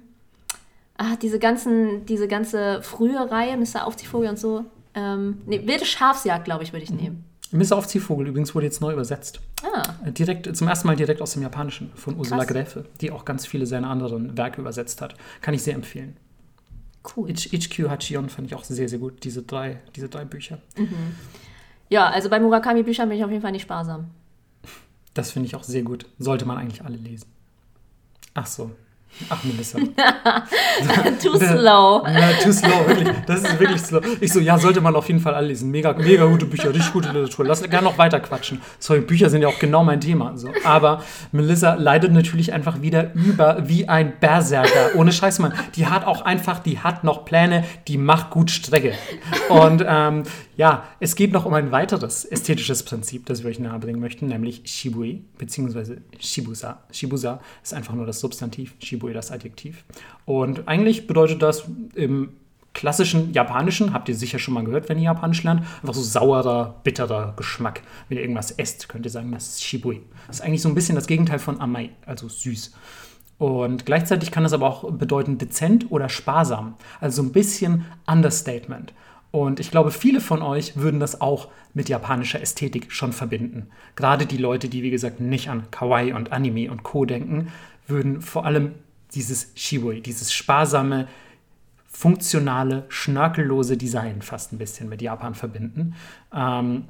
ah, 0.98 1.16
diese, 1.22 1.38
ganzen, 1.38 2.06
diese 2.08 2.28
ganze 2.28 2.82
frühe 2.82 3.30
Reihe, 3.30 3.58
Mr. 3.58 3.86
Aufziehvogel 3.86 4.30
und 4.30 4.40
so. 4.40 4.66
Ähm, 4.96 5.42
nee, 5.46 5.62
Wilde 5.68 5.86
Schafsjagd, 5.86 6.46
glaube 6.46 6.64
ich, 6.64 6.74
würde 6.74 6.86
ich 6.86 6.90
mhm. 6.90 6.98
nehmen. 6.98 7.26
Mr. 7.52 7.78
Aufziehvogel 7.78 8.28
übrigens 8.28 8.54
wurde 8.54 8.66
jetzt 8.68 8.80
neu 8.82 8.94
übersetzt. 8.94 9.42
Ah. 9.64 9.96
Äh, 10.06 10.12
direkt, 10.12 10.56
zum 10.56 10.68
ersten 10.68 10.88
Mal 10.88 10.96
direkt 10.96 11.22
aus 11.22 11.34
dem 11.34 11.42
Japanischen 11.42 11.92
von 11.96 12.18
Ursula 12.18 12.46
Krass. 12.46 12.54
Gräfe, 12.54 12.86
die 13.02 13.12
auch 13.12 13.26
ganz 13.26 13.46
viele 13.46 13.66
seiner 13.66 13.90
anderen 13.90 14.38
Werke 14.38 14.62
übersetzt 14.62 15.02
hat. 15.02 15.16
Kann 15.42 15.54
ich 15.54 15.64
sehr 15.64 15.74
empfehlen. 15.74 16.18
Cool. 17.16 17.30
Ich, 17.32 17.52
HQ 17.52 17.90
Hachion 17.90 18.30
fand 18.30 18.48
ich 18.48 18.56
auch 18.56 18.64
sehr, 18.64 18.88
sehr 18.88 19.00
gut, 19.00 19.24
diese 19.24 19.42
drei, 19.42 19.80
diese 19.96 20.10
drei 20.10 20.26
Bücher. 20.26 20.60
Mhm. 20.78 21.16
Ja, 21.90 22.10
also 22.10 22.30
bei 22.30 22.40
Murakami-Büchern 22.40 23.10
bin 23.10 23.18
ich 23.18 23.24
auf 23.24 23.32
jeden 23.32 23.42
Fall 23.42 23.52
nicht 23.52 23.64
sparsam. 23.64 24.12
Das 25.14 25.32
finde 25.32 25.48
ich 25.48 25.56
auch 25.56 25.64
sehr 25.64 25.82
gut. 25.82 26.06
Sollte 26.20 26.46
man 26.46 26.58
eigentlich 26.58 26.84
alle 26.84 26.98
lesen. 26.98 27.28
Ach 28.36 28.46
so, 28.46 28.72
Ach, 29.30 29.44
Melissa. 29.44 29.78
too 31.22 31.38
slow. 31.38 32.04
Ja, 32.08 32.32
too 32.42 32.52
slow, 32.52 32.88
wirklich. 32.88 33.10
Das 33.26 33.42
ist 33.42 33.60
wirklich 33.60 33.82
slow. 33.82 34.02
Ich 34.22 34.32
so, 34.32 34.40
ja, 34.40 34.58
sollte 34.58 34.80
man 34.82 34.96
auf 34.96 35.08
jeden 35.08 35.20
Fall 35.20 35.36
alle 35.36 35.48
lesen. 35.48 35.72
Mega, 35.72 35.94
mega 35.94 36.26
gute 36.26 36.46
Bücher, 36.46 36.70
richtig 36.70 36.94
gute 36.94 37.10
Literatur. 37.10 37.46
Lass 37.46 37.62
gerne 37.64 37.84
noch 37.88 37.98
weiter 37.98 38.20
quatschen. 38.20 38.62
Sorry, 38.80 39.02
Bücher 39.02 39.30
sind 39.30 39.42
ja 39.42 39.50
auch 39.50 39.60
genau 39.60 39.84
mein 39.84 40.00
Thema. 40.00 40.38
So. 40.38 40.50
Aber 40.64 41.04
Melissa 41.32 41.74
leidet 41.76 42.14
natürlich 42.14 42.54
einfach 42.54 42.82
wieder 42.82 43.14
über 43.14 43.68
wie 43.68 43.90
ein 43.90 44.14
Berserker. 44.20 44.96
Ohne 44.96 45.12
Scheiß, 45.12 45.40
Mann. 45.40 45.54
Die 45.76 45.88
hat 45.88 46.06
auch 46.06 46.22
einfach, 46.22 46.60
die 46.60 46.80
hat 46.80 47.04
noch 47.04 47.26
Pläne, 47.26 47.66
die 47.88 47.98
macht 47.98 48.30
gut 48.30 48.52
Strecke. 48.52 48.94
Und 49.50 49.84
ähm, 49.86 50.24
ja, 50.56 50.84
es 51.00 51.16
geht 51.16 51.32
noch 51.32 51.46
um 51.46 51.54
ein 51.54 51.72
weiteres 51.72 52.26
ästhetisches 52.26 52.84
Prinzip, 52.84 53.26
das 53.26 53.44
wir 53.44 53.50
euch 53.50 53.60
nahebringen 53.60 54.02
möchten, 54.02 54.28
nämlich 54.28 54.62
Shibui, 54.66 55.24
beziehungsweise 55.38 56.02
Shibusa. 56.20 56.84
Shibusa 56.92 57.40
ist 57.64 57.74
einfach 57.74 57.94
nur 57.94 58.06
das 58.06 58.20
Substantiv, 58.20 58.74
Shibui 58.80 58.99
das 59.00 59.32
Adjektiv. 59.32 59.84
Und 60.26 60.68
eigentlich 60.68 61.08
bedeutet 61.08 61.42
das 61.42 61.66
im 61.96 62.30
klassischen 62.74 63.34
Japanischen, 63.34 63.94
habt 63.94 64.10
ihr 64.10 64.16
sicher 64.16 64.40
schon 64.40 64.54
mal 64.54 64.64
gehört, 64.64 64.90
wenn 64.90 64.98
ihr 64.98 65.06
Japanisch 65.06 65.44
lernt, 65.44 65.62
einfach 65.82 65.94
so 65.94 66.02
saurer, 66.02 66.76
bitterer 66.84 67.34
Geschmack. 67.36 67.82
Wenn 68.08 68.18
ihr 68.18 68.24
irgendwas 68.24 68.52
esst, 68.52 68.90
könnt 68.90 69.06
ihr 69.06 69.12
sagen, 69.12 69.32
das 69.32 69.48
ist 69.48 69.64
Shibui. 69.64 70.02
Das 70.28 70.38
ist 70.38 70.42
eigentlich 70.42 70.62
so 70.62 70.70
ein 70.70 70.76
bisschen 70.76 70.96
das 70.96 71.08
Gegenteil 71.08 71.40
von 71.40 71.60
Amai, 71.60 71.90
also 72.06 72.30
süß. 72.30 72.74
Und 73.38 73.86
gleichzeitig 73.86 74.32
kann 74.32 74.46
es 74.46 74.54
aber 74.54 74.68
auch 74.68 74.92
bedeuten 74.92 75.38
dezent 75.38 75.92
oder 75.92 76.10
sparsam, 76.10 76.76
also 77.00 77.22
so 77.22 77.28
ein 77.28 77.32
bisschen 77.32 77.86
Understatement. 78.06 78.94
Und 79.32 79.60
ich 79.60 79.72
glaube, 79.72 79.92
viele 79.92 80.22
von 80.22 80.42
euch 80.42 80.76
würden 80.76 81.00
das 81.00 81.22
auch 81.22 81.50
mit 81.74 81.88
japanischer 81.88 82.42
Ästhetik 82.42 82.92
schon 82.92 83.14
verbinden. 83.14 83.68
Gerade 83.96 84.26
die 84.26 84.38
Leute, 84.38 84.70
die 84.70 84.84
wie 84.84 84.90
gesagt 84.90 85.20
nicht 85.20 85.50
an 85.50 85.70
Kawaii 85.72 86.14
und 86.14 86.32
Anime 86.32 86.72
und 86.72 86.84
Co. 86.84 87.06
denken, 87.06 87.50
würden 87.88 88.22
vor 88.22 88.46
allem 88.46 88.74
dieses 89.16 89.52
Shibui, 89.56 90.02
dieses 90.02 90.32
sparsame, 90.34 91.08
funktionale, 91.92 92.86
schnörkellose 92.90 93.76
Design 93.76 94.22
fast 94.22 94.54
ein 94.54 94.58
bisschen 94.58 94.90
mit 94.90 95.02
Japan 95.02 95.34
verbinden. 95.36 95.96
Ähm, 96.34 96.86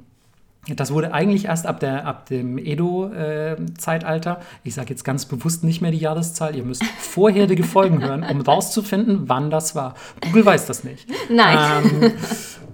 Das 0.76 0.92
wurde 0.92 1.14
eigentlich 1.14 1.46
erst 1.46 1.66
ab, 1.66 1.80
der, 1.80 2.04
ab 2.06 2.26
dem 2.26 2.58
Edo-Zeitalter, 2.58 4.38
äh, 4.40 4.44
ich 4.62 4.74
sage 4.74 4.90
jetzt 4.90 5.04
ganz 5.04 5.24
bewusst 5.24 5.64
nicht 5.64 5.80
mehr 5.80 5.90
die 5.90 5.98
Jahreszahl, 5.98 6.54
ihr 6.54 6.64
müsst 6.64 6.84
vorherige 6.98 7.64
Folgen 7.64 8.02
hören, 8.02 8.22
um 8.22 8.42
rauszufinden, 8.42 9.28
wann 9.28 9.50
das 9.50 9.74
war. 9.74 9.94
Google 10.20 10.44
weiß 10.44 10.66
das 10.66 10.84
nicht. 10.84 11.08
Nein. 11.30 11.90
Ähm, 12.02 12.12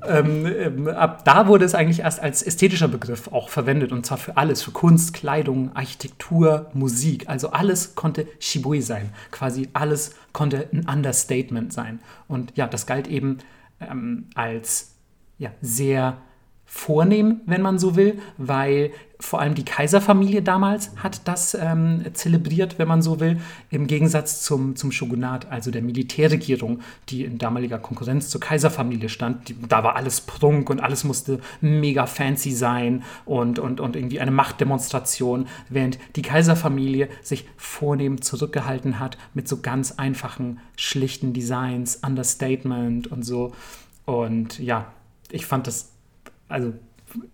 ähm, 0.09 0.89
ab 0.89 1.25
da 1.25 1.47
wurde 1.47 1.65
es 1.65 1.75
eigentlich 1.75 2.01
erst 2.01 2.21
als 2.21 2.43
ästhetischer 2.43 2.89
Begriff 2.89 3.29
auch 3.29 3.49
verwendet 3.49 3.93
und 3.93 4.05
zwar 4.07 4.19
für 4.19 4.37
alles, 4.37 4.63
für 4.63 4.71
Kunst, 4.71 5.15
Kleidung, 5.15 5.75
Architektur, 5.75 6.71
Musik. 6.75 7.29
Also 7.29 7.51
alles 7.51 7.95
konnte 7.95 8.27
Shibui 8.39 8.83
sein. 8.83 9.11
Quasi 9.31 9.69
alles 9.73 10.15
konnte 10.33 10.69
ein 10.73 10.89
Understatement 10.89 11.73
sein. 11.73 12.01
Und 12.29 12.57
ja, 12.57 12.67
das 12.67 12.87
galt 12.87 13.09
eben 13.09 13.39
ähm, 13.81 14.27
als 14.35 14.93
ja, 15.39 15.51
sehr 15.61 16.19
vornehm, 16.67 17.41
wenn 17.47 17.62
man 17.62 17.79
so 17.79 17.97
will, 17.97 18.19
weil 18.37 18.91
vor 19.19 19.41
allem 19.41 19.55
die 19.55 19.64
Kaiserfamilie 19.64 20.43
damals 20.43 20.91
hat 20.97 21.27
das 21.27 21.55
ähm, 21.55 22.05
zelebriert, 22.12 22.79
wenn 22.79 22.89
man 22.89 23.01
so 23.01 23.19
will, 23.19 23.41
im 23.71 23.87
Gegensatz 23.87 24.43
zum, 24.43 24.77
zum 24.77 24.93
Shogunat, 24.93 25.51
also 25.51 25.71
der 25.71 25.81
Militärregierung, 25.81 26.81
die 27.09 27.25
in 27.25 27.39
damaliger 27.39 27.79
Konkurrenz 27.79 28.29
zur 28.29 28.41
Kaiserfamilie 28.41 29.09
stand. 29.09 29.49
Die, 29.49 29.57
da 29.69 29.85
war 29.85 29.97
alles 29.97 30.21
Prunk 30.21 30.69
und 30.69 30.81
alles 30.81 31.05
musste 31.05 31.41
mega 31.62 32.07
fancy 32.07 32.53
sein 32.53 33.05
und, 33.25 33.59
und, 33.59 33.81
und 33.81 33.97
irgendwie 33.97 34.21
eine 34.21 34.33
Machtdemonstration, 34.33 35.47
während 35.71 35.99
die 36.17 36.23
Kaiserfamilie 36.23 37.09
sich 37.23 37.47
vornehm 37.57 38.21
zurückgehalten 38.21 38.99
hat 38.99 39.17
mit 39.33 39.49
so 39.49 39.62
ganz 39.62 39.93
einfachen, 39.93 40.61
schlichten 40.77 41.33
Designs, 41.33 41.97
Understatement 41.97 43.07
und 43.07 43.23
so. 43.23 43.55
Und 44.05 44.59
ja, 44.59 44.93
ich 45.31 45.47
fand 45.47 45.67
das 45.67 45.96
also 46.49 46.73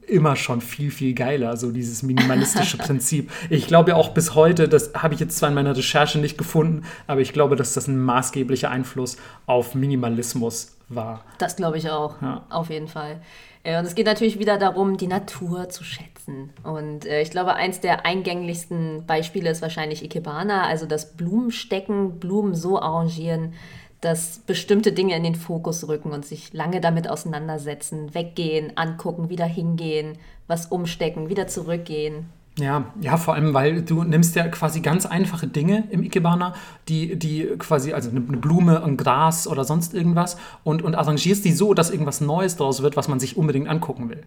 immer 0.07 0.37
schon 0.37 0.61
viel, 0.61 0.91
viel 0.91 1.15
geiler, 1.15 1.57
so 1.57 1.73
dieses 1.73 2.03
minimalistische 2.03 2.77
Prinzip. 2.79 3.31
Ich 3.51 3.67
glaube 3.67 3.91
ja 3.91 3.97
auch 3.97 4.11
bis 4.11 4.35
heute, 4.35 4.69
das 4.69 4.93
habe 4.95 5.15
ich 5.15 5.21
jetzt 5.21 5.37
zwar 5.39 5.49
in 5.49 5.55
meiner 5.55 5.77
Recherche 5.77 6.19
nicht 6.19 6.39
gefunden, 6.39 6.85
aber 7.07 7.21
ich 7.21 7.33
glaube, 7.33 7.57
dass 7.57 7.75
das 7.75 7.89
ein 7.89 7.99
maßgeblicher 7.99 8.71
Einfluss 8.71 9.17
auf 9.47 9.75
Minimalismus 9.75 10.77
war. 10.89 11.25
Das 11.39 11.57
glaube 11.57 11.79
ich 11.79 11.91
auch, 11.91 12.21
ja. 12.21 12.45
auf 12.51 12.71
jeden 12.71 12.89
Fall. 12.89 13.21
Äh, 13.65 13.79
und 13.79 13.87
es 13.87 13.95
geht 13.95 14.07
natürlich 14.07 14.39
wieder 14.39 14.59
darum, 14.59 14.97
die 14.97 15.07
Natur 15.07 15.69
zu 15.69 15.85
schätzen. 15.85 16.51
Und 16.63 17.07
äh, 17.07 17.23
ich 17.23 17.31
glaube, 17.31 17.55
eins 17.55 17.81
der 17.81 18.05
eingänglichsten 18.05 19.07
Beispiele 19.07 19.51
ist 19.51 19.63
wahrscheinlich 19.63 20.05
Ikebana, 20.05 20.65
also 20.67 20.87
das 20.87 21.17
Blumenstecken, 21.17 22.19
Blumen 22.19 22.55
so 22.55 22.81
arrangieren, 22.81 23.55
dass 24.03 24.41
bestimmte 24.41 24.93
Dinge 24.93 25.17
in 25.17 25.23
den 25.23 25.37
Fokus 25.37 25.89
rücken 25.89 26.11
und 26.11 26.27
sich 26.27 26.53
lange 26.53 26.81
damit 26.81 27.09
auseinandersetzen, 27.09 28.15
weggehen, 28.15 28.77
angucken, 28.77 29.31
wieder 29.31 29.47
hingehen, 29.47 30.19
was 30.49 30.67
umstecken, 30.67 31.29
wieder 31.29 31.47
zurückgehen. 31.47 32.27
Ja, 32.59 32.93
ja, 33.01 33.17
vor 33.17 33.35
allem, 33.35 33.55
weil 33.55 33.81
du 33.81 34.03
nimmst 34.03 34.37
ja 34.37 34.47
quasi 34.49 34.81
ganz 34.81 35.07
einfache 35.07 35.47
Dinge 35.47 35.85
im 35.91 36.03
Ikebana, 36.03 36.55
die, 36.89 37.17
die 37.17 37.47
quasi, 37.59 37.95
also 37.95 38.11
eine 38.11 38.21
Blume, 38.21 38.83
ein 38.83 38.97
Gras 38.99 39.47
oder 39.47 39.65
sonst 39.65 39.95
irgendwas 39.95 40.37
und, 40.63 40.83
und 40.83 40.95
arrangierst 40.95 41.45
die 41.45 41.53
so, 41.53 41.73
dass 41.73 41.91
irgendwas 41.91 42.21
Neues 42.21 42.57
daraus 42.57 42.83
wird, 42.83 42.97
was 42.97 43.09
man 43.09 43.21
sich 43.21 43.37
unbedingt 43.37 43.69
angucken 43.69 44.11
will. 44.11 44.25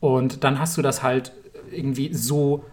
Und 0.00 0.44
dann 0.44 0.60
hast 0.60 0.78
du 0.78 0.82
das 0.82 1.02
halt 1.02 1.32
irgendwie 1.70 2.14
so 2.14 2.64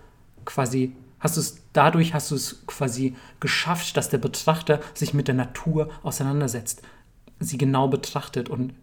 quasi 0.45 0.93
hast 1.25 1.37
du 1.37 1.41
es 1.41 1.57
dadurch 1.73 2.13
hast 2.13 2.31
du 2.31 2.35
es 2.35 2.65
quasi 2.67 3.15
geschafft, 3.39 3.97
dass 3.97 4.09
der 4.09 4.17
Betrachter 4.19 4.79
sich 4.93 5.13
mit 5.13 5.27
der 5.27 5.35
Natur 5.35 5.89
auseinandersetzt, 6.03 6.81
sie 7.39 7.57
genau 7.57 7.87
betrachtet 7.87 8.49
und 8.49 8.73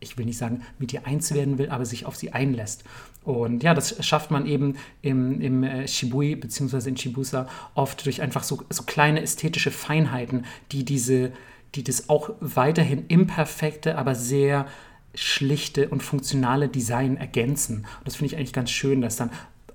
ich 0.00 0.16
will 0.16 0.24
nicht 0.24 0.38
sagen, 0.38 0.62
mit 0.78 0.94
ihr 0.94 1.06
eins 1.06 1.32
werden 1.34 1.58
will, 1.58 1.68
aber 1.68 1.84
sich 1.84 2.06
auf 2.06 2.16
sie 2.16 2.32
einlässt. 2.32 2.84
Und 3.22 3.62
ja, 3.62 3.74
das 3.74 4.04
schafft 4.04 4.30
man 4.30 4.46
eben 4.46 4.76
im, 5.02 5.42
im 5.42 5.62
äh, 5.62 5.86
Shibui 5.86 6.36
bzw. 6.36 6.88
in 6.88 6.96
Shibusa 6.96 7.46
oft 7.74 8.06
durch 8.06 8.22
einfach 8.22 8.42
so, 8.42 8.62
so 8.70 8.84
kleine 8.84 9.20
ästhetische 9.20 9.70
Feinheiten, 9.70 10.46
die 10.72 10.86
diese, 10.86 11.32
die 11.74 11.84
das 11.84 12.08
auch 12.08 12.30
weiterhin 12.40 13.06
imperfekte, 13.08 13.98
aber 13.98 14.14
sehr 14.14 14.66
schlichte 15.14 15.88
und 15.90 16.02
funktionale 16.02 16.68
Design 16.68 17.18
ergänzen. 17.18 17.78
Und 17.98 18.06
das 18.06 18.16
finde 18.16 18.32
ich 18.32 18.36
eigentlich 18.36 18.54
ganz 18.54 18.70
schön, 18.70 19.02
dass 19.02 19.16
dann 19.16 19.30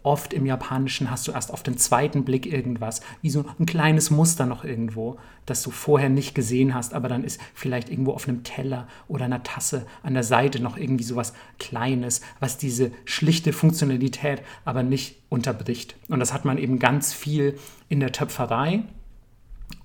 oft 0.05 0.33
im 0.33 0.45
Japanischen 0.45 1.09
hast 1.09 1.27
du 1.27 1.31
erst 1.31 1.51
auf 1.51 1.63
den 1.63 1.77
zweiten 1.77 2.23
Blick 2.23 2.45
irgendwas, 2.45 3.01
wie 3.21 3.29
so 3.29 3.45
ein 3.59 3.65
kleines 3.65 4.11
Muster 4.11 4.45
noch 4.45 4.63
irgendwo, 4.63 5.17
das 5.45 5.63
du 5.63 5.71
vorher 5.71 6.09
nicht 6.09 6.35
gesehen 6.35 6.73
hast, 6.73 6.93
aber 6.93 7.09
dann 7.09 7.23
ist 7.23 7.41
vielleicht 7.53 7.89
irgendwo 7.89 8.11
auf 8.11 8.27
einem 8.27 8.43
Teller 8.43 8.87
oder 9.07 9.25
einer 9.25 9.43
Tasse 9.43 9.85
an 10.03 10.13
der 10.13 10.23
Seite 10.23 10.61
noch 10.61 10.77
irgendwie 10.77 11.03
sowas 11.03 11.33
Kleines, 11.59 12.21
was 12.39 12.57
diese 12.57 12.91
schlichte 13.05 13.53
Funktionalität 13.53 14.41
aber 14.63 14.83
nicht 14.83 15.17
unterbricht. 15.29 15.95
Und 16.07 16.19
das 16.19 16.33
hat 16.33 16.45
man 16.45 16.57
eben 16.57 16.79
ganz 16.79 17.13
viel 17.13 17.57
in 17.89 17.99
der 17.99 18.11
Töpferei 18.11 18.83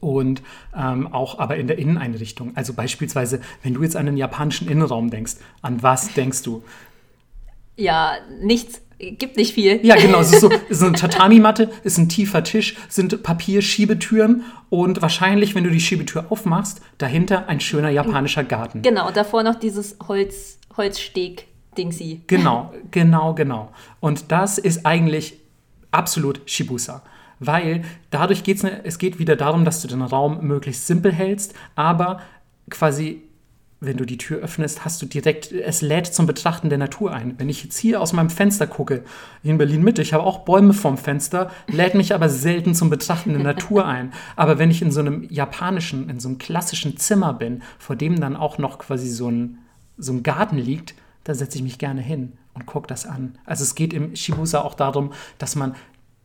und 0.00 0.42
ähm, 0.76 1.12
auch 1.12 1.38
aber 1.38 1.56
in 1.56 1.66
der 1.66 1.78
Inneneinrichtung. 1.78 2.56
Also 2.56 2.74
beispielsweise, 2.74 3.40
wenn 3.62 3.74
du 3.74 3.82
jetzt 3.82 3.96
an 3.96 4.06
den 4.06 4.16
japanischen 4.16 4.68
Innenraum 4.68 5.10
denkst, 5.10 5.36
an 5.62 5.82
was 5.82 6.12
denkst 6.14 6.42
du? 6.42 6.62
Ja, 7.76 8.16
nichts 8.42 8.82
gibt 9.00 9.36
nicht 9.36 9.54
viel. 9.54 9.84
Ja, 9.84 9.96
genau. 9.96 10.20
Es 10.20 10.32
ist 10.32 10.40
so, 10.40 10.50
es 10.50 10.78
ist 10.78 10.82
eine 10.82 10.92
Tatami-Matte, 10.92 11.70
ist 11.84 11.98
ein 11.98 12.08
tiefer 12.08 12.44
Tisch, 12.44 12.76
sind 12.88 13.22
Papierschiebetüren 13.22 14.44
und 14.68 15.02
wahrscheinlich, 15.02 15.54
wenn 15.54 15.64
du 15.64 15.70
die 15.70 15.80
Schiebetür 15.80 16.26
aufmachst, 16.30 16.80
dahinter 16.98 17.48
ein 17.48 17.60
schöner 17.60 17.90
japanischer 17.90 18.44
Garten. 18.44 18.82
Genau, 18.82 19.08
und 19.08 19.16
davor 19.16 19.42
noch 19.42 19.56
dieses 19.56 19.96
Holz, 20.06 20.58
Holzsteg-Dingsy. 20.76 22.22
Genau, 22.26 22.72
genau, 22.90 23.34
genau. 23.34 23.72
Und 24.00 24.30
das 24.30 24.58
ist 24.58 24.84
eigentlich 24.84 25.38
absolut 25.90 26.42
Shibusa. 26.46 27.02
Weil 27.40 27.84
dadurch 28.10 28.44
geht 28.44 28.62
ne, 28.62 28.82
es 28.84 28.98
geht 28.98 29.18
wieder 29.18 29.34
darum, 29.34 29.64
dass 29.64 29.80
du 29.80 29.88
den 29.88 30.02
Raum 30.02 30.46
möglichst 30.46 30.86
simpel 30.86 31.10
hältst, 31.10 31.54
aber 31.74 32.20
quasi 32.68 33.22
wenn 33.80 33.96
du 33.96 34.04
die 34.04 34.18
Tür 34.18 34.40
öffnest, 34.40 34.84
hast 34.84 35.00
du 35.00 35.06
direkt, 35.06 35.52
es 35.52 35.80
lädt 35.80 36.06
zum 36.06 36.26
Betrachten 36.26 36.68
der 36.68 36.76
Natur 36.76 37.12
ein. 37.12 37.34
Wenn 37.38 37.48
ich 37.48 37.64
jetzt 37.64 37.78
hier 37.78 38.00
aus 38.00 38.12
meinem 38.12 38.28
Fenster 38.28 38.66
gucke, 38.66 39.04
in 39.42 39.56
Berlin 39.56 39.82
Mitte, 39.82 40.02
ich 40.02 40.12
habe 40.12 40.24
auch 40.24 40.40
Bäume 40.40 40.74
vorm 40.74 40.98
Fenster, 40.98 41.50
lädt 41.66 41.94
mich 41.94 42.14
aber 42.14 42.28
selten 42.28 42.74
zum 42.74 42.90
Betrachten 42.90 43.32
der 43.32 43.42
Natur 43.42 43.86
ein. 43.86 44.12
Aber 44.36 44.58
wenn 44.58 44.70
ich 44.70 44.82
in 44.82 44.92
so 44.92 45.00
einem 45.00 45.26
japanischen, 45.30 46.10
in 46.10 46.20
so 46.20 46.28
einem 46.28 46.36
klassischen 46.36 46.98
Zimmer 46.98 47.32
bin, 47.32 47.62
vor 47.78 47.96
dem 47.96 48.20
dann 48.20 48.36
auch 48.36 48.58
noch 48.58 48.78
quasi 48.78 49.08
so 49.08 49.30
ein, 49.30 49.58
so 49.96 50.12
ein 50.12 50.22
Garten 50.22 50.58
liegt, 50.58 50.94
da 51.24 51.34
setze 51.34 51.56
ich 51.56 51.64
mich 51.64 51.78
gerne 51.78 52.02
hin 52.02 52.34
und 52.52 52.66
gucke 52.66 52.86
das 52.86 53.06
an. 53.06 53.38
Also 53.46 53.64
es 53.64 53.74
geht 53.74 53.94
im 53.94 54.14
Shibusa 54.14 54.60
auch 54.60 54.74
darum, 54.74 55.12
dass 55.38 55.56
man 55.56 55.74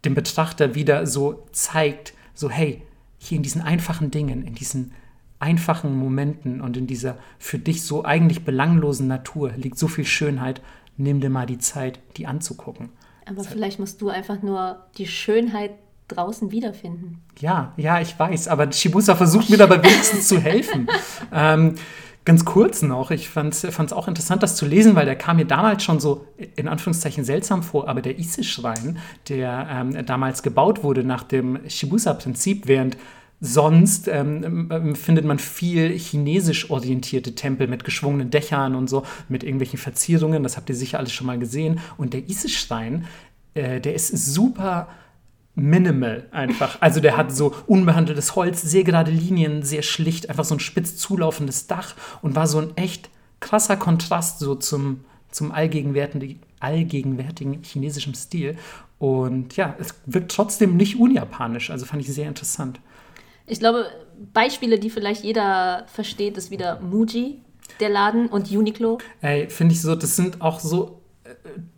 dem 0.03 0.13
Betrachter 0.13 0.75
wieder 0.75 1.07
so 1.07 1.47
zeigt, 1.53 2.13
so 2.33 2.49
hey, 2.49 2.81
hier 3.17 3.37
in 3.37 3.43
diesen 3.43 3.61
einfachen 3.61 4.11
Dingen, 4.11 4.43
in 4.43 4.55
diesen 4.55 4.91
einfachen 5.39 5.97
Momenten 5.97 6.61
und 6.61 6.77
in 6.77 6.87
dieser 6.87 7.17
für 7.39 7.59
dich 7.59 7.83
so 7.83 8.03
eigentlich 8.03 8.45
belanglosen 8.45 9.07
Natur 9.07 9.51
liegt 9.55 9.77
so 9.77 9.87
viel 9.87 10.05
Schönheit. 10.05 10.61
Nimm 10.97 11.19
dir 11.19 11.29
mal 11.29 11.45
die 11.45 11.57
Zeit, 11.57 11.99
die 12.17 12.25
anzugucken. 12.25 12.89
Aber 13.25 13.43
vielleicht 13.43 13.79
musst 13.79 14.01
du 14.01 14.09
einfach 14.09 14.41
nur 14.41 14.85
die 14.97 15.07
Schönheit 15.07 15.71
draußen 16.07 16.51
wiederfinden. 16.51 17.21
Ja, 17.39 17.73
ja, 17.77 17.99
ich 17.99 18.17
weiß, 18.17 18.47
aber 18.47 18.71
Shibusa 18.71 19.15
versucht 19.15 19.49
mir 19.49 19.57
dabei 19.57 19.81
wenigstens 19.83 20.27
zu 20.27 20.39
helfen. 20.39 20.87
Ähm, 21.33 21.75
ganz 22.23 22.45
kurz 22.45 22.81
noch, 22.81 23.11
ich 23.11 23.29
fand 23.29 23.53
es 23.53 23.93
auch 23.93 24.07
interessant, 24.07 24.43
das 24.43 24.55
zu 24.55 24.65
lesen, 24.65 24.95
weil 24.95 25.05
der 25.05 25.15
kam 25.15 25.37
mir 25.37 25.45
damals 25.45 25.83
schon 25.83 25.99
so 25.99 26.27
in 26.55 26.67
Anführungszeichen 26.67 27.23
seltsam 27.25 27.63
vor, 27.63 27.89
aber 27.89 28.01
der 28.01 28.17
Ise-Schrein, 28.19 28.99
der 29.27 29.67
ähm, 29.69 30.05
damals 30.05 30.43
gebaut 30.43 30.83
wurde 30.83 31.03
nach 31.03 31.23
dem 31.23 31.59
Shibusa-Prinzip, 31.67 32.67
während 32.67 32.97
Sonst 33.41 34.07
ähm, 34.07 34.69
ähm, 34.71 34.95
findet 34.95 35.25
man 35.25 35.39
viel 35.39 35.91
chinesisch 35.97 36.69
orientierte 36.69 37.35
Tempel 37.35 37.67
mit 37.67 37.83
geschwungenen 37.83 38.31
Dächern 38.31 38.75
und 38.75 38.89
so, 38.89 39.03
mit 39.27 39.43
irgendwelchen 39.43 39.77
Verzierungen. 39.77 40.41
Das 40.43 40.57
habt 40.57 40.69
ihr 40.69 40.75
sicher 40.75 40.99
alles 40.99 41.11
schon 41.11 41.27
mal 41.27 41.37
gesehen. 41.37 41.79
Und 41.97 42.13
der 42.13 42.27
Ise-Schrein, 42.29 43.05
äh, 43.53 43.81
der 43.81 43.93
ist 43.93 44.07
super 44.07 44.87
minimal 45.55 46.27
einfach. 46.31 46.81
Also 46.81 46.99
der 46.99 47.17
hat 47.17 47.31
so 47.31 47.53
unbehandeltes 47.67 48.35
Holz, 48.35 48.61
sehr 48.61 48.83
gerade 48.83 49.11
Linien, 49.11 49.63
sehr 49.63 49.81
schlicht, 49.81 50.29
einfach 50.29 50.45
so 50.45 50.55
ein 50.55 50.59
spitz 50.59 50.97
zulaufendes 50.97 51.67
Dach 51.67 51.95
und 52.21 52.35
war 52.35 52.47
so 52.47 52.59
ein 52.59 52.75
echt 52.77 53.09
krasser 53.39 53.77
Kontrast 53.77 54.39
so 54.39 54.55
zum, 54.55 55.01
zum 55.31 55.51
allgegenwärtigen, 55.51 56.39
allgegenwärtigen 56.59 57.63
chinesischen 57.63 58.15
Stil. 58.15 58.57
Und 58.99 59.55
ja, 59.55 59.75
es 59.79 59.95
wirkt 60.05 60.31
trotzdem 60.31 60.77
nicht 60.77 60.99
unjapanisch, 60.99 61.69
also 61.69 61.85
fand 61.85 62.01
ich 62.01 62.13
sehr 62.13 62.27
interessant. 62.27 62.79
Ich 63.47 63.59
glaube, 63.59 63.87
Beispiele, 64.33 64.79
die 64.79 64.89
vielleicht 64.89 65.23
jeder 65.23 65.85
versteht, 65.87 66.37
ist 66.37 66.51
wieder 66.51 66.79
Muji, 66.79 67.41
der 67.79 67.89
Laden, 67.89 68.27
und 68.27 68.51
Uniqlo. 68.51 68.97
Ey, 69.21 69.49
finde 69.49 69.73
ich 69.73 69.81
so, 69.81 69.95
das 69.95 70.15
sind 70.15 70.41
auch 70.41 70.59
so 70.59 71.01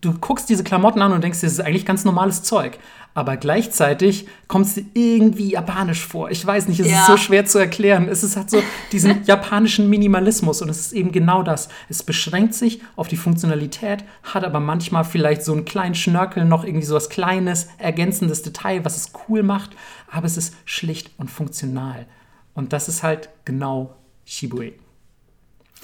du 0.02 0.14
guckst 0.14 0.50
diese 0.50 0.64
Klamotten 0.64 1.02
an 1.02 1.12
und 1.12 1.24
denkst, 1.24 1.42
das 1.42 1.54
ist 1.54 1.60
eigentlich 1.60 1.86
ganz 1.86 2.06
normales 2.06 2.44
Zeug. 2.44 2.80
Aber 3.14 3.36
gleichzeitig 3.36 4.28
kommt 4.48 4.68
es 4.68 4.80
irgendwie 4.94 5.50
japanisch 5.50 6.06
vor. 6.06 6.30
Ich 6.30 6.46
weiß 6.46 6.68
nicht, 6.68 6.80
es 6.80 6.92
ja. 6.92 7.00
ist 7.00 7.08
so 7.08 7.18
schwer 7.18 7.46
zu 7.46 7.58
erklären. 7.58 8.08
Es 8.10 8.24
ist 8.24 8.38
halt 8.38 8.52
so 8.52 8.62
diesen 8.92 9.24
japanischen 9.26 9.90
Minimalismus 9.90 10.62
und 10.62 10.70
es 10.70 10.80
ist 10.80 10.94
eben 10.94 11.12
genau 11.12 11.42
das. 11.42 11.68
Es 11.90 12.04
beschränkt 12.04 12.54
sich 12.54 12.80
auf 12.96 13.08
die 13.08 13.18
Funktionalität, 13.18 14.04
hat 14.22 14.44
aber 14.44 14.60
manchmal 14.60 15.04
vielleicht 15.04 15.44
so 15.44 15.54
einen 15.54 15.66
kleinen 15.66 15.96
Schnörkel, 15.96 16.46
noch 16.46 16.64
irgendwie 16.64 16.86
so 16.86 16.94
was 16.94 17.10
Kleines, 17.10 17.70
ergänzendes 17.80 18.44
Detail, 18.44 18.86
was 18.86 18.98
es 18.98 19.12
cool 19.28 19.42
macht. 19.42 19.72
Aber 20.12 20.28
es 20.28 20.38
ist 20.38 20.54
schlicht 20.66 21.10
und 21.18 21.32
funktional. 21.32 22.06
Und 22.54 22.72
das 22.72 22.88
ist 22.88 23.02
halt 23.02 23.30
genau 23.46 23.96
Shibue. 24.26 24.74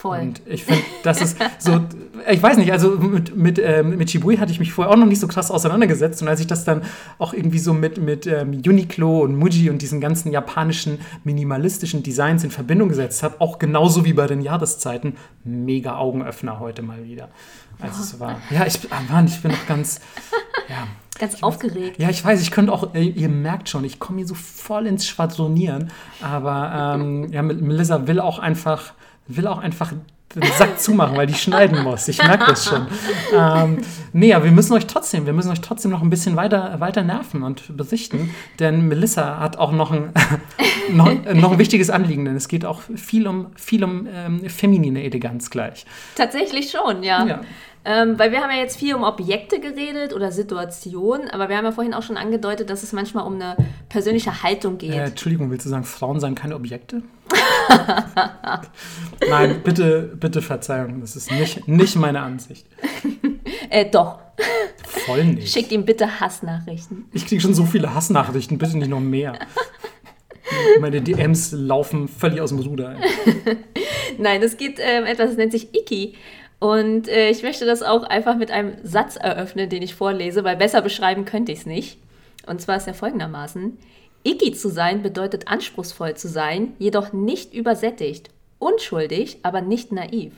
Voll. 0.04 0.20
Und 0.20 0.41
ich 0.45 0.66
finde, 0.66 0.84
das 1.04 1.22
ist 1.22 1.38
so, 1.60 1.80
ich 2.30 2.43
weiß 2.43 2.58
nicht, 2.58 2.74
also 2.74 2.89
mit, 2.89 3.38
mit, 3.38 3.58
ähm, 3.58 3.97
mit 3.97 4.12
Shibui 4.12 4.36
hatte 4.36 4.51
ich 4.51 4.60
mich 4.60 4.74
vorher 4.74 4.93
auch 4.93 4.97
noch 4.97 5.06
nicht 5.06 5.22
so 5.22 5.30
krass 5.30 5.49
auseinandergesetzt. 5.49 6.22
Und 6.22 6.28
als 6.28 6.41
ich 6.41 6.47
das 6.47 6.66
dann 6.66 6.82
auch 7.20 7.34
irgendwie 7.34 7.58
so 7.58 7.74
mit, 7.74 7.99
mit 7.99 8.28
ähm, 8.28 8.49
Uniqlo 8.51 9.22
und 9.22 9.38
Muji 9.38 9.70
und 9.70 9.82
diesen 9.82 10.01
ganzen 10.01 10.34
japanischen 10.34 10.99
minimalistischen 11.24 12.04
Designs 12.04 12.43
in 12.43 12.51
Verbindung 12.51 12.89
gesetzt 12.89 13.24
habe, 13.24 13.39
auch 13.39 13.60
genauso 13.60 14.04
wie 14.04 14.12
bei 14.12 14.28
den 14.28 14.41
Jahreszeiten, 14.41 15.16
mega 15.45 15.95
Augenöffner 15.95 16.60
heute 16.60 16.82
mal 16.82 17.06
wieder. 17.06 17.30
Also 17.80 17.99
oh. 17.99 18.04
es 18.04 18.20
war, 18.20 18.41
ja, 18.49 18.66
ich, 18.66 18.80
ah 18.91 18.99
Mann, 19.10 19.28
ich 19.28 19.41
bin 19.41 19.51
noch 19.51 19.68
ganz, 19.68 20.01
ja. 20.68 20.86
Ganz 21.18 21.36
ich 21.36 21.43
aufgeregt. 21.43 21.97
Weiß, 21.97 22.04
ja, 22.04 22.10
ich 22.10 22.26
weiß, 22.26 22.41
ich 22.41 22.51
könnte 22.51 22.74
auch, 22.74 22.93
ihr 22.93 23.30
merkt 23.30 23.70
schon, 23.70 23.86
ich 23.86 23.99
komme 23.99 24.18
hier 24.18 24.28
so 24.28 24.36
voll 24.36 24.86
ins 24.86 25.08
Schwadronieren. 25.08 25.91
Aber 26.22 26.97
ähm, 26.97 27.32
ja, 27.32 27.41
Melissa 27.41 28.06
will 28.06 28.20
auch 28.20 28.39
einfach 28.39 28.91
will 29.28 29.47
auch 29.47 29.59
einfach 29.59 29.93
den 30.36 30.51
Sack 30.57 30.80
zumachen, 30.80 31.15
weil 31.15 31.28
die 31.28 31.34
schneiden 31.34 31.84
muss. 31.84 32.07
Ich 32.07 32.17
merke 32.17 32.45
das 32.47 32.65
schon. 32.65 32.88
Ähm, 33.34 33.82
nee, 34.13 34.34
aber 34.34 34.45
wir 34.45 34.51
müssen 34.51 34.74
euch 34.74 34.88
trotzdem, 34.88 35.26
wir 35.26 35.34
müssen 35.34 35.51
euch 35.51 35.61
trotzdem 35.61 35.91
noch 35.91 36.01
ein 36.01 36.09
bisschen 36.09 36.36
weiter, 36.36 36.80
weiter 36.80 37.03
nerven 37.03 37.43
und 37.43 37.76
besichten, 37.76 38.34
denn 38.59 38.88
Melissa 38.88 39.39
hat 39.39 39.57
auch 39.57 39.71
noch 39.71 39.91
ein, 39.91 40.11
noch, 40.91 41.11
noch 41.34 41.51
ein 41.53 41.59
wichtiges 41.59 41.89
Anliegen, 41.89 42.26
denn 42.26 42.36
es 42.36 42.47
geht 42.47 42.65
auch 42.65 42.82
viel 42.95 43.28
um, 43.28 43.47
viel 43.55 43.84
um 43.84 44.07
ähm, 44.11 44.49
feminine 44.49 45.03
Eleganz 45.03 45.49
gleich. 45.49 45.86
Tatsächlich 46.15 46.71
schon, 46.71 47.03
ja. 47.03 47.26
ja. 47.26 47.41
Ähm, 47.86 48.18
weil 48.18 48.32
wir 48.32 48.42
haben 48.42 48.50
ja 48.50 48.58
jetzt 48.58 48.78
viel 48.78 48.96
um 48.96 49.04
Objekte 49.04 49.60
geredet 49.60 50.14
oder 50.14 50.32
Situationen, 50.32 51.30
aber 51.30 51.50
wir 51.50 51.58
haben 51.58 51.66
ja 51.66 51.72
vorhin 51.74 51.94
auch 51.94 52.02
schon 52.02 52.16
angedeutet, 52.16 52.70
dass 52.70 52.82
es 52.82 52.94
manchmal 52.94 53.26
um 53.26 53.36
eine 53.36 53.58
persönliche 53.90 54.42
Haltung 54.42 54.78
geht. 54.78 54.94
Äh, 54.94 55.06
Entschuldigung, 55.06 55.52
willst 55.52 55.66
du 55.66 55.70
sagen, 55.70 55.84
Frauen 55.84 56.22
seien 56.22 56.34
keine 56.34 56.56
Objekte? 56.56 57.02
Nein, 59.30 59.62
bitte, 59.64 60.16
bitte 60.18 60.42
Verzeihung, 60.42 61.02
das 61.02 61.18
ist 61.18 61.30
nicht, 61.32 61.68
nicht 61.68 61.96
meine 61.98 62.22
Ansicht. 62.22 62.66
äh, 63.70 63.90
doch. 63.90 64.20
Voll 64.86 65.26
nicht. 65.26 65.52
Schickt 65.52 65.72
ihm 65.74 65.84
bitte 65.84 66.22
Hassnachrichten. 66.22 67.06
Ich 67.12 67.26
kriege 67.26 67.42
schon 67.42 67.54
so 67.54 67.66
viele 67.66 67.94
Hassnachrichten, 67.94 68.58
bitte 68.58 68.78
nicht 68.78 68.90
noch 68.90 69.02
mehr. 69.02 69.38
Meine 70.80 71.02
DMs 71.02 71.52
laufen 71.52 72.08
völlig 72.08 72.40
aus 72.40 72.50
dem 72.50 72.60
Ruder. 72.60 72.96
Nein, 74.18 74.42
es 74.42 74.58
geht 74.58 74.80
ähm, 74.80 75.06
etwas, 75.06 75.30
das 75.30 75.38
nennt 75.38 75.52
sich 75.52 75.74
Iki. 75.76 76.16
Und 76.64 77.09
äh, 77.09 77.30
ich 77.30 77.43
möchte 77.43 77.66
das 77.66 77.84
auch 77.84 78.03
einfach 78.03 78.38
mit 78.38 78.49
einem 78.49 78.78
Satz 78.84 79.18
eröffnen, 79.18 79.68
den 79.68 79.82
ich 79.82 79.95
vorlese, 79.95 80.45
weil 80.45 80.55
besser 80.55 80.82
beschreiben 80.82 81.26
könnte 81.26 81.51
ich 81.51 81.59
es 81.59 81.66
nicht. 81.66 81.99
Und 82.47 82.61
zwar 82.61 82.78
ist 82.78 82.88
er 82.88 82.93
folgendermaßen. 82.93 83.78
Iggy 84.24 84.53
zu 84.53 84.70
sein 84.70 85.01
bedeutet 85.01 85.49
anspruchsvoll 85.49 86.14
zu 86.14 86.30
sein, 86.30 86.72
jedoch 86.80 87.11
nicht 87.11 87.53
übersättigt, 87.53 88.30
unschuldig, 88.59 89.39
aber 89.43 89.59
nicht 89.59 89.91
naiv. 89.91 90.32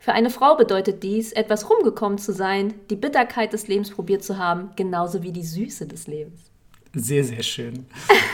Für 0.00 0.14
eine 0.14 0.30
Frau 0.30 0.56
bedeutet 0.56 1.04
dies, 1.04 1.30
etwas 1.30 1.70
rumgekommen 1.70 2.18
zu 2.18 2.32
sein, 2.32 2.74
die 2.90 2.96
Bitterkeit 2.96 3.52
des 3.52 3.68
Lebens 3.68 3.92
probiert 3.92 4.24
zu 4.24 4.36
haben, 4.36 4.70
genauso 4.74 5.22
wie 5.22 5.30
die 5.30 5.44
Süße 5.44 5.86
des 5.86 6.08
Lebens. 6.08 6.50
Sehr, 6.94 7.22
sehr 7.24 7.42
schön. 7.42 7.86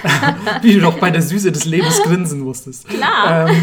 Wie 0.63 0.75
du 0.75 0.81
doch 0.81 0.99
bei 0.99 1.11
der 1.11 1.23
Süße 1.23 1.51
des 1.51 1.65
Lebens 1.65 2.03
grinsen 2.03 2.41
musstest. 2.41 2.89
Klar. 2.89 3.49
Ähm, 3.49 3.57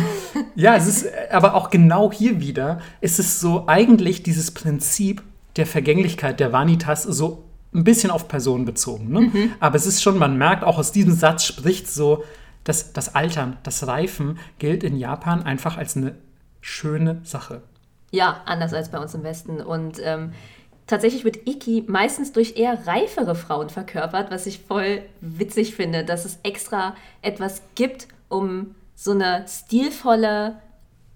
ja, 0.56 0.76
es 0.76 0.88
ist 0.88 1.06
aber 1.32 1.56
auch 1.56 1.70
genau 1.70 2.12
hier 2.12 2.42
wieder, 2.42 2.82
ist 3.00 3.20
es 3.20 3.40
so 3.40 3.68
eigentlich 3.68 4.24
dieses 4.24 4.52
Prinzip 4.52 5.24
der 5.56 5.66
Vergänglichkeit, 5.66 6.40
der 6.40 6.52
Vanitas, 6.52 7.04
so 7.04 7.46
ein 7.74 7.84
bisschen 7.84 8.12
auf 8.12 8.28
Personen 8.28 8.66
bezogen. 8.66 9.10
Ne? 9.12 9.22
Mhm. 9.22 9.52
Aber 9.60 9.76
es 9.76 9.86
ist 9.86 10.02
schon, 10.02 10.18
man 10.18 10.38
merkt 10.38 10.64
auch 10.64 10.78
aus 10.78 10.92
diesem 10.92 11.14
Satz 11.14 11.46
spricht 11.46 11.90
so, 11.90 12.24
dass 12.64 12.94
das 12.94 13.16
Altern, 13.16 13.58
das 13.64 13.88
Reifen 13.88 14.40
gilt 14.60 14.84
in 14.84 14.98
Japan 14.98 15.44
einfach 15.44 15.78
als 15.78 15.96
eine 15.96 16.16
schöne 16.60 17.22
Sache. 17.24 17.62
Ja, 18.12 18.42
anders 18.46 18.74
als 18.74 18.92
bei 18.92 19.00
uns 19.00 19.14
im 19.16 19.24
Westen. 19.24 19.62
Und 19.62 20.00
ähm, 20.04 20.34
tatsächlich 20.92 21.24
wird 21.24 21.48
Iki 21.48 21.86
meistens 21.88 22.34
durch 22.34 22.58
eher 22.58 22.86
reifere 22.86 23.34
Frauen 23.34 23.70
verkörpert, 23.70 24.30
was 24.30 24.46
ich 24.46 24.60
voll 24.60 25.02
witzig 25.22 25.74
finde, 25.74 26.04
dass 26.06 26.26
es 26.26 26.40
extra 26.44 26.96
etwas 27.22 27.62
gibt, 27.76 28.08
um 28.30 28.76
so 28.96 29.12
eine 29.12 29.46
stilvolle, 29.48 30.62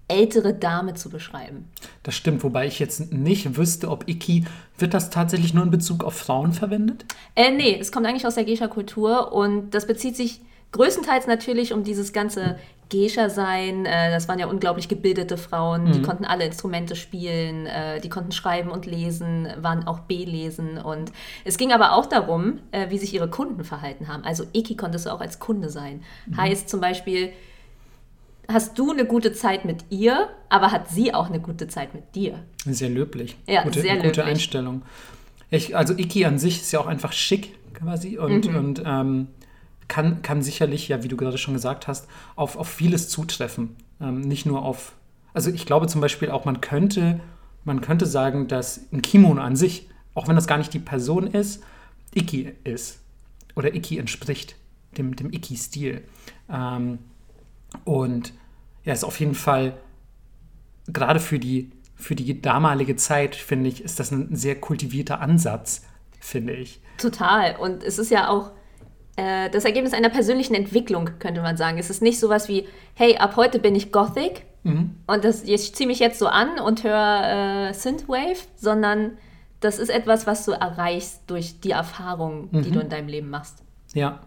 ältere 0.08 0.54
Dame 0.54 0.94
zu 0.94 1.10
beschreiben. 1.10 1.68
Das 2.04 2.14
stimmt, 2.14 2.44
wobei 2.44 2.66
ich 2.66 2.78
jetzt 2.78 3.12
nicht 3.12 3.56
wüsste, 3.56 3.90
ob 3.90 4.08
Iki, 4.08 4.44
wird 4.78 4.94
das 4.94 5.10
tatsächlich 5.10 5.52
nur 5.52 5.64
in 5.64 5.70
Bezug 5.70 6.04
auf 6.04 6.14
Frauen 6.14 6.52
verwendet? 6.52 7.04
Äh, 7.34 7.50
nee, 7.50 7.76
es 7.78 7.90
kommt 7.90 8.06
eigentlich 8.06 8.26
aus 8.26 8.36
der 8.36 8.44
Geisha-Kultur 8.44 9.32
und 9.32 9.70
das 9.70 9.86
bezieht 9.86 10.16
sich 10.16 10.40
größtenteils 10.76 11.26
natürlich 11.26 11.72
um 11.72 11.84
dieses 11.84 12.12
ganze 12.12 12.56
Geisha 12.90 13.28
sein. 13.28 13.84
Äh, 13.84 14.10
das 14.10 14.28
waren 14.28 14.38
ja 14.38 14.46
unglaublich 14.46 14.88
gebildete 14.88 15.36
Frauen, 15.36 15.84
mhm. 15.84 15.92
die 15.92 16.02
konnten 16.02 16.24
alle 16.24 16.44
Instrumente 16.44 16.94
spielen, 16.96 17.66
äh, 17.66 18.00
die 18.00 18.08
konnten 18.08 18.32
schreiben 18.32 18.70
und 18.70 18.86
lesen, 18.86 19.48
waren 19.60 19.86
auch 19.86 20.00
B-Lesen. 20.00 20.78
Und 20.78 21.12
es 21.44 21.58
ging 21.58 21.72
aber 21.72 21.92
auch 21.92 22.06
darum, 22.06 22.60
äh, 22.70 22.90
wie 22.90 22.98
sich 22.98 23.12
ihre 23.12 23.28
Kunden 23.28 23.64
verhalten 23.64 24.08
haben. 24.08 24.24
Also 24.24 24.44
Iki 24.52 24.76
konntest 24.76 25.06
du 25.06 25.10
auch 25.10 25.20
als 25.20 25.38
Kunde 25.38 25.68
sein. 25.68 26.02
Mhm. 26.26 26.36
Heißt 26.36 26.68
zum 26.68 26.80
Beispiel, 26.80 27.32
hast 28.48 28.78
du 28.78 28.92
eine 28.92 29.04
gute 29.04 29.32
Zeit 29.32 29.64
mit 29.64 29.84
ihr, 29.90 30.28
aber 30.48 30.70
hat 30.70 30.88
sie 30.88 31.12
auch 31.12 31.28
eine 31.28 31.40
gute 31.40 31.66
Zeit 31.68 31.94
mit 31.94 32.14
dir. 32.14 32.44
Sehr 32.64 32.90
löblich. 32.90 33.36
Ja, 33.48 33.62
gute, 33.64 33.80
sehr 33.80 33.96
gute 33.96 34.08
löblich. 34.08 34.26
Einstellung. 34.26 34.82
Ich, 35.50 35.76
also 35.76 35.94
Iki 35.94 36.24
an 36.24 36.38
sich 36.38 36.60
ist 36.60 36.72
ja 36.72 36.80
auch 36.80 36.86
einfach 36.86 37.12
schick 37.12 37.54
quasi 37.74 38.18
und, 38.18 38.50
mhm. 38.50 38.56
und 38.56 38.82
ähm, 38.84 39.28
kann, 39.88 40.22
kann 40.22 40.42
sicherlich, 40.42 40.88
ja, 40.88 41.02
wie 41.02 41.08
du 41.08 41.16
gerade 41.16 41.38
schon 41.38 41.54
gesagt 41.54 41.88
hast, 41.88 42.08
auf, 42.34 42.56
auf 42.56 42.68
vieles 42.68 43.08
zutreffen. 43.08 43.76
Ähm, 44.00 44.20
nicht 44.20 44.46
nur 44.46 44.62
auf, 44.62 44.92
also 45.32 45.50
ich 45.50 45.66
glaube 45.66 45.86
zum 45.86 46.00
Beispiel 46.00 46.30
auch, 46.30 46.44
man 46.44 46.60
könnte, 46.60 47.20
man 47.64 47.80
könnte 47.80 48.06
sagen, 48.06 48.48
dass 48.48 48.80
ein 48.92 49.02
Kimono 49.02 49.40
an 49.40 49.56
sich, 49.56 49.88
auch 50.14 50.28
wenn 50.28 50.36
das 50.36 50.46
gar 50.46 50.58
nicht 50.58 50.72
die 50.72 50.78
Person 50.78 51.26
ist, 51.26 51.62
Iki 52.14 52.52
ist. 52.64 53.00
Oder 53.54 53.74
Iki 53.74 53.98
entspricht 53.98 54.56
dem, 54.96 55.16
dem 55.16 55.32
Iki-Stil. 55.32 56.02
Ähm, 56.50 56.98
und 57.84 58.32
ja, 58.84 58.92
ist 58.92 59.04
auf 59.04 59.20
jeden 59.20 59.34
Fall, 59.34 59.76
gerade 60.86 61.20
für 61.20 61.38
die, 61.38 61.70
für 61.94 62.14
die 62.14 62.40
damalige 62.40 62.96
Zeit, 62.96 63.34
finde 63.34 63.68
ich, 63.68 63.82
ist 63.82 63.98
das 63.98 64.10
ein 64.10 64.34
sehr 64.36 64.60
kultivierter 64.60 65.20
Ansatz, 65.20 65.82
finde 66.20 66.54
ich. 66.54 66.80
Total. 66.98 67.56
Und 67.56 67.82
es 67.82 67.98
ist 67.98 68.10
ja 68.10 68.28
auch 68.28 68.52
äh, 69.16 69.50
das 69.50 69.64
Ergebnis 69.64 69.92
einer 69.92 70.10
persönlichen 70.10 70.54
Entwicklung, 70.54 71.10
könnte 71.18 71.42
man 71.42 71.56
sagen. 71.56 71.78
Es 71.78 71.90
ist 71.90 72.02
nicht 72.02 72.20
sowas 72.20 72.48
wie, 72.48 72.66
hey, 72.94 73.16
ab 73.16 73.36
heute 73.36 73.58
bin 73.58 73.74
ich 73.74 73.92
Gothic 73.92 74.44
mhm. 74.62 74.96
und 75.06 75.24
das, 75.24 75.42
ich 75.42 75.74
ziehe 75.74 75.86
mich 75.86 75.98
jetzt 75.98 76.18
so 76.18 76.26
an 76.26 76.58
und 76.58 76.84
höre 76.84 77.70
äh, 77.70 77.74
Synthwave, 77.74 78.38
sondern 78.56 79.12
das 79.60 79.78
ist 79.78 79.88
etwas, 79.88 80.26
was 80.26 80.44
du 80.44 80.52
erreichst 80.52 81.22
durch 81.26 81.60
die 81.60 81.70
Erfahrungen, 81.70 82.48
mhm. 82.50 82.62
die 82.62 82.70
du 82.70 82.80
in 82.80 82.88
deinem 82.88 83.08
Leben 83.08 83.30
machst. 83.30 83.62
Ja, 83.94 84.20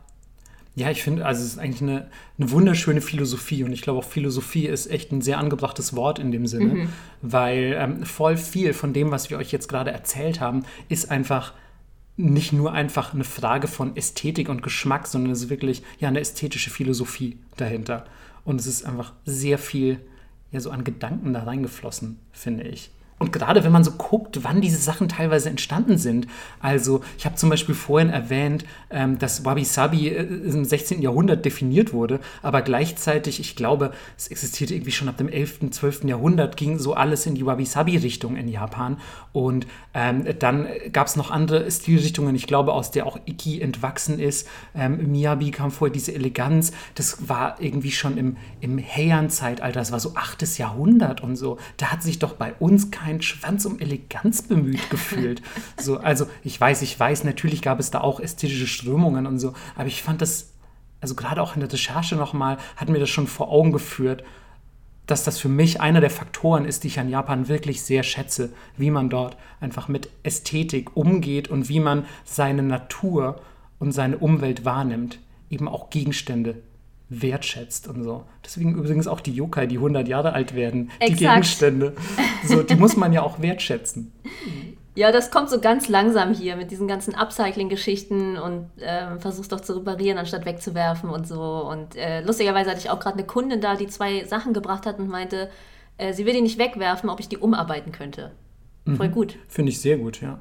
ja, 0.76 0.90
ich 0.90 1.04
finde, 1.04 1.26
also 1.26 1.44
es 1.44 1.54
ist 1.54 1.60
eigentlich 1.60 1.82
eine, 1.82 2.08
eine, 2.38 2.52
wunderschöne 2.52 3.02
Philosophie 3.02 3.66
und 3.66 3.74
ich 3.74 3.82
glaube 3.82 4.00
auch 4.00 4.06
Philosophie 4.06 4.66
ist 4.66 4.88
echt 4.88 5.12
ein 5.12 5.20
sehr 5.22 5.38
angebrachtes 5.38 5.94
Wort 5.94 6.20
in 6.20 6.32
dem 6.32 6.48
Sinne, 6.48 6.74
mhm. 6.74 6.90
weil 7.22 7.76
ähm, 7.78 8.06
voll 8.06 8.38
viel 8.38 8.74
von 8.74 8.94
dem, 8.94 9.12
was 9.12 9.30
wir 9.30 9.38
euch 9.38 9.52
jetzt 9.52 9.68
gerade 9.68 9.92
erzählt 9.92 10.40
haben, 10.40 10.64
ist 10.88 11.12
einfach 11.12 11.54
nicht 12.20 12.52
nur 12.52 12.74
einfach 12.74 13.14
eine 13.14 13.24
Frage 13.24 13.68
von 13.68 13.96
Ästhetik 13.96 14.50
und 14.50 14.62
Geschmack, 14.62 15.08
sondern 15.08 15.32
es 15.32 15.44
ist 15.44 15.50
wirklich 15.50 15.84
ja 16.00 16.10
eine 16.10 16.20
ästhetische 16.20 16.70
Philosophie 16.70 17.38
dahinter 17.56 18.06
und 18.44 18.60
es 18.60 18.68
ist 18.68 18.84
einfach 18.84 19.14
sehr 19.26 19.58
viel 19.58 20.02
ja 20.52 20.60
so 20.60 20.70
an 20.70 20.84
Gedanken 20.84 21.34
da 21.34 21.44
reingeflossen, 21.44 22.20
finde 22.34 22.64
ich. 22.64 22.92
Und 23.20 23.34
gerade 23.34 23.66
wenn 23.66 23.74
man 23.74 23.84
so 23.84 23.92
guckt, 23.92 24.44
wann 24.44 24.62
diese 24.62 24.78
Sachen 24.78 25.10
teilweise 25.10 25.50
entstanden 25.50 25.98
sind. 25.98 26.26
Also 26.62 27.02
ich 27.18 27.26
habe 27.26 27.36
zum 27.36 27.50
Beispiel 27.50 27.76
vorhin 27.76 28.10
erwähnt, 28.10 28.64
ähm, 28.90 29.20
dass 29.20 29.44
Wabi-Sabi 29.44 30.08
äh, 30.08 30.24
im 30.24 30.64
16. 30.64 31.02
Jahrhundert 31.02 31.44
definiert 31.44 31.92
wurde, 31.92 32.22
aber 32.42 32.62
gleichzeitig, 32.62 33.42
ich 33.42 33.58
glaube, 33.58 33.92
es 34.18 34.30
existierte 34.30 34.74
irgendwie 34.74 34.94
schon 34.94 35.10
ab 35.10 35.18
dem 35.18 35.28
11., 35.28 35.70
12. 35.72 36.06
Jahrhundert, 36.06 36.56
ging 36.56 36.80
so 36.80 36.94
alles 36.94 37.26
in 37.26 37.36
die 37.36 37.46
Wabi-Sabi-Richtung 37.46 38.38
in 38.38 38.48
Japan. 38.48 38.98
Und 39.34 39.68
ähm, 39.94 40.26
dann 40.40 40.68
gab 40.94 41.08
es 41.08 41.18
noch 41.18 41.30
andere 41.30 41.70
Stilrichtungen, 41.70 42.36
ich 42.36 42.48
glaube, 42.48 42.72
aus 42.72 42.92
der 42.92 43.06
auch 43.06 43.20
Iki 43.26 43.60
entwachsen 43.60 44.18
ist. 44.18 44.48
Ähm, 44.74 45.12
Miyabi 45.12 45.52
kam 45.52 45.72
vorher, 45.72 45.92
diese 45.92 46.14
Eleganz, 46.16 46.72
das 46.96 47.28
war 47.28 47.58
irgendwie 47.60 47.92
schon 47.92 48.18
im, 48.18 48.38
im 48.62 48.80
Heian-Zeitalter, 48.80 49.80
das 49.80 49.92
war 49.92 50.00
so 50.00 50.16
8. 50.16 50.58
Jahrhundert 50.58 51.22
und 51.22 51.36
so. 51.36 51.58
Da 51.76 51.88
hat 51.88 52.02
sich 52.02 52.20
doch 52.20 52.34
bei 52.34 52.54
uns 52.60 52.92
kein 52.92 53.09
keinen 53.10 53.22
Schwanz 53.24 53.66
um 53.66 53.80
Eleganz 53.80 54.44
bemüht 54.44 54.90
gefühlt. 54.92 55.42
so, 55.78 55.98
also 55.98 56.28
ich 56.44 56.60
weiß, 56.60 56.84
ich 56.84 57.00
weiß, 57.00 57.24
natürlich 57.24 57.62
gab 57.62 57.80
es 57.80 57.90
da 57.90 58.02
auch 58.02 58.20
ästhetische 58.20 58.68
Strömungen 58.68 59.26
und 59.26 59.40
so, 59.40 59.54
aber 59.76 59.88
ich 59.88 60.04
fand 60.04 60.22
das, 60.22 60.54
also 61.02 61.16
gerade 61.16 61.42
auch 61.42 61.56
in 61.56 61.62
der 61.62 61.72
Recherche 61.72 62.16
nochmal, 62.16 62.58
hat 62.76 62.90
mir 62.90 63.00
das 63.00 63.10
schon 63.10 63.26
vor 63.26 63.50
Augen 63.50 63.72
geführt, 63.72 64.24
dass 65.08 65.24
das 65.24 65.40
für 65.40 65.50
mich 65.50 65.82
einer 65.82 66.02
der 66.02 66.12
Faktoren 66.12 66.66
ist, 66.66 66.84
die 66.84 66.90
ich 66.90 67.00
an 67.00 67.10
Japan 67.10 67.48
wirklich 67.48 67.82
sehr 67.82 68.04
schätze, 68.04 68.54
wie 68.78 68.92
man 68.92 69.10
dort 69.10 69.38
einfach 69.60 69.88
mit 69.88 70.10
Ästhetik 70.22 70.96
umgeht 70.96 71.48
und 71.48 71.68
wie 71.68 71.80
man 71.80 72.06
seine 72.26 72.62
Natur 72.62 73.42
und 73.80 73.92
seine 73.92 74.20
Umwelt 74.20 74.66
wahrnimmt. 74.66 75.20
Eben 75.50 75.68
auch 75.68 75.90
Gegenstände 75.90 76.62
wertschätzt 77.10 77.88
und 77.88 78.04
so. 78.04 78.24
Deswegen 78.46 78.76
übrigens 78.76 79.08
auch 79.08 79.20
die 79.20 79.34
Yokai, 79.34 79.66
die 79.66 79.78
100 79.78 80.08
Jahre 80.08 80.34
alt 80.34 80.56
werden, 80.56 80.92
Exakt. 81.00 81.20
die 81.20 81.26
Gegenstände. 81.26 81.94
So, 82.46 82.64
die 82.64 82.76
muss 82.76 82.96
man 82.96 83.12
ja 83.12 83.24
auch 83.24 83.42
wertschätzen. 83.42 84.14
Ja, 84.96 85.12
das 85.12 85.32
kommt 85.32 85.50
so 85.50 85.60
ganz 85.60 85.88
langsam 85.88 86.34
hier 86.34 86.56
mit 86.56 86.72
diesen 86.72 86.88
ganzen 86.88 87.16
Upcycling-Geschichten 87.16 88.38
und 88.38 88.70
äh, 88.82 89.18
versuchst 89.20 89.52
doch 89.52 89.62
zu 89.62 89.78
reparieren, 89.78 90.18
anstatt 90.18 90.46
wegzuwerfen 90.46 91.10
und 91.10 91.28
so. 91.28 91.42
Und 91.42 91.96
äh, 91.96 92.22
lustigerweise 92.22 92.70
hatte 92.70 92.80
ich 92.80 92.90
auch 92.90 93.00
gerade 93.00 93.18
eine 93.18 93.26
Kundin 93.26 93.62
da, 93.62 93.76
die 93.76 93.88
zwei 93.88 94.26
Sachen 94.26 94.54
gebracht 94.54 94.86
hat 94.86 95.00
und 95.00 95.10
meinte, 95.10 95.50
äh, 95.98 96.14
sie 96.14 96.26
will 96.26 96.34
die 96.34 96.42
nicht 96.42 96.58
wegwerfen, 96.58 97.10
ob 97.10 97.20
ich 97.20 97.30
die 97.30 97.38
umarbeiten 97.38 97.92
könnte. 97.92 98.32
Voll 98.86 99.10
mhm. 99.10 99.14
gut. 99.14 99.36
Finde 99.48 99.72
ich 99.72 99.82
sehr 99.82 99.98
gut, 99.98 100.22
ja. 100.22 100.40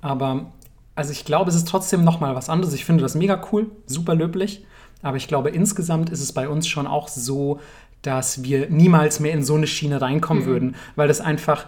Aber, 0.00 0.52
also 0.94 1.12
ich 1.12 1.24
glaube, 1.24 1.50
es 1.50 1.56
ist 1.56 1.68
trotzdem 1.68 2.04
nochmal 2.04 2.34
was 2.34 2.48
anderes. 2.48 2.74
Ich 2.74 2.84
finde 2.84 3.02
das 3.02 3.14
mega 3.14 3.42
cool, 3.52 3.70
super 3.86 4.14
löblich. 4.14 4.64
Aber 5.02 5.16
ich 5.16 5.28
glaube, 5.28 5.50
insgesamt 5.50 6.10
ist 6.10 6.20
es 6.20 6.32
bei 6.32 6.48
uns 6.48 6.66
schon 6.66 6.86
auch 6.86 7.08
so, 7.08 7.60
dass 8.02 8.42
wir 8.42 8.68
niemals 8.70 9.20
mehr 9.20 9.32
in 9.32 9.44
so 9.44 9.54
eine 9.54 9.66
Schiene 9.66 10.00
reinkommen 10.00 10.44
mhm. 10.44 10.48
würden, 10.48 10.76
weil 10.96 11.08
das 11.08 11.20
einfach 11.20 11.66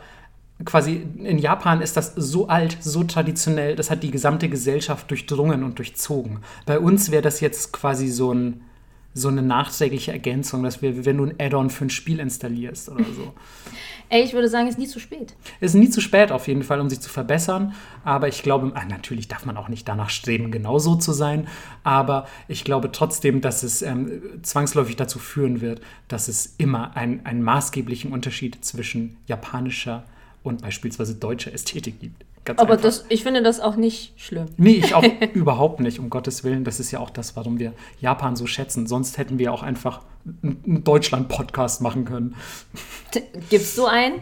quasi 0.64 1.06
in 1.22 1.38
Japan 1.38 1.80
ist 1.80 1.96
das 1.96 2.14
so 2.16 2.48
alt, 2.48 2.76
so 2.80 3.04
traditionell, 3.04 3.76
das 3.76 3.90
hat 3.90 4.02
die 4.02 4.10
gesamte 4.10 4.48
Gesellschaft 4.48 5.10
durchdrungen 5.10 5.64
und 5.64 5.78
durchzogen. 5.78 6.40
Bei 6.66 6.78
uns 6.78 7.10
wäre 7.10 7.22
das 7.22 7.40
jetzt 7.40 7.72
quasi 7.72 8.08
so, 8.08 8.32
ein, 8.32 8.60
so 9.20 9.28
eine 9.28 9.42
nachträgliche 9.42 10.12
Ergänzung, 10.12 10.62
dass 10.62 10.82
wir, 10.82 11.04
wenn 11.04 11.18
du 11.18 11.24
ein 11.24 11.34
Add-on 11.38 11.70
für 11.70 11.84
ein 11.84 11.90
Spiel 11.90 12.18
installierst 12.18 12.88
oder 12.88 13.04
so. 13.04 13.32
Ey, 14.12 14.24
ich 14.24 14.32
würde 14.32 14.48
sagen, 14.48 14.66
es 14.66 14.74
ist 14.74 14.78
nie 14.78 14.88
zu 14.88 14.98
spät. 14.98 15.36
Es 15.60 15.72
ist 15.72 15.80
nie 15.80 15.88
zu 15.88 16.00
spät 16.00 16.32
auf 16.32 16.48
jeden 16.48 16.64
Fall, 16.64 16.80
um 16.80 16.90
sich 16.90 16.98
zu 16.98 17.08
verbessern. 17.08 17.74
Aber 18.02 18.26
ich 18.26 18.42
glaube, 18.42 18.72
ach, 18.74 18.84
natürlich 18.88 19.28
darf 19.28 19.46
man 19.46 19.56
auch 19.56 19.68
nicht 19.68 19.86
danach 19.86 20.10
streben, 20.10 20.50
genauso 20.50 20.96
zu 20.96 21.12
sein. 21.12 21.46
Aber 21.84 22.26
ich 22.48 22.64
glaube 22.64 22.90
trotzdem, 22.90 23.40
dass 23.40 23.62
es 23.62 23.82
ähm, 23.82 24.20
zwangsläufig 24.42 24.96
dazu 24.96 25.20
führen 25.20 25.60
wird, 25.60 25.80
dass 26.08 26.26
es 26.26 26.54
immer 26.58 26.96
ein, 26.96 27.24
einen 27.24 27.42
maßgeblichen 27.42 28.12
Unterschied 28.12 28.64
zwischen 28.64 29.16
japanischer 29.28 30.02
und 30.42 30.62
beispielsweise 30.62 31.14
deutsche 31.14 31.52
Ästhetik 31.52 32.00
gibt. 32.00 32.24
Ganz 32.44 32.58
Aber 32.58 32.78
das, 32.78 33.04
ich 33.10 33.22
finde 33.22 33.42
das 33.42 33.60
auch 33.60 33.76
nicht 33.76 34.18
schlimm. 34.18 34.46
Nee, 34.56 34.76
ich 34.82 34.94
auch 34.94 35.04
überhaupt 35.34 35.80
nicht, 35.80 35.98
um 35.98 36.08
Gottes 36.08 36.42
Willen. 36.42 36.64
Das 36.64 36.80
ist 36.80 36.90
ja 36.90 36.98
auch 36.98 37.10
das, 37.10 37.36
warum 37.36 37.58
wir 37.58 37.74
Japan 38.00 38.34
so 38.34 38.46
schätzen. 38.46 38.86
Sonst 38.86 39.18
hätten 39.18 39.38
wir 39.38 39.52
auch 39.52 39.62
einfach 39.62 40.00
einen 40.42 40.82
Deutschland-Podcast 40.84 41.82
machen 41.82 42.04
können. 42.06 42.34
Gibst 43.50 43.76
du 43.76 43.86
einen? 43.86 44.20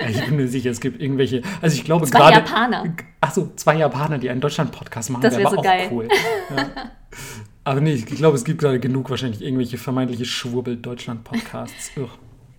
Ja, 0.00 0.08
ich 0.08 0.24
bin 0.24 0.36
mir 0.36 0.48
sicher, 0.48 0.70
es 0.70 0.80
gibt 0.80 1.00
irgendwelche. 1.00 1.42
Also 1.60 1.76
ich 1.76 1.84
glaube 1.84 2.06
zwei 2.06 2.18
gerade. 2.18 2.36
Japaner. 2.36 2.96
Achso, 3.20 3.50
zwei 3.56 3.76
Japaner, 3.76 4.18
die 4.18 4.30
einen 4.30 4.40
Deutschland-Podcast 4.40 5.10
machen. 5.10 5.22
Das 5.22 5.36
wäre 5.36 5.44
wär 5.44 5.50
so 5.50 5.58
auch 5.58 5.62
geil. 5.62 5.88
cool. 5.92 6.08
Ja. 6.56 6.70
Aber 7.64 7.80
nee, 7.80 7.94
ich 7.94 8.06
glaube, 8.06 8.36
es 8.36 8.44
gibt 8.44 8.60
gerade 8.60 8.80
genug 8.80 9.10
wahrscheinlich 9.10 9.42
irgendwelche 9.42 9.78
vermeintliche 9.78 10.24
Schwurbel-Deutschland-Podcasts. 10.24 11.92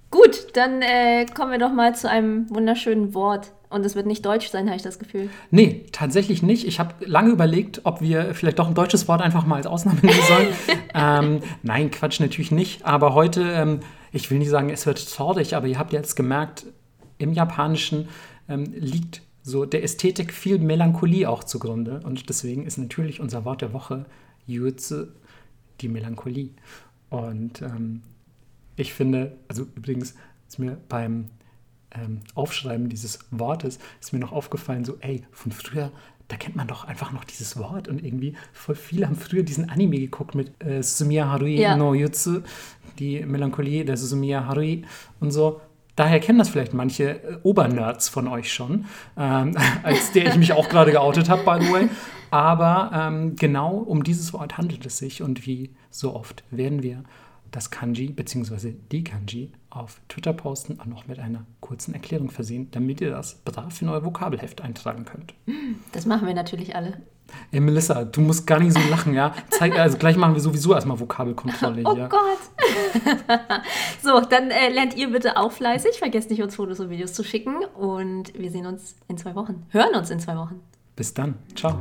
Gut, 0.10 0.48
dann 0.54 0.82
äh, 0.82 1.26
kommen 1.26 1.52
wir 1.52 1.60
doch 1.60 1.74
mal 1.74 1.96
zu 1.96 2.10
einem 2.10 2.50
wunderschönen 2.50 3.14
Wort. 3.14 3.52
Und 3.70 3.86
es 3.86 3.96
wird 3.96 4.06
nicht 4.06 4.26
deutsch 4.26 4.50
sein, 4.50 4.68
habe 4.68 4.78
ich 4.78 4.84
das 4.84 5.00
Gefühl. 5.00 5.30
Nee, 5.52 5.86
tatsächlich 5.92 6.44
nicht. 6.44 6.68
Ich 6.68 6.80
habe 6.80 6.94
lange 7.06 7.32
überlegt, 7.32 7.82
ob 7.84 8.02
wir 8.02 8.34
vielleicht 8.34 8.60
doch 8.60 8.68
ein 8.68 8.76
deutsches 8.76 9.08
Wort 9.08 9.22
einfach 9.22 9.46
mal 9.46 9.56
als 9.58 9.68
Ausnahme 9.68 10.00
nehmen 10.02 10.22
sollen. 10.28 10.48
ähm, 10.94 11.42
nein, 11.64 11.92
Quatsch, 11.92 12.20
natürlich 12.20 12.52
nicht. 12.52 12.86
Aber 12.86 13.14
heute, 13.14 13.42
ähm, 13.42 13.80
ich 14.12 14.30
will 14.30 14.38
nicht 14.38 14.50
sagen, 14.50 14.70
es 14.70 14.86
wird 14.86 15.14
traurig, 15.14 15.56
aber 15.56 15.68
ihr 15.68 15.80
habt 15.80 15.94
jetzt 15.94 16.16
gemerkt, 16.16 16.66
im 17.18 17.34
Japanischen 17.34 18.08
ähm, 18.48 18.66
liegt 18.74 19.22
so 19.42 19.66
der 19.66 19.84
Ästhetik 19.84 20.34
viel 20.34 20.60
Melancholie 20.60 21.30
auch 21.30 21.44
zugrunde. 21.44 22.02
Und 22.04 22.30
deswegen 22.30 22.66
ist 22.66 22.78
natürlich 22.78 23.20
unser 23.20 23.46
Wort 23.46 23.62
der 23.62 23.74
Woche 23.74 24.06
Yuzu, 24.48 25.08
die 25.82 25.88
Melancholie. 25.88 26.50
Und 27.10 27.62
ähm, 27.62 28.02
ich 28.76 28.94
finde, 28.94 29.38
also 29.48 29.64
übrigens 29.76 30.16
ist 30.48 30.60
mir 30.60 30.78
beim 30.90 31.30
ähm, 32.02 32.22
Aufschreiben 32.34 32.90
dieses 32.90 33.20
Wortes, 33.32 33.80
ist 34.00 34.14
mir 34.14 34.20
noch 34.20 34.32
aufgefallen, 34.32 34.86
so, 34.86 34.98
ey, 35.00 35.24
von 35.32 35.52
früher, 35.52 35.92
da 36.28 36.38
kennt 36.38 36.56
man 36.56 36.68
doch 36.68 36.86
einfach 36.86 37.12
noch 37.12 37.24
dieses 37.24 37.58
Wort 37.58 37.88
und 37.88 38.04
irgendwie 38.04 38.36
voll 38.52 38.76
viele 38.76 39.06
haben 39.08 39.16
früher 39.16 39.44
diesen 39.44 39.70
Anime 39.70 40.00
geguckt 40.00 40.34
mit 40.36 40.52
äh, 40.64 40.82
Suzumiya 40.82 41.30
Harui 41.30 41.60
ja. 41.60 41.76
no 41.76 41.94
Yutsu, 41.94 42.42
die 42.98 43.24
Melancholie 43.24 43.86
der 43.86 43.98
Suzumiya 43.98 44.46
Harui 44.46 44.84
und 45.20 45.32
so. 45.32 45.62
Daher 45.96 46.20
kennen 46.20 46.40
das 46.40 46.50
vielleicht 46.50 46.74
manche 46.74 47.24
äh, 47.24 47.38
Obernerds 47.44 48.10
von 48.10 48.28
euch 48.28 48.52
schon, 48.52 48.86
ähm, 49.18 49.56
als 49.84 50.12
der 50.14 50.28
ich 50.28 50.36
mich 50.36 50.52
auch 50.54 50.68
gerade 50.68 50.92
geoutet 50.92 51.30
habe, 51.30 51.44
by 51.44 51.64
the 51.64 51.72
way. 51.72 51.90
Aber 52.32 52.92
ähm, 52.94 53.36
genau 53.36 53.76
um 53.76 54.04
dieses 54.04 54.34
Wort 54.34 54.58
handelt 54.58 54.86
es 54.86 54.98
sich 54.98 55.22
und 55.22 55.46
wie 55.46 55.70
so 55.90 56.16
oft 56.16 56.44
werden 56.50 56.84
wir 56.84 57.04
das 57.52 57.72
Kanji 57.72 58.08
bzw. 58.08 58.74
die 58.92 59.04
Kanji 59.04 59.52
auf 59.76 60.00
Twitter 60.08 60.34
posten 60.34 60.80
und 60.80 60.90
noch 60.90 61.08
mit 61.08 61.20
einer 61.20 61.46
kurzen 61.60 61.94
Erklärung 61.94 62.32
versehen, 62.32 62.70
damit 62.72 63.02
ihr 63.02 63.12
das 63.12 63.36
brav 63.46 63.82
in 63.82 63.90
euer 63.90 64.04
Vokabelheft 64.04 64.62
eintragen 64.62 65.06
könnt. 65.06 65.34
Das 65.92 66.06
machen 66.06 66.28
wir 66.28 66.34
natürlich 66.34 66.76
alle. 66.76 67.02
Ey, 67.52 67.60
Melissa, 67.60 68.06
du 68.06 68.22
musst 68.22 68.46
gar 68.46 68.60
nicht 68.60 68.74
so 68.74 68.80
lachen, 68.90 69.14
ja? 69.14 69.34
Zeig, 69.50 69.78
also 69.78 69.98
gleich 69.98 70.16
machen 70.16 70.36
wir 70.36 70.42
sowieso 70.42 70.74
erstmal 70.74 71.00
Vokabelkontrolle 71.00 71.82
oh 71.86 71.96
hier. 71.96 72.06
Oh 72.06 72.10
Gott! 72.10 73.22
so, 74.02 74.22
dann 74.22 74.52
äh, 74.52 74.70
lernt 74.70 74.96
ihr 74.96 75.10
bitte 75.12 75.38
auch 75.38 75.52
fleißig. 75.52 75.98
Vergesst 75.98 76.30
nicht, 76.30 76.42
uns 76.42 76.56
Fotos 76.56 76.80
und 76.80 76.90
Videos 76.90 77.14
zu 77.14 77.24
schicken. 77.24 77.64
Und 77.76 78.38
wir 78.38 78.52
sehen 78.52 78.66
uns 78.66 78.96
in 79.08 79.18
zwei 79.18 79.36
Wochen. 79.36 79.66
Hören 79.70 79.96
uns 79.96 80.10
in 80.10 80.20
zwei 80.20 80.38
Wochen. 80.38 80.62
Bis 80.96 81.14
dann. 81.14 81.36
Ciao. 81.56 81.80